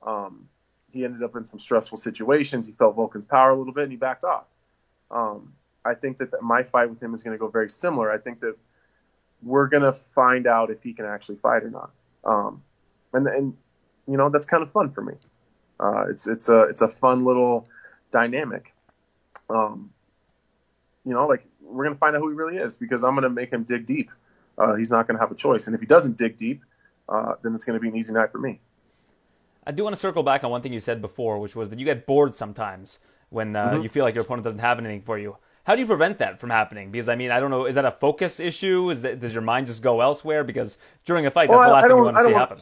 Um, 0.06 0.48
he 0.92 1.04
ended 1.04 1.24
up 1.24 1.36
in 1.36 1.46
some 1.46 1.60
stressful 1.60 1.98
situations. 1.98 2.66
He 2.66 2.72
felt 2.74 2.96
Volkan's 2.96 3.26
power 3.26 3.50
a 3.50 3.56
little 3.56 3.74
bit, 3.74 3.84
and 3.84 3.92
he 3.92 3.98
backed 3.98 4.24
off. 4.24 4.46
Um, 5.12 5.54
I 5.88 5.94
think 5.94 6.18
that, 6.18 6.30
my 6.42 6.64
fight 6.64 6.90
with 6.90 7.02
him 7.02 7.14
is 7.14 7.24
going 7.24 7.36
to 7.36 7.40
go 7.40 7.48
very 7.48 7.70
similar. 7.70 8.12
I 8.12 8.18
think 8.18 8.40
that 8.42 8.56
we're 9.42 9.68
going 9.68 9.84
to 9.84 9.94
find 9.94 10.48
out 10.48 10.70
if 10.70 10.84
he 10.84 10.94
can 10.94 11.06
actually 11.06 11.38
fight 11.38 11.64
or 11.64 11.70
not. 11.70 11.92
Um, 12.24 12.62
and 13.14 13.28
and 13.28 13.58
you 14.08 14.18
know 14.18 14.30
that's 14.30 14.46
kind 14.46 14.64
of 14.64 14.72
fun 14.72 14.92
for 14.92 15.02
me. 15.02 15.14
Uh, 15.80 16.06
it's 16.10 16.28
it's 16.28 16.50
a 16.50 16.62
it's 16.64 16.82
a 16.82 16.88
fun 16.88 17.26
little 17.26 17.68
dynamic. 18.12 18.74
Um, 19.50 19.92
you 21.06 21.14
know, 21.14 21.28
like 21.28 21.46
we're 21.62 21.86
gonna 21.86 21.96
find 21.96 22.16
out 22.16 22.20
who 22.20 22.30
he 22.30 22.36
really 22.36 22.58
is 22.58 22.78
because 22.78 23.04
I'm 23.04 23.16
gonna 23.16 23.30
make 23.30 23.52
him 23.52 23.64
dig 23.64 23.86
deep. 23.86 24.12
Uh, 24.58 24.76
he's 24.76 24.92
not 24.92 25.08
gonna 25.08 25.20
have 25.20 25.32
a 25.32 25.36
choice, 25.36 25.68
and 25.68 25.76
if 25.76 25.80
he 25.80 25.88
doesn't 25.88 26.18
dig 26.18 26.38
deep, 26.38 26.64
uh, 27.08 27.36
then 27.44 27.56
it's 27.56 27.66
gonna 27.66 27.80
be 27.80 27.90
an 27.90 27.96
easy 27.96 28.14
night 28.14 28.32
for 28.32 28.40
me. 28.40 28.60
I 29.66 29.72
do 29.72 29.84
want 29.84 29.96
to 29.96 30.00
circle 30.00 30.24
back 30.24 30.44
on 30.44 30.52
one 30.52 30.62
thing 30.62 30.74
you 30.74 30.80
said 30.80 31.02
before, 31.02 31.40
which 31.40 31.56
was 31.56 31.70
that 31.70 31.80
you 31.80 31.86
get 31.86 32.06
bored 32.06 32.36
sometimes 32.36 33.00
when 33.30 33.56
uh, 33.56 33.72
mm-hmm. 33.72 33.84
you 33.84 33.90
feel 33.90 34.04
like 34.04 34.16
your 34.16 34.24
opponent 34.24 34.46
doesn't 34.46 34.60
have 34.60 34.80
anything 34.80 35.02
for 35.02 35.18
you. 35.18 35.38
How 35.68 35.76
do 35.76 35.82
you 35.82 35.86
prevent 35.86 36.20
that 36.20 36.40
from 36.40 36.50
happening? 36.50 36.92
Because 36.92 37.10
I 37.10 37.16
mean, 37.16 37.30
I 37.30 37.42
don't 37.42 37.52
know. 37.52 37.66
Is 37.66 37.76
that 37.76 37.84
a 37.84 37.92
focus 37.92 38.40
issue? 38.40 38.90
Is 38.90 39.02
that, 39.02 39.20
does 39.20 39.34
your 39.34 39.42
mind 39.42 39.68
just 39.68 39.84
go 39.84 40.00
elsewhere? 40.00 40.46
Because 40.46 40.78
during 41.04 41.26
a 41.26 41.32
fight, 41.32 41.50
well, 41.50 41.60
that's 41.60 41.68
the 41.68 41.74
last 41.74 41.88
thing 41.88 41.98
you 41.98 42.04
want 42.06 42.16
to 42.16 42.24
see 42.24 42.32
happen. 42.32 42.62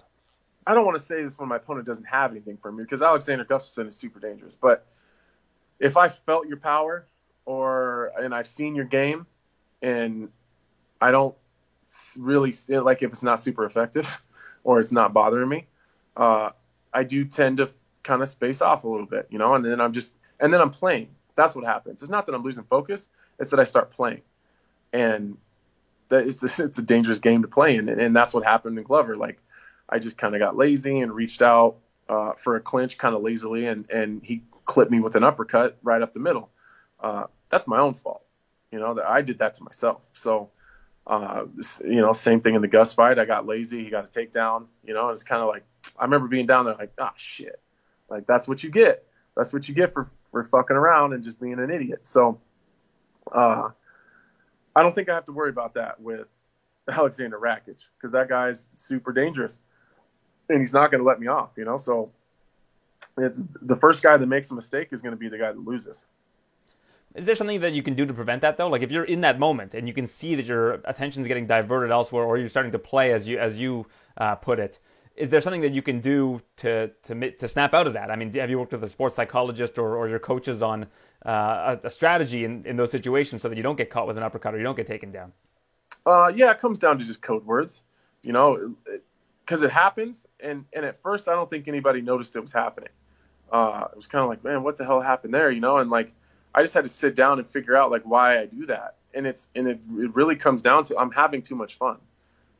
I 0.66 0.74
don't 0.74 0.86
want 0.86 0.98
to 0.98 1.04
say 1.04 1.22
this 1.22 1.38
when 1.38 1.48
my 1.48 1.58
opponent 1.58 1.86
doesn't 1.86 2.06
have 2.06 2.32
anything 2.32 2.58
for 2.58 2.72
me 2.72 2.82
because 2.82 3.04
Alexander 3.04 3.46
Gustafsson 3.46 3.88
is 3.88 3.96
super 3.96 4.20
dangerous. 4.20 4.58
But 4.60 4.88
if 5.80 5.98
I 5.98 6.10
felt 6.10 6.48
your 6.48 6.58
power 6.58 7.06
or 7.46 8.12
and 8.18 8.34
I've 8.34 8.48
seen 8.48 8.74
your 8.74 8.86
game 8.86 9.28
and 9.84 10.30
I 11.00 11.12
don't 11.12 11.36
really 12.18 12.56
like 12.70 13.04
if 13.04 13.12
it's 13.12 13.22
not 13.22 13.40
super 13.40 13.66
effective 13.66 14.20
or 14.64 14.80
it's 14.80 14.92
not 14.92 15.14
bothering 15.14 15.48
me, 15.48 15.68
uh, 16.18 16.50
I 16.92 17.04
do 17.04 17.24
tend 17.24 17.58
to 17.58 17.70
kind 18.02 18.24
of 18.24 18.30
space 18.30 18.64
off 18.64 18.84
a 18.84 18.88
little 18.88 19.06
bit, 19.06 19.28
you 19.30 19.38
know, 19.38 19.54
and 19.54 19.64
then 19.64 19.80
I'm 19.80 19.94
just 19.94 20.18
and 20.40 20.52
then 20.52 20.60
I'm 20.60 20.72
playing. 20.72 21.10
That's 21.36 21.56
what 21.56 21.66
happens. 21.66 22.02
It's 22.02 22.10
not 22.10 22.26
that 22.26 22.36
I'm 22.36 22.44
losing 22.44 22.64
focus; 22.64 23.10
it's 23.40 23.52
that 23.52 23.60
I 23.60 23.64
start 23.64 23.92
playing, 23.92 24.22
and 24.94 25.38
that 26.10 26.26
is 26.26 26.42
it's 26.60 26.80
a 26.80 26.84
dangerous 26.84 27.20
game 27.20 27.42
to 27.42 27.48
play 27.48 27.76
in, 27.76 27.90
and 27.90 28.16
that's 28.16 28.34
what 28.34 28.44
happened 28.44 28.78
in 28.78 28.84
Glover. 28.84 29.18
Like 29.18 29.40
I 29.90 30.00
just 30.00 30.18
kind 30.18 30.36
of 30.36 30.40
got 30.40 30.56
lazy 30.56 31.00
and 31.00 31.14
reached 31.14 31.42
out 31.42 31.78
uh, 32.10 32.34
for 32.34 32.56
a 32.56 32.62
clinch 32.62 32.98
kind 32.98 33.16
of 33.16 33.22
lazily, 33.22 33.68
and 33.68 33.90
and 33.90 34.24
he 34.24 34.44
clipped 34.66 34.92
me 34.92 35.00
with 35.00 35.16
an 35.16 35.24
uppercut 35.24 35.78
right 35.84 36.02
up 36.02 36.14
the 36.14 36.20
middle. 36.20 36.50
Uh, 37.00 37.26
that's 37.50 37.68
my 37.68 37.80
own 37.80 37.94
fault. 37.94 38.24
You 38.72 38.80
know 38.80 38.96
that 38.96 39.08
I 39.10 39.22
did 39.22 39.40
that 39.40 39.54
to 39.56 39.64
myself. 39.64 40.02
So, 40.14 40.50
uh, 41.08 41.46
you 41.84 42.02
know, 42.02 42.14
same 42.14 42.42
thing 42.42 42.56
in 42.56 42.62
the 42.62 42.68
Gus 42.68 42.94
fight. 42.94 43.20
I 43.20 43.26
got 43.26 43.46
lazy. 43.46 43.84
He 43.84 43.90
got 43.90 44.06
a 44.06 44.08
takedown. 44.08 44.66
You 44.84 44.94
know, 44.94 45.10
and 45.10 45.14
it's 45.14 45.24
kind 45.24 45.42
of 45.42 45.48
like 45.48 45.64
I 45.98 46.04
remember 46.04 46.28
being 46.28 46.46
down 46.46 46.66
there 46.66 46.76
like, 46.76 46.94
ah, 46.98 47.14
shit. 47.16 47.60
Like 48.10 48.26
that's 48.26 48.48
what 48.48 48.64
you 48.64 48.70
get. 48.70 49.06
That's 49.36 49.52
what 49.52 49.68
you 49.68 49.76
get 49.76 49.94
for 49.94 50.10
for 50.36 50.44
fucking 50.44 50.76
around 50.76 51.14
and 51.14 51.24
just 51.24 51.40
being 51.40 51.54
an 51.54 51.70
idiot. 51.70 52.00
So, 52.04 52.38
uh, 53.32 53.70
I 54.76 54.82
don't 54.82 54.94
think 54.94 55.08
I 55.08 55.14
have 55.14 55.24
to 55.28 55.32
worry 55.32 55.50
about 55.50 55.76
that 55.76 56.02
with 56.02 56.28
Alexander 56.92 57.40
Rakic 57.40 57.82
because 57.96 58.12
that 58.12 58.28
guy's 58.28 58.68
super 58.74 59.14
dangerous 59.14 59.60
and 60.50 60.60
he's 60.60 60.74
not 60.74 60.92
going 60.92 61.00
to 61.00 61.08
let 61.08 61.22
me 61.22 61.28
off, 61.28 61.52
you 61.56 61.64
know. 61.64 61.78
So 61.78 62.12
the 63.16 63.78
first 63.78 64.04
guy 64.04 64.18
that 64.18 64.26
makes 64.28 64.52
a 64.52 64.56
mistake 64.56 64.90
is 64.92 65.02
going 65.02 65.14
to 65.14 65.18
be 65.18 65.30
the 65.30 65.38
guy 65.38 65.54
that 65.54 65.66
loses. 65.66 66.06
Is 67.16 67.26
there 67.26 67.36
something 67.36 67.62
that 67.62 67.72
you 67.72 67.82
can 67.82 67.94
do 67.94 68.06
to 68.06 68.14
prevent 68.14 68.42
that 68.42 68.58
though? 68.58 68.68
Like 68.68 68.82
if 68.82 68.92
you're 68.92 69.06
in 69.06 69.22
that 69.22 69.40
moment 69.40 69.74
and 69.74 69.88
you 69.88 69.94
can 69.94 70.06
see 70.06 70.36
that 70.36 70.46
your 70.46 70.82
attention 70.84 71.22
is 71.22 71.30
getting 71.30 71.48
diverted 71.48 71.92
elsewhere, 71.92 72.26
or 72.26 72.38
you're 72.38 72.50
starting 72.50 72.74
to 72.74 72.80
play 72.80 73.14
as 73.14 73.26
you 73.26 73.40
as 73.40 73.58
you 73.58 73.86
uh, 74.18 74.36
put 74.36 74.60
it, 74.60 74.80
is 75.16 75.30
there 75.30 75.42
something 75.42 75.62
that 75.62 75.72
you 75.72 75.82
can 75.82 76.00
do 76.00 76.42
to 76.58 76.90
to 77.04 77.32
to 77.32 77.48
snap 77.48 77.74
out 77.74 77.88
of 77.88 77.94
that? 77.94 78.12
I 78.12 78.16
mean, 78.16 78.34
have 78.34 78.50
you 78.50 78.60
worked 78.60 78.72
with 78.72 78.84
a 78.84 78.90
sports 78.90 79.16
psychologist 79.16 79.78
or, 79.78 79.96
or 79.96 80.10
your 80.10 80.20
coaches 80.20 80.62
on 80.62 80.88
uh, 81.26 81.78
a, 81.84 81.88
a, 81.88 81.90
strategy 81.90 82.46
in, 82.46 82.66
in 82.66 82.76
those 82.76 82.92
situations 82.92 83.42
so 83.42 83.50
that 83.50 83.56
you 83.56 83.64
don't 83.64 83.78
get 83.78 83.90
caught 83.90 84.08
with 84.08 84.18
an 84.18 84.24
uppercut 84.24 84.54
or 84.54 84.58
you 84.58 84.64
don't 84.64 84.76
get 84.76 84.88
taken 84.88 85.12
down? 85.12 85.32
Uh, 86.06 86.32
yeah, 86.36 86.52
it 86.52 86.60
comes 86.60 86.78
down 86.78 87.00
to 87.00 87.06
just 87.06 87.22
code 87.22 87.46
words. 87.46 87.84
You 88.24 88.34
know, 88.34 88.76
it, 88.88 89.04
because 89.46 89.62
it 89.62 89.72
happens, 89.72 90.28
and 90.40 90.66
and 90.74 90.86
at 90.86 91.02
first 91.02 91.28
I 91.30 91.34
don't 91.34 91.50
think 91.50 91.68
anybody 91.68 92.02
noticed 92.02 92.36
it 92.36 92.42
was 92.42 92.54
happening. 92.54 92.90
Uh, 93.52 93.88
it 93.92 93.96
was 93.96 94.08
kind 94.08 94.24
of 94.24 94.30
like, 94.30 94.44
man, 94.44 94.64
what 94.64 94.76
the 94.76 94.84
hell 94.84 95.00
happened 95.00 95.34
there, 95.34 95.52
you 95.52 95.62
know? 95.62 95.78
And 95.78 95.92
like, 95.92 96.14
I 96.54 96.64
just 96.64 96.74
had 96.74 96.82
to 96.82 96.90
sit 96.90 97.16
down 97.16 97.38
and 97.38 97.48
figure 97.48 97.76
out 97.76 97.92
like 97.92 98.02
why 98.04 98.40
I 98.40 98.48
do 98.48 98.66
that, 98.66 98.96
and 99.14 99.26
it's 99.28 99.50
and 99.56 99.68
it 99.68 99.80
it 99.98 100.16
really 100.16 100.36
comes 100.36 100.62
down 100.62 100.84
to 100.86 100.98
I'm 100.98 101.12
having 101.12 101.42
too 101.42 101.56
much 101.56 101.78
fun. 101.78 101.98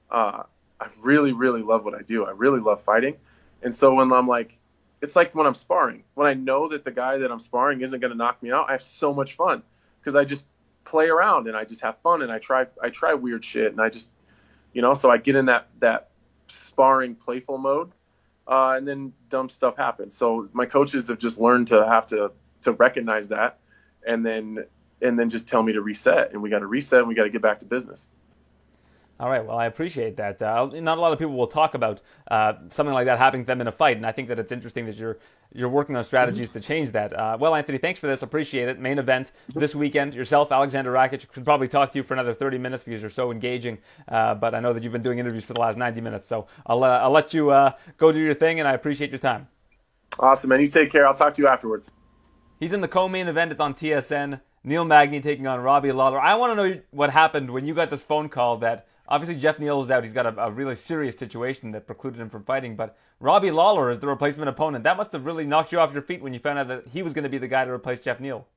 Uh, 0.10 0.44
I 0.80 0.88
really 1.02 1.34
really 1.34 1.62
love 1.62 1.86
what 1.86 1.96
I 1.96 2.02
do. 2.02 2.26
I 2.26 2.32
really 2.32 2.60
love 2.60 2.82
fighting, 2.82 3.16
and 3.62 3.74
so 3.74 3.94
when 3.94 4.12
I'm 4.12 4.28
like, 4.28 4.58
it's 5.02 5.16
like 5.16 5.34
when 5.36 5.48
I'm 5.48 5.54
sparring. 5.54 6.04
When 6.16 6.28
I 6.28 6.34
know 6.34 6.68
that 6.68 6.84
the 6.84 6.92
guy 6.92 7.18
that 7.18 7.32
I'm 7.32 7.40
sparring 7.40 7.82
isn't 7.82 8.00
going 8.00 8.12
to 8.12 8.18
knock 8.18 8.42
me 8.44 8.52
out, 8.52 8.68
I 8.70 8.74
have 8.74 8.82
so 8.82 9.14
much 9.14 9.36
fun 9.36 9.64
because 10.00 10.16
I 10.16 10.26
just 10.26 10.46
play 10.86 11.08
around 11.08 11.48
and 11.48 11.58
I 11.58 11.66
just 11.66 11.82
have 11.82 11.98
fun 12.04 12.22
and 12.22 12.32
I 12.32 12.40
try 12.40 12.68
I 12.82 12.90
try 12.90 13.14
weird 13.14 13.44
shit 13.44 13.72
and 13.72 13.82
I 13.82 13.90
just 13.90 14.10
you 14.74 14.82
know 14.82 14.94
so 14.94 15.10
I 15.10 15.18
get 15.18 15.36
in 15.36 15.48
that 15.48 15.68
that 15.80 16.10
sparring 16.48 17.16
playful 17.16 17.58
mode 17.58 17.92
uh, 18.48 18.76
and 18.78 18.88
then 18.88 19.12
dumb 19.30 19.50
stuff 19.50 19.76
happens 19.76 20.16
so 20.16 20.48
my 20.54 20.66
coaches 20.66 21.08
have 21.08 21.18
just 21.18 21.40
learned 21.40 21.68
to 21.70 21.86
have 21.88 22.06
to 22.08 22.32
to 22.62 22.72
recognize 22.74 23.30
that 23.30 23.58
and 24.08 24.24
then 24.24 24.64
and 25.02 25.20
then 25.20 25.30
just 25.30 25.48
tell 25.48 25.64
me 25.64 25.74
to 25.74 25.82
reset 25.82 26.32
and 26.32 26.42
we 26.42 26.50
got 26.52 26.60
to 26.60 26.68
reset 26.68 27.00
and 27.00 27.08
we 27.08 27.16
got 27.16 27.24
to 27.24 27.30
get 27.32 27.42
back 27.42 27.60
to 27.60 27.66
business 27.66 28.08
all 29.18 29.30
right. 29.30 29.46
Well, 29.46 29.58
I 29.58 29.66
appreciate 29.66 30.18
that. 30.18 30.42
Uh, 30.42 30.70
not 30.74 30.98
a 30.98 31.02
lot 31.02 31.14
of 31.14 31.20
people 31.20 31.36
will 31.36 31.48
talk 31.48 31.74
about 31.74 32.02
uh, 32.30 32.54
something 32.70 32.94
like 32.94 33.06
that 33.06 33.18
happening 33.18 33.44
to 33.44 33.48
them 33.48 33.62
in 33.62 33.68
a 33.68 33.72
fight, 33.72 33.96
and 33.96 34.06
I 34.06 34.12
think 34.12 34.28
that 34.28 34.40
it's 34.40 34.52
interesting 34.52 34.86
that 34.88 34.98
you're 34.98 35.18
you're 35.54 35.70
working 35.70 35.96
on 35.96 36.04
strategies 36.04 36.50
mm-hmm. 36.50 36.60
to 36.60 36.68
change 36.68 36.92
that. 36.92 37.14
Uh, 37.14 37.38
well, 37.40 37.56
Anthony, 37.56 37.78
thanks 37.78 37.98
for 37.98 38.08
this. 38.08 38.24
Appreciate 38.24 38.68
it. 38.68 38.78
Main 38.78 39.00
event 39.00 39.32
this 39.54 39.74
weekend. 39.74 40.14
Yourself, 40.14 40.52
Alexander 40.52 40.92
Rakic, 40.92 41.32
could 41.32 41.46
probably 41.46 41.70
talk 41.70 41.94
to 41.94 42.00
you 42.00 42.04
for 42.04 42.14
another 42.14 42.34
30 42.34 42.58
minutes 42.58 42.84
because 42.84 43.00
you're 43.00 43.10
so 43.10 43.32
engaging. 43.32 43.78
Uh, 44.10 44.36
but 44.36 44.54
I 44.54 44.60
know 44.60 44.74
that 44.74 44.84
you've 44.84 44.92
been 44.92 45.02
doing 45.02 45.20
interviews 45.20 45.46
for 45.46 45.54
the 45.54 45.62
last 45.62 45.78
90 45.78 46.02
minutes, 46.02 46.28
so 46.28 46.48
I'll 46.66 46.84
uh, 46.84 47.00
I'll 47.00 47.12
let 47.12 47.34
you 47.34 47.52
uh, 47.52 47.72
go 47.98 48.12
do 48.12 48.20
your 48.20 48.34
thing, 48.34 48.60
and 48.60 48.68
I 48.68 48.74
appreciate 48.74 49.12
your 49.12 49.20
time. 49.20 49.48
Awesome, 50.20 50.50
man. 50.50 50.60
You 50.60 50.68
take 50.68 50.92
care. 50.92 51.08
I'll 51.08 51.14
talk 51.14 51.34
to 51.36 51.42
you 51.42 51.48
afterwards. 51.48 51.90
He's 52.60 52.74
in 52.74 52.82
the 52.82 52.88
co-main 52.88 53.28
event. 53.28 53.52
It's 53.52 53.62
on 53.62 53.74
TSN. 53.76 54.42
Neil 54.66 54.84
Magny 54.84 55.22
taking 55.22 55.46
on 55.46 55.60
Robbie 55.60 55.92
Lawler. 55.92 56.20
I 56.20 56.36
want 56.36 56.52
to 56.52 56.56
know 56.56 56.82
what 56.90 57.12
happened 57.12 57.52
when 57.52 57.66
you 57.66 57.76
got 57.76 57.92
this 57.92 58.02
phone 58.02 58.30
call 58.30 58.58
that 58.58 58.88
Obviously, 59.08 59.40
Jeff 59.40 59.60
Neal 59.60 59.84
is 59.84 59.92
out. 59.92 60.04
He's 60.04 60.14
got 60.14 60.26
a, 60.26 60.46
a, 60.46 60.52
really 60.52 60.76
serious 60.76 61.16
situation 61.16 61.72
that 61.72 61.86
precluded 61.86 62.20
him 62.20 62.30
from 62.30 62.44
fighting. 62.44 62.76
But 62.76 62.98
Robbie 63.20 63.52
Lawler 63.52 63.92
is 63.92 64.00
the 64.00 64.08
replacement 64.08 64.50
opponent. 64.50 64.84
That 64.84 64.98
must 64.98 65.12
have 65.12 65.26
really 65.26 65.46
knocked 65.46 65.72
you 65.72 65.80
off 65.80 65.94
your 65.94 66.02
feet 66.02 66.22
when 66.22 66.34
you 66.34 66.40
found 66.40 66.58
out 66.58 66.68
that 66.70 66.88
he 66.88 67.04
was 67.04 67.14
going 67.14 67.24
to 67.24 67.30
be 67.30 67.38
the 67.38 67.48
guy 67.48 67.66
to 67.66 67.72
replace 67.72 68.00
Jeff 68.00 68.20
Neal. 68.20 68.48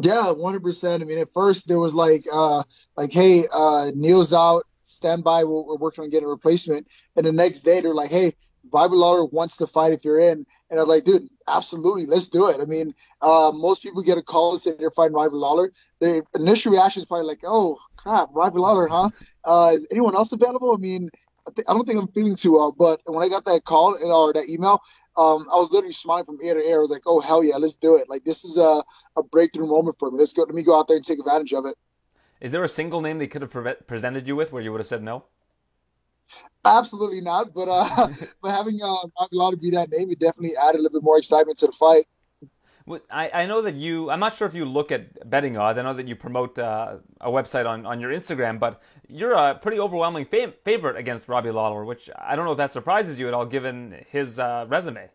Yeah, 0.00 0.32
one 0.32 0.52
hundred 0.52 0.62
percent. 0.62 1.02
I 1.02 1.06
mean, 1.06 1.18
at 1.18 1.32
first 1.34 1.68
there 1.68 1.78
was 1.78 1.94
like, 1.94 2.24
uh, 2.32 2.62
like, 2.96 3.12
hey, 3.12 3.44
uh, 3.52 3.90
Neal's 3.94 4.32
out, 4.32 4.66
stand 4.84 5.22
by. 5.22 5.44
We're, 5.44 5.62
we're 5.62 5.76
working 5.76 6.04
on 6.04 6.10
getting 6.10 6.26
a 6.26 6.30
replacement. 6.30 6.86
And 7.16 7.26
the 7.26 7.32
next 7.32 7.60
day 7.60 7.82
they're 7.82 7.94
like, 7.94 8.10
hey, 8.10 8.32
Robbie 8.72 8.96
Lawler 8.96 9.26
wants 9.26 9.58
to 9.58 9.66
fight 9.66 9.92
if 9.92 10.04
you're 10.04 10.20
in. 10.20 10.46
And 10.70 10.80
I'm 10.80 10.88
like, 10.88 11.04
dude, 11.04 11.28
absolutely, 11.48 12.06
let's 12.06 12.28
do 12.28 12.48
it. 12.48 12.60
I 12.60 12.64
mean, 12.64 12.94
uh, 13.20 13.52
most 13.54 13.82
people 13.82 14.02
get 14.02 14.18
a 14.18 14.22
call 14.22 14.52
and 14.52 14.60
say 14.60 14.72
they're 14.78 14.90
fighting 14.90 15.14
Robbie 15.14 15.36
Lawler. 15.36 15.72
Their 16.00 16.22
initial 16.34 16.72
reaction 16.72 17.02
is 17.02 17.06
probably 17.06 17.26
like, 17.26 17.40
oh, 17.44 17.78
crap, 17.96 18.28
Robbie 18.32 18.58
Lawler, 18.58 18.88
huh? 18.88 19.10
Uh, 19.44 19.72
is 19.74 19.86
anyone 19.90 20.14
else 20.14 20.32
available? 20.32 20.74
I 20.74 20.78
mean, 20.78 21.10
I, 21.46 21.50
th- 21.50 21.66
I 21.68 21.72
don't 21.72 21.86
think 21.86 21.98
I'm 21.98 22.08
feeling 22.08 22.36
too 22.36 22.52
well. 22.52 22.72
But 22.72 23.00
when 23.04 23.24
I 23.24 23.28
got 23.28 23.44
that 23.46 23.64
call 23.64 23.94
and, 23.94 24.12
or 24.12 24.32
that 24.32 24.48
email, 24.48 24.80
um, 25.16 25.46
I 25.52 25.56
was 25.56 25.70
literally 25.70 25.92
smiling 25.92 26.24
from 26.24 26.38
ear 26.42 26.54
to 26.54 26.60
ear. 26.60 26.76
I 26.76 26.80
was 26.80 26.90
like, 26.90 27.02
oh, 27.06 27.20
hell 27.20 27.44
yeah, 27.44 27.56
let's 27.56 27.76
do 27.76 27.96
it. 27.96 28.08
Like, 28.08 28.24
this 28.24 28.44
is 28.44 28.56
a, 28.56 28.82
a 29.16 29.22
breakthrough 29.22 29.66
moment 29.66 29.96
for 29.98 30.10
me. 30.10 30.18
Let's 30.18 30.32
go. 30.32 30.42
Let 30.42 30.54
me 30.54 30.62
go 30.62 30.78
out 30.78 30.88
there 30.88 30.96
and 30.96 31.04
take 31.04 31.18
advantage 31.18 31.52
of 31.52 31.66
it. 31.66 31.76
Is 32.40 32.50
there 32.50 32.64
a 32.64 32.68
single 32.68 33.00
name 33.00 33.18
they 33.18 33.26
could 33.26 33.42
have 33.42 33.50
pre- 33.50 33.74
presented 33.86 34.26
you 34.26 34.34
with 34.34 34.52
where 34.52 34.62
you 34.62 34.72
would 34.72 34.80
have 34.80 34.88
said 34.88 35.02
no? 35.02 35.24
Absolutely 36.64 37.20
not. 37.20 37.52
But 37.54 37.68
uh, 37.68 38.08
but 38.42 38.50
having 38.50 38.80
uh, 38.82 39.26
Robbie 39.32 39.56
be 39.56 39.70
that 39.70 39.90
name, 39.90 40.10
it 40.10 40.18
definitely 40.18 40.56
added 40.56 40.78
a 40.78 40.82
little 40.82 41.00
bit 41.00 41.04
more 41.04 41.18
excitement 41.18 41.58
to 41.58 41.66
the 41.66 41.72
fight. 41.72 42.06
I, 43.10 43.30
I 43.32 43.46
know 43.46 43.62
that 43.62 43.74
you. 43.74 44.10
I'm 44.10 44.20
not 44.20 44.36
sure 44.36 44.48
if 44.48 44.54
you 44.54 44.64
look 44.64 44.90
at 44.90 45.28
betting 45.28 45.56
odds. 45.56 45.78
I 45.78 45.82
know 45.82 45.94
that 45.94 46.08
you 46.08 46.16
promote 46.16 46.58
uh, 46.58 46.96
a 47.20 47.30
website 47.30 47.66
on, 47.66 47.86
on 47.86 48.00
your 48.00 48.10
Instagram, 48.10 48.58
but 48.58 48.82
you're 49.08 49.34
a 49.34 49.54
pretty 49.54 49.78
overwhelming 49.78 50.26
fav- 50.26 50.54
favorite 50.64 50.96
against 50.96 51.28
Robbie 51.28 51.50
Lawler, 51.50 51.84
which 51.84 52.10
I 52.18 52.34
don't 52.34 52.44
know 52.44 52.52
if 52.52 52.58
that 52.58 52.72
surprises 52.72 53.20
you 53.20 53.28
at 53.28 53.34
all, 53.34 53.46
given 53.46 54.04
his 54.10 54.38
uh, 54.38 54.66
resume. 54.68 55.08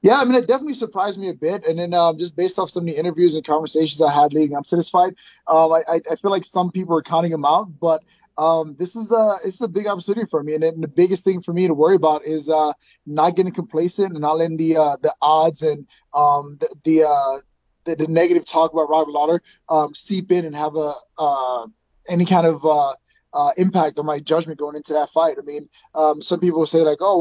Yeah, 0.00 0.20
I 0.20 0.24
mean, 0.24 0.34
it 0.34 0.46
definitely 0.46 0.74
surprised 0.74 1.18
me 1.18 1.28
a 1.28 1.34
bit. 1.34 1.64
And 1.64 1.78
then 1.78 1.92
um, 1.92 2.18
just 2.18 2.36
based 2.36 2.58
off 2.58 2.70
some 2.70 2.82
of 2.82 2.86
the 2.86 2.96
interviews 2.98 3.34
and 3.34 3.44
conversations 3.44 4.00
I 4.00 4.12
had 4.12 4.32
leading 4.32 4.56
up 4.56 4.64
to 4.66 4.76
this 4.76 4.88
fight, 4.88 5.14
um, 5.48 5.72
I, 5.72 6.00
I 6.08 6.16
feel 6.16 6.30
like 6.30 6.44
some 6.44 6.70
people 6.70 6.96
are 6.96 7.02
counting 7.02 7.32
him 7.32 7.44
out. 7.44 7.80
But 7.80 8.04
um, 8.38 8.76
this 8.78 8.94
is 8.94 9.10
a 9.10 9.34
this 9.44 9.54
is 9.54 9.60
a 9.60 9.68
big 9.68 9.88
opportunity 9.88 10.26
for 10.30 10.42
me, 10.42 10.54
and, 10.54 10.62
and 10.62 10.82
the 10.82 10.88
biggest 10.88 11.24
thing 11.24 11.42
for 11.42 11.52
me 11.52 11.66
to 11.66 11.74
worry 11.74 11.96
about 11.96 12.24
is 12.24 12.48
uh, 12.48 12.72
not 13.04 13.34
getting 13.34 13.52
complacent 13.52 14.12
and 14.12 14.20
not 14.20 14.38
letting 14.38 14.56
the 14.56 14.76
uh, 14.76 14.96
the 15.02 15.12
odds 15.20 15.62
and 15.62 15.88
um, 16.14 16.56
the 16.60 16.74
the, 16.84 17.02
uh, 17.02 17.40
the, 17.84 17.96
the 17.96 18.06
negative 18.06 18.46
talk 18.46 18.72
about 18.72 18.88
Robert 18.88 19.10
Lawler 19.10 19.42
um, 19.68 19.92
seep 19.92 20.30
in 20.30 20.44
and 20.44 20.54
have 20.54 20.76
a 20.76 20.92
uh, 21.18 21.66
any 22.08 22.24
kind 22.24 22.46
of 22.46 22.64
uh, 22.64 22.94
uh, 23.32 23.52
impact 23.56 23.98
on 23.98 24.06
my 24.06 24.20
judgment 24.20 24.60
going 24.60 24.76
into 24.76 24.92
that 24.92 25.10
fight. 25.10 25.36
I 25.36 25.42
mean, 25.42 25.68
um, 25.96 26.22
some 26.22 26.38
people 26.38 26.64
say 26.64 26.78
like, 26.78 26.98
oh 27.00 27.20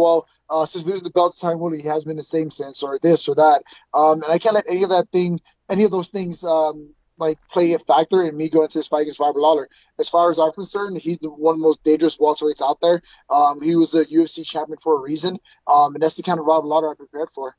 well, 0.49 0.67
since 0.67 0.85
losing 0.85 1.03
the 1.03 1.09
belt 1.09 1.35
to 1.35 1.43
Tyron 1.43 1.57
Woodley, 1.57 1.81
he 1.81 1.87
has 1.87 2.03
been 2.03 2.17
the 2.17 2.23
same 2.23 2.51
since, 2.51 2.83
or 2.83 2.99
this 3.01 3.27
or 3.27 3.33
that. 3.35 3.63
Um, 3.91 4.21
and 4.21 4.31
I 4.31 4.37
can't 4.37 4.53
let 4.53 4.69
any 4.69 4.83
of 4.83 4.89
that 4.89 5.09
thing, 5.11 5.39
any 5.67 5.83
of 5.83 5.89
those 5.89 6.09
things, 6.09 6.43
um, 6.43 6.93
like 7.17 7.39
play 7.51 7.73
a 7.73 7.79
factor 7.79 8.23
in 8.23 8.35
me 8.35 8.49
going 8.49 8.65
into 8.65 8.77
this 8.79 8.87
fight 8.87 9.01
against 9.01 9.19
Robert 9.19 9.39
Lawler. 9.39 9.69
As 9.99 10.09
far 10.09 10.29
as 10.29 10.39
I'm 10.39 10.51
concerned, 10.51 10.97
he's 10.97 11.17
one 11.21 11.55
of 11.55 11.59
the 11.59 11.63
most 11.63 11.83
dangerous 11.83 12.17
welterweights 12.17 12.61
out 12.61 12.79
there. 12.81 13.01
Um, 13.29 13.61
he 13.61 13.75
was 13.75 13.93
a 13.95 14.05
UFC 14.05 14.45
champion 14.45 14.77
for 14.77 14.95
a 14.97 14.99
reason, 14.99 15.39
um, 15.67 15.95
and 15.95 16.01
that's 16.01 16.15
the 16.15 16.23
kind 16.23 16.39
of 16.39 16.45
Robert 16.45 16.67
Lawler 16.67 16.91
I 16.91 16.95
prepared 16.95 17.29
for. 17.33 17.55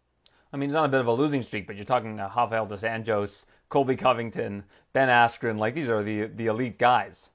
I 0.52 0.56
mean, 0.56 0.70
he's 0.70 0.76
on 0.76 0.84
a 0.84 0.88
bit 0.88 1.00
of 1.00 1.06
a 1.06 1.12
losing 1.12 1.42
streak, 1.42 1.66
but 1.66 1.76
you're 1.76 1.84
talking 1.84 2.18
uh, 2.18 2.30
Rafael 2.34 2.66
dos 2.66 2.82
Anjos, 2.82 3.44
Colby 3.68 3.96
Covington, 3.96 4.64
Ben 4.92 5.08
Askren. 5.08 5.58
Like 5.58 5.74
these 5.74 5.90
are 5.90 6.02
the 6.02 6.24
the 6.26 6.46
elite 6.46 6.78
guys. 6.78 7.30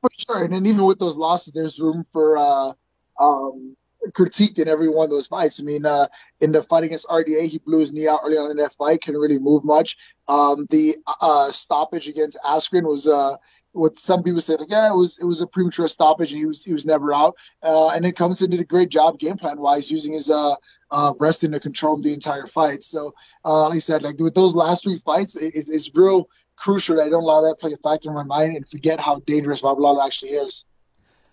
For 0.00 0.10
sure, 0.16 0.44
and 0.44 0.52
then 0.52 0.66
even 0.66 0.84
with 0.84 1.00
those 1.00 1.16
losses, 1.16 1.52
there's 1.52 1.80
room 1.80 2.06
for 2.12 2.38
uh, 2.38 2.72
um, 3.18 3.76
critiqued 4.12 4.58
in 4.58 4.68
every 4.68 4.88
one 4.88 5.04
of 5.04 5.10
those 5.10 5.26
fights. 5.26 5.60
I 5.60 5.64
mean, 5.64 5.86
uh, 5.86 6.06
in 6.40 6.52
the 6.52 6.62
fight 6.62 6.84
against 6.84 7.06
RDA, 7.08 7.46
he 7.46 7.58
blew 7.58 7.80
his 7.80 7.92
knee 7.92 8.08
out 8.08 8.20
early 8.24 8.36
on 8.36 8.50
in 8.50 8.56
that 8.58 8.74
fight, 8.74 9.02
couldn't 9.02 9.20
really 9.20 9.38
move 9.38 9.64
much. 9.64 9.96
Um, 10.26 10.66
the 10.70 10.96
uh, 11.20 11.50
stoppage 11.50 12.08
against 12.08 12.38
Askren 12.44 12.84
was 12.84 13.06
uh, 13.06 13.36
what 13.72 13.98
some 13.98 14.22
people 14.22 14.40
said, 14.40 14.60
like, 14.60 14.70
yeah, 14.70 14.92
it 14.92 14.96
was 14.96 15.18
it 15.18 15.24
was 15.24 15.40
a 15.40 15.46
premature 15.46 15.88
stoppage, 15.88 16.32
and 16.32 16.38
he 16.38 16.46
was 16.46 16.64
he 16.64 16.72
was 16.72 16.86
never 16.86 17.14
out. 17.14 17.36
Uh, 17.62 17.88
and 17.88 18.04
then 18.04 18.12
Covington 18.12 18.50
did 18.50 18.60
a 18.60 18.64
great 18.64 18.88
job 18.88 19.18
game 19.18 19.36
plan 19.36 19.58
wise, 19.58 19.90
using 19.90 20.12
his 20.12 20.30
uh, 20.30 20.54
uh, 20.90 21.12
wrestling 21.18 21.52
to 21.52 21.60
control 21.60 22.00
the 22.00 22.14
entire 22.14 22.46
fight. 22.46 22.82
So, 22.84 23.14
uh, 23.44 23.68
like 23.68 23.76
I 23.76 23.80
said, 23.80 24.02
like 24.02 24.18
with 24.18 24.34
those 24.34 24.54
last 24.54 24.82
three 24.82 24.98
fights, 24.98 25.36
it, 25.36 25.54
it's, 25.54 25.70
it's 25.70 25.90
real 25.94 26.28
crucial 26.56 26.96
that 26.96 27.02
I 27.02 27.08
don't 27.08 27.22
allow 27.22 27.42
that 27.42 27.60
play 27.60 27.72
a 27.72 27.76
factor 27.76 28.08
in 28.08 28.14
my 28.14 28.24
mind 28.24 28.56
and 28.56 28.68
forget 28.68 28.98
how 28.98 29.20
dangerous 29.20 29.62
Lawler 29.62 30.04
actually 30.04 30.32
is 30.32 30.64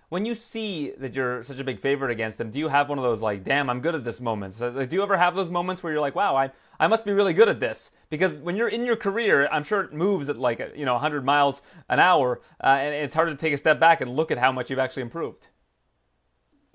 when 0.09 0.25
you 0.25 0.35
see 0.35 0.91
that 0.97 1.15
you're 1.15 1.43
such 1.43 1.59
a 1.59 1.63
big 1.63 1.79
favorite 1.79 2.11
against 2.11 2.37
them, 2.37 2.51
do 2.51 2.59
you 2.59 2.67
have 2.67 2.89
one 2.89 2.97
of 2.97 3.03
those 3.03 3.21
like, 3.21 3.43
"Damn, 3.43 3.69
I'm 3.69 3.81
good 3.81 3.95
at 3.95 4.03
this" 4.03 4.21
moments? 4.21 4.61
Like, 4.61 4.89
do 4.89 4.95
you 4.95 5.03
ever 5.03 5.17
have 5.17 5.35
those 5.35 5.49
moments 5.49 5.81
where 5.81 5.91
you're 5.91 6.01
like, 6.01 6.15
"Wow, 6.15 6.35
I 6.35 6.51
I 6.79 6.87
must 6.87 7.05
be 7.05 7.13
really 7.13 7.33
good 7.33 7.49
at 7.49 7.59
this"? 7.59 7.91
Because 8.09 8.37
when 8.39 8.55
you're 8.55 8.67
in 8.67 8.85
your 8.85 8.95
career, 8.95 9.47
I'm 9.51 9.63
sure 9.63 9.81
it 9.81 9.93
moves 9.93 10.29
at 10.29 10.37
like 10.37 10.59
you 10.75 10.85
know 10.85 10.93
100 10.93 11.25
miles 11.25 11.61
an 11.89 11.99
hour, 11.99 12.41
uh, 12.63 12.67
and 12.67 12.93
it's 12.93 13.13
hard 13.13 13.29
to 13.29 13.35
take 13.35 13.53
a 13.53 13.57
step 13.57 13.79
back 13.79 14.01
and 14.01 14.15
look 14.15 14.31
at 14.31 14.37
how 14.37 14.51
much 14.51 14.69
you've 14.69 14.79
actually 14.79 15.03
improved. 15.03 15.47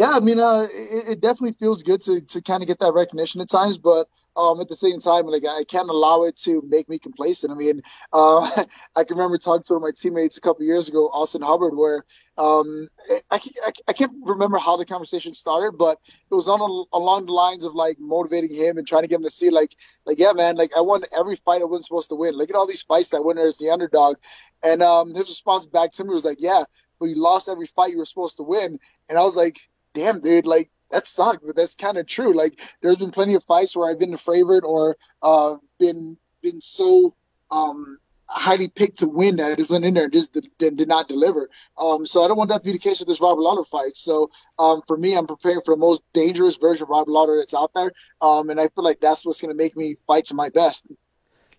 Yeah, 0.01 0.12
I 0.12 0.20
mean, 0.20 0.40
uh, 0.40 0.66
it, 0.72 1.09
it 1.11 1.20
definitely 1.20 1.53
feels 1.61 1.82
good 1.84 2.01
to 2.03 2.22
to 2.22 2.42
kind 2.42 2.62
of 2.62 2.68
get 2.68 2.80
that 2.80 2.94
recognition 2.94 3.42
at 3.42 3.51
times, 3.51 3.78
but 3.78 4.09
um, 4.36 4.61
at 4.61 4.68
the 4.68 4.76
same 4.76 4.98
time, 4.98 5.26
like 5.26 5.44
I 5.44 5.64
can't 5.64 5.90
allow 5.90 6.24
it 6.24 6.36
to 6.44 6.62
make 6.66 6.88
me 6.88 6.98
complacent. 6.98 7.53
I 7.53 7.57
mean, 7.57 7.82
uh, 8.12 8.64
I 8.96 9.05
can 9.05 9.18
remember 9.18 9.38
talking 9.38 9.62
to 9.64 9.74
one 9.74 9.82
of 9.82 9.88
my 9.88 9.92
teammates 9.96 10.38
a 10.38 10.42
couple 10.42 10.66
years 10.66 10.88
ago, 10.88 11.09
Austin 11.12 11.42
Hubbard, 11.42 11.76
where 11.76 12.05
um, 12.38 12.88
I, 13.30 13.40
I, 13.62 13.72
I 13.88 13.92
can't 13.94 14.12
remember 14.24 14.59
how 14.59 14.78
the 14.78 14.86
conversation 14.86 15.34
started, 15.34 15.78
but 15.78 15.98
it 16.30 16.34
was 16.34 16.48
on 16.48 16.62
a, 16.62 16.96
along 16.96 17.26
the 17.26 17.32
lines 17.32 17.64
of 17.64 17.74
like 17.76 17.98
motivating 18.01 18.55
him 18.57 18.78
and 18.78 18.88
trying 18.88 19.03
to 19.05 19.09
get 19.09 19.16
him 19.16 19.24
to 19.24 19.30
see 19.30 19.51
like, 19.51 19.76
like 20.07 20.18
yeah, 20.18 20.32
man, 20.34 20.57
like 20.57 20.72
I 20.76 20.82
won 20.82 21.05
every 21.16 21.36
fight 21.36 21.62
I 21.62 21.66
wasn't 21.66 21.86
supposed 21.86 22.11
to 22.11 22.16
win. 22.16 22.36
Look 22.38 22.51
at 22.51 22.57
all 22.57 22.66
these 22.66 22.82
fights 22.82 23.11
that 23.11 23.22
win 23.24 23.38
as 23.38 23.59
the 23.59 23.70
underdog, 23.70 24.16
and 24.62 24.82
um, 24.82 25.11
his 25.14 25.28
response 25.28 25.66
back 25.66 25.92
to 25.92 26.05
me 26.05 26.14
was 26.14 26.24
like, 26.24 26.38
yeah, 26.40 26.64
but 26.98 27.07
you 27.07 27.16
lost 27.22 27.51
every 27.51 27.66
fight 27.66 27.92
you 27.92 27.98
were 27.98 28.07
supposed 28.07 28.38
to 28.38 28.42
win, 28.42 28.78
and 29.09 29.18
I 29.18 29.22
was 29.22 29.36
like, 29.36 29.59
damn, 29.95 30.20
dude, 30.20 30.47
like 30.47 30.70
that 30.91 31.07
sucked, 31.07 31.47
but 31.47 31.57
that's 31.57 31.74
kind 31.74 31.99
of 31.99 32.07
true. 32.07 32.34
Like 32.34 32.61
there's 32.82 32.97
been 32.97 33.12
plenty 33.12 33.34
of 33.34 33.45
fights 33.45 33.76
where 33.76 33.88
I've 33.88 33.99
been 33.99 34.11
the 34.11 34.18
favorite 34.18 34.64
or 34.64 34.97
uh, 35.22 35.57
been 35.78 36.16
been 36.43 36.61
so 36.61 37.14
um, 37.51 37.99
highly 38.30 38.68
picked 38.68 39.01
to 39.01 39.09
win 39.09 39.36
that 39.36 39.53
I 39.53 39.55
just 39.57 39.70
went 39.70 39.84
in 39.84 39.95
there 39.95 40.05
and 40.05 40.12
just 40.12 40.32
did, 40.32 40.76
did 40.76 40.88
not 40.88 41.09
deliver. 41.09 41.51
Um, 41.76 42.07
so 42.07 42.24
I 42.24 42.28
don't 42.28 42.38
want 42.38 42.51
that 42.51 42.59
to 42.59 42.64
be 42.64 42.72
the 42.72 42.78
case 42.78 43.01
with 43.01 43.09
this 43.09 43.20
Robert 43.20 43.43
Lawler 43.43 43.64
fight. 43.64 43.97
So 43.97 44.30
um, 44.59 44.82
for 44.86 44.97
me, 44.97 45.16
I'm 45.16 45.26
preparing 45.26 45.61
for 45.64 45.74
the 45.74 45.80
most 45.80 46.03
dangerous 46.14 46.57
version 46.57 46.84
of 46.84 46.91
Robert 46.91 47.11
Lawler 47.11 47.38
that's 47.38 47.55
out 47.55 47.72
there, 47.74 47.93
um, 48.20 48.51
and 48.51 48.61
I 48.61 48.68
feel 48.68 48.84
like 48.84 49.01
that's 49.01 49.24
what's 49.24 49.41
going 49.41 49.57
to 49.57 49.62
make 49.62 49.76
me 49.76 49.97
fight 50.07 50.26
to 50.26 50.34
my 50.34 50.49
best. 50.49 50.86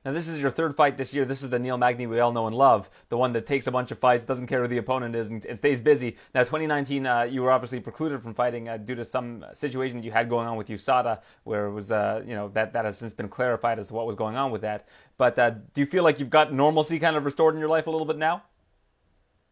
Now, 0.04 0.14
this 0.14 0.28
is 0.28 0.42
your 0.42 0.50
third 0.50 0.76
fight 0.76 0.98
this 0.98 1.14
year. 1.14 1.26
This 1.26 1.44
is 1.44 1.50
the 1.50 1.60
Neil 1.60 1.78
Magny 1.78 2.08
we 2.08 2.20
all 2.20 2.32
know 2.32 2.48
and 2.48 2.56
love, 2.56 2.90
the 3.10 3.18
one 3.18 3.34
that 3.34 3.46
takes 3.46 3.68
a 3.68 3.72
bunch 3.72 3.92
of 3.92 4.00
fights, 4.00 4.24
doesn't 4.24 4.48
care 4.48 4.62
who 4.62 4.68
the 4.68 4.78
opponent 4.78 5.16
is, 5.16 5.30
and, 5.30 5.46
and 5.46 5.60
stays 5.60 5.80
busy. 5.80 6.18
Now, 6.34 6.42
2019, 6.42 7.06
uh, 7.06 7.22
you 7.24 7.44
were 7.44 7.52
obviously 7.52 7.80
precluded 7.80 8.24
from 8.24 8.34
fighting 8.34 8.68
uh, 8.68 8.78
due 8.78 8.96
to 8.96 9.06
some 9.06 9.46
situation 9.54 9.98
that 9.98 10.04
you 10.04 10.12
had 10.12 10.28
going 10.28 10.48
on 10.48 10.58
with 10.58 10.70
USADA, 10.70 11.22
where 11.44 11.68
it 11.68 11.74
was, 11.74 11.92
uh, 11.92 12.24
you 12.26 12.34
know, 12.34 12.48
that, 12.50 12.74
that 12.74 12.86
has 12.86 12.98
since 12.98 13.14
been 13.14 13.30
clarified 13.30 13.78
as 13.78 13.88
to 13.88 13.94
what 13.94 14.08
was 14.08 14.16
going 14.16 14.36
on 14.36 14.50
with 14.50 14.62
that. 14.62 14.88
But 15.18 15.38
uh, 15.38 15.52
do 15.52 15.82
you 15.82 15.86
feel 15.86 16.04
like 16.04 16.20
you've 16.20 16.32
got 16.32 16.52
normalcy 16.52 16.98
kind 16.98 17.16
of 17.16 17.24
restored 17.24 17.54
in 17.54 17.60
your 17.60 17.70
life 17.70 17.86
a 17.86 17.92
little 17.92 18.08
bit 18.08 18.18
now? 18.18 18.42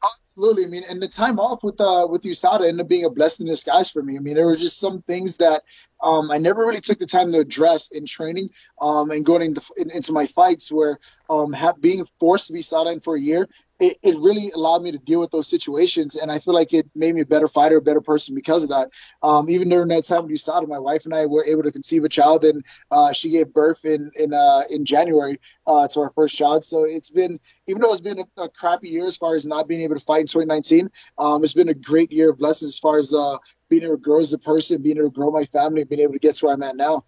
Absolutely. 0.03 0.65
I 0.65 0.67
mean, 0.67 0.83
and 0.89 1.01
the 1.01 1.07
time 1.07 1.39
off 1.39 1.63
with 1.63 1.81
uh 1.81 2.07
with 2.09 2.23
USADA 2.23 2.69
ended 2.69 2.81
up 2.81 2.87
being 2.87 3.03
a 3.03 3.09
blessing 3.09 3.47
in 3.47 3.51
disguise 3.51 3.89
for 3.89 4.01
me. 4.01 4.15
I 4.15 4.19
mean, 4.19 4.35
there 4.35 4.45
were 4.45 4.55
just 4.55 4.79
some 4.79 5.01
things 5.01 5.37
that 5.37 5.63
um, 6.01 6.31
I 6.31 6.37
never 6.37 6.65
really 6.65 6.81
took 6.81 6.99
the 6.99 7.05
time 7.05 7.31
to 7.31 7.39
address 7.39 7.89
in 7.89 8.05
training 8.05 8.49
um, 8.81 9.11
and 9.11 9.25
going 9.25 9.41
into, 9.43 9.61
in, 9.77 9.91
into 9.91 10.11
my 10.13 10.25
fights 10.25 10.71
where 10.71 10.99
um, 11.29 11.55
being 11.79 12.05
forced 12.19 12.47
to 12.47 12.53
be 12.53 12.59
sidelined 12.59 13.03
for 13.03 13.15
a 13.15 13.21
year 13.21 13.47
it, 13.79 13.97
it 14.03 14.17
really 14.19 14.51
allowed 14.51 14.83
me 14.83 14.91
to 14.91 14.97
deal 14.97 15.19
with 15.19 15.31
those 15.31 15.47
situations, 15.47 16.15
and 16.15 16.31
I 16.31 16.39
feel 16.39 16.53
like 16.53 16.73
it 16.73 16.89
made 16.95 17.15
me 17.15 17.21
a 17.21 17.25
better 17.25 17.47
fighter, 17.47 17.77
a 17.77 17.81
better 17.81 18.01
person 18.01 18.35
because 18.35 18.63
of 18.63 18.69
that. 18.69 18.89
Um, 19.23 19.49
even 19.49 19.69
during 19.69 19.87
that 19.89 20.05
time 20.05 20.23
when 20.23 20.29
you 20.31 20.35
it, 20.35 20.67
my 20.67 20.79
wife 20.79 21.05
and 21.05 21.13
I 21.13 21.25
were 21.25 21.45
able 21.45 21.63
to 21.63 21.71
conceive 21.71 22.03
a 22.03 22.09
child, 22.09 22.43
and 22.43 22.65
uh, 22.91 23.13
she 23.13 23.29
gave 23.29 23.53
birth 23.53 23.85
in 23.85 24.11
in 24.15 24.33
uh, 24.33 24.63
in 24.69 24.85
January 24.85 25.39
uh, 25.65 25.87
to 25.87 26.01
our 26.01 26.09
first 26.09 26.35
child. 26.35 26.63
So 26.65 26.83
it's 26.83 27.09
been, 27.09 27.39
even 27.67 27.81
though 27.81 27.93
it's 27.93 28.01
been 28.01 28.19
a, 28.19 28.43
a 28.43 28.49
crappy 28.49 28.89
year 28.89 29.05
as 29.05 29.15
far 29.15 29.35
as 29.35 29.45
not 29.45 29.67
being 29.67 29.81
able 29.81 29.95
to 29.95 30.05
fight 30.05 30.21
in 30.21 30.27
2019, 30.27 30.89
um, 31.17 31.43
it's 31.43 31.53
been 31.53 31.69
a 31.69 31.73
great 31.73 32.11
year 32.11 32.29
of 32.29 32.41
lessons 32.41 32.73
as 32.73 32.79
far 32.79 32.97
as 32.97 33.13
uh, 33.13 33.37
being 33.69 33.83
able 33.83 33.95
to 33.95 34.01
grow 34.01 34.19
as 34.19 34.33
a 34.33 34.37
person, 34.37 34.81
being 34.81 34.97
able 34.97 35.09
to 35.09 35.15
grow 35.15 35.31
my 35.31 35.45
family, 35.45 35.83
being 35.83 36.01
able 36.01 36.13
to 36.13 36.19
get 36.19 36.35
to 36.35 36.45
where 36.45 36.55
I'm 36.55 36.63
at 36.63 36.75
now. 36.75 37.05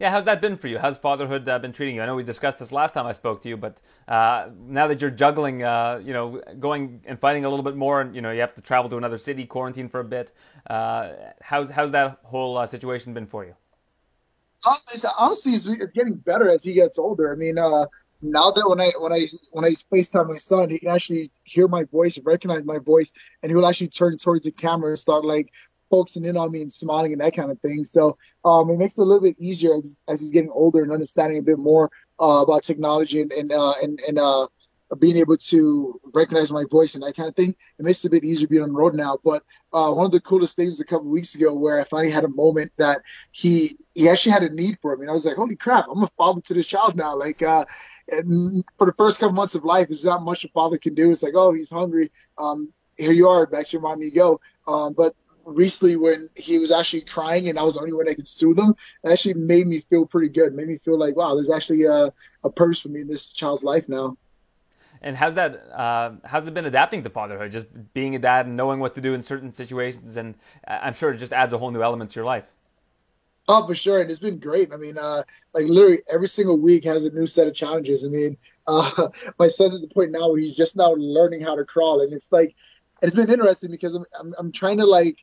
Yeah, 0.00 0.10
how's 0.10 0.24
that 0.24 0.40
been 0.40 0.56
for 0.56 0.66
you? 0.66 0.78
How's 0.78 0.98
fatherhood 0.98 1.48
uh, 1.48 1.58
been 1.60 1.72
treating 1.72 1.94
you? 1.94 2.02
I 2.02 2.06
know 2.06 2.16
we 2.16 2.24
discussed 2.24 2.58
this 2.58 2.72
last 2.72 2.94
time 2.94 3.06
I 3.06 3.12
spoke 3.12 3.42
to 3.42 3.48
you, 3.48 3.56
but 3.56 3.78
uh, 4.08 4.48
now 4.66 4.88
that 4.88 5.00
you're 5.00 5.10
juggling, 5.10 5.62
uh, 5.62 6.00
you 6.04 6.12
know, 6.12 6.42
going 6.58 7.00
and 7.06 7.18
fighting 7.18 7.44
a 7.44 7.48
little 7.48 7.62
bit 7.62 7.76
more, 7.76 8.00
and 8.00 8.14
you 8.14 8.20
know, 8.20 8.32
you 8.32 8.40
have 8.40 8.54
to 8.56 8.60
travel 8.60 8.90
to 8.90 8.96
another 8.96 9.18
city, 9.18 9.46
quarantine 9.46 9.88
for 9.88 10.00
a 10.00 10.04
bit. 10.04 10.32
Uh, 10.68 11.12
how's 11.40 11.70
how's 11.70 11.92
that 11.92 12.18
whole 12.24 12.58
uh, 12.58 12.66
situation 12.66 13.14
been 13.14 13.26
for 13.26 13.44
you? 13.44 13.54
honestly, 15.18 15.52
it's 15.52 15.66
getting 15.94 16.14
better 16.14 16.50
as 16.50 16.64
he 16.64 16.72
gets 16.72 16.98
older. 16.98 17.32
I 17.32 17.36
mean, 17.36 17.58
uh, 17.58 17.86
now 18.22 18.50
that 18.50 18.68
when 18.68 18.80
I 18.80 18.92
when 18.98 19.12
I 19.12 19.28
when 19.52 19.64
I 19.64 19.70
FaceTime 19.70 20.28
my 20.28 20.38
son, 20.38 20.70
he 20.70 20.78
can 20.78 20.88
actually 20.88 21.30
hear 21.44 21.68
my 21.68 21.84
voice, 21.84 22.18
recognize 22.24 22.64
my 22.64 22.78
voice, 22.78 23.12
and 23.42 23.50
he 23.50 23.54
will 23.54 23.66
actually 23.66 23.88
turn 23.88 24.16
towards 24.16 24.44
the 24.44 24.52
camera 24.52 24.90
and 24.90 24.98
start 24.98 25.24
like 25.24 25.52
focusing 25.94 26.24
in 26.30 26.36
on 26.36 26.48
me 26.54 26.60
and 26.64 26.72
smiling 26.82 27.12
and 27.12 27.22
that 27.22 27.36
kind 27.38 27.50
of 27.52 27.58
thing. 27.60 27.84
So 27.84 28.02
um, 28.44 28.70
it 28.70 28.78
makes 28.82 28.98
it 28.98 29.02
a 29.02 29.08
little 29.10 29.26
bit 29.28 29.38
easier 29.48 29.72
as, 29.78 30.00
as 30.12 30.20
he's 30.20 30.34
getting 30.36 30.50
older 30.50 30.82
and 30.82 30.92
understanding 30.98 31.38
a 31.38 31.48
bit 31.50 31.60
more 31.70 31.86
uh, 32.24 32.40
about 32.44 32.62
technology 32.70 33.18
and 33.22 33.32
and 33.40 33.52
uh, 33.52 33.74
and, 33.82 33.92
and 34.08 34.18
uh, 34.18 34.46
being 35.04 35.18
able 35.24 35.36
to 35.52 36.00
recognize 36.20 36.50
my 36.52 36.64
voice 36.76 36.94
and 36.94 37.02
that 37.02 37.16
kind 37.16 37.28
of 37.28 37.36
thing. 37.40 37.54
It 37.78 37.84
makes 37.84 38.04
it 38.04 38.08
a 38.08 38.14
bit 38.16 38.24
easier 38.24 38.48
being 38.48 38.62
on 38.62 38.72
the 38.72 38.82
road 38.82 38.94
now. 38.94 39.18
But 39.24 39.40
uh, 39.72 39.90
one 39.98 40.06
of 40.06 40.12
the 40.12 40.20
coolest 40.20 40.56
things 40.56 40.80
a 40.80 40.84
couple 40.84 41.08
weeks 41.08 41.34
ago 41.34 41.54
where 41.54 41.80
I 41.80 41.84
finally 41.84 42.12
had 42.18 42.24
a 42.24 42.28
moment 42.44 42.72
that 42.76 42.98
he 43.40 43.76
he 43.94 44.08
actually 44.10 44.32
had 44.32 44.42
a 44.42 44.54
need 44.62 44.78
for 44.82 44.96
me. 44.96 45.02
And 45.04 45.10
I 45.10 45.14
was 45.14 45.24
like, 45.24 45.36
holy 45.36 45.56
crap, 45.56 45.86
I'm 45.90 46.02
a 46.02 46.10
father 46.18 46.40
to 46.42 46.54
this 46.54 46.66
child 46.66 46.96
now. 46.96 47.12
Like, 47.26 47.40
uh, 47.42 47.64
for 48.78 48.86
the 48.90 48.96
first 48.96 49.18
couple 49.20 49.34
months 49.40 49.54
of 49.54 49.64
life, 49.64 49.88
there's 49.88 50.04
not 50.12 50.22
much 50.30 50.44
a 50.44 50.48
father 50.48 50.78
can 50.78 50.94
do. 50.94 51.10
It's 51.10 51.22
like, 51.22 51.38
oh, 51.42 51.52
he's 51.52 51.70
hungry. 51.70 52.10
Um, 52.36 52.72
here 52.96 53.12
you 53.12 53.28
are, 53.28 53.46
back 53.46 53.66
to 53.66 53.72
your 53.72 53.82
mommy, 53.82 54.06
you 54.06 54.14
go. 54.14 54.40
Um, 54.68 54.92
but 54.92 55.14
recently 55.44 55.96
when 55.96 56.28
he 56.34 56.58
was 56.58 56.72
actually 56.72 57.02
crying 57.02 57.48
and 57.48 57.58
I 57.58 57.62
was 57.62 57.74
the 57.74 57.80
only 57.80 57.92
one 57.92 58.06
that 58.06 58.16
could 58.16 58.28
soothe 58.28 58.58
him, 58.58 58.74
it 59.02 59.10
actually 59.10 59.34
made 59.34 59.66
me 59.66 59.84
feel 59.90 60.06
pretty 60.06 60.28
good. 60.28 60.48
It 60.48 60.54
made 60.54 60.68
me 60.68 60.78
feel 60.78 60.98
like, 60.98 61.16
wow, 61.16 61.34
there's 61.34 61.50
actually 61.50 61.84
a, 61.84 62.12
a 62.44 62.50
purpose 62.50 62.80
for 62.80 62.88
me 62.88 63.00
in 63.00 63.08
this 63.08 63.26
child's 63.26 63.62
life 63.62 63.88
now. 63.88 64.16
And 65.02 65.16
how's 65.16 65.34
that? 65.34 65.70
Uh, 65.70 66.12
how's 66.24 66.46
it 66.46 66.54
been 66.54 66.64
adapting 66.64 67.02
to 67.02 67.10
fatherhood? 67.10 67.52
Just 67.52 67.66
being 67.92 68.14
a 68.14 68.18
dad 68.18 68.46
and 68.46 68.56
knowing 68.56 68.80
what 68.80 68.94
to 68.94 69.02
do 69.02 69.12
in 69.12 69.22
certain 69.22 69.52
situations, 69.52 70.16
and 70.16 70.34
I'm 70.66 70.94
sure 70.94 71.12
it 71.12 71.18
just 71.18 71.32
adds 71.32 71.52
a 71.52 71.58
whole 71.58 71.70
new 71.70 71.82
element 71.82 72.10
to 72.12 72.16
your 72.16 72.24
life. 72.24 72.44
Oh, 73.46 73.66
for 73.66 73.74
sure, 73.74 74.00
and 74.00 74.10
it's 74.10 74.20
been 74.20 74.38
great. 74.38 74.72
I 74.72 74.78
mean, 74.78 74.96
uh, 74.96 75.22
like 75.52 75.66
literally 75.66 76.00
every 76.10 76.28
single 76.28 76.58
week 76.58 76.84
has 76.84 77.04
a 77.04 77.10
new 77.10 77.26
set 77.26 77.46
of 77.46 77.54
challenges. 77.54 78.02
I 78.02 78.08
mean, 78.08 78.38
uh, 78.66 79.08
my 79.38 79.48
son's 79.48 79.74
at 79.74 79.82
the 79.82 79.94
point 79.94 80.12
now 80.12 80.30
where 80.30 80.40
he's 80.40 80.56
just 80.56 80.76
now 80.76 80.94
learning 80.94 81.42
how 81.42 81.54
to 81.54 81.66
crawl, 81.66 82.00
and 82.00 82.12
it's 82.14 82.32
like, 82.32 82.54
it's 83.02 83.14
been 83.14 83.30
interesting 83.30 83.70
because 83.70 83.94
I'm, 83.94 84.06
I'm, 84.18 84.34
I'm 84.38 84.52
trying 84.52 84.78
to 84.78 84.86
like 84.86 85.22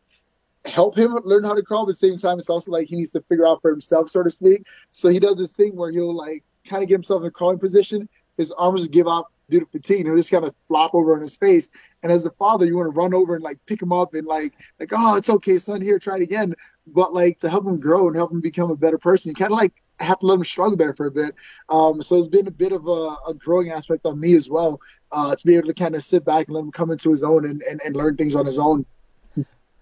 help 0.65 0.97
him 0.97 1.17
learn 1.23 1.43
how 1.43 1.53
to 1.53 1.63
crawl. 1.63 1.83
At 1.83 1.88
the 1.88 1.93
same 1.93 2.17
time, 2.17 2.39
it's 2.39 2.49
also 2.49 2.71
like 2.71 2.88
he 2.88 2.95
needs 2.95 3.11
to 3.11 3.21
figure 3.21 3.47
out 3.47 3.61
for 3.61 3.71
himself, 3.71 4.09
so 4.09 4.23
to 4.23 4.29
speak. 4.29 4.65
So 4.91 5.09
he 5.09 5.19
does 5.19 5.38
this 5.38 5.51
thing 5.51 5.75
where 5.75 5.91
he'll 5.91 6.15
like 6.15 6.43
kind 6.67 6.83
of 6.83 6.89
get 6.89 6.95
himself 6.95 7.21
in 7.21 7.27
a 7.27 7.31
crawling 7.31 7.59
position. 7.59 8.07
His 8.38 8.51
arms 8.51 8.88
give 8.88 9.07
up 9.07 9.31
due 9.49 9.59
to 9.59 9.65
fatigue. 9.65 10.05
He'll 10.05 10.15
just 10.15 10.31
kind 10.31 10.45
of 10.45 10.55
flop 10.67 10.95
over 10.95 11.13
on 11.13 11.21
his 11.21 11.35
face. 11.35 11.69
And 12.01 12.11
as 12.11 12.25
a 12.25 12.31
father, 12.31 12.65
you 12.65 12.77
want 12.77 12.93
to 12.93 12.99
run 12.99 13.13
over 13.13 13.35
and 13.35 13.43
like 13.43 13.59
pick 13.65 13.81
him 13.81 13.91
up 13.91 14.13
and 14.13 14.25
like 14.25 14.53
like 14.79 14.89
oh 14.93 15.15
it's 15.15 15.29
okay, 15.29 15.57
son, 15.57 15.81
here, 15.81 15.99
try 15.99 16.15
it 16.15 16.21
again. 16.21 16.55
But 16.88 17.13
like 17.13 17.39
to 17.39 17.49
help 17.49 17.65
him 17.65 17.79
grow 17.79 18.07
and 18.07 18.15
help 18.15 18.31
him 18.31 18.41
become 18.41 18.71
a 18.71 18.77
better 18.77 18.97
person, 18.97 19.29
you 19.29 19.35
kind 19.35 19.51
of 19.51 19.57
like 19.57 19.73
have 19.99 20.19
to 20.19 20.25
let 20.25 20.35
him 20.35 20.43
struggle 20.43 20.77
there 20.77 20.95
for 20.95 21.05
a 21.05 21.11
bit. 21.11 21.35
Um, 21.69 22.01
so 22.01 22.17
it's 22.17 22.27
been 22.27 22.47
a 22.47 22.51
bit 22.51 22.71
of 22.71 22.88
a, 22.88 23.15
a 23.27 23.33
growing 23.38 23.69
aspect 23.69 24.05
on 24.05 24.19
me 24.19 24.35
as 24.35 24.49
well 24.49 24.79
uh, 25.11 25.35
to 25.35 25.45
be 25.45 25.55
able 25.55 25.67
to 25.67 25.73
kind 25.73 25.95
of 25.95 26.01
sit 26.01 26.25
back 26.25 26.47
and 26.47 26.55
let 26.55 26.63
him 26.63 26.71
come 26.71 26.89
into 26.89 27.11
his 27.11 27.23
own 27.23 27.45
and, 27.45 27.61
and, 27.63 27.81
and 27.85 27.95
learn 27.95 28.17
things 28.17 28.35
on 28.35 28.45
his 28.45 28.57
own. 28.57 28.85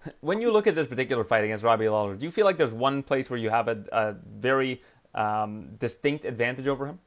When 0.20 0.40
you 0.40 0.50
look 0.50 0.66
at 0.66 0.74
this 0.74 0.86
particular 0.86 1.24
fight 1.24 1.44
against 1.44 1.64
Robbie 1.64 1.88
Lawler, 1.88 2.16
do 2.16 2.24
you 2.24 2.30
feel 2.30 2.44
like 2.44 2.56
there's 2.56 2.72
one 2.72 3.02
place 3.02 3.28
where 3.30 3.38
you 3.38 3.50
have 3.50 3.68
a, 3.68 3.84
a 3.92 4.14
very 4.40 4.82
um, 5.14 5.76
distinct 5.78 6.24
advantage 6.24 6.66
over 6.66 6.86
him? 6.86 6.98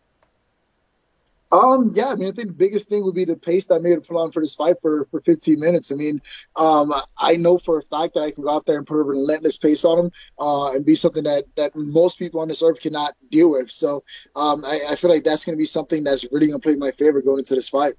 Um, 1.53 1.91
yeah, 1.93 2.07
I 2.07 2.15
mean, 2.15 2.29
I 2.29 2.31
think 2.31 2.47
the 2.47 2.53
biggest 2.53 2.89
thing 2.89 3.03
would 3.03 3.13
be 3.13 3.25
the 3.25 3.35
pace 3.35 3.67
that 3.67 3.75
I'm 3.75 3.83
made 3.83 3.93
to 3.93 4.01
put 4.01 4.17
on 4.17 4.31
for 4.31 4.41
this 4.41 4.55
fight 4.55 4.77
for, 4.81 5.05
for 5.11 5.21
15 5.21 5.59
minutes. 5.59 5.91
I 5.91 5.95
mean, 5.95 6.19
um, 6.55 6.91
I 7.15 7.35
know 7.35 7.59
for 7.59 7.77
a 7.77 7.83
fact 7.83 8.15
that 8.15 8.21
I 8.21 8.31
can 8.31 8.43
go 8.43 8.49
out 8.49 8.65
there 8.65 8.79
and 8.79 8.87
put 8.87 8.95
a 8.95 9.03
relentless 9.03 9.57
pace 9.57 9.85
on 9.85 10.05
him, 10.05 10.11
uh, 10.39 10.71
and 10.71 10.83
be 10.83 10.95
something 10.95 11.25
that, 11.25 11.45
that 11.55 11.75
most 11.75 12.17
people 12.17 12.39
on 12.39 12.47
this 12.47 12.63
earth 12.63 12.79
cannot 12.79 13.13
deal 13.29 13.51
with. 13.51 13.69
So, 13.69 14.03
um, 14.35 14.65
I, 14.65 14.81
I 14.89 14.95
feel 14.95 15.11
like 15.11 15.23
that's 15.23 15.45
going 15.45 15.55
to 15.55 15.61
be 15.61 15.65
something 15.65 16.03
that's 16.03 16.25
really 16.31 16.47
going 16.47 16.59
to 16.59 16.63
play 16.63 16.73
in 16.73 16.79
my 16.79 16.89
favor 16.89 17.21
going 17.21 17.39
into 17.39 17.53
this 17.53 17.69
fight. 17.69 17.93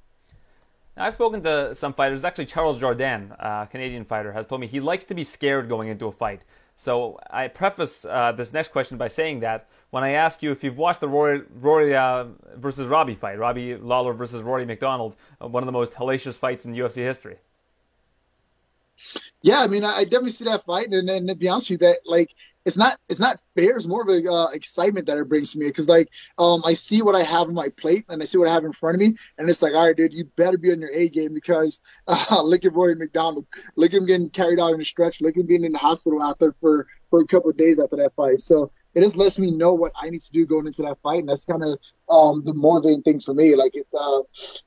Now, 0.97 1.05
I've 1.05 1.15
spoken 1.15 1.43
to 1.43 1.75
some 1.75 1.93
fighters. 1.93 2.25
Actually, 2.25 2.47
Charles 2.47 2.79
Jourdain, 2.79 3.33
a 3.39 3.67
Canadian 3.67 4.05
fighter, 4.05 4.33
has 4.33 4.47
told 4.47 4.61
me 4.61 4.67
he 4.67 4.81
likes 4.81 5.05
to 5.05 5.15
be 5.15 5.25
scared 5.25 5.69
going 5.69 5.89
into 5.89 6.07
a 6.07 6.13
fight. 6.13 6.43
So 6.77 7.19
I 7.31 7.49
preface 7.49 8.05
uh, 8.05 8.33
this 8.33 8.53
next 8.53 8.69
question 8.73 8.97
by 8.97 9.09
saying 9.09 9.41
that 9.41 9.69
when 9.91 10.03
I 10.03 10.11
ask 10.11 10.43
you 10.43 10.51
if 10.51 10.65
you've 10.65 10.77
watched 10.77 11.01
the 11.01 11.09
Rory, 11.09 11.43
Rory 11.55 11.95
uh, 11.95 12.27
versus 12.57 12.87
Robbie 12.87 13.15
fight, 13.15 13.39
Robbie 13.39 13.77
Lawler 13.77 14.13
versus 14.13 14.43
Rory 14.43 14.67
MacDonald, 14.67 15.15
uh, 15.41 15.47
one 15.47 15.63
of 15.63 15.67
the 15.67 15.73
most 15.73 15.95
hellacious 15.95 16.39
fights 16.39 16.65
in 16.65 16.75
UFC 16.75 16.97
history. 16.97 17.37
Yeah, 19.45 19.61
I 19.61 19.67
mean, 19.67 19.85
I 19.85 20.05
definitely 20.05 20.31
see 20.31 20.47
that 20.47 20.65
fight, 20.65 20.91
and 20.91 21.07
then 21.07 21.27
to 21.27 21.35
be 21.35 21.49
honest 21.51 21.69
with 21.69 21.83
you, 21.83 21.87
that 21.89 21.99
like 22.07 22.35
it's 22.65 22.79
not 22.79 22.99
it's 23.11 23.21
not 23.21 23.39
fair. 23.55 23.77
It's 23.77 23.85
more 23.87 24.01
of 24.01 24.09
a 24.09 24.33
uh, 24.33 24.49
excitement 24.53 25.05
that 25.07 25.19
it 25.19 25.29
brings 25.29 25.53
to 25.53 25.59
me 25.59 25.67
because 25.67 25.87
like 25.87 26.09
um 26.39 26.63
I 26.65 26.73
see 26.73 27.03
what 27.03 27.15
I 27.15 27.23
have 27.25 27.49
on 27.49 27.55
my 27.55 27.69
plate 27.69 28.07
and 28.09 28.23
I 28.23 28.25
see 28.25 28.39
what 28.39 28.49
I 28.49 28.55
have 28.55 28.65
in 28.65 28.73
front 28.73 28.95
of 28.95 29.01
me, 29.01 29.17
and 29.37 29.51
it's 29.51 29.61
like, 29.61 29.75
all 29.75 29.87
right, 29.87 29.95
dude, 29.95 30.15
you 30.15 30.25
better 30.39 30.57
be 30.57 30.73
on 30.73 30.81
your 30.81 30.91
A 30.95 31.11
game 31.11 31.35
because 31.35 31.83
uh, 32.09 32.41
look 32.43 32.65
at 32.65 32.73
Rory 32.73 32.95
MacDonald, 32.95 33.47
look 33.77 33.93
at 33.93 33.99
him 33.99 34.07
getting 34.07 34.31
carried 34.31 34.59
out 34.59 34.73
in 34.73 34.81
a 34.81 34.85
stretch, 34.85 35.21
look 35.21 35.37
at 35.37 35.41
him 35.43 35.47
being 35.47 35.65
in 35.65 35.73
the 35.73 35.79
hospital 35.79 36.23
after 36.23 36.55
for 36.63 36.87
for 37.11 37.21
a 37.21 37.27
couple 37.27 37.51
of 37.51 37.59
days 37.59 37.79
after 37.79 37.97
that 37.97 38.15
fight. 38.17 38.41
So 38.41 38.73
it 38.95 39.01
just 39.01 39.17
lets 39.17 39.39
me 39.39 39.51
know 39.51 39.75
what 39.75 39.93
I 40.01 40.11
need 40.11 40.23
to 40.23 40.33
do 40.33 40.47
going 40.47 40.67
into 40.67 40.83
that 40.83 40.99
fight, 41.03 41.21
and 41.21 41.29
that's 41.29 41.45
kind 41.45 41.63
of 41.63 41.79
um, 42.09 42.43
the 42.45 42.55
motivating 42.55 43.03
thing 43.03 43.21
for 43.21 43.35
me. 43.35 43.57
Like, 43.57 43.75
it, 43.75 43.87
uh, 43.99 44.21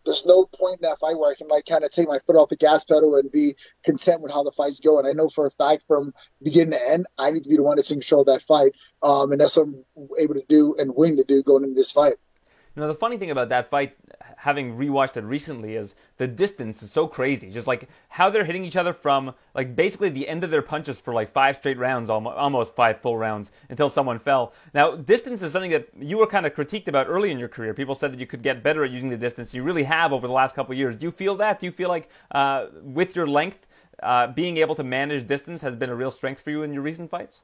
there's 0.05 0.25
no 0.25 0.45
point 0.45 0.79
in 0.81 0.89
that 0.89 0.99
fight 0.99 1.17
where 1.17 1.31
I 1.31 1.35
can 1.35 1.47
like 1.47 1.65
kind 1.65 1.83
of 1.83 1.91
take 1.91 2.07
my 2.07 2.19
foot 2.25 2.35
off 2.35 2.49
the 2.49 2.57
gas 2.57 2.83
pedal 2.83 3.15
and 3.15 3.31
be 3.31 3.55
content 3.83 4.21
with 4.21 4.31
how 4.31 4.43
the 4.43 4.51
fight's 4.51 4.79
going. 4.79 5.05
I 5.05 5.13
know 5.13 5.29
for 5.29 5.47
a 5.47 5.51
fact 5.51 5.83
from 5.87 6.13
beginning 6.43 6.71
to 6.71 6.89
end, 6.89 7.07
I 7.17 7.31
need 7.31 7.43
to 7.43 7.49
be 7.49 7.55
the 7.55 7.63
one 7.63 7.77
that's 7.77 7.91
in 7.91 8.01
control 8.01 8.21
of 8.21 8.27
that 8.27 8.41
fight, 8.41 8.73
um, 9.01 9.31
and 9.31 9.39
that's 9.39 9.55
what 9.55 9.67
I'm 9.67 9.83
able 10.19 10.35
to 10.35 10.45
do 10.47 10.75
and 10.77 10.95
willing 10.95 11.17
to 11.17 11.23
do 11.23 11.43
going 11.43 11.63
into 11.63 11.75
this 11.75 11.91
fight. 11.91 12.15
You 12.77 12.81
know, 12.81 12.89
the 12.89 12.93
funny 12.93 13.17
thing 13.17 13.31
about 13.31 13.49
that 13.49 13.71
fight, 13.71 13.97
having 14.37 14.77
rewatched 14.77 15.17
it 15.17 15.23
recently, 15.23 15.75
is 15.75 15.95
the 16.17 16.27
distance 16.27 16.83
is 16.83 16.91
so 16.91 17.07
crazy. 17.07 17.49
Just 17.49 17.65
like 17.65 17.89
how 18.09 18.29
they're 18.29 18.43
hitting 18.43 18.63
each 18.63 18.75
other 18.75 18.93
from 18.93 19.33
like 19.55 19.75
basically 19.75 20.09
the 20.09 20.27
end 20.27 20.43
of 20.43 20.51
their 20.51 20.61
punches 20.61 21.01
for 21.01 21.11
like 21.11 21.31
five 21.31 21.55
straight 21.55 21.79
rounds, 21.79 22.07
almost 22.07 22.75
five 22.75 23.01
full 23.01 23.17
rounds 23.17 23.51
until 23.71 23.89
someone 23.89 24.19
fell. 24.19 24.53
Now, 24.75 24.95
distance 24.95 25.41
is 25.41 25.51
something 25.53 25.71
that 25.71 25.87
you 25.99 26.19
were 26.19 26.27
kind 26.27 26.45
of 26.45 26.53
critiqued 26.53 26.87
about 26.87 27.07
early 27.07 27.31
in 27.31 27.39
your 27.39 27.47
career. 27.47 27.73
People 27.73 27.95
said 27.95 28.13
that 28.13 28.19
you 28.19 28.27
could 28.27 28.43
get 28.43 28.61
better 28.61 28.83
at 28.83 28.91
using 28.91 29.09
the 29.09 29.17
distance. 29.17 29.55
You 29.55 29.63
really 29.63 29.85
have 29.85 30.13
over 30.13 30.27
the 30.27 30.33
last 30.33 30.53
couple 30.53 30.73
of 30.73 30.77
years. 30.77 30.95
Do 30.95 31.07
you 31.07 31.11
feel 31.11 31.33
that? 31.37 31.59
Do 31.59 31.65
you 31.65 31.71
feel 31.71 31.89
like 31.89 32.11
uh, 32.29 32.67
with 32.83 33.15
your 33.15 33.25
length, 33.25 33.65
uh, 34.03 34.27
being 34.27 34.57
able 34.57 34.75
to 34.75 34.83
manage 34.83 35.25
distance 35.25 35.63
has 35.63 35.75
been 35.75 35.89
a 35.89 35.95
real 35.95 36.11
strength 36.11 36.41
for 36.41 36.51
you 36.51 36.61
in 36.61 36.73
your 36.73 36.83
recent 36.83 37.09
fights? 37.09 37.41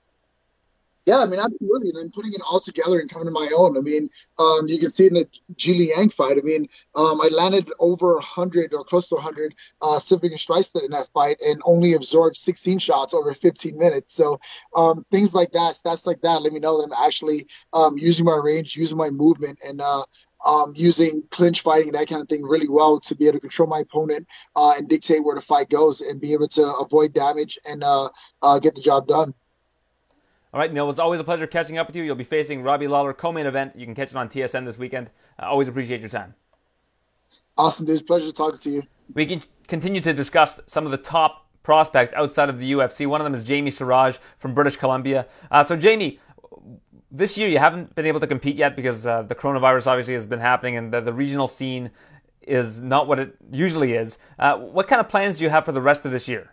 Yeah, 1.06 1.18
I 1.20 1.26
mean, 1.26 1.40
absolutely. 1.40 1.90
And 1.90 1.98
then 1.98 2.12
putting 2.12 2.32
it 2.32 2.40
all 2.50 2.62
together 2.62 3.02
and 3.02 3.10
coming 3.10 3.26
to 3.26 3.32
my 3.32 3.52
own. 3.56 3.78
I 3.78 3.82
mean, 3.82 4.10
um, 4.40 4.68
you 4.70 4.80
can 4.80 4.90
see 4.90 5.08
in 5.08 5.16
the 5.16 5.28
Zhilei 5.56 5.90
Yang 5.90 6.12
fight. 6.12 6.38
I 6.38 6.42
mean, 6.42 6.70
um, 6.96 7.20
I 7.20 7.28
landed 7.28 7.70
over 7.78 8.14
100 8.14 8.74
or 8.74 8.86
close 8.86 9.10
to 9.10 9.16
100 9.16 9.54
uh, 9.82 10.00
strikes 10.00 10.72
in 10.76 10.92
that 10.92 11.10
fight 11.14 11.42
and 11.46 11.62
only 11.66 11.94
absorbed 11.94 12.38
16 12.38 12.80
shots 12.80 13.14
over 13.14 13.34
15 13.34 13.78
minutes. 13.78 14.14
So 14.14 14.40
um, 14.78 15.06
things 15.12 15.36
like 15.36 15.52
that, 15.52 15.74
stats 15.74 16.08
like 16.08 16.22
that, 16.22 16.42
let 16.42 16.54
me 16.54 16.60
know 16.60 16.78
that 16.78 16.86
I'm 16.96 17.06
actually 17.06 17.48
um, 17.74 17.98
using 17.98 18.24
my 18.24 18.40
range, 18.42 18.78
using 18.78 18.98
my 18.98 19.10
movement, 19.10 19.60
and 19.66 19.82
uh, 19.82 20.04
um, 20.46 20.72
using 20.74 21.24
clinch 21.32 21.62
fighting 21.62 21.90
and 21.90 21.98
that 21.98 22.08
kind 22.08 22.22
of 22.22 22.30
thing 22.30 22.44
really 22.44 22.70
well 22.70 23.00
to 23.02 23.16
be 23.16 23.26
able 23.28 23.38
to 23.38 23.42
control 23.42 23.68
my 23.68 23.80
opponent 23.80 24.28
uh, 24.56 24.74
and 24.78 24.88
dictate 24.88 25.24
where 25.24 25.36
the 25.36 25.42
fight 25.42 25.70
goes 25.70 26.00
and 26.02 26.22
be 26.22 26.32
able 26.34 26.48
to 26.50 26.64
avoid 26.76 27.14
damage 27.14 27.58
and 27.66 27.84
uh, 27.84 28.10
uh, 28.42 28.60
get 28.60 28.76
the 28.76 28.82
job 28.82 29.08
done. 29.08 29.34
All 30.54 30.60
right, 30.60 30.72
Neil, 30.72 30.88
it's 30.92 31.00
always 31.00 31.20
a 31.20 31.24
pleasure 31.24 31.48
catching 31.48 31.80
up 31.80 31.88
with 31.88 31.96
you. 31.96 32.04
You'll 32.04 32.16
be 32.16 32.24
facing 32.24 32.62
Robbie 32.62 32.88
Lawler 32.88 33.12
co-main 33.12 33.48
event. 33.48 33.74
You 33.76 33.86
can 33.86 33.96
catch 33.96 34.12
it 34.12 34.16
on 34.16 34.30
TSN 34.30 34.66
this 34.66 34.78
weekend. 34.78 35.10
I 35.40 35.48
always 35.48 35.68
appreciate 35.68 36.02
your 36.02 36.12
time. 36.12 36.36
Awesome, 37.58 37.88
dude. 37.88 37.96
It's 37.96 38.04
pleasure 38.04 38.32
talking 38.32 38.60
to 38.60 38.70
you. 38.70 38.84
We 39.16 39.26
can 39.26 39.42
continue 39.68 40.00
to 40.02 40.14
discuss 40.14 40.60
some 40.68 40.86
of 40.86 40.92
the 40.92 40.98
top 40.98 41.48
prospects 41.64 42.14
outside 42.14 42.50
of 42.50 42.60
the 42.60 42.72
UFC. 42.72 43.08
One 43.08 43.20
of 43.20 43.26
them 43.26 43.34
is 43.34 43.44
Jamie 43.44 43.72
Siraj 43.72 44.18
from 44.38 44.54
British 44.54 44.78
Columbia. 44.78 45.28
Uh, 45.50 45.64
so, 45.64 45.76
Jamie, 45.76 46.20
this 47.10 47.36
year 47.36 47.50
you 47.50 47.58
haven't 47.58 47.96
been 47.96 48.06
able 48.06 48.20
to 48.20 48.28
compete 48.28 48.56
yet 48.56 48.76
because 48.76 49.08
uh, 49.08 49.24
the 49.24 49.34
coronavirus 49.34 49.88
obviously 49.88 50.14
has 50.14 50.28
been 50.28 50.40
happening 50.40 50.78
and 50.78 50.94
the, 50.94 51.02
the, 51.02 51.14
regional 51.14 51.48
scene 51.48 51.90
is 52.42 52.82
not 52.82 53.08
what 53.08 53.18
it 53.18 53.36
usually 53.52 53.94
is. 53.94 54.20
Uh, 54.38 54.58
what 54.58 54.88
kind 54.88 55.00
of 55.00 55.10
plans 55.10 55.38
do 55.38 55.46
you 55.46 55.50
have 55.50 55.66
for 55.66 55.72
the 55.72 55.82
rest 55.82 56.06
of 56.06 56.12
this 56.12 56.28
year? 56.28 56.52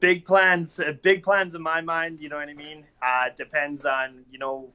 Big 0.00 0.24
plans, 0.24 0.78
uh, 0.80 0.92
big 1.02 1.22
plans 1.22 1.54
in 1.54 1.62
my 1.62 1.80
mind. 1.80 2.20
You 2.20 2.28
know 2.28 2.36
what 2.36 2.48
I 2.48 2.54
mean? 2.54 2.84
Uh, 3.02 3.26
depends 3.36 3.84
on 3.84 4.24
you 4.30 4.38
know 4.38 4.72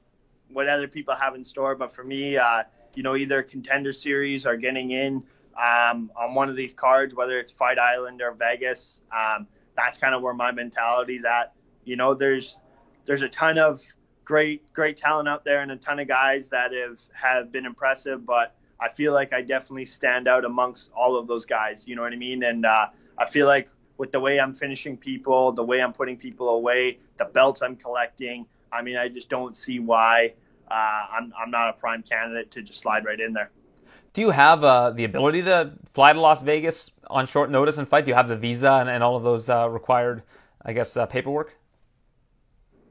what 0.49 0.67
other 0.67 0.87
people 0.87 1.15
have 1.15 1.35
in 1.35 1.43
store. 1.43 1.75
But 1.75 1.93
for 1.93 2.03
me, 2.03 2.37
uh, 2.37 2.63
you 2.93 3.03
know, 3.03 3.15
either 3.15 3.43
contender 3.43 3.91
series 3.91 4.45
or 4.45 4.55
getting 4.55 4.91
in 4.91 5.23
um, 5.61 6.11
on 6.15 6.33
one 6.33 6.49
of 6.49 6.55
these 6.55 6.73
cards, 6.73 7.15
whether 7.15 7.39
it's 7.39 7.51
Fight 7.51 7.79
Island 7.79 8.21
or 8.21 8.33
Vegas. 8.33 8.99
Um, 9.11 9.47
that's 9.75 9.97
kind 9.97 10.13
of 10.13 10.21
where 10.21 10.33
my 10.33 10.51
mentality's 10.51 11.25
at. 11.25 11.53
You 11.83 11.95
know, 11.95 12.13
there's 12.13 12.57
there's 13.05 13.21
a 13.21 13.29
ton 13.29 13.57
of 13.57 13.83
great 14.25 14.71
great 14.73 14.97
talent 14.97 15.27
out 15.27 15.43
there 15.43 15.61
and 15.61 15.71
a 15.71 15.75
ton 15.75 15.99
of 15.99 16.07
guys 16.07 16.49
that 16.49 16.71
have 16.73 16.99
have 17.13 17.51
been 17.51 17.65
impressive, 17.65 18.25
but 18.25 18.55
I 18.79 18.89
feel 18.89 19.13
like 19.13 19.33
I 19.33 19.41
definitely 19.41 19.85
stand 19.85 20.27
out 20.27 20.45
amongst 20.45 20.91
all 20.93 21.15
of 21.15 21.27
those 21.27 21.45
guys. 21.45 21.87
You 21.87 21.95
know 21.95 22.01
what 22.01 22.13
I 22.13 22.17
mean? 22.17 22.43
And 22.43 22.65
uh, 22.65 22.87
I 23.17 23.29
feel 23.29 23.47
like 23.47 23.69
with 24.03 24.11
the 24.11 24.19
way 24.19 24.37
I'm 24.37 24.53
finishing 24.53 24.97
people, 24.97 25.53
the 25.53 25.63
way 25.63 25.81
I'm 25.81 25.93
putting 25.93 26.17
people 26.17 26.49
away, 26.49 26.99
the 27.17 27.23
belts 27.23 27.61
I'm 27.61 27.77
collecting. 27.77 28.45
I 28.69 28.81
mean, 28.81 28.97
I 28.97 29.07
just 29.07 29.29
don't 29.29 29.55
see 29.55 29.79
why 29.79 30.33
uh, 30.69 31.05
I'm, 31.09 31.31
I'm 31.41 31.49
not 31.49 31.69
a 31.69 31.73
prime 31.79 32.03
candidate 32.03 32.51
to 32.51 32.61
just 32.61 32.81
slide 32.81 33.05
right 33.05 33.17
in 33.17 33.31
there. 33.31 33.49
Do 34.11 34.19
you 34.19 34.31
have 34.31 34.61
uh, 34.61 34.89
the 34.89 35.05
ability 35.05 35.43
to 35.43 35.71
fly 35.93 36.11
to 36.11 36.19
Las 36.19 36.41
Vegas 36.41 36.91
on 37.09 37.27
short 37.27 37.49
notice 37.49 37.77
and 37.77 37.87
fight? 37.87 38.03
Do 38.03 38.11
you 38.11 38.15
have 38.15 38.27
the 38.27 38.35
visa 38.35 38.71
and, 38.71 38.89
and 38.89 39.01
all 39.01 39.15
of 39.15 39.23
those 39.23 39.47
uh, 39.47 39.69
required, 39.69 40.23
I 40.61 40.73
guess, 40.73 40.97
uh, 40.97 41.05
paperwork? 41.05 41.55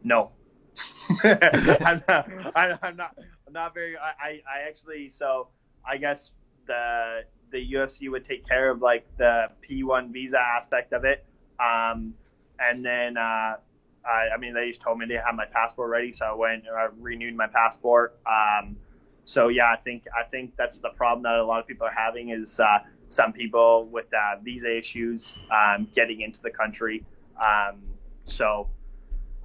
No. 0.02 0.30
I'm, 1.24 2.02
not, 2.08 2.26
I'm, 2.56 2.96
not. 2.96 3.18
I'm 3.46 3.52
not 3.52 3.74
very. 3.74 3.98
I, 3.98 4.40
I 4.50 4.66
actually. 4.66 5.10
So 5.10 5.48
I 5.84 5.98
guess 5.98 6.30
the 6.66 7.24
the 7.52 7.72
UFC 7.72 8.10
would 8.10 8.24
take 8.24 8.46
care 8.46 8.70
of 8.70 8.82
like 8.82 9.06
the 9.18 9.48
P1 9.68 10.12
visa 10.12 10.38
aspect 10.40 10.92
of 10.92 11.04
it. 11.04 11.24
Um, 11.60 12.14
and 12.58 12.84
then, 12.84 13.16
uh, 13.16 13.56
I, 14.04 14.34
I, 14.34 14.38
mean, 14.38 14.54
they 14.54 14.68
just 14.68 14.80
told 14.80 14.98
me 14.98 15.06
they 15.06 15.14
have 15.14 15.34
my 15.34 15.44
passport 15.44 15.90
ready, 15.90 16.12
so 16.12 16.24
I 16.24 16.34
went 16.34 16.64
and 16.66 16.76
I 16.76 16.88
renewed 16.98 17.36
my 17.36 17.46
passport. 17.46 18.18
Um, 18.26 18.76
so 19.24 19.48
yeah, 19.48 19.70
I 19.70 19.76
think 19.76 20.04
I 20.18 20.24
think 20.28 20.56
that's 20.56 20.80
the 20.80 20.90
problem 20.90 21.22
that 21.22 21.36
a 21.36 21.44
lot 21.44 21.60
of 21.60 21.66
people 21.66 21.86
are 21.86 21.94
having 21.96 22.30
is 22.30 22.58
uh, 22.58 22.78
some 23.08 23.32
people 23.32 23.86
with 23.86 24.06
uh, 24.12 24.40
visa 24.42 24.76
issues 24.76 25.34
um, 25.50 25.86
getting 25.94 26.22
into 26.22 26.40
the 26.42 26.50
country. 26.50 27.04
Um, 27.40 27.82
so, 28.24 28.68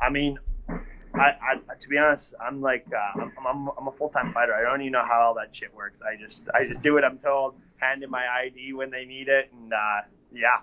I 0.02 0.10
mean, 0.10 0.40
I, 1.20 1.60
I, 1.70 1.76
to 1.80 1.88
be 1.90 1.98
honest, 1.98 2.34
I'm 2.40 2.62
like 2.62 2.86
uh, 2.94 3.22
I'm, 3.22 3.48
I'm, 3.48 3.70
I'm 3.78 3.88
a 3.88 3.92
full 3.92 4.10
time 4.10 4.34
fighter. 4.34 4.54
I 4.56 4.62
don't 4.62 4.82
even 4.82 4.94
know 4.94 5.06
how 5.06 5.22
all 5.22 5.34
that 5.36 5.56
shit 5.56 5.74
works. 5.74 6.00
I 6.02 6.16
just 6.16 6.44
I 6.54 6.66
just 6.66 6.82
do 6.82 6.94
what 6.94 7.04
I'm 7.04 7.18
told 7.18 7.56
hand 7.78 8.04
in 8.04 8.10
my 8.10 8.28
ID 8.28 8.74
when 8.74 8.90
they 8.90 9.06
need 9.06 9.28
it, 9.28 9.52
and 9.54 9.74
uh, 9.74 10.02
yeah. 10.32 10.60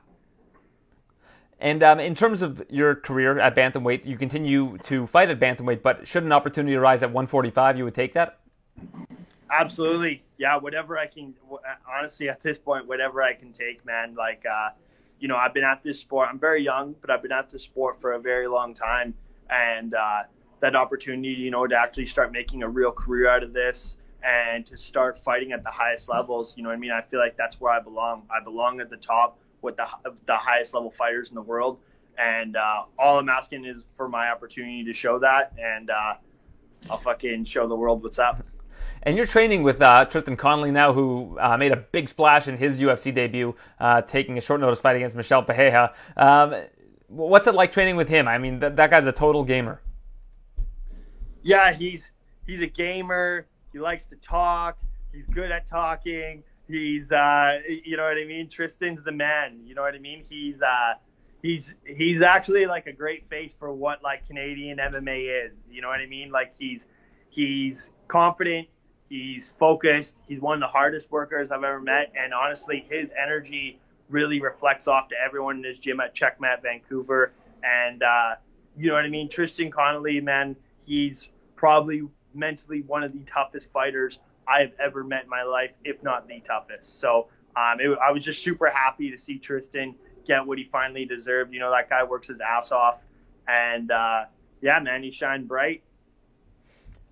And 1.60 1.82
um, 1.82 2.01
in 2.01 2.14
terms 2.14 2.43
of 2.43 2.64
your 2.68 2.94
career 2.94 3.39
at 3.39 3.55
bantamweight, 3.55 4.05
you 4.05 4.16
continue 4.16 4.76
to 4.78 5.06
fight 5.06 5.31
at 5.31 5.39
bantamweight, 5.39 5.82
but 5.82 6.06
should 6.06 6.24
an 6.24 6.32
opportunity 6.32 6.74
arise 6.74 7.02
at 7.02 7.10
145, 7.10 7.78
you 7.78 7.85
would 7.85 7.94
take 7.94 8.12
that? 8.14 8.40
Absolutely, 9.51 10.24
yeah. 10.36 10.56
Whatever 10.56 10.98
I 10.98 11.06
can, 11.06 11.35
honestly, 11.89 12.28
at 12.28 12.40
this 12.40 12.59
point, 12.59 12.86
whatever 12.86 13.22
I 13.22 13.35
can 13.35 13.52
take, 13.52 13.85
man. 13.86 14.14
Like, 14.16 14.44
uh, 14.51 14.70
you 15.20 15.28
know, 15.28 15.36
I've 15.36 15.55
been 15.55 15.64
at 15.64 15.82
this 15.82 16.01
sport. 16.01 16.28
I'm 16.31 16.40
very 16.40 16.62
young, 16.62 16.94
but 17.01 17.10
I've 17.10 17.22
been 17.22 17.32
at 17.32 17.48
this 17.48 17.62
sport 17.62 18.01
for 18.01 18.12
a 18.12 18.20
very 18.20 18.48
long 18.48 18.74
time, 18.74 19.14
and 19.48 19.94
uh, 19.94 20.24
that 20.65 20.74
opportunity, 20.74 21.28
you 21.28 21.51
know, 21.51 21.66
to 21.66 21.78
actually 21.78 22.07
start 22.07 22.32
making 22.32 22.62
a 22.62 22.69
real 22.69 22.91
career 22.91 23.28
out 23.28 23.43
of 23.43 23.53
this 23.53 23.99
and 24.23 24.65
to 24.65 24.78
start 24.78 25.19
fighting 25.19 25.53
at 25.53 25.62
the 25.62 25.69
highest 25.69 26.09
levels. 26.09 26.55
You 26.57 26.62
know 26.62 26.70
I 26.70 26.77
mean? 26.77 26.91
I 26.91 27.03
feel 27.03 27.20
like 27.20 27.36
that's 27.36 27.61
where 27.61 27.70
I 27.70 27.81
belong. 27.81 28.23
I 28.31 28.43
belong 28.43 28.81
at 28.81 28.89
the 28.89 28.97
top 28.97 29.39
with 29.61 29.77
the 29.77 29.86
the 30.24 30.36
highest 30.36 30.73
level 30.73 30.91
fighters 30.91 31.28
in 31.28 31.35
the 31.35 31.43
world, 31.43 31.81
and 32.16 32.57
uh, 32.57 32.85
all 32.99 33.19
I'm 33.19 33.28
asking 33.28 33.66
is 33.66 33.85
for 33.99 34.09
my 34.09 34.31
opportunity 34.31 34.82
to 34.85 34.95
show 34.95 35.19
that. 35.19 35.53
And 35.59 35.91
uh, 35.91 36.15
I'll 36.89 36.97
fucking 36.97 37.45
show 37.45 37.69
the 37.69 37.77
world 37.77 38.03
what's 38.03 38.19
up. 38.19 38.43
And 39.03 39.19
you're 39.19 39.27
training 39.27 39.65
with 39.65 39.82
uh, 39.82 40.07
Tristan 40.07 40.35
Connelly 40.35 40.70
now, 40.70 40.95
who 40.95 41.36
uh, 41.39 41.59
made 41.59 41.73
a 41.73 41.77
big 41.77 42.09
splash 42.09 42.49
in 42.49 42.57
his 42.57 42.81
UFC 42.81 43.15
debut, 43.15 43.55
uh, 43.78 44.01
taking 44.01 44.39
a 44.39 44.41
short 44.41 44.62
notice 44.62 44.81
fight 44.81 44.97
against 44.97 45.15
Michel 45.15 45.43
Pereira. 45.43 45.93
Um, 46.16 46.55
what's 47.09 47.47
it 47.47 47.55
like 47.55 47.70
training 47.70 47.97
with 47.97 48.09
him? 48.09 48.27
I 48.27 48.39
mean, 48.39 48.61
th- 48.61 48.77
that 48.77 48.89
guy's 48.89 49.05
a 49.05 49.12
total 49.12 49.45
gamer. 49.45 49.82
Yeah, 51.44 51.72
he's 51.72 52.10
he's 52.46 52.62
a 52.62 52.66
gamer. 52.66 53.46
He 53.72 53.78
likes 53.78 54.06
to 54.06 54.16
talk. 54.16 54.78
He's 55.12 55.26
good 55.26 55.50
at 55.52 55.66
talking. 55.66 56.42
He's 56.66 57.12
uh, 57.12 57.60
you 57.68 57.96
know 57.96 58.04
what 58.04 58.16
I 58.16 58.24
mean. 58.24 58.48
Tristan's 58.48 59.04
the 59.04 59.12
man. 59.12 59.60
You 59.64 59.74
know 59.74 59.82
what 59.82 59.94
I 59.94 59.98
mean. 59.98 60.24
He's 60.28 60.62
uh, 60.62 60.94
he's 61.42 61.74
he's 61.86 62.22
actually 62.22 62.64
like 62.64 62.86
a 62.86 62.92
great 62.92 63.28
face 63.28 63.54
for 63.58 63.72
what 63.72 64.02
like 64.02 64.26
Canadian 64.26 64.78
MMA 64.78 65.46
is. 65.46 65.52
You 65.70 65.82
know 65.82 65.88
what 65.88 66.00
I 66.00 66.06
mean? 66.06 66.32
Like 66.32 66.54
he's 66.58 66.86
he's 67.28 67.90
confident. 68.08 68.68
He's 69.10 69.54
focused. 69.58 70.16
He's 70.26 70.40
one 70.40 70.54
of 70.54 70.60
the 70.60 70.72
hardest 70.72 71.10
workers 71.10 71.50
I've 71.50 71.62
ever 71.62 71.80
met, 71.80 72.10
and 72.18 72.32
honestly, 72.32 72.86
his 72.88 73.12
energy 73.22 73.78
really 74.08 74.40
reflects 74.40 74.88
off 74.88 75.08
to 75.08 75.14
everyone 75.22 75.58
in 75.58 75.64
his 75.64 75.78
gym 75.78 76.00
at 76.00 76.14
Checkmat 76.14 76.62
Vancouver. 76.62 77.32
And 77.62 78.02
uh, 78.02 78.36
you 78.78 78.88
know 78.88 78.94
what 78.94 79.04
I 79.04 79.08
mean? 79.08 79.28
Tristan 79.28 79.70
Connelly, 79.70 80.20
man, 80.20 80.56
he's 80.84 81.28
probably 81.65 82.03
mentally 82.35 82.82
one 82.82 83.03
of 83.03 83.15
the 83.15 83.20
toughest 83.20 83.69
fighters 83.73 84.19
I've 84.47 84.73
ever 84.78 85.03
met 85.03 85.24
in 85.24 85.31
my 85.31 85.45
life, 85.45 85.70
if 85.82 86.03
not 86.03 86.28
the 86.28 86.41
toughest. 86.41 87.01
So 87.01 87.28
um, 87.57 87.81
it, 87.81 87.99
I 88.07 88.11
was 88.12 88.23
just 88.23 88.43
super 88.43 88.69
happy 88.69 89.11
to 89.11 89.16
see 89.16 89.39
Tristan 89.39 89.95
get 90.27 90.47
what 90.47 90.59
he 90.59 90.65
finally 90.65 91.07
deserved. 91.07 91.55
You 91.55 91.61
know, 91.61 91.70
that 91.70 91.89
guy 91.89 92.05
works 92.05 92.28
his 92.28 92.39
ass 92.43 92.70
off, 92.70 92.99
and 93.49 93.91
uh, 93.91 94.24
yeah, 94.61 94.78
man, 94.78 95.03
he 95.03 95.11
shined 95.11 95.49
bright. 95.49 95.82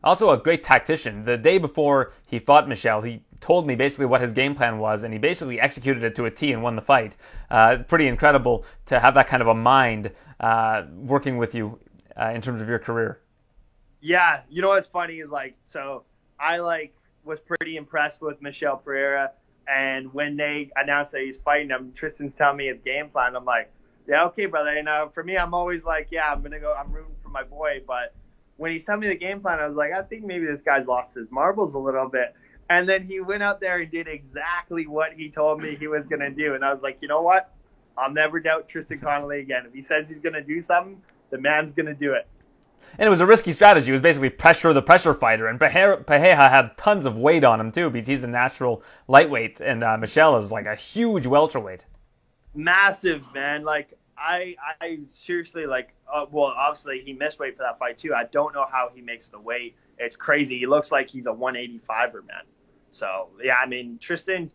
Also, 0.05 0.29
a 0.29 0.37
great 0.37 0.63
tactician. 0.63 1.25
The 1.25 1.39
day 1.39 1.57
before 1.57 2.13
he 2.27 2.39
fought 2.39 2.69
Michel, 2.69 3.01
he 3.01 3.23
told 3.41 3.67
me 3.67 3.75
basically 3.75 4.05
what 4.05 4.21
his 4.21 4.33
game 4.33 4.55
plan 4.55 4.77
was, 4.77 5.03
and 5.03 5.15
he 5.15 5.19
basically 5.19 5.61
executed 5.61 6.03
it 6.03 6.15
to 6.17 6.27
a 6.27 6.31
T 6.31 6.53
and 6.53 6.63
won 6.63 6.77
the 6.77 6.83
fight. 6.83 7.17
Uh, 7.51 7.79
pretty 7.89 8.07
incredible 8.07 8.67
to 8.85 9.01
have 9.01 9.15
that 9.15 9.29
kind 9.29 9.41
of 9.41 9.49
a 9.49 9.55
mind 9.55 10.11
uh, 10.41 10.83
working 10.95 11.39
with 11.39 11.55
you 11.55 11.79
uh, 12.21 12.33
in 12.35 12.43
terms 12.43 12.61
of 12.61 12.69
your 12.69 12.79
career. 12.79 13.23
Yeah, 14.03 14.41
you 14.51 14.63
know 14.63 14.69
what's 14.69 14.87
funny 14.87 15.21
is 15.21 15.31
like, 15.31 15.57
so 15.65 16.03
I 16.39 16.59
like 16.59 16.93
was 17.25 17.39
pretty 17.39 17.77
impressed 17.77 18.21
with 18.21 18.43
Michel 18.43 18.77
Pereira, 18.77 19.31
and 19.69 20.13
when 20.13 20.37
they 20.37 20.71
announced 20.75 21.13
that 21.13 21.23
he's 21.23 21.39
fighting 21.39 21.71
him, 21.71 21.93
Tristan's 21.95 22.35
telling 22.35 22.57
me 22.57 22.67
his 22.67 22.81
game 22.85 23.09
plan. 23.11 23.37
I'm 23.37 23.45
like, 23.45 23.71
yeah, 24.09 24.25
okay, 24.25 24.47
brother. 24.47 24.71
And 24.71 24.89
uh, 24.89 25.09
for 25.09 25.23
me, 25.23 25.37
I'm 25.39 25.55
always 25.55 25.85
like, 25.85 26.09
yeah, 26.11 26.33
I'm 26.33 26.43
gonna 26.43 26.59
go. 26.59 26.75
I'm 26.75 26.91
rooting 26.91 27.15
for 27.23 27.29
my 27.29 27.45
boy, 27.45 27.83
but 27.87 28.13
when 28.57 28.73
he 28.73 28.81
told 28.81 28.99
me 28.99 29.07
the 29.07 29.15
game 29.15 29.41
plan, 29.41 29.61
I 29.61 29.69
was 29.69 29.77
like, 29.77 29.93
I 29.93 30.03
think 30.03 30.25
maybe 30.25 30.47
this 30.47 30.61
guy's 30.65 30.87
lost 30.87 31.15
his 31.15 31.31
marbles 31.31 31.75
a 31.75 31.79
little 31.79 32.09
bit. 32.09 32.35
And 32.71 32.89
then 32.89 33.05
he 33.05 33.21
went 33.21 33.43
out 33.43 33.61
there 33.61 33.79
and 33.79 33.91
did 33.91 34.09
exactly 34.09 34.87
what 34.87 35.13
he 35.13 35.31
told 35.31 35.61
me 35.61 35.77
he 35.79 35.89
was 35.89 36.05
to 36.09 36.31
do. 36.31 36.55
And 36.55 36.65
I 36.65 36.73
was 36.73 36.83
like, 36.83 36.99
you 37.01 37.09
know 37.09 37.23
what? 37.23 37.53
I'll 37.99 38.11
never 38.11 38.41
doubt 38.41 38.69
Tristan 38.69 38.99
Connelly 38.99 39.41
again. 39.41 39.65
If 39.67 39.75
he 39.75 39.83
says 39.83 40.09
he's 40.09 40.23
to 40.23 40.43
do 40.43 40.63
something, 40.63 41.01
the 41.31 41.39
man's 41.39 41.73
to 41.73 41.95
do 41.95 42.15
it. 42.15 42.27
And 42.99 43.07
it 43.07 43.11
was 43.11 43.21
a 43.21 43.27
risky 43.27 43.53
strategy. 43.53 43.91
It 43.91 43.93
was 43.93 44.01
basically 44.01 44.31
pressure 44.31 44.73
the 44.73 44.83
pressure 44.83 45.15
fighter. 45.15 45.47
And 45.47 45.59
Pereira 45.59 46.49
had 46.49 46.77
tons 46.77 47.07
of 47.07 47.17
weight 47.17 47.45
on 47.45 47.59
him, 47.59 47.73
too, 47.73 47.91
because 47.91 48.07
he's 48.07 48.25
a 48.25 48.29
natural 48.29 48.83
lightweight. 49.09 49.61
And 49.61 49.83
uh, 49.83 49.97
Michel 49.97 50.37
is 50.37 50.53
like 50.53 50.67
a 50.67 50.75
huge 50.75 51.27
welterweight. 51.27 51.85
Massive, 52.55 53.23
man. 53.35 53.65
Like, 53.65 53.99
I 54.23 54.57
I 54.81 55.01
seriously 55.09 55.67
like 55.67 55.95
uh, 56.13 56.27
well 56.31 56.55
obviously 56.57 57.03
he 57.05 57.13
missed 57.13 57.39
weight 57.39 57.57
for 57.57 57.63
that 57.65 57.79
fight 57.79 57.99
too. 57.99 58.15
I 58.15 58.25
don't 58.25 58.55
know 58.55 58.67
how 58.71 58.91
he 58.95 59.01
makes 59.01 59.29
the 59.29 59.41
weight. 59.41 59.77
It's 59.99 60.17
crazy. 60.17 60.59
He 60.59 60.67
looks 60.67 60.93
like 60.93 61.09
he's 61.09 61.27
a 61.27 61.33
185er 61.33 62.27
man. 62.27 62.45
So 62.91 63.29
yeah, 63.43 63.57
I 63.63 63.67
mean 63.67 63.99
Tristan. 63.99 64.53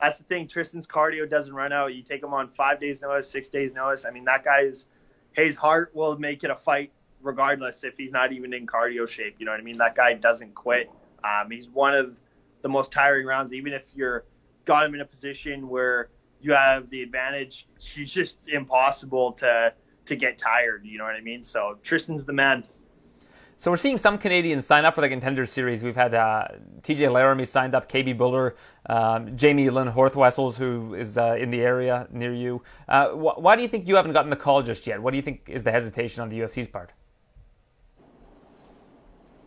That's 0.00 0.18
the 0.18 0.24
thing. 0.24 0.48
Tristan's 0.48 0.86
cardio 0.86 1.28
doesn't 1.30 1.54
run 1.54 1.72
out. 1.72 1.94
You 1.94 2.02
take 2.02 2.22
him 2.22 2.34
on 2.34 2.48
five 2.48 2.80
days 2.80 3.00
notice, 3.00 3.30
six 3.30 3.48
days 3.48 3.72
notice. 3.72 4.04
I 4.04 4.10
mean 4.10 4.24
that 4.24 4.44
guy's 4.44 4.86
his 5.32 5.56
heart 5.56 5.92
will 5.94 6.18
make 6.18 6.42
it 6.44 6.50
a 6.50 6.56
fight 6.56 6.92
regardless 7.24 7.82
if 7.82 7.96
he's 7.96 8.12
not 8.12 8.32
even 8.32 8.54
in 8.54 8.66
cardio 8.66 9.08
shape. 9.08 9.36
You 9.38 9.46
know 9.46 9.52
what 9.52 9.60
I 9.60 9.64
mean? 9.64 9.78
That 9.78 9.96
guy 9.96 10.14
doesn't 10.14 10.54
quit. 10.54 10.90
Um, 11.24 11.50
he's 11.50 11.68
one 11.68 11.94
of 11.94 12.14
the 12.62 12.68
most 12.68 12.92
tiring 12.92 13.26
rounds. 13.26 13.52
Even 13.52 13.72
if 13.72 13.88
you're 13.94 14.24
got 14.64 14.86
him 14.86 14.94
in 14.94 15.00
a 15.00 15.04
position 15.04 15.68
where 15.68 16.08
you 16.40 16.52
have 16.52 16.90
the 16.90 17.02
advantage. 17.02 17.66
He's 17.78 18.12
just 18.12 18.38
impossible 18.46 19.32
to 19.32 19.72
to 20.06 20.16
get 20.16 20.36
tired. 20.36 20.84
You 20.84 20.98
know 20.98 21.04
what 21.04 21.14
I 21.14 21.20
mean? 21.20 21.42
So 21.42 21.78
Tristan's 21.82 22.24
the 22.26 22.32
man. 22.32 22.64
So 23.56 23.70
we're 23.70 23.78
seeing 23.78 23.96
some 23.96 24.18
Canadians 24.18 24.66
sign 24.66 24.84
up 24.84 24.96
for 24.96 25.00
the 25.00 25.08
contender 25.08 25.46
series. 25.46 25.82
We've 25.82 25.94
had 25.94 26.12
uh, 26.12 26.48
TJ 26.82 27.10
Laramie 27.10 27.46
signed 27.46 27.74
up, 27.74 27.88
KB 27.88 28.18
Bhullar, 28.18 28.54
um, 28.86 29.36
Jamie 29.36 29.70
Lynn 29.70 29.90
Horthwessels, 29.90 30.56
who 30.56 30.94
is 30.94 31.16
uh, 31.16 31.36
in 31.38 31.50
the 31.50 31.62
area 31.62 32.06
near 32.10 32.34
you. 32.34 32.62
Uh, 32.88 33.10
wh- 33.10 33.40
why 33.40 33.54
do 33.54 33.62
you 33.62 33.68
think 33.68 33.86
you 33.86 33.94
haven't 33.94 34.12
gotten 34.12 34.28
the 34.28 34.36
call 34.36 34.60
just 34.60 34.86
yet? 34.86 35.00
What 35.00 35.12
do 35.12 35.16
you 35.16 35.22
think 35.22 35.48
is 35.48 35.62
the 35.62 35.70
hesitation 35.70 36.20
on 36.20 36.28
the 36.28 36.40
UFC's 36.40 36.66
part? 36.66 36.92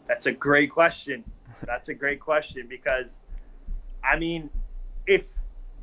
That's 0.07 0.25
a 0.25 0.31
great 0.31 0.71
question. 0.71 1.23
That's 1.65 1.89
a 1.89 1.93
great 1.93 2.19
question 2.19 2.67
because, 2.67 3.21
I 4.03 4.17
mean, 4.17 4.49
if 5.05 5.25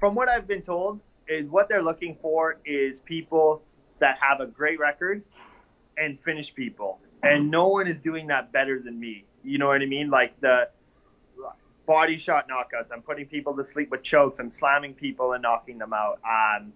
from 0.01 0.15
what 0.15 0.29
I've 0.29 0.47
been 0.47 0.63
told, 0.63 1.01
is 1.29 1.49
what 1.49 1.69
they're 1.69 1.83
looking 1.83 2.17
for 2.21 2.59
is 2.65 3.01
people 3.01 3.63
that 3.99 4.19
have 4.21 4.41
a 4.41 4.47
great 4.47 4.79
record 4.79 5.23
and 5.97 6.19
finish 6.25 6.55
people. 6.55 7.01
And 7.23 7.51
no 7.51 7.69
one 7.69 7.87
is 7.87 7.97
doing 7.99 8.27
that 8.27 8.53
better 8.53 8.81
than 8.81 9.01
me. 9.01 9.25
You 9.43 9.59
know 9.59 9.69
what 9.69 9.81
I 9.81 9.87
mean? 9.87 10.11
Like 10.11 10.39
the 10.41 10.69
body 11.87 12.19
shot 12.19 12.49
knockouts. 12.49 12.93
I'm 12.93 13.03
putting 13.03 13.27
people 13.27 13.57
to 13.57 13.65
sleep 13.65 13.91
with 13.91 14.03
chokes. 14.03 14.39
I'm 14.39 14.51
slamming 14.51 14.95
people 14.95 15.33
and 15.33 15.43
knocking 15.43 15.79
them 15.79 15.93
out. 15.93 16.19
Um, 16.29 16.73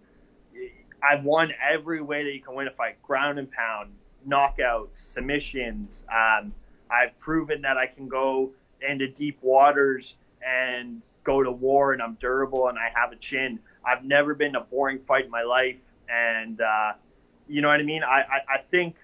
I've 1.02 1.24
won 1.24 1.52
every 1.62 2.00
way 2.00 2.24
that 2.24 2.32
you 2.32 2.40
can 2.40 2.54
win 2.54 2.66
a 2.66 2.70
fight: 2.70 3.02
ground 3.02 3.38
and 3.38 3.50
pound, 3.50 3.92
knockouts, 4.26 4.96
submissions. 4.96 6.04
Um, 6.10 6.54
I've 6.90 7.18
proven 7.18 7.62
that 7.62 7.76
I 7.76 7.86
can 7.86 8.08
go 8.08 8.52
into 8.86 9.08
deep 9.08 9.38
waters 9.42 10.16
and 10.46 11.04
go 11.24 11.42
to 11.42 11.50
war 11.50 11.92
and 11.92 12.02
I'm 12.02 12.14
durable 12.20 12.68
and 12.68 12.78
I 12.78 12.90
have 12.94 13.12
a 13.12 13.16
chin. 13.16 13.58
I've 13.84 14.04
never 14.04 14.34
been 14.34 14.54
a 14.56 14.60
boring 14.60 15.00
fight 15.06 15.24
in 15.24 15.30
my 15.30 15.42
life, 15.42 15.76
and 16.08 16.60
uh, 16.60 16.92
you 17.48 17.62
know 17.62 17.68
what 17.68 17.80
I 17.80 17.82
mean. 17.82 18.02
I, 18.02 18.20
I, 18.20 18.54
I 18.56 18.58
think 18.70 18.96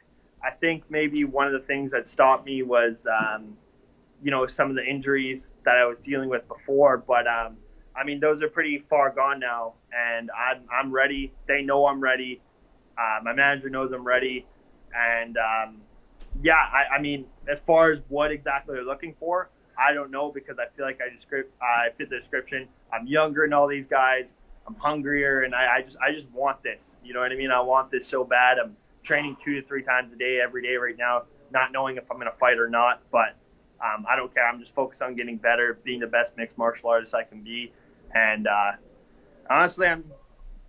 I 0.43 0.51
think 0.51 0.85
maybe 0.91 1.25
one 1.25 1.47
of 1.47 1.53
the 1.53 1.67
things 1.67 1.93
that 1.93 2.07
stopped 2.07 2.45
me 2.45 2.63
was 2.63 3.07
um, 3.07 3.57
you 4.23 4.31
know 4.31 4.47
some 4.47 4.71
of 4.71 4.77
the 4.77 4.85
injuries 4.85 5.53
that 5.65 5.77
I 5.77 5.87
was 5.87 5.99
dealing 6.03 6.29
with 6.29 6.47
before, 6.49 6.99
but 6.99 7.27
um, 7.27 7.57
I 7.97 8.05
mean 8.05 8.21
those 8.21 8.43
are 8.43 8.49
pretty 8.49 8.85
far 8.91 9.11
gone 9.11 9.41
now, 9.41 9.75
and 9.93 10.31
I'm 10.31 10.63
I'm 10.73 10.93
ready. 10.93 11.33
They 11.47 11.63
know 11.63 11.87
I'm 11.87 12.01
ready. 12.01 12.41
Uh, 12.99 13.21
my 13.23 13.33
manager 13.33 13.71
knows 13.71 13.93
I'm 13.93 14.07
ready, 14.07 14.47
and 14.95 15.37
um, 15.37 15.77
yeah, 16.43 16.55
I, 16.55 16.97
I 16.97 17.01
mean 17.01 17.27
as 17.49 17.59
far 17.67 17.93
as 17.93 18.01
what 18.09 18.31
exactly 18.31 18.75
they're 18.75 18.85
looking 18.85 19.15
for, 19.19 19.51
I 19.79 19.93
don't 19.93 20.11
know 20.11 20.31
because 20.31 20.59
I 20.59 20.67
feel 20.77 20.87
like 20.87 21.01
I 21.01 21.15
just 21.15 21.27
I 21.63 21.91
fit 21.97 22.11
the 22.11 22.19
description. 22.19 22.69
I'm 22.93 23.07
younger 23.07 23.43
than 23.43 23.53
all 23.53 23.67
these 23.67 23.87
guys. 23.87 24.33
I'm 24.67 24.75
hungrier, 24.77 25.43
and 25.43 25.55
I, 25.55 25.77
I 25.77 25.83
just 25.83 25.97
I 25.99 26.13
just 26.13 26.29
want 26.31 26.63
this. 26.63 26.97
You 27.05 27.13
know 27.13 27.21
what 27.21 27.33
I 27.33 27.37
mean? 27.37 27.51
I 27.51 27.61
want 27.61 27.91
this 27.91 28.09
so 28.09 28.25
bad. 28.25 28.59
I'm 28.59 28.77
training 29.03 29.37
two 29.45 29.61
to 29.61 29.67
three 29.67 29.83
times 29.83 30.13
a 30.13 30.17
day 30.17 30.41
every 30.43 30.63
day 30.63 30.77
right 30.77 30.97
now, 30.97 31.25
not 31.53 31.73
knowing 31.73 31.97
if 31.97 32.11
I'm 32.11 32.19
gonna 32.19 32.33
fight 32.41 32.59
or 32.59 32.69
not. 32.69 33.03
But 33.11 33.37
um, 33.85 34.07
I 34.09 34.17
don't 34.17 34.33
care. 34.33 34.49
I'm 34.49 34.61
just 34.61 34.75
focused 34.75 35.03
on 35.03 35.15
getting 35.17 35.37
better, 35.37 35.79
being 35.85 36.01
the 36.01 36.07
best 36.07 36.33
mixed 36.37 36.57
martial 36.57 36.89
artist 36.89 37.15
I 37.15 37.25
can 37.25 37.43
be, 37.43 37.73
and 38.15 38.47
uh, 38.47 38.73
honestly, 39.51 39.87
I'm 39.87 40.05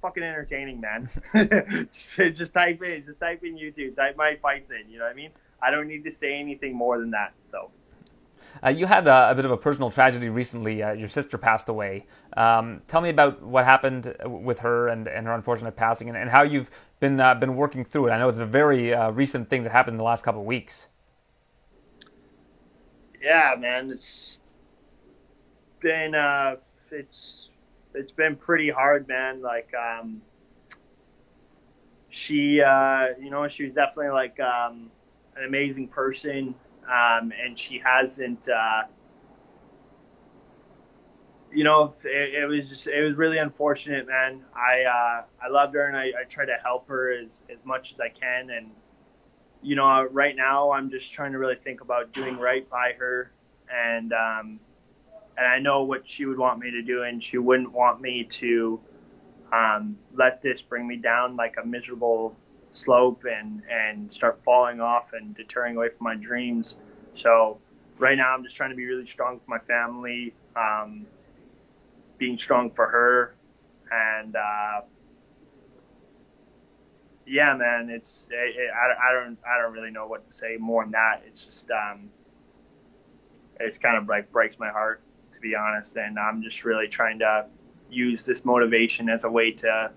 fucking 0.02 0.24
entertaining, 0.24 0.82
man. 0.82 1.10
just, 1.92 2.18
just 2.36 2.54
type 2.54 2.82
in, 2.84 3.04
just 3.06 3.20
type 3.20 3.44
in 3.44 3.56
YouTube, 3.56 3.96
type 3.96 4.18
my 4.18 4.38
fights 4.42 4.70
in. 4.72 4.90
You 4.92 5.00
know 5.00 5.06
what 5.06 5.12
I 5.12 5.16
mean? 5.16 5.32
I 5.66 5.72
don't 5.72 5.88
need 5.88 6.04
to 6.04 6.12
say 6.12 6.40
anything 6.40 6.76
more 6.76 7.00
than 7.00 7.12
that. 7.12 7.34
So. 7.50 7.72
Uh, 8.64 8.70
you 8.70 8.86
had 8.86 9.08
a, 9.08 9.32
a, 9.32 9.36
bit 9.36 9.44
of 9.44 9.52
a 9.52 9.58
personal 9.58 9.92
tragedy 9.92 10.30
recently. 10.30 10.82
Uh, 10.82 10.94
your 10.94 11.10
sister 11.10 11.38
passed 11.38 11.68
away. 11.68 12.06
Um, 12.38 12.82
tell 12.88 13.02
me 13.02 13.10
about 13.10 13.42
what 13.42 13.66
happened 13.66 14.16
with 14.26 14.60
her 14.60 14.88
and, 14.88 15.08
and 15.08 15.28
her 15.28 15.34
unfortunate 15.34 15.76
passing, 15.76 16.08
and, 16.08 16.18
and 16.18 16.30
how 16.30 16.44
you've 16.44 16.70
been 17.00 17.20
uh, 17.20 17.36
been 17.36 17.56
working 17.56 17.84
through 17.84 18.08
it. 18.08 18.12
I 18.12 18.18
know 18.18 18.30
it's 18.30 18.38
a 18.38 18.46
very 18.46 18.94
uh, 18.94 19.12
recent 19.12 19.50
thing 19.50 19.64
that 19.64 19.72
happened 19.72 19.96
in 19.96 19.98
the 19.98 20.04
last 20.04 20.24
couple 20.24 20.42
of 20.42 20.48
weeks. 20.48 20.88
Yeah, 23.22 23.56
man, 23.60 23.90
it's 23.90 24.40
been 25.82 26.16
uh, 26.16 26.56
it's 26.92 27.50
it's 27.96 28.12
been 28.12 28.36
pretty 28.36 28.70
hard, 28.70 29.08
man. 29.08 29.42
Like, 29.42 29.72
um, 29.74 30.22
she, 32.10 32.62
uh, 32.62 33.08
you 33.20 33.30
know, 33.30 33.48
she 33.48 33.64
was 33.66 33.74
definitely 33.74 34.10
like 34.10 34.40
um, 34.40 34.92
an 35.36 35.46
amazing 35.46 35.88
person 35.88 36.56
um, 36.88 37.32
and 37.44 37.58
she 37.58 37.82
hasn't. 37.84 38.48
Uh, 38.48 38.84
you 41.52 41.64
know, 41.64 41.94
it, 42.04 42.34
it, 42.34 42.46
was 42.46 42.70
just 42.70 42.88
it 42.88 43.02
was 43.02 43.16
really 43.16 43.38
unfortunate, 43.38 44.08
man. 44.08 44.42
I 44.56 44.84
uh, 44.84 45.24
I 45.42 45.50
loved 45.50 45.74
her 45.76 45.88
and 45.88 45.96
I, 45.96 46.08
I 46.08 46.24
try 46.30 46.46
to 46.46 46.58
help 46.64 46.88
her 46.90 47.14
as 47.14 47.44
as 47.50 47.58
much 47.64 47.94
as 47.94 48.00
I 48.00 48.10
can, 48.10 48.50
and 48.50 48.72
you 49.62 49.76
know, 49.76 50.04
right 50.12 50.36
now 50.36 50.72
I'm 50.72 50.90
just 50.90 51.14
trying 51.14 51.32
to 51.32 51.40
really 51.40 51.56
think 51.56 51.82
about 51.82 52.12
doing 52.12 52.38
right 52.38 52.70
by 52.70 52.94
her, 53.00 53.32
and 53.74 54.12
um, 54.14 54.60
and 55.38 55.48
I 55.48 55.60
know 55.60 55.84
what 55.84 56.04
she 56.06 56.26
would 56.26 56.38
want 56.38 56.60
me 56.60 56.72
to 56.72 56.82
do, 56.82 57.04
and 57.04 57.24
she 57.24 57.38
wouldn't 57.38 57.72
want 57.72 58.02
me 58.02 58.26
to 58.32 58.80
um, 59.54 59.98
let 60.14 60.42
this 60.42 60.62
bring 60.62 60.88
me 60.88 60.98
down 60.98 61.38
like 61.38 61.56
a 61.62 61.66
miserable 61.66 62.36
slope 62.76 63.24
and 63.30 63.62
and 63.72 64.14
start 64.14 64.40
falling 64.44 64.82
off 64.82 65.14
and 65.14 65.36
deterring 65.36 65.76
away 65.76 65.90
from 65.90 66.04
my 66.04 66.16
dreams. 66.16 66.76
So 67.14 67.60
right 67.98 68.18
now 68.18 68.34
I'm 68.34 68.44
just 68.44 68.56
trying 68.56 68.72
to 68.72 68.76
be 68.76 68.86
really 68.86 69.08
strong 69.08 69.40
for 69.40 69.50
my 69.50 69.60
family, 69.60 70.34
um, 70.56 71.06
being 72.18 72.38
strong 72.38 72.72
for 72.72 72.88
her, 72.88 73.36
and 73.92 74.36
uh, 74.36 74.82
yeah, 77.26 77.56
man, 77.56 77.90
it's 77.90 78.28
it, 78.30 78.56
it, 78.56 78.70
I, 78.72 79.10
I 79.10 79.14
don't 79.14 79.38
I 79.46 79.62
don't 79.62 79.74
really 79.74 79.92
know 79.92 80.08
what 80.08 80.28
to 80.30 80.36
say 80.36 80.58
more 80.60 80.84
than 80.84 80.92
that. 80.92 81.24
It's 81.26 81.46
just 81.46 81.70
um, 81.72 82.10
it's 83.60 83.78
kind 83.78 83.98
of 83.98 84.08
like 84.08 84.32
breaks 84.32 84.60
my 84.60 84.70
heart 84.70 85.02
to 85.34 85.40
be 85.40 85.56
honest, 85.56 85.96
and 85.98 86.18
I'm 86.20 86.42
just 86.42 86.64
really 86.64 86.88
trying 86.88 87.20
to 87.20 87.46
use 87.90 88.26
this 88.26 88.44
motivation 88.46 89.10
as 89.10 89.24
a 89.24 89.30
way 89.30 89.52
to 89.52 89.92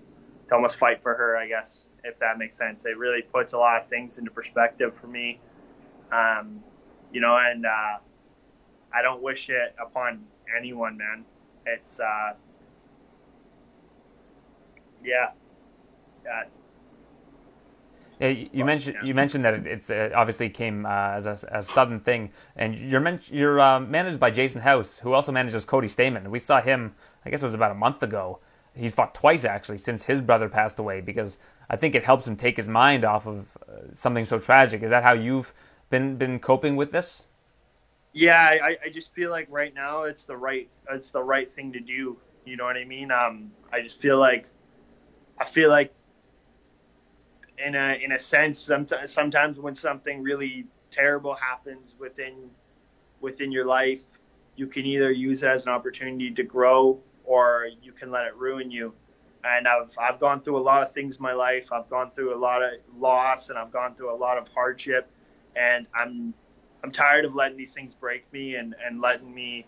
to 0.47 0.55
almost 0.55 0.77
fight 0.77 1.01
for 1.01 1.13
her, 1.13 1.37
I 1.37 1.47
guess, 1.47 1.87
if 2.03 2.17
that 2.19 2.37
makes 2.37 2.57
sense. 2.57 2.85
It 2.85 2.97
really 2.97 3.21
puts 3.21 3.53
a 3.53 3.57
lot 3.57 3.81
of 3.81 3.87
things 3.89 4.17
into 4.17 4.31
perspective 4.31 4.93
for 4.99 5.07
me, 5.07 5.39
um, 6.11 6.63
you 7.11 7.21
know, 7.21 7.37
and 7.37 7.65
uh, 7.65 7.97
I 8.93 9.01
don't 9.01 9.21
wish 9.21 9.49
it 9.49 9.75
upon 9.81 10.25
anyone, 10.57 10.97
man. 10.97 11.25
It's 11.65 11.99
uh, 11.99 12.33
yeah, 15.03 15.31
yeah. 16.25 16.43
Yeah, 18.19 18.27
you, 18.27 18.65
mentioned 18.65 18.97
you 19.05 19.13
mentioned 19.13 19.45
that 19.45 19.65
it's 19.65 19.89
uh, 19.89 20.09
obviously 20.13 20.49
came 20.49 20.85
uh, 20.85 21.11
as 21.11 21.25
a, 21.25 21.39
a 21.53 21.63
sudden 21.63 22.01
thing, 22.01 22.31
and 22.57 22.77
you're 22.77 22.99
men- 22.99 23.21
you're 23.31 23.61
uh, 23.61 23.79
managed 23.79 24.19
by 24.19 24.29
Jason 24.29 24.59
House, 24.59 24.97
who 24.97 25.13
also 25.13 25.31
manages 25.31 25.63
Cody 25.63 25.87
Stamann. 25.87 26.27
We 26.27 26.39
saw 26.39 26.59
him, 26.59 26.95
I 27.25 27.29
guess 27.29 27.41
it 27.41 27.45
was 27.45 27.55
about 27.55 27.71
a 27.71 27.75
month 27.75 28.03
ago. 28.03 28.39
He's 28.75 28.93
fought 28.93 29.13
twice 29.13 29.43
actually 29.45 29.77
since 29.79 30.05
his 30.05 30.21
brother 30.21 30.49
passed 30.49 30.79
away 30.79 31.01
because 31.01 31.37
I 31.69 31.75
think 31.75 31.95
it 31.95 32.03
helps 32.03 32.27
him 32.27 32.35
take 32.35 32.57
his 32.57 32.67
mind 32.67 33.03
off 33.03 33.27
of 33.27 33.47
uh, 33.67 33.93
something 33.93 34.25
so 34.25 34.39
tragic. 34.39 34.83
Is 34.83 34.89
that 34.89 35.03
how 35.03 35.13
you've 35.13 35.53
been 35.89 36.17
been 36.17 36.39
coping 36.39 36.75
with 36.75 36.91
this? 36.91 37.25
Yeah, 38.13 38.39
I, 38.39 38.77
I 38.85 38.89
just 38.91 39.13
feel 39.13 39.29
like 39.29 39.47
right 39.49 39.73
now 39.73 40.03
it's 40.03 40.23
the 40.23 40.35
right 40.35 40.69
it's 40.91 41.11
the 41.11 41.23
right 41.23 41.53
thing 41.53 41.71
to 41.73 41.79
do. 41.79 42.17
You 42.45 42.57
know 42.57 42.63
what 42.63 42.77
I 42.77 42.85
mean? 42.85 43.11
Um, 43.11 43.51
I 43.71 43.81
just 43.81 44.01
feel 44.01 44.17
like 44.17 44.47
I 45.39 45.45
feel 45.45 45.69
like 45.69 45.93
in 47.57 47.75
a 47.75 47.97
in 48.01 48.13
a 48.13 48.19
sense 48.19 48.59
sometimes 48.59 49.11
sometimes 49.11 49.59
when 49.59 49.75
something 49.75 50.23
really 50.23 50.65
terrible 50.89 51.33
happens 51.35 51.95
within 51.99 52.49
within 53.21 53.51
your 53.51 53.65
life 53.65 54.01
you 54.55 54.67
can 54.67 54.85
either 54.85 55.11
use 55.11 55.43
it 55.43 55.47
as 55.47 55.63
an 55.63 55.69
opportunity 55.69 56.31
to 56.31 56.43
grow 56.43 56.99
or 57.29 57.67
you 57.83 57.91
can 57.91 58.09
let 58.09 58.25
it 58.25 58.35
ruin 58.35 58.71
you. 58.71 58.91
And 59.43 59.67
I've 59.67 59.95
I've 59.97 60.19
gone 60.19 60.41
through 60.41 60.57
a 60.57 60.65
lot 60.71 60.81
of 60.81 60.91
things 60.91 61.17
in 61.17 61.21
my 61.21 61.31
life. 61.31 61.71
I've 61.71 61.89
gone 61.89 62.11
through 62.11 62.35
a 62.35 62.39
lot 62.39 62.63
of 62.63 62.71
loss 62.97 63.49
and 63.49 63.57
I've 63.57 63.71
gone 63.71 63.93
through 63.95 64.13
a 64.13 64.17
lot 64.17 64.37
of 64.37 64.49
hardship. 64.49 65.09
And 65.55 65.85
I'm 65.93 66.33
I'm 66.83 66.91
tired 66.91 67.23
of 67.23 67.35
letting 67.35 67.55
these 67.57 67.73
things 67.73 67.93
break 67.93 68.31
me 68.33 68.55
and 68.55 68.75
and 68.85 68.99
letting 68.99 69.33
me 69.33 69.65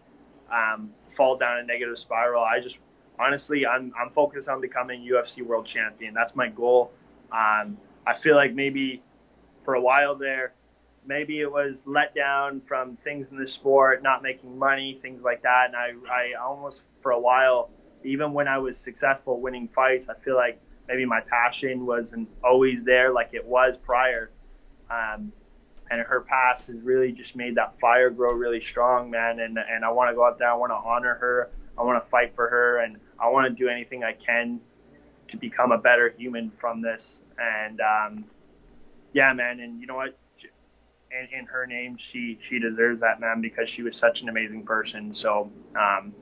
um, 0.52 0.90
fall 1.16 1.38
down 1.38 1.60
a 1.60 1.64
negative 1.64 2.00
spiral. 2.00 2.44
I 2.44 2.60
just 2.60 2.80
honestly 3.20 3.66
I'm 3.66 3.94
I'm 3.98 4.10
focused 4.10 4.50
on 4.50 4.60
becoming 4.60 5.08
UFC 5.08 5.46
world 5.46 5.68
champion. 5.68 6.14
That's 6.16 6.36
my 6.36 6.50
goal. 6.50 6.92
Um, 7.32 7.78
I 8.08 8.16
feel 8.16 8.36
like 8.36 8.54
maybe 8.56 9.04
for 9.64 9.76
a 9.76 9.82
while 9.82 10.16
there, 10.16 10.54
maybe 11.06 11.42
it 11.42 11.52
was 11.52 11.84
let 11.86 12.14
down 12.16 12.62
from 12.68 12.98
things 13.04 13.30
in 13.32 13.38
the 13.38 13.48
sport, 13.48 14.04
not 14.04 14.22
making 14.22 14.58
money, 14.58 15.00
things 15.02 15.24
like 15.24 15.42
that. 15.44 15.68
And 15.68 15.76
I, 15.76 15.94
I 16.12 16.34
almost 16.42 16.82
for 17.02 17.12
a 17.12 17.20
while, 17.20 17.70
even 18.04 18.34
when 18.34 18.48
I 18.48 18.58
was 18.58 18.78
successful 18.78 19.40
winning 19.40 19.68
fights, 19.74 20.08
I 20.10 20.14
feel 20.24 20.36
like 20.36 20.60
maybe 20.88 21.06
my 21.06 21.22
passion 21.22 21.86
wasn't 21.86 22.30
always 22.44 22.84
there 22.84 23.12
like 23.12 23.30
it 23.34 23.46
was 23.46 23.78
prior. 23.78 24.32
Um, 24.90 25.32
and 25.90 26.02
her 26.02 26.22
past 26.22 26.68
has 26.68 26.78
really 26.78 27.12
just 27.12 27.36
made 27.36 27.56
that 27.56 27.78
fire 27.80 28.10
grow 28.10 28.34
really 28.34 28.62
strong, 28.62 29.12
man. 29.12 29.40
And 29.42 29.58
and 29.58 29.84
I 29.84 29.92
want 29.92 30.10
to 30.10 30.16
go 30.16 30.26
out 30.26 30.40
there, 30.40 30.50
I 30.50 30.56
want 30.56 30.72
to 30.72 30.76
honor 30.76 31.16
her, 31.16 31.50
I 31.78 31.84
want 31.84 32.04
to 32.04 32.10
fight 32.10 32.34
for 32.36 32.50
her, 32.50 32.80
and 32.80 32.98
I 33.20 33.30
want 33.30 33.48
to 33.48 33.54
do 33.54 33.70
anything 33.70 34.04
I 34.04 34.14
can 34.14 34.62
to 35.30 35.38
become 35.38 35.72
a 35.72 35.78
better 35.78 36.14
human 36.18 36.52
from 36.60 36.82
this. 36.82 37.20
And 37.38 37.82
um, 37.82 38.26
yeah, 39.14 39.34
man, 39.34 39.60
and 39.60 39.82
you 39.82 39.88
know 39.88 39.96
what? 39.96 40.18
In, 41.12 41.40
in 41.40 41.46
her 41.46 41.66
name, 41.66 41.98
she 41.98 42.40
she 42.48 42.60
deserves 42.60 43.02
that, 43.02 43.20
man, 43.20 43.42
because 43.42 43.70
she 43.70 43.84
was 43.84 43.98
such 43.98 44.22
an 44.22 44.30
amazing 44.30 44.64
person. 44.64 45.14
So, 45.14 45.52
um, 45.76 46.14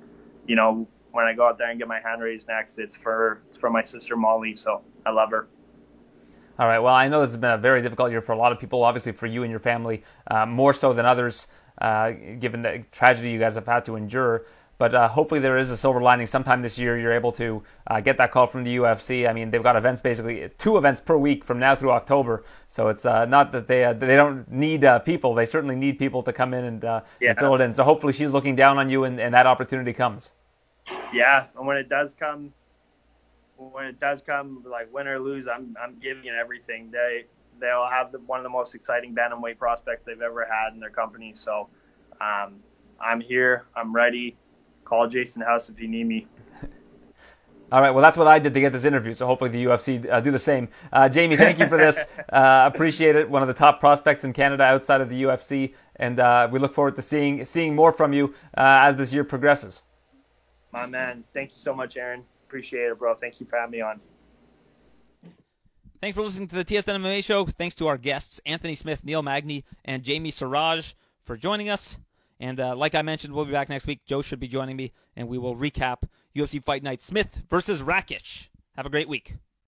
you 0.48 0.56
know, 0.56 0.88
when 1.12 1.26
I 1.26 1.34
go 1.34 1.48
out 1.48 1.58
there 1.58 1.70
and 1.70 1.80
get 1.80 1.88
my 1.88 2.00
hand 2.00 2.22
raised 2.22 2.48
next, 2.48 2.80
it's 2.80 2.96
for 2.96 3.42
it's 3.48 3.58
for 3.58 3.70
my 3.70 3.84
sister 3.84 4.16
Molly. 4.16 4.56
So 4.56 4.82
I 5.06 5.12
love 5.12 5.30
her. 5.32 5.48
All 6.58 6.68
right. 6.68 6.80
Well, 6.80 6.94
I 6.94 7.08
know 7.08 7.22
this 7.22 7.30
has 7.30 7.38
been 7.38 7.52
a 7.52 7.58
very 7.58 7.82
difficult 7.82 8.12
year 8.12 8.22
for 8.22 8.34
a 8.34 8.38
lot 8.38 8.52
of 8.52 8.60
people. 8.60 8.84
Obviously, 8.84 9.14
for 9.14 9.28
you 9.28 9.44
and 9.44 9.52
your 9.52 9.62
family, 9.62 10.04
uh, 10.30 10.46
more 10.46 10.74
so 10.74 10.92
than 10.92 11.06
others, 11.06 11.48
uh, 11.80 12.12
given 12.40 12.64
the 12.64 12.84
tragedy 12.92 13.30
you 13.30 13.40
guys 13.40 13.56
have 13.56 13.66
had 13.66 13.86
to 13.86 13.96
endure. 13.96 14.46
But 14.80 14.96
uh, 14.96 15.10
hopefully 15.10 15.42
there 15.42 15.58
is 15.58 15.72
a 15.72 15.78
silver 15.78 16.02
lining. 16.02 16.26
Sometime 16.26 16.62
this 16.62 16.80
year, 16.80 16.98
you're 16.98 17.12
able 17.12 17.34
to 17.34 17.62
uh, 17.88 18.00
get 18.00 18.18
that 18.18 18.32
call 18.32 18.48
from 18.48 18.64
the 18.64 18.78
UFC. 18.78 19.30
I 19.30 19.34
mean, 19.34 19.52
they've 19.52 19.62
got 19.62 19.76
events 19.76 20.00
basically 20.00 20.50
two 20.58 20.78
events 20.78 21.02
per 21.02 21.18
week 21.18 21.44
from 21.44 21.60
now 21.60 21.76
through 21.76 21.92
October. 21.92 22.46
So 22.70 22.88
it's 22.88 23.06
uh, 23.06 23.26
not 23.26 23.52
that 23.52 23.68
they 23.68 23.84
uh, 23.84 23.92
they 23.92 24.16
don't 24.16 24.50
need 24.50 24.86
uh, 24.86 25.00
people. 25.00 25.36
They 25.36 25.46
certainly 25.46 25.76
need 25.76 26.00
people 26.00 26.24
to 26.24 26.32
come 26.32 26.54
in 26.54 26.64
and, 26.64 26.86
uh, 26.86 27.02
yeah. 27.20 27.32
and, 27.32 27.40
fill 27.40 27.56
it 27.56 27.62
in. 27.62 27.74
So 27.74 27.84
hopefully 27.84 28.14
she's 28.14 28.32
looking 28.32 28.56
down 28.56 28.78
on 28.78 28.90
you, 28.90 29.04
and, 29.04 29.20
and 29.20 29.34
that 29.34 29.46
opportunity 29.46 29.92
comes. 29.92 30.32
Yeah, 31.14 31.48
and 31.58 31.68
when 31.68 31.76
it 31.76 31.90
does 31.90 32.16
come, 32.18 32.54
when 33.58 33.86
it 33.86 34.00
does 34.00 34.22
come, 34.22 34.64
like 34.66 34.92
win 34.94 35.10
or 35.10 35.20
lose, 35.20 35.46
I'm 35.46 35.76
I'm 35.82 36.00
giving 36.00 36.24
it 36.24 36.36
everything. 36.36 36.90
They 36.90 37.26
they'll 37.60 37.90
have 37.90 38.14
the, 38.14 38.20
one 38.20 38.40
of 38.40 38.44
the 38.44 38.50
most 38.50 38.76
exciting 38.76 39.14
bantamweight 39.14 39.58
prospects 39.58 40.06
they've 40.06 40.22
ever 40.22 40.48
had 40.50 40.74
in 40.74 40.80
their 40.80 40.90
company. 40.90 41.34
So 41.36 41.68
um, 42.22 42.62
I'm 43.02 43.20
here. 43.20 43.66
I'm 43.76 43.94
ready 43.94 44.38
call 44.90 45.08
Jason 45.08 45.42
House 45.42 45.70
if 45.70 45.80
you 45.80 45.88
need 45.88 46.08
me. 46.08 46.28
All 47.72 47.82
right, 47.82 47.92
well, 47.92 48.02
that's 48.02 48.18
what 48.18 48.28
I 48.28 48.40
did 48.40 48.56
to 48.56 48.60
get 48.60 48.74
this 48.74 48.84
interview, 48.84 49.14
so 49.14 49.28
hopefully 49.28 49.52
the 49.52 49.66
UFC 49.66 50.12
uh, 50.12 50.20
do 50.20 50.32
the 50.32 50.40
same. 50.40 50.70
Uh, 50.92 51.08
Jamie, 51.08 51.38
thank 51.38 51.60
you 51.60 51.68
for 51.68 51.78
this. 51.78 52.04
Uh, 52.30 52.70
appreciate 52.72 53.16
it. 53.16 53.28
One 53.28 53.42
of 53.42 53.48
the 53.48 53.56
top 53.56 53.80
prospects 53.80 54.24
in 54.24 54.34
Canada 54.34 54.64
outside 54.64 55.02
of 55.02 55.10
the 55.10 55.24
UFC, 55.24 55.74
and 55.96 56.20
uh, 56.20 56.48
we 56.52 56.60
look 56.60 56.76
forward 56.76 56.96
to 56.98 57.02
seeing 57.02 57.44
seeing 57.44 57.76
more 57.76 57.92
from 57.92 58.14
you 58.14 58.36
uh, 58.56 58.86
as 58.86 58.96
this 58.98 59.12
year 59.12 59.24
progresses. 59.24 59.82
My 60.72 60.86
man, 60.86 61.24
thank 61.34 61.50
you 61.50 61.58
so 61.58 61.74
much, 61.74 61.98
Aaron. 61.98 62.24
Appreciate 62.48 62.92
it, 62.92 63.00
bro. 63.00 63.16
Thank 63.16 63.40
you 63.40 63.48
for 63.48 63.58
having 63.58 63.72
me 63.72 63.82
on. 63.82 64.00
Thanks 66.00 66.16
for 66.16 66.22
listening 66.22 66.50
to 66.50 66.56
the 66.56 66.66
TSN 66.66 67.02
MMA 67.02 67.24
show. 67.24 67.46
Thanks 67.46 67.74
to 67.76 67.88
our 67.88 67.98
guests, 67.98 68.40
Anthony 68.46 68.76
Smith, 68.76 69.04
Neil 69.04 69.24
Magny, 69.24 69.66
and 69.84 70.04
Jamie 70.04 70.30
Siraj, 70.30 70.94
for 71.20 71.36
joining 71.36 71.68
us. 71.68 71.98
And 72.40 72.60
uh, 72.60 72.76
like 72.76 72.96
I 72.96 73.02
mentioned, 73.02 73.34
we'll 73.34 73.46
be 73.46 73.52
back 73.52 73.70
next 73.70 73.86
week. 73.86 74.06
Joe 74.06 74.22
should 74.22 74.40
be 74.40 74.48
joining 74.48 74.78
me, 74.78 74.94
and 75.16 75.28
we 75.28 75.38
will 75.38 75.56
recap 75.56 76.04
UFC 76.36 76.64
Fight 76.64 76.84
Night 76.84 77.02
Smith 77.02 77.42
versus 77.50 77.82
Rakic. 77.82 78.48
Have 78.76 78.86
a 78.86 78.90
great 78.90 79.10
week. 79.10 79.36